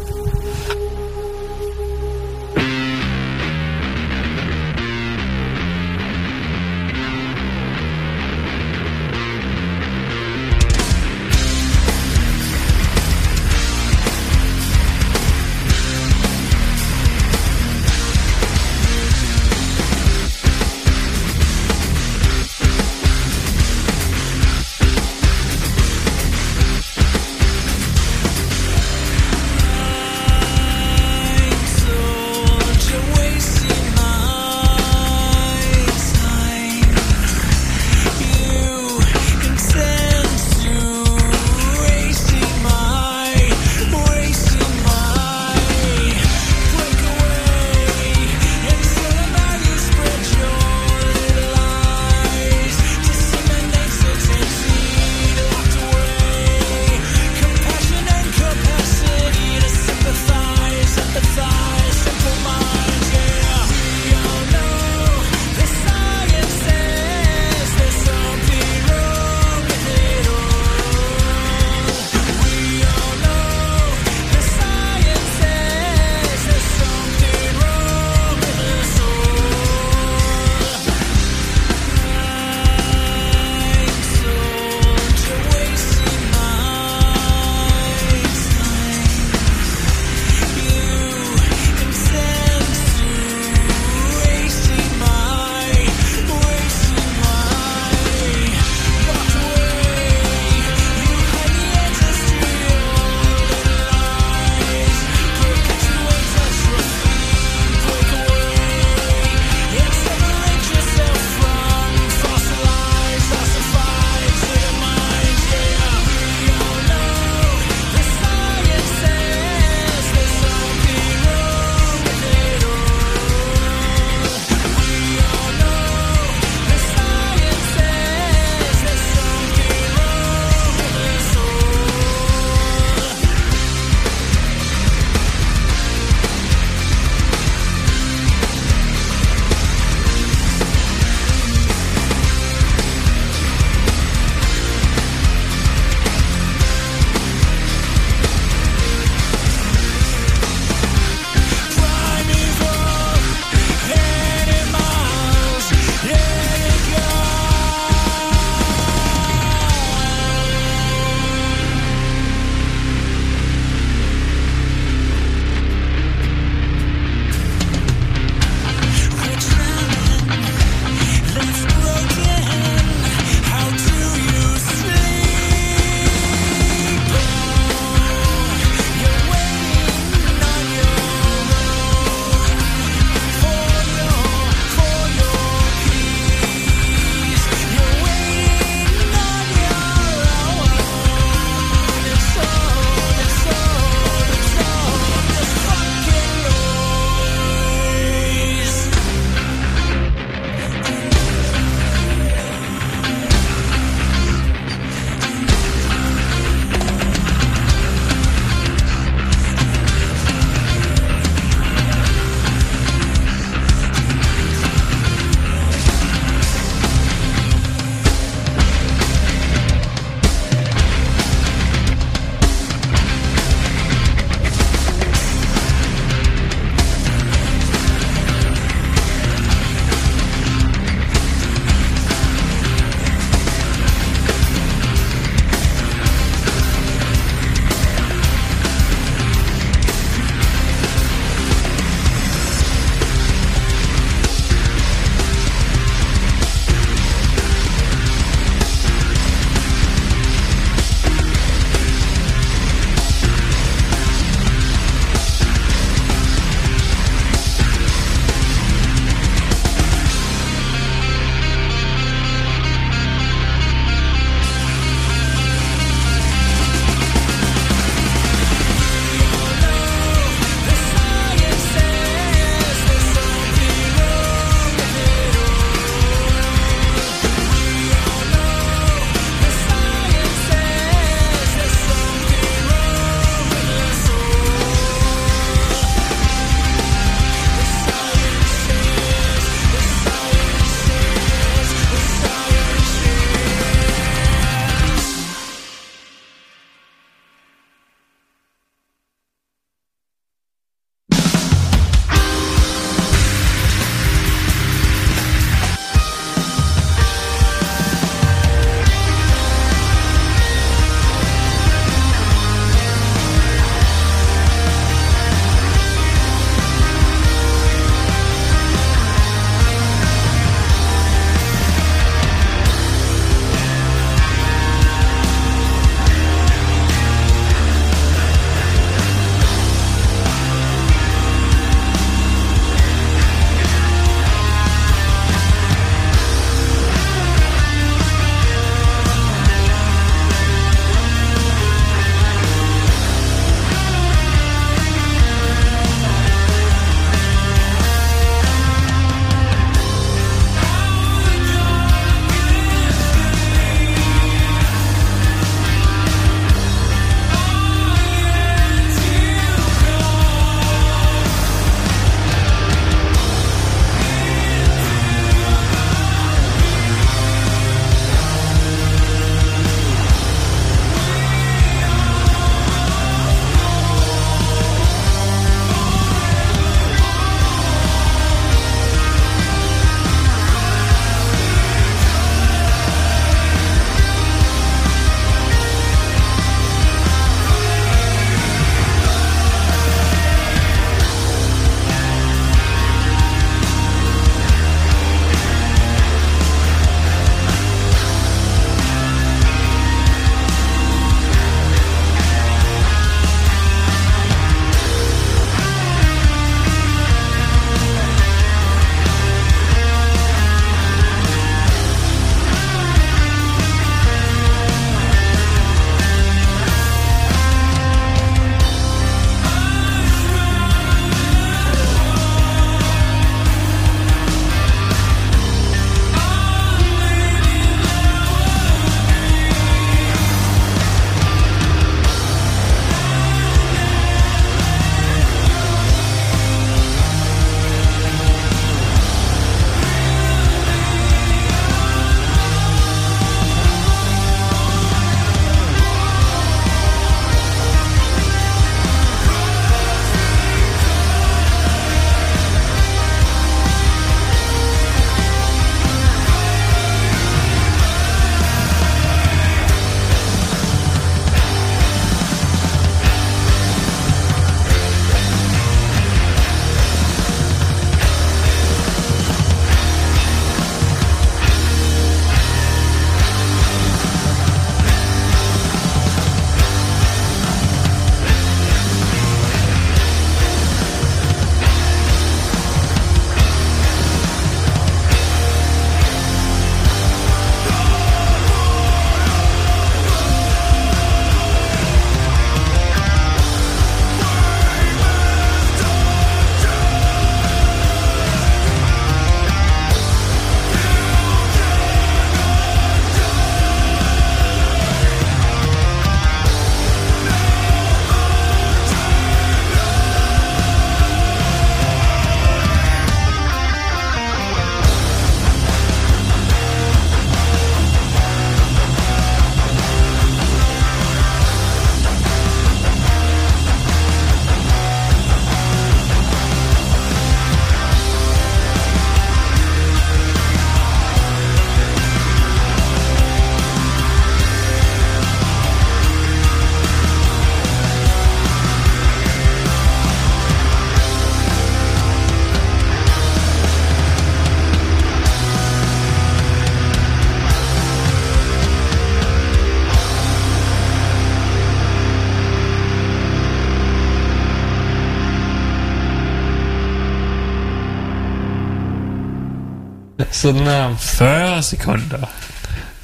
Sådan 560.52 560.68
der. 560.68 560.95
40 560.98 561.64
sekunder. 561.64 562.26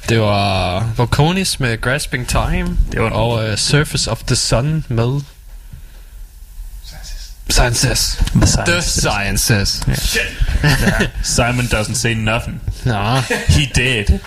Det 0.08 0.20
var 0.20 0.84
Volconis 0.96 1.60
med 1.60 1.80
Grasping 1.80 2.28
Time. 2.28 2.76
Det 2.92 3.02
var 3.02 3.10
og 3.10 3.48
uh, 3.48 3.54
Surface 3.56 4.10
of 4.10 4.22
the 4.22 4.36
Sun 4.36 4.84
med... 4.88 5.20
Sciences. 7.50 8.22
The 8.32 8.64
The 8.66 8.82
Sciences. 8.82 9.82
Yeah. 9.88 11.08
Simon 11.22 11.64
doesn't 11.64 11.94
say 11.94 12.14
nothing. 12.14 12.60
Nå. 12.84 13.16
He 13.48 13.70
did. 13.74 14.04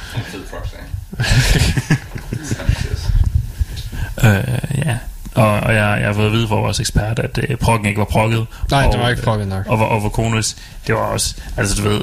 Øh, 4.23 4.43
ja. 4.85 4.97
Og, 5.35 5.59
og 5.59 5.73
jeg, 5.73 5.97
jeg 5.99 6.07
har 6.07 6.13
fået 6.13 6.25
at 6.25 6.31
vide 6.31 6.47
fra 6.47 6.55
vores 6.55 6.79
ekspert, 6.79 7.19
at 7.19 7.39
øh, 7.49 7.57
prokken 7.57 7.87
ikke 7.87 7.99
var 7.99 8.05
prokket. 8.05 8.47
Nej, 8.71 8.85
og, 8.85 8.93
det 8.93 8.99
var 8.99 9.09
ikke 9.09 9.21
prokket 9.21 9.47
nok. 9.47 9.67
Og, 9.67 9.77
og, 9.77 9.89
og 9.89 10.03
Vokonis, 10.03 10.57
det 10.87 10.95
var 10.95 11.01
også, 11.01 11.35
altså 11.57 11.75
du 11.75 11.89
ved, 11.89 12.01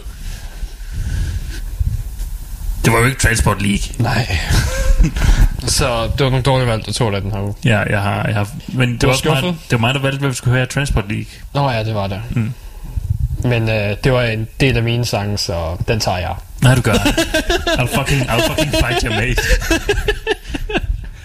det 2.88 2.94
var 2.96 3.00
jo 3.00 3.06
ikke 3.06 3.20
Transport 3.20 3.62
League. 3.62 3.80
Nej. 3.98 4.38
Så 5.78 6.10
det 6.18 6.24
var 6.24 6.30
nogle 6.30 6.42
dårlige 6.42 6.68
valg, 6.68 6.86
du 6.86 6.92
tog 6.92 7.14
af 7.14 7.20
den 7.22 7.30
her 7.32 7.40
uge. 7.42 7.54
Ja, 7.64 7.78
jeg 7.78 8.02
har, 8.02 8.24
jeg 8.24 8.34
har, 8.34 8.48
men 8.68 8.92
det 8.92 9.02
Du 9.02 9.06
var, 9.06 9.20
var 9.24 9.40
mig, 9.40 9.42
det 9.44 9.72
var 9.72 9.78
mig, 9.78 9.94
der 9.94 10.00
valgte, 10.00 10.18
hvem 10.18 10.30
vi 10.30 10.34
skulle 10.34 10.54
høre 10.56 10.66
Transport 10.66 11.04
League. 11.08 11.26
Nå 11.54 11.70
ja, 11.70 11.84
det 11.84 11.94
var 11.94 12.06
det. 12.06 12.22
Mm. 12.30 12.52
Men 13.44 13.68
øh, 13.68 13.96
det 14.04 14.12
var 14.12 14.22
en 14.22 14.48
del 14.60 14.76
af 14.76 14.82
mine 14.82 15.04
sange, 15.04 15.38
så 15.38 15.76
den 15.88 16.00
tager 16.00 16.18
jeg. 16.18 16.34
Nej, 16.62 16.74
du 16.74 16.80
gør. 16.80 16.92
I'll 16.92 17.98
fucking, 17.98 18.22
I'll 18.30 18.52
fucking 18.52 18.72
fight 18.72 19.02
your 19.02 19.14
mate. 19.14 19.42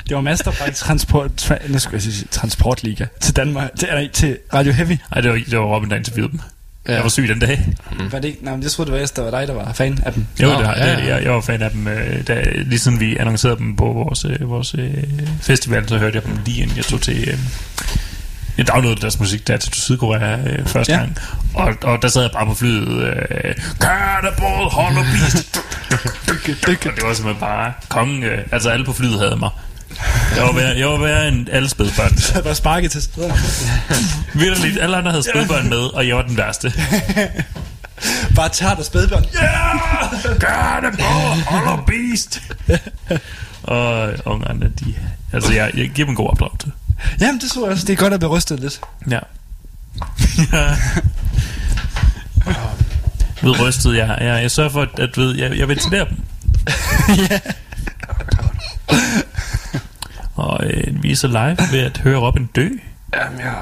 Det 0.08 0.16
var 0.16 0.22
Master 0.22 0.52
faktisk 0.52 0.84
transport, 0.84 1.32
tra- 1.42 1.68
nu 1.72 1.80
jeg 1.94 2.02
sige, 2.02 2.28
transportliga 2.32 3.06
til 3.22 3.36
Danmark, 3.36 3.70
til, 3.80 3.88
nej, 3.92 4.10
til 4.14 4.38
Radio 4.54 4.74
Heavy. 4.74 4.98
Nej, 5.12 5.22
det 5.22 5.32
var, 5.32 5.40
det 5.50 5.60
var 5.60 5.66
Robin, 5.66 5.90
der 5.90 5.96
interviewede 5.96 6.32
dem. 6.32 6.40
Ja. 6.88 6.94
Jeg 6.94 7.04
var 7.04 7.10
syg 7.10 7.28
den 7.28 7.40
dag. 7.40 7.66
Mm. 7.92 8.12
Var 8.12 8.20
det 8.20 8.28
ikke? 8.28 8.44
Nej, 8.46 8.54
men 8.54 8.64
jeg 8.64 8.72
troede, 8.72 8.92
det 8.92 8.98
var 9.00 9.04
Esther, 9.04 9.24
var 9.24 9.32
dig, 9.40 9.48
der 9.48 9.54
var 9.54 9.74
fan 9.74 10.00
af 10.06 10.14
dem. 10.14 10.26
Jo, 10.42 10.48
Nå, 10.48 10.54
det, 10.54 10.68
ja, 10.68 10.72
det, 10.96 11.04
ja. 11.08 11.16
jeg, 11.16 11.24
jeg 11.24 11.32
var 11.34 11.42
fan 11.42 11.62
af 11.62 11.72
dem, 11.72 11.88
øh, 11.88 12.28
da, 12.28 12.44
lige 12.56 12.80
siden 12.80 13.00
vi 13.00 13.18
annoncerede 13.18 13.58
dem 13.58 13.76
på 13.76 13.86
vores, 13.86 14.26
øh, 14.26 14.50
vores 14.50 14.76
øh, 14.78 15.04
festival, 15.42 15.90
så 15.90 15.98
hørte 15.98 16.16
jeg 16.16 16.24
dem 16.26 16.38
lige 16.46 16.62
inden 16.62 16.78
jeg 16.78 16.86
tog 16.86 17.02
til... 17.02 17.30
Øh, 17.30 17.38
jeg 18.58 18.68
downloadede 18.68 19.02
deres 19.02 19.20
musik 19.20 19.48
der 19.48 19.58
til 19.58 19.74
Sydkorea 19.74 20.38
øh, 20.38 20.66
første 20.66 20.94
Ja. 20.94 21.00
ja. 21.00 21.04
gang, 21.06 21.18
og, 21.54 21.74
og 21.82 22.02
der 22.02 22.08
sad 22.08 22.22
jeg 22.22 22.32
bare 22.34 22.46
på 22.46 22.54
flyet, 22.54 22.88
øh, 23.04 23.56
Cannibal 23.80 24.70
Hollow 24.72 25.04
Beast, 25.04 25.58
og 26.88 26.96
det 26.96 27.04
var 27.04 27.14
simpelthen 27.14 27.40
bare 27.40 27.74
kongen, 27.90 28.24
øh, 28.24 28.38
altså 28.52 28.70
alle 28.70 28.86
på 28.86 28.94
flyet 28.94 29.20
havde 29.20 29.36
mig. 29.40 29.50
Jeg 30.36 30.44
var 30.44 30.54
værre, 30.54 30.78
jeg 30.78 30.88
var 30.88 30.98
værre 30.98 31.28
end 31.28 31.48
alle 31.52 31.70
spædbørn. 31.70 32.18
Så 32.34 32.42
var 32.42 32.54
sparket 32.54 32.92
til 32.92 33.02
steder. 33.02 33.34
Vitterligt, 34.34 34.80
alle 34.82 34.98
andre 34.98 35.12
havde 35.12 35.24
spædbørn 35.24 35.70
med, 35.70 35.78
og 35.78 36.08
jeg 36.08 36.16
var 36.16 36.22
den 36.22 36.38
værste. 36.38 36.74
Bare 38.36 38.50
tært 38.50 38.78
og 38.80 38.86
spædbørn. 38.86 39.26
Cannibal 40.40 41.06
Hollow 41.46 41.86
Beast. 41.86 42.42
og 43.64 44.14
ungerne, 44.26 44.72
de... 44.80 44.96
Altså, 45.34 45.54
jeg, 45.54 45.72
jeg 45.78 45.90
giver 45.90 46.06
dem 46.06 46.10
en 46.10 46.16
god 46.16 46.30
opdragelse. 46.30 46.72
Jamen, 47.22 47.42
det 47.42 47.52
tror 47.52 47.66
jeg 47.66 47.72
også. 47.72 47.86
Det 47.86 47.94
er 47.94 47.98
godt 47.98 48.14
at 48.14 48.20
blive 48.20 48.30
rystet 48.38 48.60
lidt. 48.60 48.82
Ja. 49.10 49.20
ja. 50.52 50.76
ved 53.44 53.60
rystet, 53.62 53.96
jeg, 53.96 54.18
jeg, 54.22 54.42
jeg 54.42 54.52
sørger 54.52 54.70
for, 54.70 54.82
at, 54.82 55.00
at 55.00 55.18
ved, 55.18 55.36
jeg, 55.36 55.58
jeg 55.58 55.68
ventilerer 55.68 56.06
dem. 56.06 56.18
ja. 57.32 57.40
Og 60.36 60.60
øh, 60.66 61.04
vi 61.04 61.12
er 61.12 61.16
så 61.16 61.28
live 61.28 61.58
ved 61.72 61.80
at 61.80 61.98
høre 61.98 62.18
Robin 62.20 62.46
dø 62.56 62.70
Jamen, 63.16 63.40
jeg... 63.40 63.56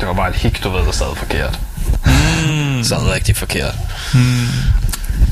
Det 0.00 0.08
var 0.08 0.14
bare 0.14 0.30
et 0.30 0.36
hik, 0.36 0.64
du 0.64 0.68
ved, 0.70 0.80
der 0.84 0.92
sad 0.92 1.16
forkert. 1.16 1.60
Mm. 2.04 2.84
Sad 2.84 3.12
rigtig 3.14 3.36
forkert. 3.36 3.74
mm, 4.14 4.20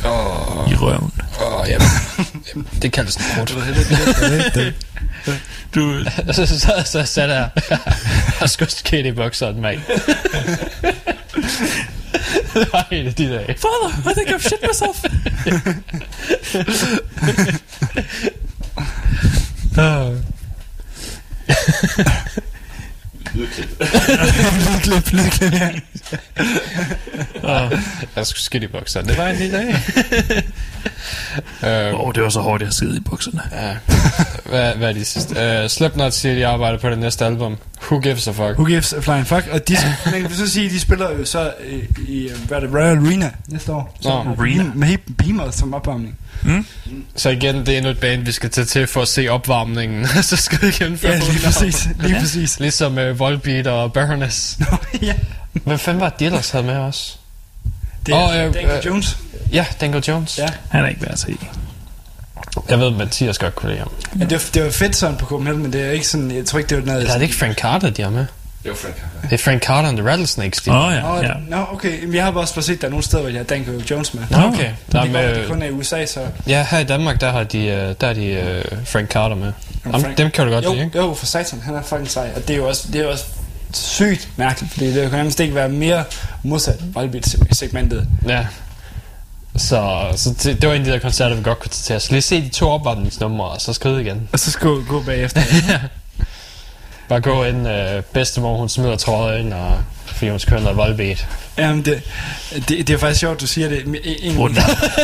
Åh, 0.04 0.72
i 0.72 0.74
røven. 0.76 1.12
oh, 1.40 1.68
jamen. 1.68 1.88
det 2.82 2.92
kaldes 2.92 3.16
en 3.16 3.22
kort. 3.36 3.54
Du, 5.74 6.04
så, 6.32 6.46
så, 6.46 6.58
så, 6.60 6.82
så 6.84 7.04
satte 7.04 7.34
jeg 7.34 7.48
og 8.40 8.50
skulle 8.50 8.70
skætte 8.70 9.10
i 9.10 9.12
bukseren, 9.12 9.60
mand. 9.60 9.80
det 12.54 12.68
var 12.72 12.86
en 12.90 13.06
af 13.06 13.14
de 13.14 13.28
dage. 13.28 13.56
Father, 13.58 14.10
I 14.10 14.14
think 14.14 14.28
I've 14.28 14.48
shit 14.48 14.62
myself. 14.62 15.04
Lydklip, 23.34 25.12
lydklip, 25.12 25.52
ja. 25.52 25.70
Jeg 28.16 28.26
skulle 28.26 28.42
skætte 28.42 28.64
i 28.64 28.70
bukseren. 28.70 29.06
Det 29.08 29.18
var 29.18 29.26
en 29.28 29.50
dage. 29.50 29.76
øhm, 31.88 31.94
Åh, 31.94 32.06
oh, 32.06 32.14
det 32.14 32.22
var 32.22 32.28
så 32.28 32.40
hårdt, 32.40 32.62
jeg 32.62 32.72
skide 32.72 32.96
i 32.96 33.00
bukserne. 33.00 33.40
ja. 33.52 33.76
hvad, 34.48 34.74
hvad 34.74 34.88
er 34.88 34.92
de 34.92 35.04
sidste? 35.04 35.62
Uh, 35.64 35.70
Slipknot 35.70 36.12
siger, 36.12 36.34
de 36.34 36.46
arbejder 36.46 36.78
på 36.78 36.90
det 36.90 36.98
næste 36.98 37.24
album. 37.26 37.56
Who 37.82 38.00
gives 38.00 38.28
a 38.28 38.30
fuck? 38.30 38.58
Who 38.58 38.64
gives 38.64 38.92
a 38.92 39.00
flying 39.00 39.26
fuck? 39.26 39.46
Og 39.52 39.68
de, 39.68 39.76
man 40.12 40.20
kan 40.22 40.30
så 40.30 40.48
sige, 40.50 40.66
at 40.66 40.72
de 40.72 40.80
spiller 40.80 41.10
jo 41.10 41.24
så 41.24 41.52
øh, 41.66 41.84
i 42.08 42.28
øh, 42.28 42.38
hvad 42.48 42.56
er 42.56 42.60
det, 42.60 42.74
Royal 42.74 42.98
Arena 42.98 43.30
næste 43.46 43.72
år. 43.72 43.96
Så 44.00 44.08
Nå, 44.08 44.22
med 44.22 44.38
Arena. 44.38 44.64
Med 44.74 44.88
helt 44.88 45.16
beamer 45.18 45.50
som 45.50 45.74
opvarmning. 45.74 46.18
Mm? 46.42 46.66
Så 47.16 47.28
igen, 47.28 47.56
det 47.56 47.68
er 47.68 47.76
endnu 47.76 47.90
et 47.90 47.98
band, 47.98 48.22
vi 48.22 48.32
skal 48.32 48.50
tage 48.50 48.64
til 48.64 48.86
for 48.86 49.02
at 49.02 49.08
se 49.08 49.28
opvarmningen. 49.28 50.06
så 50.22 50.36
skal 50.36 50.62
vi 50.62 50.70
gennemføre 50.72 51.12
Ja, 51.12 51.18
lige 51.18 51.44
præcis. 51.44 51.88
Lige 52.00 52.20
præcis. 52.20 52.60
Ligesom 52.60 52.98
uh, 52.98 53.18
Volbeat 53.18 53.66
og 53.66 53.92
Baroness. 53.92 54.58
Nå, 54.58 54.66
ja. 55.02 55.14
Hvem 55.52 55.78
fanden 55.78 56.00
var 56.00 56.08
det, 56.08 56.20
de 56.20 56.24
ellers 56.26 56.50
havde 56.50 56.64
med 56.64 56.76
os? 56.76 57.18
Det 58.06 58.14
er 58.14 58.18
oh, 58.18 58.36
øh, 58.36 58.54
Daniel 58.54 58.70
øh, 58.70 58.86
Jones. 58.86 59.18
Ja, 59.52 59.66
Danko 59.80 60.00
Jones. 60.08 60.38
Ja. 60.38 60.48
Han 60.68 60.84
er 60.84 60.88
ikke 60.88 61.02
værd 61.02 61.12
at 61.12 61.18
se. 61.18 61.36
Jeg 62.68 62.78
ved, 62.78 62.86
at 62.86 62.92
Mathias 62.92 63.38
godt 63.38 63.54
kunne 63.54 63.70
lide 63.70 63.78
ham. 63.78 63.90
Ja, 64.18 64.24
det, 64.24 64.32
var, 64.32 64.42
det 64.54 64.64
var 64.64 64.70
fedt 64.70 64.96
sådan 64.96 65.16
på 65.16 65.26
Copenhagen, 65.26 65.62
men 65.62 65.72
det 65.72 65.80
er 65.80 65.90
ikke 65.90 66.06
sådan, 66.06 66.30
jeg 66.30 66.46
tror 66.46 66.58
ikke, 66.58 66.68
det 66.68 66.78
var 66.78 66.84
noget... 66.84 67.00
Eller 67.00 67.14
er 67.14 67.18
det 67.18 67.24
ikke 67.24 67.36
Frank 67.36 67.58
Carter, 67.58 67.90
de 67.90 68.02
har 68.02 68.10
med? 68.10 68.26
Det 68.62 68.70
var 68.70 68.76
Frank 68.76 68.94
Carter. 68.94 69.28
Det 69.28 69.32
er 69.32 69.38
Frank 69.38 69.62
Carter 69.62 69.88
and 69.88 69.96
the 69.98 70.08
Rattlesnakes, 70.08 70.68
Åh 70.68 70.74
oh, 70.86 70.92
ja, 70.94 71.00
Nå, 71.00 71.16
ja. 71.16 71.32
Nå, 71.48 71.66
okay. 71.72 72.00
Jamen, 72.00 72.14
jeg 72.14 72.24
har 72.24 72.32
også 72.32 72.54
bare 72.54 72.62
set, 72.64 72.80
der 72.80 72.86
er 72.86 72.90
nogle 72.90 73.04
steder, 73.04 73.22
hvor 73.22 73.30
jeg 73.30 73.38
har 73.38 73.44
Danko 73.44 73.70
Jones 73.90 74.14
med. 74.14 74.22
Nå, 74.30 74.36
okay. 74.38 74.70
Der 74.92 74.98
Der 74.98 75.04
det, 75.04 75.16
er 75.16 75.18
er 75.20 75.34
det 75.34 75.48
kun 75.48 75.58
med, 75.58 75.66
er 75.66 75.70
i 75.70 75.74
USA, 75.74 76.06
så... 76.06 76.20
ja, 76.46 76.66
her 76.70 76.78
i 76.78 76.84
Danmark, 76.84 77.20
der 77.20 77.30
har 77.32 77.44
de, 77.44 77.58
øh, 77.66 77.94
der 78.00 78.06
er 78.06 78.12
de 78.12 78.26
øh, 78.26 78.64
Frank 78.84 79.10
Carter 79.10 79.36
med. 79.36 79.52
Ham, 79.84 80.00
Frank- 80.02 80.18
dem 80.18 80.30
kan 80.30 80.46
du 80.46 80.52
godt 80.52 80.64
jo, 80.64 80.72
lide, 80.72 80.84
ikke? 80.84 80.98
Jo, 80.98 81.14
for 81.14 81.26
satan, 81.26 81.60
han 81.60 81.74
er 81.74 81.82
fucking 81.82 82.10
sej. 82.10 82.30
Og 82.36 82.42
det 82.48 82.50
er 82.54 82.56
jo 82.58 82.68
også, 82.68 82.88
det 82.92 83.00
er 83.00 83.04
jo 83.04 83.10
også 83.10 83.24
sygt 83.74 84.28
mærkeligt, 84.36 84.72
fordi 84.72 84.86
det 84.94 85.02
kan 85.02 85.18
nærmest 85.18 85.40
ikke 85.40 85.54
være 85.54 85.68
mere 85.68 86.04
modsat 86.42 86.94
Volbeat-segmentet. 86.94 88.08
Ja. 88.28 88.46
Så, 89.56 90.02
så 90.16 90.30
det, 90.42 90.60
det 90.62 90.68
var 90.68 90.74
en 90.74 90.80
af 90.80 90.86
de 90.86 90.92
der 90.92 90.98
koncerter, 90.98 91.36
vi 91.36 91.42
godt 91.42 91.58
kunne 91.58 91.70
tage 91.70 91.84
til 91.86 91.96
os. 91.96 92.10
Lige 92.10 92.22
se 92.22 92.42
de 92.42 92.48
to 92.48 92.68
opvarmningsnumre, 92.70 93.48
og 93.48 93.60
så 93.60 93.72
skride 93.72 94.00
igen. 94.00 94.28
Og 94.32 94.38
så 94.38 94.50
skal 94.50 94.68
gå, 94.68 94.82
gå 94.88 95.02
bagefter. 95.02 95.40
Bare 97.10 97.20
gå 97.20 97.44
ind, 97.44 97.68
øh, 97.68 98.02
bedstemor, 98.02 98.56
hun 98.56 98.68
smider 98.68 98.96
trøjen, 98.96 99.52
og 99.52 99.82
fordi 100.06 100.30
hun 100.30 100.38
skal 100.38 100.62
noget 100.62 100.76
Volbeat. 100.76 101.26
Jamen, 101.58 101.84
det, 101.84 102.02
det, 102.54 102.68
det 102.68 102.90
er 102.90 102.98
faktisk 102.98 103.20
sjovt, 103.20 103.40
du 103.40 103.46
siger 103.46 103.68
det. 103.68 103.86
En, 103.86 103.96
en, 104.22 104.38
Rundt. 104.38 104.56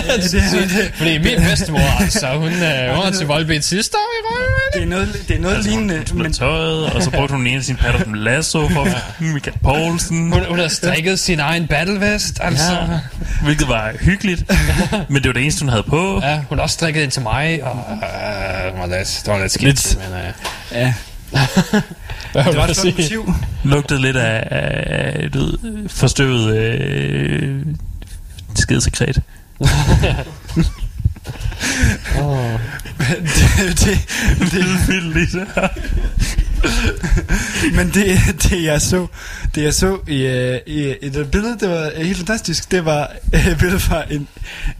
Ja, 0.08 0.16
det, 0.16 0.34
er, 0.34 0.90
Fordi 0.94 1.18
min 1.18 1.36
bedstemor, 1.48 2.00
altså, 2.02 2.26
hun, 2.26 2.48
øh, 2.48 2.94
hun 2.94 3.04
var 3.04 3.10
til 3.10 3.26
Volbeat 3.26 3.64
sidste 3.64 3.96
år 3.96 4.12
i 4.18 4.20
Røven. 4.24 4.72
det 4.74 4.82
er 4.82 4.86
noget, 4.86 5.24
det 5.28 5.36
er 5.36 5.40
noget 5.40 5.64
lignende. 5.64 6.04
Men 6.12 6.22
Men, 6.22 6.32
tøjet, 6.32 6.92
og 6.92 7.02
så 7.02 7.10
brugte 7.10 7.34
hun 7.34 7.46
en 7.46 7.56
af 7.58 7.64
sine 7.64 7.78
patter 7.78 8.00
som 8.04 8.14
lasso 8.14 8.68
for 8.68 8.88
Michael 9.20 9.56
Poulsen. 9.62 10.32
Hun, 10.32 10.44
hun 10.48 10.58
har 10.58 10.68
strikket 10.68 11.18
sin 11.18 11.40
egen 11.40 11.66
battlevest, 11.66 12.38
altså. 12.40 12.72
Ja, 12.72 12.98
hvilket 13.42 13.68
var 13.68 13.92
hyggeligt, 14.00 14.44
men 15.10 15.16
det 15.22 15.26
var 15.26 15.32
det 15.32 15.42
eneste, 15.42 15.60
hun 15.60 15.68
havde 15.68 15.82
på. 15.88 16.20
Ja, 16.22 16.40
hun 16.48 16.58
har 16.58 16.62
også 16.62 16.74
strikket 16.74 17.02
ind 17.02 17.10
til 17.10 17.22
mig, 17.22 17.64
og 17.64 17.84
øh, 17.90 18.72
det 18.72 18.80
var 18.80 18.86
lidt, 18.98 19.20
det 19.24 19.32
var 19.32 19.38
lidt 19.40 19.52
skidt, 19.52 19.66
Lidt. 19.66 19.98
men 20.10 20.18
øh, 20.18 20.32
ja, 20.72 20.94
det 22.44 22.56
var 22.56 22.68
også 22.68 22.92
motiv. 22.96 23.34
Lugtede 23.64 24.00
lidt 24.00 24.16
af, 24.16 24.48
af 24.50 25.30
du 25.30 25.38
ved, 25.38 25.88
forstøvet 25.88 26.56
øh, 26.56 27.66
skedesekret. 28.54 29.22
Oh. 29.60 29.68
det, 33.36 33.80
det, 33.80 33.98
det, 34.50 34.88
Vildt 34.88 35.14
lige 35.14 35.30
så. 35.30 35.68
Men 37.76 37.90
det, 37.94 38.18
det 38.42 38.64
jeg 38.64 38.82
så, 38.82 39.06
det 39.54 39.62
jeg 39.62 39.74
så 39.74 39.98
i, 40.08 40.22
øh, 40.26 40.60
i, 40.66 40.94
i 41.02 41.08
det 41.08 41.30
billede, 41.30 41.58
det 41.60 41.68
var 41.68 42.02
helt 42.02 42.16
fantastisk. 42.16 42.70
Det 42.70 42.84
var 42.84 43.12
et 43.32 43.56
billede 43.58 43.80
fra 43.80 44.04
en, 44.10 44.28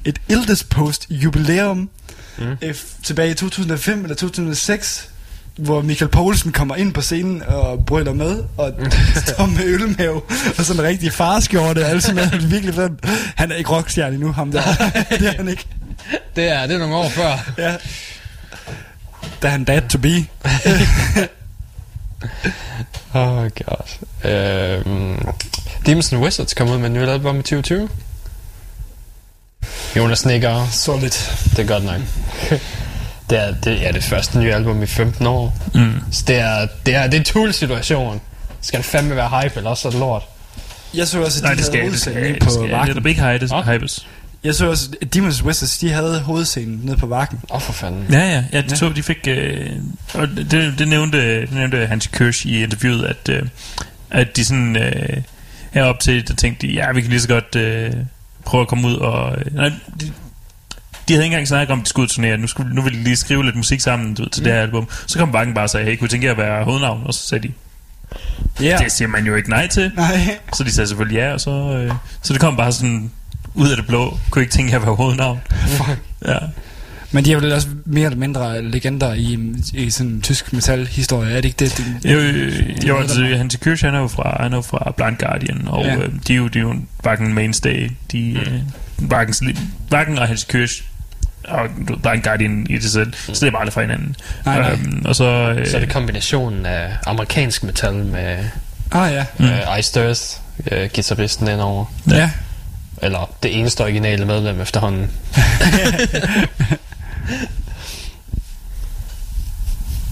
et 0.04 0.18
Ildespost 0.28 1.06
jubilæum 1.10 1.90
Mm. 2.38 2.44
mm. 2.44 2.74
tilbage 3.02 3.30
i 3.30 3.34
2005 3.34 4.02
eller 4.02 4.16
2006, 4.16 5.08
hvor 5.56 5.82
Michael 5.82 6.10
Poulsen 6.10 6.52
kommer 6.52 6.76
ind 6.76 6.94
på 6.94 7.00
scenen 7.00 7.42
og 7.42 7.86
brøler 7.86 8.12
med, 8.12 8.42
og 8.56 8.72
står 9.26 9.46
med 9.46 9.64
ølmave, 9.64 10.22
og 10.58 10.64
sådan 10.64 10.82
en 10.82 10.86
rigtig 10.88 11.12
farskjorte, 11.12 11.78
og 11.84 11.90
alt 11.90 12.02
sådan 12.02 12.16
noget. 12.16 12.32
Det 12.32 12.42
er 12.42 12.46
virkelig 12.48 12.74
fedt. 12.74 12.92
Han 13.36 13.52
er 13.52 13.56
ikke 13.56 13.70
rockstjerne 13.70 14.14
endnu, 14.14 14.32
ham 14.32 14.52
der. 14.52 14.62
det 15.18 15.28
er 15.28 15.36
han 15.36 15.48
ikke. 15.48 15.66
Det 16.36 16.48
er, 16.48 16.66
det 16.66 16.74
er 16.74 16.78
nogle 16.78 16.94
år 16.96 17.08
før. 17.08 17.52
Ja. 17.58 17.74
Da 19.42 19.48
han 19.48 19.64
dad 19.64 19.82
to 19.88 19.98
be. 19.98 20.14
Oh 23.14 23.36
god. 23.50 23.86
Øhm, 24.30 25.28
Demons 25.86 26.12
and 26.12 26.22
Wizards 26.22 26.54
kom 26.54 26.68
ud 26.70 26.78
med 26.78 26.86
en 26.86 26.92
ny 26.92 26.98
album 26.98 27.38
i 27.38 27.42
2020. 27.42 27.88
Jonas 29.96 30.24
Nikker, 30.26 30.68
Så 30.70 30.96
lidt. 30.96 31.34
det 31.50 31.58
er 31.58 31.66
godt 31.66 31.84
nok. 31.84 32.00
Det 33.30 33.38
er 33.38 33.54
det, 33.64 33.80
ja, 33.80 33.92
det 33.92 34.04
første 34.04 34.38
nye 34.38 34.54
album 34.54 34.82
i 34.82 34.86
15 34.86 35.26
år. 35.26 35.56
Mm. 35.74 35.92
Så 36.12 36.24
det 36.26 36.36
er, 36.36 36.66
det 36.86 36.94
er, 36.94 37.06
det 37.06 37.20
er 37.20 37.24
Tool-situation. 37.24 38.20
Skal 38.60 38.78
det 38.78 38.86
fandme 38.86 39.16
være 39.16 39.42
hype, 39.42 39.56
eller 39.56 39.70
også 39.70 39.88
er 39.88 39.92
det 39.92 40.00
lort? 40.00 40.22
Jeg 40.94 41.08
så 41.08 41.22
også, 41.24 41.38
at 41.38 41.42
de 41.42 41.46
Nej, 41.46 41.54
det 41.54 41.64
havde 41.64 41.72
skal, 41.72 41.90
det 41.92 42.00
skal, 42.00 42.14
nede 42.14 42.32
det 42.34 42.42
på 42.42 42.50
skal. 42.50 42.62
Det 42.86 42.96
er 42.96 43.00
big 43.00 43.74
hypes. 43.74 44.06
Jeg 44.44 44.54
så 44.54 44.70
også, 44.70 44.88
at 45.02 45.14
Demons 45.14 45.44
Wizards, 45.44 45.78
de 45.78 45.92
havde 45.92 46.20
hovedscenen 46.20 46.80
nede 46.82 46.96
på 46.96 47.06
Vakken. 47.06 47.40
Åh, 47.50 47.56
oh, 47.56 47.62
for 47.62 47.72
fanden. 47.72 48.06
Ja, 48.10 48.18
ja, 48.18 48.44
ja, 48.52 48.60
de, 48.60 48.66
Ja. 48.70 48.76
to, 48.76 48.92
de 48.92 49.02
fik, 49.02 49.28
øh, 49.28 49.70
og 50.14 50.28
det, 50.28 50.74
det, 50.78 50.88
nævnte, 50.88 51.40
det 51.40 51.52
nævnte 51.52 51.86
Hans 51.86 52.06
Kirsch 52.06 52.46
i 52.46 52.62
interviewet, 52.62 53.04
at, 53.04 53.28
øh, 53.28 53.42
at 54.10 54.36
de 54.36 54.44
sådan, 54.44 54.76
øh, 54.76 55.22
herop 55.72 56.00
til, 56.00 56.28
der 56.28 56.34
tænkte 56.34 56.66
de, 56.66 56.72
ja, 56.72 56.92
vi 56.92 57.00
kan 57.00 57.10
lige 57.10 57.20
så 57.20 57.28
godt 57.28 57.56
øh, 57.56 57.92
prøve 58.44 58.60
at 58.60 58.68
komme 58.68 58.88
ud 58.88 58.94
og, 58.96 59.36
øh, 59.38 59.54
nej, 59.54 59.70
de, 60.00 60.12
de 61.08 61.12
havde 61.14 61.24
ikke 61.24 61.34
engang 61.34 61.48
snakket 61.48 61.72
om, 61.72 61.78
at 61.78 61.84
de 61.84 61.88
skulle 61.88 62.08
turnere. 62.08 62.36
Nu, 62.38 62.46
skulle, 62.46 62.74
nu 62.74 62.82
ville 62.82 62.98
de 62.98 63.04
lige 63.04 63.16
skrive 63.16 63.44
lidt 63.44 63.56
musik 63.56 63.80
sammen 63.80 64.14
du 64.14 64.28
til 64.28 64.40
mm. 64.40 64.44
det 64.44 64.52
her 64.52 64.60
album. 64.60 64.88
Så 65.06 65.18
kom 65.18 65.32
Bakken 65.32 65.54
bare 65.54 65.64
og 65.64 65.70
sagde, 65.70 65.86
hey, 65.86 65.96
kunne 65.96 66.08
tænke 66.08 66.26
jer 66.26 66.32
at 66.32 66.38
være 66.38 66.64
hovednavn? 66.64 67.02
Og 67.04 67.14
så 67.14 67.26
sagde 67.28 67.48
de, 67.48 67.52
Ja. 68.60 68.78
det 68.84 68.92
siger 68.92 69.08
man 69.08 69.26
jo 69.26 69.34
ikke 69.34 69.50
nej 69.50 69.66
til. 69.66 69.90
Nej. 69.96 70.38
Så 70.56 70.64
de 70.64 70.70
sagde 70.72 70.88
selvfølgelig 70.88 71.16
ja, 71.18 71.32
og 71.32 71.40
så, 71.40 71.50
øh, 71.50 71.92
så 72.22 72.32
det 72.32 72.40
kom 72.40 72.56
bare 72.56 72.72
sådan 72.72 73.10
ud 73.54 73.70
af 73.70 73.76
det 73.76 73.86
blå. 73.86 74.18
Kunne 74.30 74.42
ikke 74.42 74.52
tænke 74.54 74.72
jer 74.72 74.78
at 74.78 74.86
være 74.86 74.94
hovednavn? 74.94 75.40
ja. 76.26 76.38
Men 77.12 77.24
de 77.24 77.32
er 77.32 77.36
vel 77.40 77.52
også 77.52 77.68
mere 77.84 78.04
eller 78.06 78.18
mindre 78.18 78.62
legender 78.62 79.14
i, 79.14 79.38
i 79.74 79.90
sådan 79.90 80.20
tysk 80.20 80.52
metal-historie, 80.52 81.30
er 81.30 81.34
det 81.40 81.44
ikke 81.44 81.64
det? 81.64 81.84
det 82.02 82.12
Jo, 82.12 82.18
jo, 82.18 82.88
jo 82.88 82.98
altså, 83.00 83.24
Hans 83.36 83.56
Kirsch, 83.56 83.84
han 83.84 83.94
er 83.94 83.98
jo 83.98 84.08
fra, 84.08 84.42
han 84.42 84.52
er 84.52 84.56
jo 84.56 84.62
fra 84.62 84.92
Blind 84.96 85.16
Guardian, 85.18 85.68
og 85.68 85.84
Ja. 85.84 85.96
øh, 85.96 86.12
de 86.28 86.32
er 86.32 86.36
jo, 86.36 86.48
de 86.48 86.58
er 86.58 86.62
jo 86.62 86.74
hverken 87.02 87.34
mainstay, 87.34 87.90
de, 88.12 88.40
mm. 88.98 89.06
øh, 89.06 89.20
sli- 89.28 89.58
hverken 89.88 90.18
og 90.18 90.28
Hans 90.28 90.44
Kirsch 90.44 90.82
og 91.48 91.68
du 91.88 91.92
ved, 91.92 92.02
Blind 92.02 92.22
Guardian 92.22 92.66
i 92.70 92.74
det 92.74 92.90
selv, 92.90 93.06
mm. 93.28 93.34
så 93.34 93.40
det 93.40 93.46
er 93.46 93.50
bare 93.50 93.60
aldrig 93.60 93.72
fra 93.72 93.80
hinanden. 93.80 94.16
Nej, 94.44 94.58
nej. 94.58 94.72
Øhm, 94.72 95.02
og 95.04 95.16
så, 95.16 95.24
øh, 95.24 95.66
Så 95.66 95.76
er 95.76 95.80
det 95.80 95.90
kombinationen 95.92 96.66
af 96.66 96.92
amerikansk 97.06 97.62
metal 97.62 97.94
med 97.94 98.38
Ah 98.92 99.12
ja. 99.12 99.24
mm. 99.38 99.44
uh, 99.44 99.78
Ice 99.78 100.00
Earth, 100.00 100.20
uh, 100.72 100.78
guitaristen 100.94 101.48
indover. 101.48 101.84
Ja. 102.10 102.16
ja. 102.16 102.30
Eller 103.02 103.30
det 103.42 103.58
eneste 103.58 103.80
originale 103.82 104.24
medlem 104.26 104.60
efterhånden. 104.60 105.10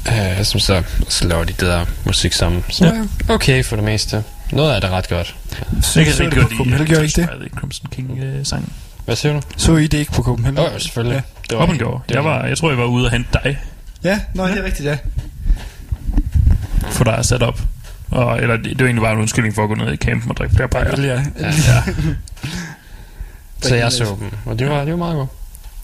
uh, 0.08 0.42
som 0.44 0.60
så, 0.60 0.82
så 1.08 1.28
laver 1.28 1.44
de 1.44 1.52
det 1.52 1.60
der 1.60 1.84
musik 2.04 2.32
sammen. 2.32 2.64
Så 2.68 2.84
Ja. 2.84 3.34
okay 3.34 3.64
for 3.64 3.76
det 3.76 3.84
meste. 3.84 4.24
Noget 4.52 4.74
af 4.74 4.80
det 4.80 4.90
er 4.90 4.94
ret 4.94 5.08
godt. 5.08 5.36
Så, 5.82 6.00
jeg 6.00 6.06
kan 6.06 6.20
rigtig 6.20 6.42
det 6.42 6.58
godt 6.78 6.88
gjorde 6.88 7.02
I 7.02 7.06
ikke 7.06 7.20
det? 7.20 7.28
det? 7.40 7.60
Crimson 7.60 7.86
King 7.92 8.18
øh, 8.18 8.46
sangen. 8.46 8.72
Hvad 9.04 9.16
siger 9.16 9.32
du? 9.32 9.40
Så 9.56 9.76
I 9.76 9.86
det 9.86 9.98
ikke 9.98 10.12
på 10.12 10.22
Copenhagen? 10.22 10.58
Oh, 10.58 10.78
selvfølgelig. 10.78 11.14
Ja. 11.50 11.54
Det 11.56 11.62
Robin 11.62 11.78
gjorde. 11.78 12.02
det 12.08 12.14
Jeg, 12.14 12.24
var, 12.24 12.44
jeg 12.44 12.58
tror, 12.58 12.68
jeg 12.70 12.78
var 12.78 12.84
ude 12.84 13.04
og 13.06 13.10
hente 13.10 13.28
dig, 13.44 13.58
Ja, 14.04 14.20
nå, 14.34 14.46
det 14.48 14.58
er 14.58 14.64
rigtigt, 14.64 14.88
ja. 14.88 14.96
for 16.90 17.04
dig 17.04 17.14
at 17.18 17.26
sætte 17.26 17.44
op. 17.44 17.60
Og, 18.10 18.38
eller 18.42 18.56
det, 18.56 18.64
det 18.64 18.78
var 18.80 18.84
egentlig 18.86 19.02
bare 19.02 19.12
en 19.12 19.18
undskyldning 19.18 19.54
for 19.54 19.62
at 19.62 19.68
gå 19.68 19.74
ned 19.74 19.92
i 19.92 19.96
campen 19.96 20.30
og 20.30 20.36
drikke 20.36 20.54
flere 20.56 20.68
Ja. 20.74 20.84
bajer. 20.84 21.22
ja. 21.40 21.46
Ja. 21.48 21.82
Så 23.62 23.74
jeg 23.74 23.92
så 23.92 24.04
dem, 24.04 24.30
og 24.46 24.58
de 24.58 24.66
var, 24.70 24.84
de 24.84 24.90
var 24.90 24.96
meget 24.96 25.14
gode. 25.14 25.28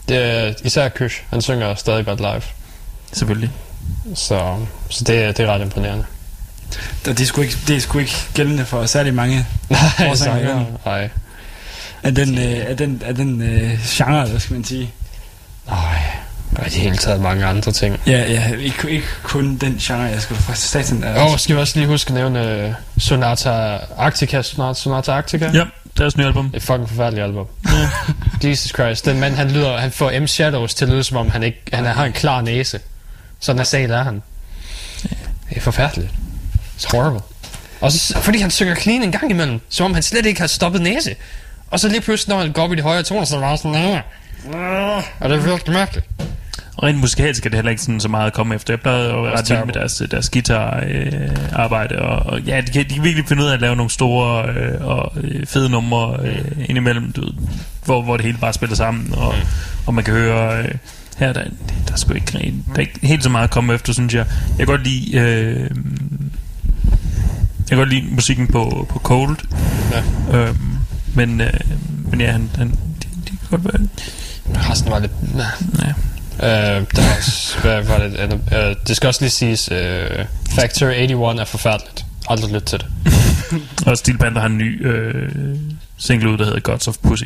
Det 0.09 0.17
er, 0.17 0.53
især 0.63 0.89
Kysh, 0.89 1.21
han 1.29 1.41
synger 1.41 1.75
stadig 1.75 2.05
godt 2.05 2.19
live. 2.19 2.41
Selvfølgelig. 3.13 3.51
Så, 4.15 4.57
så 4.89 5.03
det, 5.03 5.37
det 5.37 5.45
er 5.45 5.53
ret 5.53 5.61
imponerende. 5.61 6.05
Og 7.01 7.05
det 7.05 7.19
er, 7.21 7.25
sgu 7.25 7.41
ikke, 7.41 7.57
det 7.67 7.75
er 7.75 7.79
sgu 7.79 7.99
ikke 7.99 8.15
gældende 8.33 8.65
for 8.65 8.85
særlig 8.85 9.13
mange 9.13 9.45
Nej, 9.69 10.13
ja. 10.27 10.63
Nej. 10.85 11.09
Af 12.03 12.15
den, 12.15 12.37
øh, 12.37 12.69
af 12.69 12.77
den, 12.77 13.01
af 13.05 13.15
den 13.15 13.41
øh, 13.41 13.79
genre, 13.85 14.25
hvad 14.25 14.39
skal 14.39 14.53
man 14.53 14.63
sige. 14.63 14.91
Nej. 15.67 16.01
Og 16.55 16.67
i 16.67 16.69
det 16.69 16.79
hele 16.79 16.97
taget 16.97 17.21
mange 17.21 17.45
andre 17.45 17.71
ting. 17.71 17.99
Ja, 18.07 18.31
ja, 18.31 18.55
ikke, 18.55 18.89
ikke 18.89 19.07
kun 19.23 19.57
den 19.57 19.77
genre, 19.77 20.01
jeg 20.01 20.21
skulle 20.21 20.41
faktisk 20.41 20.69
satan 20.69 21.03
er 21.03 21.21
Og 21.21 21.31
oh, 21.31 21.37
skal 21.37 21.55
vi 21.55 21.61
også 21.61 21.79
lige 21.79 21.87
huske 21.87 22.09
at 22.09 22.13
nævne 22.13 22.67
uh, 22.67 23.01
Sonata 23.01 23.77
Arctica, 23.97 24.41
Sonata, 24.41 24.79
Sonata 24.79 25.11
Arctica? 25.11 25.51
Ja, 25.53 25.63
deres 25.97 26.17
nye 26.17 26.25
album. 26.25 26.51
Et 26.53 26.63
fucking 26.63 26.89
forfærdeligt 26.89 27.23
album. 27.23 27.45
Jesus 28.43 28.69
Christ. 28.69 29.05
Den 29.05 29.19
mand, 29.19 29.35
han 29.35 29.51
lyder, 29.51 29.77
han 29.77 29.91
får 29.91 30.19
M. 30.19 30.27
Shadows 30.27 30.73
til 30.73 30.85
at 30.85 30.91
lyde, 30.91 31.03
som 31.03 31.17
om 31.17 31.29
han, 31.29 31.43
ikke, 31.43 31.61
han 31.73 31.85
har 31.85 32.05
en 32.05 32.13
klar 32.13 32.41
næse. 32.41 32.79
Så 33.39 33.53
nasal 33.53 33.91
er 33.91 34.03
han. 34.03 34.21
Det 35.49 35.57
er 35.57 35.61
forfærdeligt. 35.61 36.11
It's 36.79 36.97
horrible. 36.97 37.21
Og 37.81 37.91
så, 37.91 38.21
fordi 38.21 38.39
han 38.39 38.51
synger 38.51 38.75
clean 38.75 39.03
en 39.03 39.11
gang 39.11 39.31
imellem, 39.31 39.61
som 39.69 39.85
om 39.85 39.93
han 39.93 40.03
slet 40.03 40.25
ikke 40.25 40.39
har 40.41 40.47
stoppet 40.47 40.81
næse. 40.81 41.15
Og 41.71 41.79
så 41.79 41.87
lige 41.89 42.01
pludselig, 42.01 42.35
når 42.35 42.41
han 42.41 42.51
går 42.51 42.61
op 42.63 42.73
i 42.73 42.75
de 42.75 42.81
højere 42.81 43.03
toner, 43.03 43.25
så 43.25 43.35
er 43.35 43.39
det 43.39 43.45
bare 43.47 43.57
sådan, 43.57 44.01
"Åh." 44.55 45.03
og 45.19 45.29
det 45.29 45.37
er 45.37 45.41
virkelig 45.41 45.73
mærkeligt. 45.73 46.05
Og 46.77 46.83
rent 46.83 46.99
musikalsk 46.99 47.45
er 47.45 47.49
det 47.49 47.57
heller 47.57 47.69
ikke 47.69 47.81
sådan 47.81 47.99
så 47.99 48.07
meget 48.09 48.27
at 48.27 48.33
komme 48.33 48.55
efter. 48.55 48.73
Jeg 48.73 48.79
plejede 48.81 49.09
at 49.09 49.23
være 49.23 49.37
ret 49.37 49.49
vild 49.49 49.65
med 49.65 49.73
deres, 49.73 50.01
deres 50.11 50.29
guitar-arbejde, 50.29 51.15
øh, 51.15 51.53
arbejde, 51.53 51.99
og, 52.01 52.33
og 52.33 52.41
ja, 52.41 52.61
de 52.61 52.71
kan, 52.71 52.83
de 52.89 52.93
kan 52.93 53.03
virkelig 53.03 53.27
finde 53.27 53.43
ud 53.43 53.47
af 53.47 53.53
at 53.53 53.61
lave 53.61 53.75
nogle 53.75 53.89
store 53.91 54.49
øh, 54.49 54.85
og 54.87 55.11
øh, 55.21 55.45
fede 55.47 55.69
numre 55.69 56.17
øh, 56.23 56.45
indimellem, 56.65 57.11
du 57.11 57.21
hvor, 57.85 58.01
hvor 58.01 58.17
det 58.17 58.25
hele 58.25 58.37
bare 58.37 58.53
spiller 58.53 58.75
sammen, 58.75 59.13
og, 59.17 59.33
og 59.85 59.93
man 59.93 60.03
kan 60.03 60.13
høre... 60.13 60.57
Øh, 60.63 60.71
her 61.17 61.33
der, 61.33 61.43
der 61.87 61.93
er 61.93 61.97
sgu 61.97 62.13
ikke, 62.13 62.31
der 62.31 62.75
er 62.75 62.79
ikke 62.79 62.99
helt 63.03 63.23
så 63.23 63.29
meget 63.29 63.43
at 63.43 63.49
komme 63.51 63.73
efter, 63.73 63.93
synes 63.93 64.13
jeg. 64.13 64.25
Jeg 64.49 64.57
kan 64.57 64.65
godt 64.65 64.83
lide... 64.87 65.17
Øh, 65.17 65.69
jeg 67.59 67.67
kan 67.69 67.77
godt 67.77 67.89
lide 67.89 68.05
musikken 68.11 68.47
på, 68.47 68.87
på 68.89 68.99
Cold. 68.99 69.37
Ja. 69.91 70.37
Øhm, 70.37 70.70
men, 71.15 71.41
øh, 71.41 71.53
men 72.09 72.21
ja, 72.21 72.31
han, 72.31 72.49
han, 72.55 72.69
de, 72.69 73.07
de 73.25 73.37
kan 73.37 73.47
godt 73.49 73.63
være... 73.65 73.87
Resten 74.69 74.91
var 74.91 74.99
lidt... 74.99 75.11
Ja. 75.35 75.85
Ja. 75.85 75.93
Uh, 76.41 76.87
der 76.95 77.01
var 77.01 77.15
også, 77.17 77.59
hvad 77.61 77.83
var 77.83 77.97
det 77.97 78.15
andet? 78.15 78.39
Uh, 78.51 78.87
det 78.87 78.95
skal 78.95 79.07
også 79.07 79.21
lige 79.21 79.29
siges, 79.31 79.71
uh, 79.71 80.25
Factor 80.55 80.89
81 80.89 81.39
er 81.39 81.45
forfærdeligt. 81.45 82.05
Aldrig 82.29 82.51
lyt 82.51 82.63
til 82.63 82.79
det. 82.79 82.87
Og 83.87 83.97
Steel 83.97 84.17
Panther 84.17 84.41
har 84.41 84.49
en 84.49 84.57
ny 84.57 84.87
øh, 84.87 85.55
single 85.97 86.29
ud, 86.29 86.37
der 86.37 86.45
hedder 86.45 86.59
Gods 86.59 86.87
of 86.87 86.95
Pussy. 87.03 87.25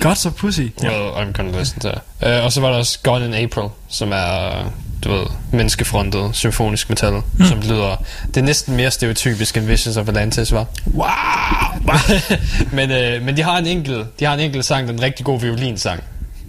Gods 0.00 0.26
of 0.26 0.32
Pussy. 0.32 0.60
Ja. 0.82 0.88
Well, 0.88 1.28
I'm 1.28 1.32
gonna 1.32 1.58
listen 1.58 1.80
to 1.80 1.88
uh, 1.88 2.44
Og 2.44 2.52
så 2.52 2.60
var 2.60 2.70
der 2.70 2.76
også 2.76 2.98
Gone 3.02 3.24
in 3.26 3.34
April, 3.34 3.68
som 3.88 4.12
er, 4.12 4.72
du 5.04 5.12
ved, 5.12 5.26
menneskefrontet 5.52 6.30
symfonisk 6.32 6.88
metal, 6.88 7.12
mm. 7.38 7.44
som 7.46 7.60
lyder... 7.60 8.04
Det 8.26 8.36
er 8.36 8.42
næsten 8.44 8.76
mere 8.76 8.90
stereotypisk, 8.90 9.56
end 9.56 9.66
Visions 9.66 9.96
of 9.96 10.08
Atlantis 10.08 10.52
var. 10.52 10.66
Wow! 10.94 11.94
men, 12.76 12.90
øh, 12.90 13.22
men 13.22 13.36
de 13.36 13.42
har 13.42 13.58
en 13.58 13.66
enkelt, 13.66 14.20
de 14.20 14.24
har 14.24 14.34
en 14.34 14.40
enkelt 14.40 14.64
sang, 14.64 14.88
den 14.88 15.02
rigtig 15.02 15.26
god 15.26 15.40
violinsang. 15.40 16.02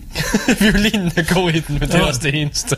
Violinen 0.59 1.11
er 1.15 1.33
god 1.33 1.51
i 1.51 1.59
den, 1.59 1.79
men 1.79 1.89
det 1.89 1.95
er 1.95 2.01
også 2.05 2.19
det 2.23 2.41
eneste. 2.41 2.75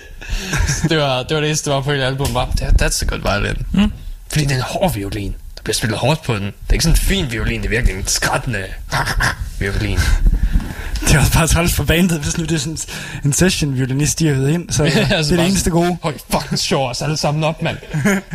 det, 0.88 0.98
var, 0.98 1.22
det 1.22 1.34
var 1.34 1.40
det 1.40 1.46
eneste, 1.48 1.70
der 1.70 1.76
var 1.76 1.82
på 1.82 1.90
hele 1.90 2.04
album. 2.06 2.34
Var, 2.34 2.46
"That- 2.46 2.82
that's 2.82 3.02
a 3.02 3.06
good 3.06 3.20
violin. 3.40 3.56
Mm. 3.72 3.92
Fordi 4.28 4.44
det 4.44 4.52
er 4.52 4.56
en 4.56 4.62
hård 4.62 4.94
violin. 4.94 5.34
Der 5.56 5.62
bliver 5.64 5.74
spillet 5.74 5.98
hårdt 5.98 6.22
på 6.22 6.34
den. 6.34 6.42
Det 6.44 6.52
er 6.68 6.72
ikke 6.72 6.82
sådan 6.82 6.94
en 6.94 6.98
fin 6.98 7.32
violin, 7.32 7.60
det 7.60 7.66
er 7.66 7.70
virkelig 7.70 7.96
en 7.96 8.06
skrættende 8.06 8.64
violin. 9.58 9.98
Det 11.06 11.14
er 11.14 11.18
også 11.18 11.32
bare 11.32 11.46
træls 11.46 11.74
for 11.74 11.84
bandet, 11.84 12.20
hvis 12.20 12.38
nu 12.38 12.44
det 12.44 12.52
er 12.52 12.58
sådan 12.58 12.78
en 13.24 13.32
session 13.32 13.76
violinist, 13.76 14.18
de 14.18 14.28
har 14.28 14.48
ind. 14.48 14.70
Så 14.70 14.84
Ja, 14.84 14.90
det 14.90 15.10
er 15.10 15.16
altså 15.16 15.36
det 15.36 15.46
eneste 15.46 15.70
gode. 15.70 15.98
Høj, 16.02 16.14
fucking 16.30 16.58
sjov 16.58 16.88
os 16.90 17.02
alle 17.02 17.16
sammen 17.16 17.44
op, 17.44 17.62
mand. 17.62 17.76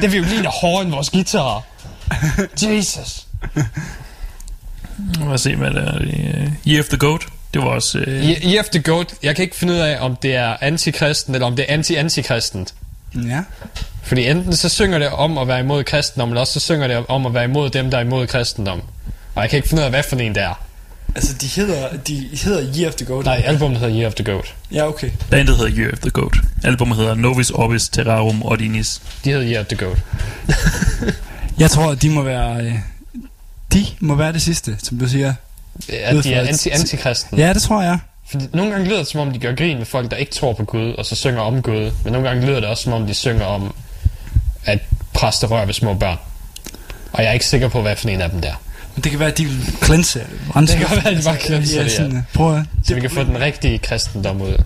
Det 0.01 0.13
violin 0.13 0.45
er 0.45 0.49
hårdere 0.49 0.81
end 0.81 0.91
vores 0.91 1.09
guitar. 1.09 1.63
Jesus. 2.61 3.27
Lad 5.19 5.27
os 5.27 5.41
se, 5.41 5.55
hvad 5.55 5.71
der 5.71 5.81
er. 5.81 5.99
Year 6.67 6.79
of 6.79 6.85
the 6.85 6.97
Goat. 6.97 7.21
Det 7.53 7.61
var 7.61 7.67
også... 7.67 8.03
Uh, 8.07 8.13
I, 8.13 8.33
I 8.33 8.57
After 8.57 8.79
Goat, 8.81 9.13
jeg 9.23 9.35
kan 9.35 9.43
ikke 9.43 9.55
finde 9.55 9.73
ud 9.73 9.79
af, 9.79 9.97
om 10.01 10.15
det 10.15 10.35
er 10.35 10.55
antikristen, 10.61 11.35
eller 11.35 11.47
om 11.47 11.55
det 11.55 11.65
er 11.67 11.73
anti-antikristent. 11.73 12.73
Ja. 13.15 13.43
Fordi 14.03 14.27
enten 14.27 14.55
så 14.55 14.69
synger 14.69 14.99
det 14.99 15.09
om 15.09 15.37
at 15.37 15.47
være 15.47 15.59
imod 15.59 15.83
kristendom, 15.83 16.29
eller 16.29 16.41
også 16.41 16.53
så 16.53 16.59
synger 16.59 16.87
det 16.87 17.05
om 17.07 17.25
at 17.25 17.33
være 17.33 17.43
imod 17.43 17.69
dem, 17.69 17.91
der 17.91 17.97
er 17.97 18.01
imod 18.01 18.27
kristendom. 18.27 18.81
Og 19.35 19.41
jeg 19.41 19.49
kan 19.49 19.57
ikke 19.57 19.69
finde 19.69 19.81
ud 19.81 19.85
af, 19.85 19.91
hvad 19.91 20.03
for 20.03 20.15
en 20.15 20.35
det 20.35 20.43
er. 20.43 20.66
Altså, 21.15 21.33
de 21.41 21.47
hedder, 21.47 21.97
de 22.07 22.29
hedder 22.43 22.73
Year 22.79 22.87
of 22.87 22.95
the 22.95 23.05
Goat. 23.05 23.25
Nej, 23.25 23.41
albumet 23.45 23.79
hedder 23.79 23.95
Year 23.95 24.07
of 24.07 24.13
the 24.13 24.23
Goat. 24.23 24.55
Ja, 24.71 24.87
okay. 24.87 25.09
bandet 25.29 25.57
hedder 25.57 25.71
Year 25.77 25.91
of 25.93 25.99
the 25.99 26.09
Goat. 26.09 26.35
Albumet 26.63 26.97
hedder 26.97 27.15
Novis 27.15 27.49
Orbis 27.49 27.89
Terrarum 27.89 28.41
Ordinis. 28.43 29.01
De 29.25 29.29
hedder 29.31 29.51
Year 29.51 29.59
of 29.59 29.65
the 29.65 29.77
Goat. 29.77 29.97
Jeg 31.59 31.71
tror, 31.71 31.91
at 31.91 32.01
de 32.01 32.09
må 32.09 32.21
være... 32.21 32.65
øh, 32.65 32.73
De 33.73 33.85
må 33.99 34.15
være 34.15 34.33
det 34.33 34.41
sidste, 34.41 34.75
som 34.83 34.97
du 34.99 35.07
siger. 35.07 35.33
Ja, 35.89 36.21
de 36.21 36.33
er 36.33 36.41
et- 36.41 36.47
anti-antikristen. 36.47 37.37
Ja, 37.37 37.53
det 37.53 37.61
tror 37.61 37.81
jeg. 37.81 37.99
Fordi 38.31 38.45
nogle 38.53 38.71
gange 38.71 38.87
lyder 38.87 38.97
det, 38.97 39.07
som 39.07 39.19
om 39.19 39.33
de 39.33 39.39
gør 39.39 39.55
grin 39.55 39.77
med 39.77 39.85
folk, 39.85 40.11
der 40.11 40.17
ikke 40.17 40.31
tror 40.31 40.53
på 40.53 40.63
Gud, 40.65 40.93
og 40.93 41.05
så 41.05 41.15
synger 41.15 41.41
om 41.41 41.61
Gud. 41.61 41.91
Men 42.03 42.13
nogle 42.13 42.27
gange 42.29 42.45
lyder 42.45 42.59
det 42.59 42.69
også, 42.69 42.83
som 42.83 42.93
om 42.93 43.07
de 43.07 43.13
synger 43.13 43.45
om, 43.45 43.73
at 44.65 44.79
præster 45.13 45.47
rører 45.47 45.65
ved 45.65 45.73
små 45.73 45.93
børn. 45.93 46.17
Og 47.13 47.23
jeg 47.23 47.29
er 47.29 47.33
ikke 47.33 47.45
sikker 47.45 47.67
på, 47.67 47.81
hvad 47.81 47.95
for 47.95 48.09
en 48.09 48.21
af 48.21 48.29
dem 48.29 48.41
der. 48.41 48.53
Men 48.97 49.03
det 49.03 49.11
kan 49.11 49.19
være, 49.19 49.31
at 49.31 49.37
de 49.37 49.45
vil 49.45 49.73
cleanse. 49.83 50.21
rense 50.55 50.73
Det 50.77 50.87
kan 50.87 50.97
være, 50.97 51.11
at 51.13 51.17
de 51.17 51.23
bare 51.23 51.37
cleanser 51.37 51.83
det, 51.83 51.89
ja. 51.91 51.95
sådan, 51.95 52.17
øh, 52.17 52.23
Prøv 52.33 52.57
at... 52.57 52.63
Så 52.87 52.93
vi 52.95 53.01
kan 53.01 53.09
få 53.09 53.23
den 53.23 53.39
rigtige 53.39 53.77
kristendom 53.77 54.41
ud. 54.41 54.63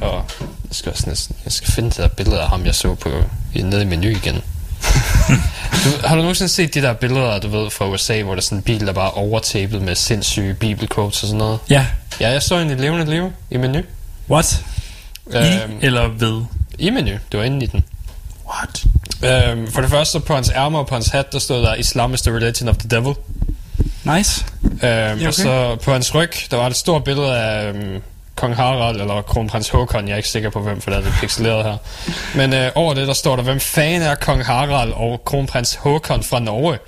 Og 0.00 0.24
jeg 0.40 0.70
skal 0.70 0.92
også 0.92 1.04
næsten, 1.06 1.36
jeg 1.44 1.52
skal 1.52 1.72
finde 1.72 1.88
det 1.90 1.96
der 1.96 2.08
billede 2.08 2.40
af 2.40 2.48
ham, 2.48 2.64
jeg 2.66 2.74
så 2.74 2.94
på 2.94 3.08
i- 3.54 3.62
nede 3.62 3.82
i 3.82 3.84
menu 3.84 4.08
igen. 4.08 4.34
du, 5.84 5.90
har 6.06 6.14
du 6.16 6.20
nogensinde 6.22 6.48
set 6.48 6.74
de 6.74 6.82
der 6.82 6.92
billeder, 6.92 7.38
du 7.40 7.48
ved, 7.48 7.70
fra 7.70 7.88
USA, 7.90 8.22
hvor 8.22 8.32
der 8.32 8.36
er 8.40 8.42
sådan 8.42 8.58
en 8.58 8.62
bil, 8.62 8.86
der 8.86 8.92
bare 8.92 9.06
er 9.06 9.18
overtapet 9.18 9.82
med 9.82 9.94
sindssyge 9.94 10.54
bibelquotes 10.54 11.22
og 11.22 11.26
sådan 11.26 11.38
noget? 11.38 11.58
Ja, 11.70 11.86
Ja, 12.20 12.30
jeg 12.30 12.42
så 12.42 12.58
en 12.58 12.70
i 12.70 12.74
levende 12.74 13.10
liv 13.10 13.32
i 13.50 13.56
menu. 13.56 13.80
What? 14.30 14.64
I 15.32 15.36
Øhm, 15.36 15.78
eller 15.80 16.08
ved? 16.08 16.42
I 16.78 16.90
menu, 16.90 17.10
det 17.32 17.38
var 17.38 17.44
inde 17.44 17.64
i 17.64 17.66
den. 17.68 17.84
What? 18.48 18.84
Øhm, 19.48 19.72
for 19.72 19.80
det 19.80 19.90
første, 19.90 20.20
på 20.20 20.34
hans 20.34 20.50
ærmer 20.54 20.78
og 20.78 20.86
på 20.86 20.94
hans 20.94 21.06
hat, 21.06 21.32
der 21.32 21.38
stod 21.38 21.62
der 21.62 21.74
Islam 21.74 22.14
is 22.14 22.22
the 22.22 22.32
religion 22.36 22.68
of 22.68 22.76
the 22.76 22.88
devil. 22.88 23.14
Nice. 24.14 24.44
Øhm, 24.64 24.82
okay. 24.82 25.26
Og 25.26 25.34
så 25.34 25.76
på 25.84 25.92
hans 25.92 26.14
ryg, 26.14 26.30
der 26.50 26.56
var 26.56 26.66
et 26.66 26.76
stort 26.76 27.04
billede 27.04 27.38
af 27.38 27.68
øhm, 27.68 28.02
kong 28.36 28.56
Harald, 28.56 29.00
eller 29.00 29.22
kronprins 29.22 29.68
Håkon, 29.68 30.08
jeg 30.08 30.12
er 30.12 30.16
ikke 30.16 30.28
sikker 30.28 30.50
på, 30.50 30.60
hvem, 30.60 30.80
for 30.80 30.90
det 30.90 31.06
er 31.06 31.12
pixeleret 31.20 31.64
her. 31.64 31.76
Men 32.34 32.52
øh, 32.52 32.70
over 32.74 32.94
det, 32.94 33.08
der 33.08 33.14
står 33.14 33.36
der, 33.36 33.42
hvem 33.42 33.60
fanden 33.60 34.02
er 34.02 34.14
kong 34.14 34.44
Harald 34.44 34.92
og 34.92 35.22
kronprins 35.24 35.74
Håkon 35.74 36.22
fra 36.22 36.38
Norge? 36.38 36.78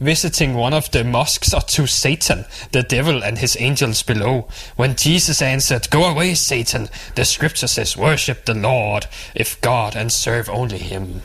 Visiting 0.00 0.56
one 0.56 0.76
of 0.76 0.88
the 0.88 1.04
mosques 1.04 1.52
or 1.52 1.60
to 1.60 1.86
Satan, 1.86 2.44
the 2.72 2.82
devil 2.82 3.22
and 3.24 3.38
his 3.38 3.56
angels 3.60 4.02
below. 4.02 4.50
When 4.78 4.94
Jesus 5.06 5.42
answered, 5.42 5.90
Go 5.90 6.04
away, 6.04 6.34
Satan, 6.34 6.88
the 7.16 7.24
scripture 7.24 7.68
says, 7.68 7.98
Worship 7.98 8.44
the 8.44 8.54
Lord, 8.54 9.08
if 9.34 9.60
God, 9.60 9.96
and 9.96 10.10
serve 10.10 10.44
only 10.48 10.78
him. 10.78 11.22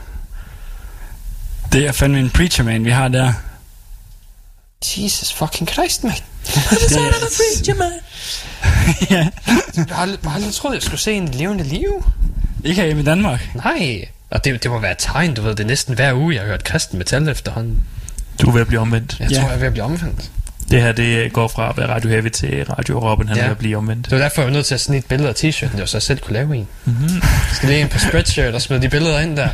Det 1.71 1.85
er 1.87 1.91
fandme 1.91 2.19
en 2.19 2.29
preacher 2.29 2.63
man, 2.63 2.85
vi 2.85 2.91
har 2.91 3.07
der. 3.07 3.33
Jesus 4.97 5.33
fucking 5.33 5.69
Christ, 5.69 6.03
mate. 6.03 6.21
Det 6.45 6.55
er, 6.55 6.61
ja. 9.11 9.17
Jeg 9.17 9.29
har 9.89 10.05
jeg 10.07 10.17
har 10.23 10.35
aldrig 10.35 10.53
troet, 10.53 10.73
jeg 10.73 10.81
skulle 10.83 10.99
se 10.99 11.13
en 11.13 11.27
levende 11.27 11.63
liv. 11.63 12.05
Ikke 12.63 12.81
her 12.81 12.95
i 12.95 13.03
Danmark. 13.03 13.49
Nej. 13.55 14.05
Og 14.29 14.45
det, 14.45 14.63
det 14.63 14.71
må 14.71 14.79
være 14.79 14.91
et 14.91 14.97
tegn, 14.99 15.33
du 15.33 15.41
ved. 15.41 15.51
Det 15.55 15.63
er 15.63 15.67
næsten 15.67 15.95
hver 15.95 16.13
uge, 16.13 16.33
jeg 16.33 16.41
har 16.41 16.47
hørt 16.47 16.63
kristen 16.63 16.97
metal 16.97 17.29
efterhånden. 17.29 17.83
Du 18.41 18.47
er 18.49 18.53
ved 18.53 18.61
at 18.61 18.67
blive 18.67 18.79
omvendt. 18.81 19.17
Jeg 19.19 19.31
Ja. 19.31 19.39
tror, 19.39 19.45
jeg 19.47 19.53
er 19.55 19.59
ved 19.59 19.67
at 19.67 19.73
blive 19.73 19.85
omvendt. 19.85 20.31
Det 20.71 20.81
her, 20.81 20.91
det 20.91 21.33
går 21.33 21.47
fra 21.47 21.69
at 21.69 21.77
være 21.77 21.87
Radio 21.87 22.09
Heavy 22.09 22.29
til 22.29 22.65
Radio 22.65 23.09
Robin. 23.11 23.27
Han 23.27 23.37
Ja. 23.37 23.41
er 23.43 23.45
ved 23.45 23.51
at 23.51 23.57
blive 23.57 23.77
omvendt. 23.77 24.05
Det 24.05 24.11
var 24.11 24.17
derfor, 24.23 24.41
jeg 24.41 24.47
var 24.47 24.53
nødt 24.53 24.65
til 24.65 24.73
at 24.73 24.81
snit 24.81 24.99
et 25.03 25.05
billede 25.05 25.29
af 25.29 25.33
t-shirten, 25.35 25.79
jo, 25.79 25.85
så 25.85 25.97
jeg 25.97 26.01
selv 26.01 26.19
kunne 26.19 26.33
lave 26.33 26.55
en. 26.57 26.67
Mm-hmm. 26.85 27.07
Jeg 27.15 27.21
skal 27.55 27.69
lige 27.69 27.79
ind 27.81 27.89
på 27.89 27.99
spreadshirt 27.99 28.55
og 28.55 28.61
smide 28.61 28.81
de 28.81 28.89
billeder 28.89 29.19
ind 29.19 29.37
der. 29.37 29.49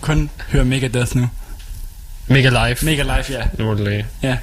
Kun 0.00 0.30
høre 0.48 0.64
Megadeth 0.64 1.16
nu. 1.16 1.28
Mega 2.28 2.48
live. 2.48 2.76
Mega 2.82 3.02
live, 3.02 3.24
ja. 3.40 3.42
Nu 3.58 3.70
er 3.70 3.74
det 3.74 3.84
lige. 3.88 4.06
Ja. 4.22 4.36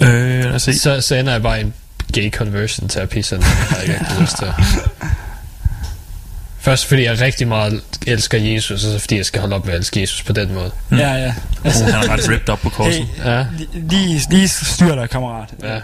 Øh, 0.00 0.44
lad 0.44 0.54
os 0.54 0.62
se. 0.62 0.78
Så, 0.78 1.00
så 1.00 1.14
ender 1.14 1.32
jeg 1.32 1.42
bare 1.42 1.58
i 1.58 1.62
en 1.62 1.74
gay 2.12 2.30
conversion 2.32 2.88
terapi, 2.88 3.22
sådan 3.22 3.44
jeg 3.70 3.82
ikke 3.84 4.20
lyst 4.20 4.36
til. 4.38 4.46
Først 6.60 6.86
fordi 6.86 7.02
jeg 7.04 7.20
rigtig 7.20 7.48
meget 7.48 7.80
elsker 8.06 8.38
Jesus, 8.38 8.84
og 8.84 8.92
så 8.92 8.98
fordi 8.98 9.16
jeg 9.16 9.26
skal 9.26 9.40
holde 9.40 9.56
op 9.56 9.64
med 9.66 9.74
at 9.74 9.78
elske 9.78 10.00
Jesus 10.00 10.22
på 10.22 10.32
den 10.32 10.54
måde. 10.54 10.70
Ja, 10.90 10.96
ja. 11.12 11.34
Uh, 11.64 11.72
han 11.72 11.94
er 11.94 12.08
ret 12.12 12.28
ripped 12.28 12.48
op 12.48 12.58
på 12.60 12.68
korset. 12.68 12.94
Hey, 13.16 13.24
Ja. 13.30 13.42
li- 13.44 13.78
lige, 13.90 14.20
lige 14.30 14.48
styr 14.48 14.94
dig, 14.94 15.10
kammerat. 15.10 15.48
Ja. 15.62 15.78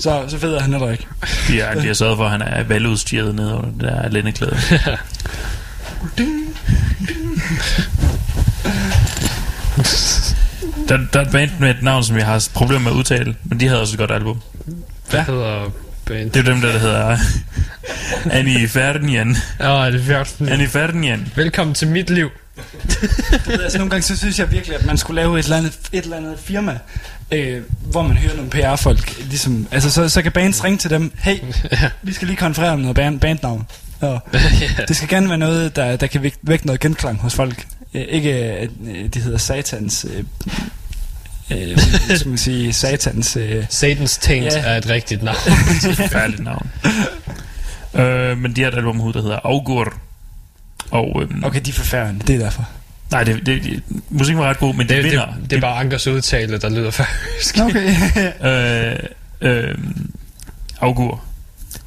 Så, 0.00 0.24
så 0.28 0.38
fed 0.38 0.54
er 0.54 0.60
han 0.60 0.72
heller 0.72 0.90
ikke. 0.90 1.06
De 1.48 1.60
har, 1.60 1.74
de 1.74 1.86
har 1.86 1.94
sørget 1.94 2.16
for, 2.16 2.24
at 2.24 2.30
han 2.30 2.42
er 2.42 2.62
veludstyret 2.62 3.34
ned 3.34 3.52
under 3.52 3.70
det 3.70 3.80
der 3.82 4.08
lændeklæde. 4.08 4.56
der, 10.88 10.98
der 11.12 11.20
er 11.20 11.24
et 11.24 11.30
band 11.32 11.50
med 11.60 11.70
et 11.70 11.82
navn, 11.82 12.04
som 12.04 12.16
jeg 12.16 12.26
har 12.26 12.48
problemer 12.54 12.80
med 12.80 12.90
at 12.90 12.96
udtale, 12.96 13.34
men 13.44 13.60
de 13.60 13.68
havde 13.68 13.80
også 13.80 13.94
et 13.94 13.98
godt 13.98 14.10
album. 14.10 14.40
Hvad 15.10 15.20
hedder 15.24 15.70
band? 16.04 16.30
Det 16.30 16.40
er 16.48 16.52
dem, 16.52 16.60
der, 16.60 16.72
der 16.72 16.78
hedder 16.78 17.18
Annie 18.30 18.68
Ferdinand. 18.68 19.36
Ja, 19.60 19.90
det 19.90 20.00
er 20.00 20.04
fjort. 20.04 20.34
Annie 20.50 20.68
Ferdinand. 20.68 21.26
Velkommen 21.36 21.74
til 21.74 21.88
mit 21.88 22.10
liv. 22.10 22.30
altså, 23.46 23.78
nogle 23.78 23.90
gange 23.90 24.02
så 24.02 24.16
synes 24.16 24.38
jeg 24.38 24.52
virkelig, 24.52 24.76
at 24.76 24.86
man 24.86 24.96
skulle 24.98 25.20
lave 25.22 25.38
et 25.38 25.42
eller 25.44 25.56
andet, 25.56 25.78
et 25.92 26.04
eller 26.04 26.16
andet 26.16 26.36
firma, 26.38 26.78
øh, 27.32 27.62
hvor 27.90 28.02
man 28.02 28.16
hører 28.16 28.36
nogle 28.36 28.50
PR-folk. 28.50 29.18
Ligesom, 29.18 29.66
altså, 29.70 29.90
så, 29.90 30.08
så 30.08 30.22
kan 30.22 30.32
bands 30.32 30.64
ringe 30.64 30.78
til 30.78 30.90
dem, 30.90 31.12
hey, 31.18 31.36
vi 32.02 32.12
skal 32.12 32.28
lige 32.28 32.36
konferere 32.36 32.70
om 32.72 32.78
noget 32.80 32.96
band, 32.96 33.20
bandnavn. 33.20 33.66
Og 34.00 34.20
det 34.88 34.96
skal 34.96 35.08
gerne 35.08 35.28
være 35.28 35.38
noget, 35.38 35.76
der, 35.76 35.96
der 35.96 36.06
kan 36.06 36.22
væk- 36.22 36.38
vække 36.42 36.66
noget 36.66 36.80
genklang 36.80 37.18
hos 37.20 37.34
folk. 37.34 37.66
Øh, 37.94 38.04
ikke, 38.08 38.30
at 38.34 38.70
øh, 38.86 39.04
det 39.14 39.22
hedder 39.22 39.38
satans... 39.38 40.06
Øh, 40.14 40.24
øh, 41.50 41.78
skal 42.16 42.28
man 42.28 42.38
sige, 42.38 42.72
satans... 42.72 43.36
Øh, 43.36 43.64
Satans 43.68 44.18
Taint 44.18 44.44
Ja. 44.44 44.60
er 44.60 44.76
et 44.78 44.88
rigtigt 44.88 45.22
navn. 45.22 45.36
Færdigt 46.12 46.40
navn. 46.44 46.70
øh, 47.94 48.38
men 48.38 48.56
de 48.56 48.62
har 48.62 48.68
et 48.70 48.74
album 48.76 49.00
ud, 49.00 49.12
der 49.12 49.22
hedder 49.22 49.38
Augur. 49.44 49.92
Og, 50.90 51.22
øhm, 51.22 51.44
okay, 51.44 51.60
de 51.64 51.70
er 51.70 51.74
forfærdende, 51.74 52.26
det 52.26 52.34
er 52.34 52.38
derfor. 52.38 52.68
Nej, 53.10 53.24
det, 53.24 53.46
det, 53.46 53.62
det, 53.64 53.82
musikken 54.10 54.42
var 54.42 54.48
ret 54.50 54.58
god, 54.58 54.74
men 54.74 54.88
det, 54.88 54.96
Det, 54.96 55.04
det, 55.04 55.10
vinder. 55.12 55.26
det, 55.40 55.50
det 55.50 55.56
er 55.56 55.60
bare 55.60 55.76
Ankers 55.80 56.06
udtale, 56.06 56.58
der 56.58 56.68
lyder 56.68 56.90
færøsk. 56.90 57.58
Okay. 57.66 57.94
øh, 59.42 59.58
øh, 59.68 59.78
Augur. 60.80 61.22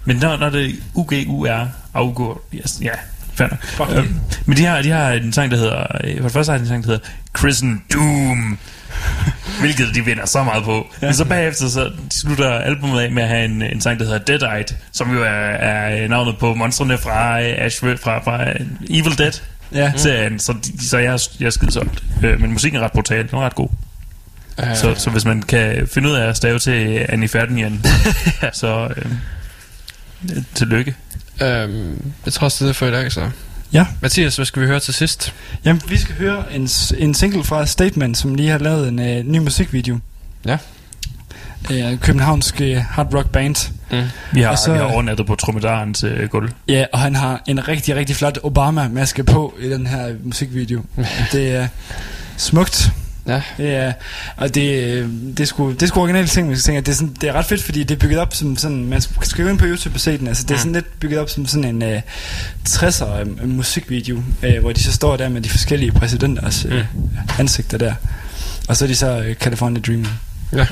Men 0.06 0.16
når, 0.18 0.38
når 0.38 0.50
det 0.50 0.66
er 0.70 0.74
UGUR, 0.96 1.68
Augur, 1.94 2.42
ja, 2.82 2.92
fair 3.50 3.96
nok. 3.96 4.06
Øh, 4.06 4.12
men 4.46 4.58
de 4.58 4.66
har, 4.66 4.82
de 4.82 4.90
har 4.90 5.12
en 5.12 5.34
sang, 5.34 5.52
der 5.52 5.58
hedder, 5.58 5.86
øh, 6.04 6.18
for 6.18 6.24
det 6.24 6.32
første 6.32 6.52
har 6.52 6.58
de 6.58 6.62
en 6.62 6.68
sang, 6.68 6.84
der 6.84 6.90
hedder 6.92 7.06
Christen 7.38 7.84
Doom, 7.94 8.58
hvilket 9.62 9.88
de 9.96 10.06
vinder 10.06 10.26
så 10.26 10.44
meget 10.44 10.64
på. 10.64 10.88
Ja. 11.02 11.08
Men 11.08 11.16
så 11.16 11.26
bagefter 11.26 11.68
så 11.68 11.92
slutter 12.12 12.52
albumet 12.52 13.00
af 13.02 13.12
med 13.12 13.24
at 13.24 13.30
have 13.30 13.46
en, 13.46 13.62
en 13.62 13.82
sang, 13.82 14.00
der 14.00 14.06
hedder 14.06 14.38
Deadite, 14.38 14.76
som 14.92 15.14
jo 15.14 15.24
er, 15.24 15.28
er 15.28 16.08
navnet 16.08 16.38
på 16.38 16.54
monstrene 16.54 16.98
fra 16.98 17.42
øh, 17.42 17.56
Asheville, 17.58 17.98
fra, 17.98 18.20
fra 18.24 18.50
øh, 18.50 18.60
Evil 18.90 19.18
Dead 19.18 19.32
ja. 19.74 19.92
serien, 19.96 20.40
så, 20.40 20.54
de, 20.54 20.88
så 20.88 20.98
jeg, 20.98 21.20
jeg 21.40 21.46
er 21.46 21.50
skide 21.50 21.72
solgt. 21.72 22.04
Øh, 22.24 22.42
men 22.42 22.52
musikken 22.52 22.80
er 22.80 22.84
ret 22.84 22.92
brutal, 22.92 23.30
den 23.30 23.38
er 23.38 23.42
ret 23.42 23.56
god. 23.56 23.70
Så, 24.76 24.96
så 24.96 25.10
hvis 25.10 25.26
man 25.26 25.42
kan 25.42 25.88
finde 25.88 26.10
ud 26.10 26.14
af 26.14 26.30
at 26.30 26.38
stave 26.38 26.60
til 26.60 27.06
Annie 27.10 27.30
Ferdinand, 27.30 27.80
så 28.54 28.94
øh, 28.98 29.12
tillykke. 30.54 30.96
Øhm, 31.42 32.12
jeg 32.26 32.34
tror 32.34 32.46
også, 32.46 32.66
det 32.66 32.70
er 32.70 32.74
for 32.74 32.86
i 32.86 32.92
dag, 32.92 33.12
så. 33.12 33.30
Ja. 33.74 33.86
Mathias, 34.02 34.36
hvad 34.36 34.46
skal 34.46 34.62
vi 34.62 34.68
høre 34.68 34.80
til 34.80 34.94
sidst? 34.94 35.34
Jamen, 35.66 35.82
vi 35.88 35.98
skal 35.98 36.16
høre 36.16 36.54
en, 36.56 36.70
en 36.98 37.14
single 37.14 37.44
fra 37.44 37.66
Statement, 37.66 38.18
som 38.18 38.36
lige 38.36 38.50
har 38.50 38.58
lavet 38.58 38.88
en 38.88 39.00
øh, 39.00 39.24
ny 39.26 39.38
musikvideo. 39.38 40.00
Ja. 40.46 40.58
Øh, 41.72 42.00
københavnsk 42.00 42.62
øh, 42.62 42.78
hard 42.78 43.14
rock 43.14 43.30
band. 43.30 43.72
Mm. 43.92 44.04
Vi 44.32 44.42
har, 44.42 44.50
Og 44.50 44.58
så, 44.58 44.72
vi 44.72 44.78
har 44.78 44.86
overnattet 44.86 45.28
på 45.28 45.36
tromedarens 45.36 46.04
øh, 46.04 46.30
gulv. 46.30 46.50
Ja, 46.68 46.86
og 46.94 47.00
han 47.00 47.16
har 47.16 47.42
en 47.48 47.68
rigtig, 47.68 47.96
rigtig 47.96 48.16
flot 48.16 48.40
Obama-maske 48.44 49.24
på 49.24 49.54
i 49.60 49.70
den 49.70 49.88
her 49.88 50.14
musikvideo. 50.24 50.82
det 51.32 51.56
er 51.56 51.68
smukt. 52.38 52.92
Ja. 53.28 53.42
Det 53.58 53.76
er, 53.76 53.94
og 54.38 54.56
det, 54.56 54.84
øh, 54.84 55.10
det 55.28 55.40
er 55.40 55.46
sgu, 55.46 55.72
det 55.72 55.82
er 55.84 55.88
sgu 55.88 56.00
originale 56.02 56.28
ting, 56.28 56.48
man 56.48 56.58
skal 56.58 56.64
tænke. 56.66 56.78
at 56.78 56.86
Det 56.86 56.92
er, 56.92 56.96
sådan, 56.96 57.16
det 57.22 57.30
er 57.30 57.34
ret 57.34 57.46
fedt, 57.46 57.64
fordi 57.64 57.84
det 57.84 57.96
er 57.96 58.00
bygget 58.00 58.20
op 58.20 58.34
som 58.34 58.58
sådan, 58.58 58.86
man 58.86 59.02
skal 59.02 59.44
gå 59.44 59.50
ind 59.50 59.60
på 59.60 59.66
YouTube 59.66 59.96
og 59.96 60.00
se 60.00 60.18
den, 60.18 60.28
altså 60.28 60.44
det 60.44 60.52
er 60.52 60.56
Mm. 60.56 60.60
sådan 60.60 60.74
lidt 60.74 61.00
bygget 61.00 61.20
op 61.20 61.30
som 61.30 61.46
sådan 61.48 61.82
en 61.84 61.94
uh, 61.96 62.00
60'er 62.70 63.20
øh, 63.42 63.50
musikvideo, 63.50 64.16
uh, 64.44 64.58
hvor 64.62 64.72
de 64.72 64.84
så 64.84 64.92
står 64.92 65.18
der 65.18 65.30
med 65.30 65.42
de 65.42 65.50
forskellige 65.50 65.92
præsidenters 65.92 66.66
uh, 66.66 66.72
Mm. 66.74 66.82
ansigter 67.40 67.78
der. 67.78 67.94
Og 68.68 68.78
så 68.78 68.86
er 68.86 68.88
de 68.88 68.96
så 68.96 69.18
uh, 69.20 69.34
California 69.34 69.82
Dreaming. 69.82 70.10
Ja. 70.54 70.68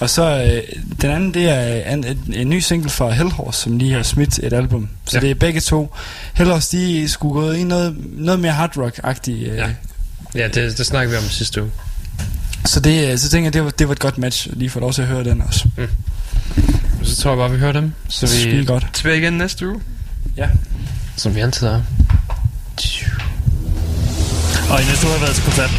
Og 0.00 0.10
så 0.10 0.42
øh, 0.44 0.62
den 1.02 1.10
anden, 1.10 1.34
det 1.34 1.48
er 1.48 1.92
en, 1.92 2.04
en, 2.06 2.18
en 2.34 2.48
ny 2.48 2.58
single 2.58 2.90
fra 2.90 3.10
Hellhorse, 3.10 3.60
som 3.60 3.78
lige 3.78 3.92
har 3.92 4.02
smidt 4.02 4.38
et 4.38 4.52
album. 4.52 4.88
Så 5.04 5.16
Ja. 5.16 5.20
ja. 5.20 5.20
det 5.26 5.30
er 5.30 5.34
begge 5.34 5.60
to. 5.60 5.94
Hellhorse, 6.34 6.76
de 6.78 7.08
skulle 7.08 7.32
gå 7.32 7.50
i 7.52 7.62
noget, 7.62 7.96
noget 8.12 8.40
mere 8.40 8.52
hard 8.52 8.76
rock-agtigt. 8.76 9.50
Øh, 9.50 9.56
Ja. 9.56 9.66
Ja, 10.34 10.48
det, 10.48 10.78
det 10.78 10.86
snakker 10.86 11.10
vi 11.10 11.16
om 11.16 11.22
sidste 11.22 11.62
uge. 11.62 11.70
Så, 12.66 12.80
det, 12.80 13.12
øh, 13.12 13.18
så 13.18 13.28
tænker 13.28 13.46
jeg, 13.46 13.52
det 13.54 13.64
var, 13.64 13.70
det 13.70 13.88
var 13.88 13.92
et 13.92 13.98
godt 14.00 14.18
match, 14.18 14.48
lige 14.52 14.70
få 14.70 14.80
lov 14.80 14.92
til 14.92 15.02
at 15.02 15.08
høre 15.08 15.24
den 15.24 15.42
også. 15.42 15.68
Så 17.02 17.16
tror 17.16 17.30
jeg 17.30 17.38
bare, 17.38 17.50
vi 17.50 17.58
hører 17.58 17.72
dem. 17.72 17.92
Så 18.08 18.26
vi 18.26 18.32
Skide 18.40 18.66
godt. 18.66 18.86
tilbage 18.92 19.18
igen 19.18 19.32
næste 19.32 19.68
uge. 19.68 19.80
Ja. 20.36 20.48
Som 21.16 21.34
vi 21.34 21.40
altid 21.40 21.66
er. 21.66 21.82
Og 24.70 24.82
i 24.82 24.84
næste 24.84 25.06
uge 25.06 25.12
har 25.12 25.18
jeg 25.18 25.20
været 25.20 25.34
til 25.34 25.44
koncert. 25.44 25.70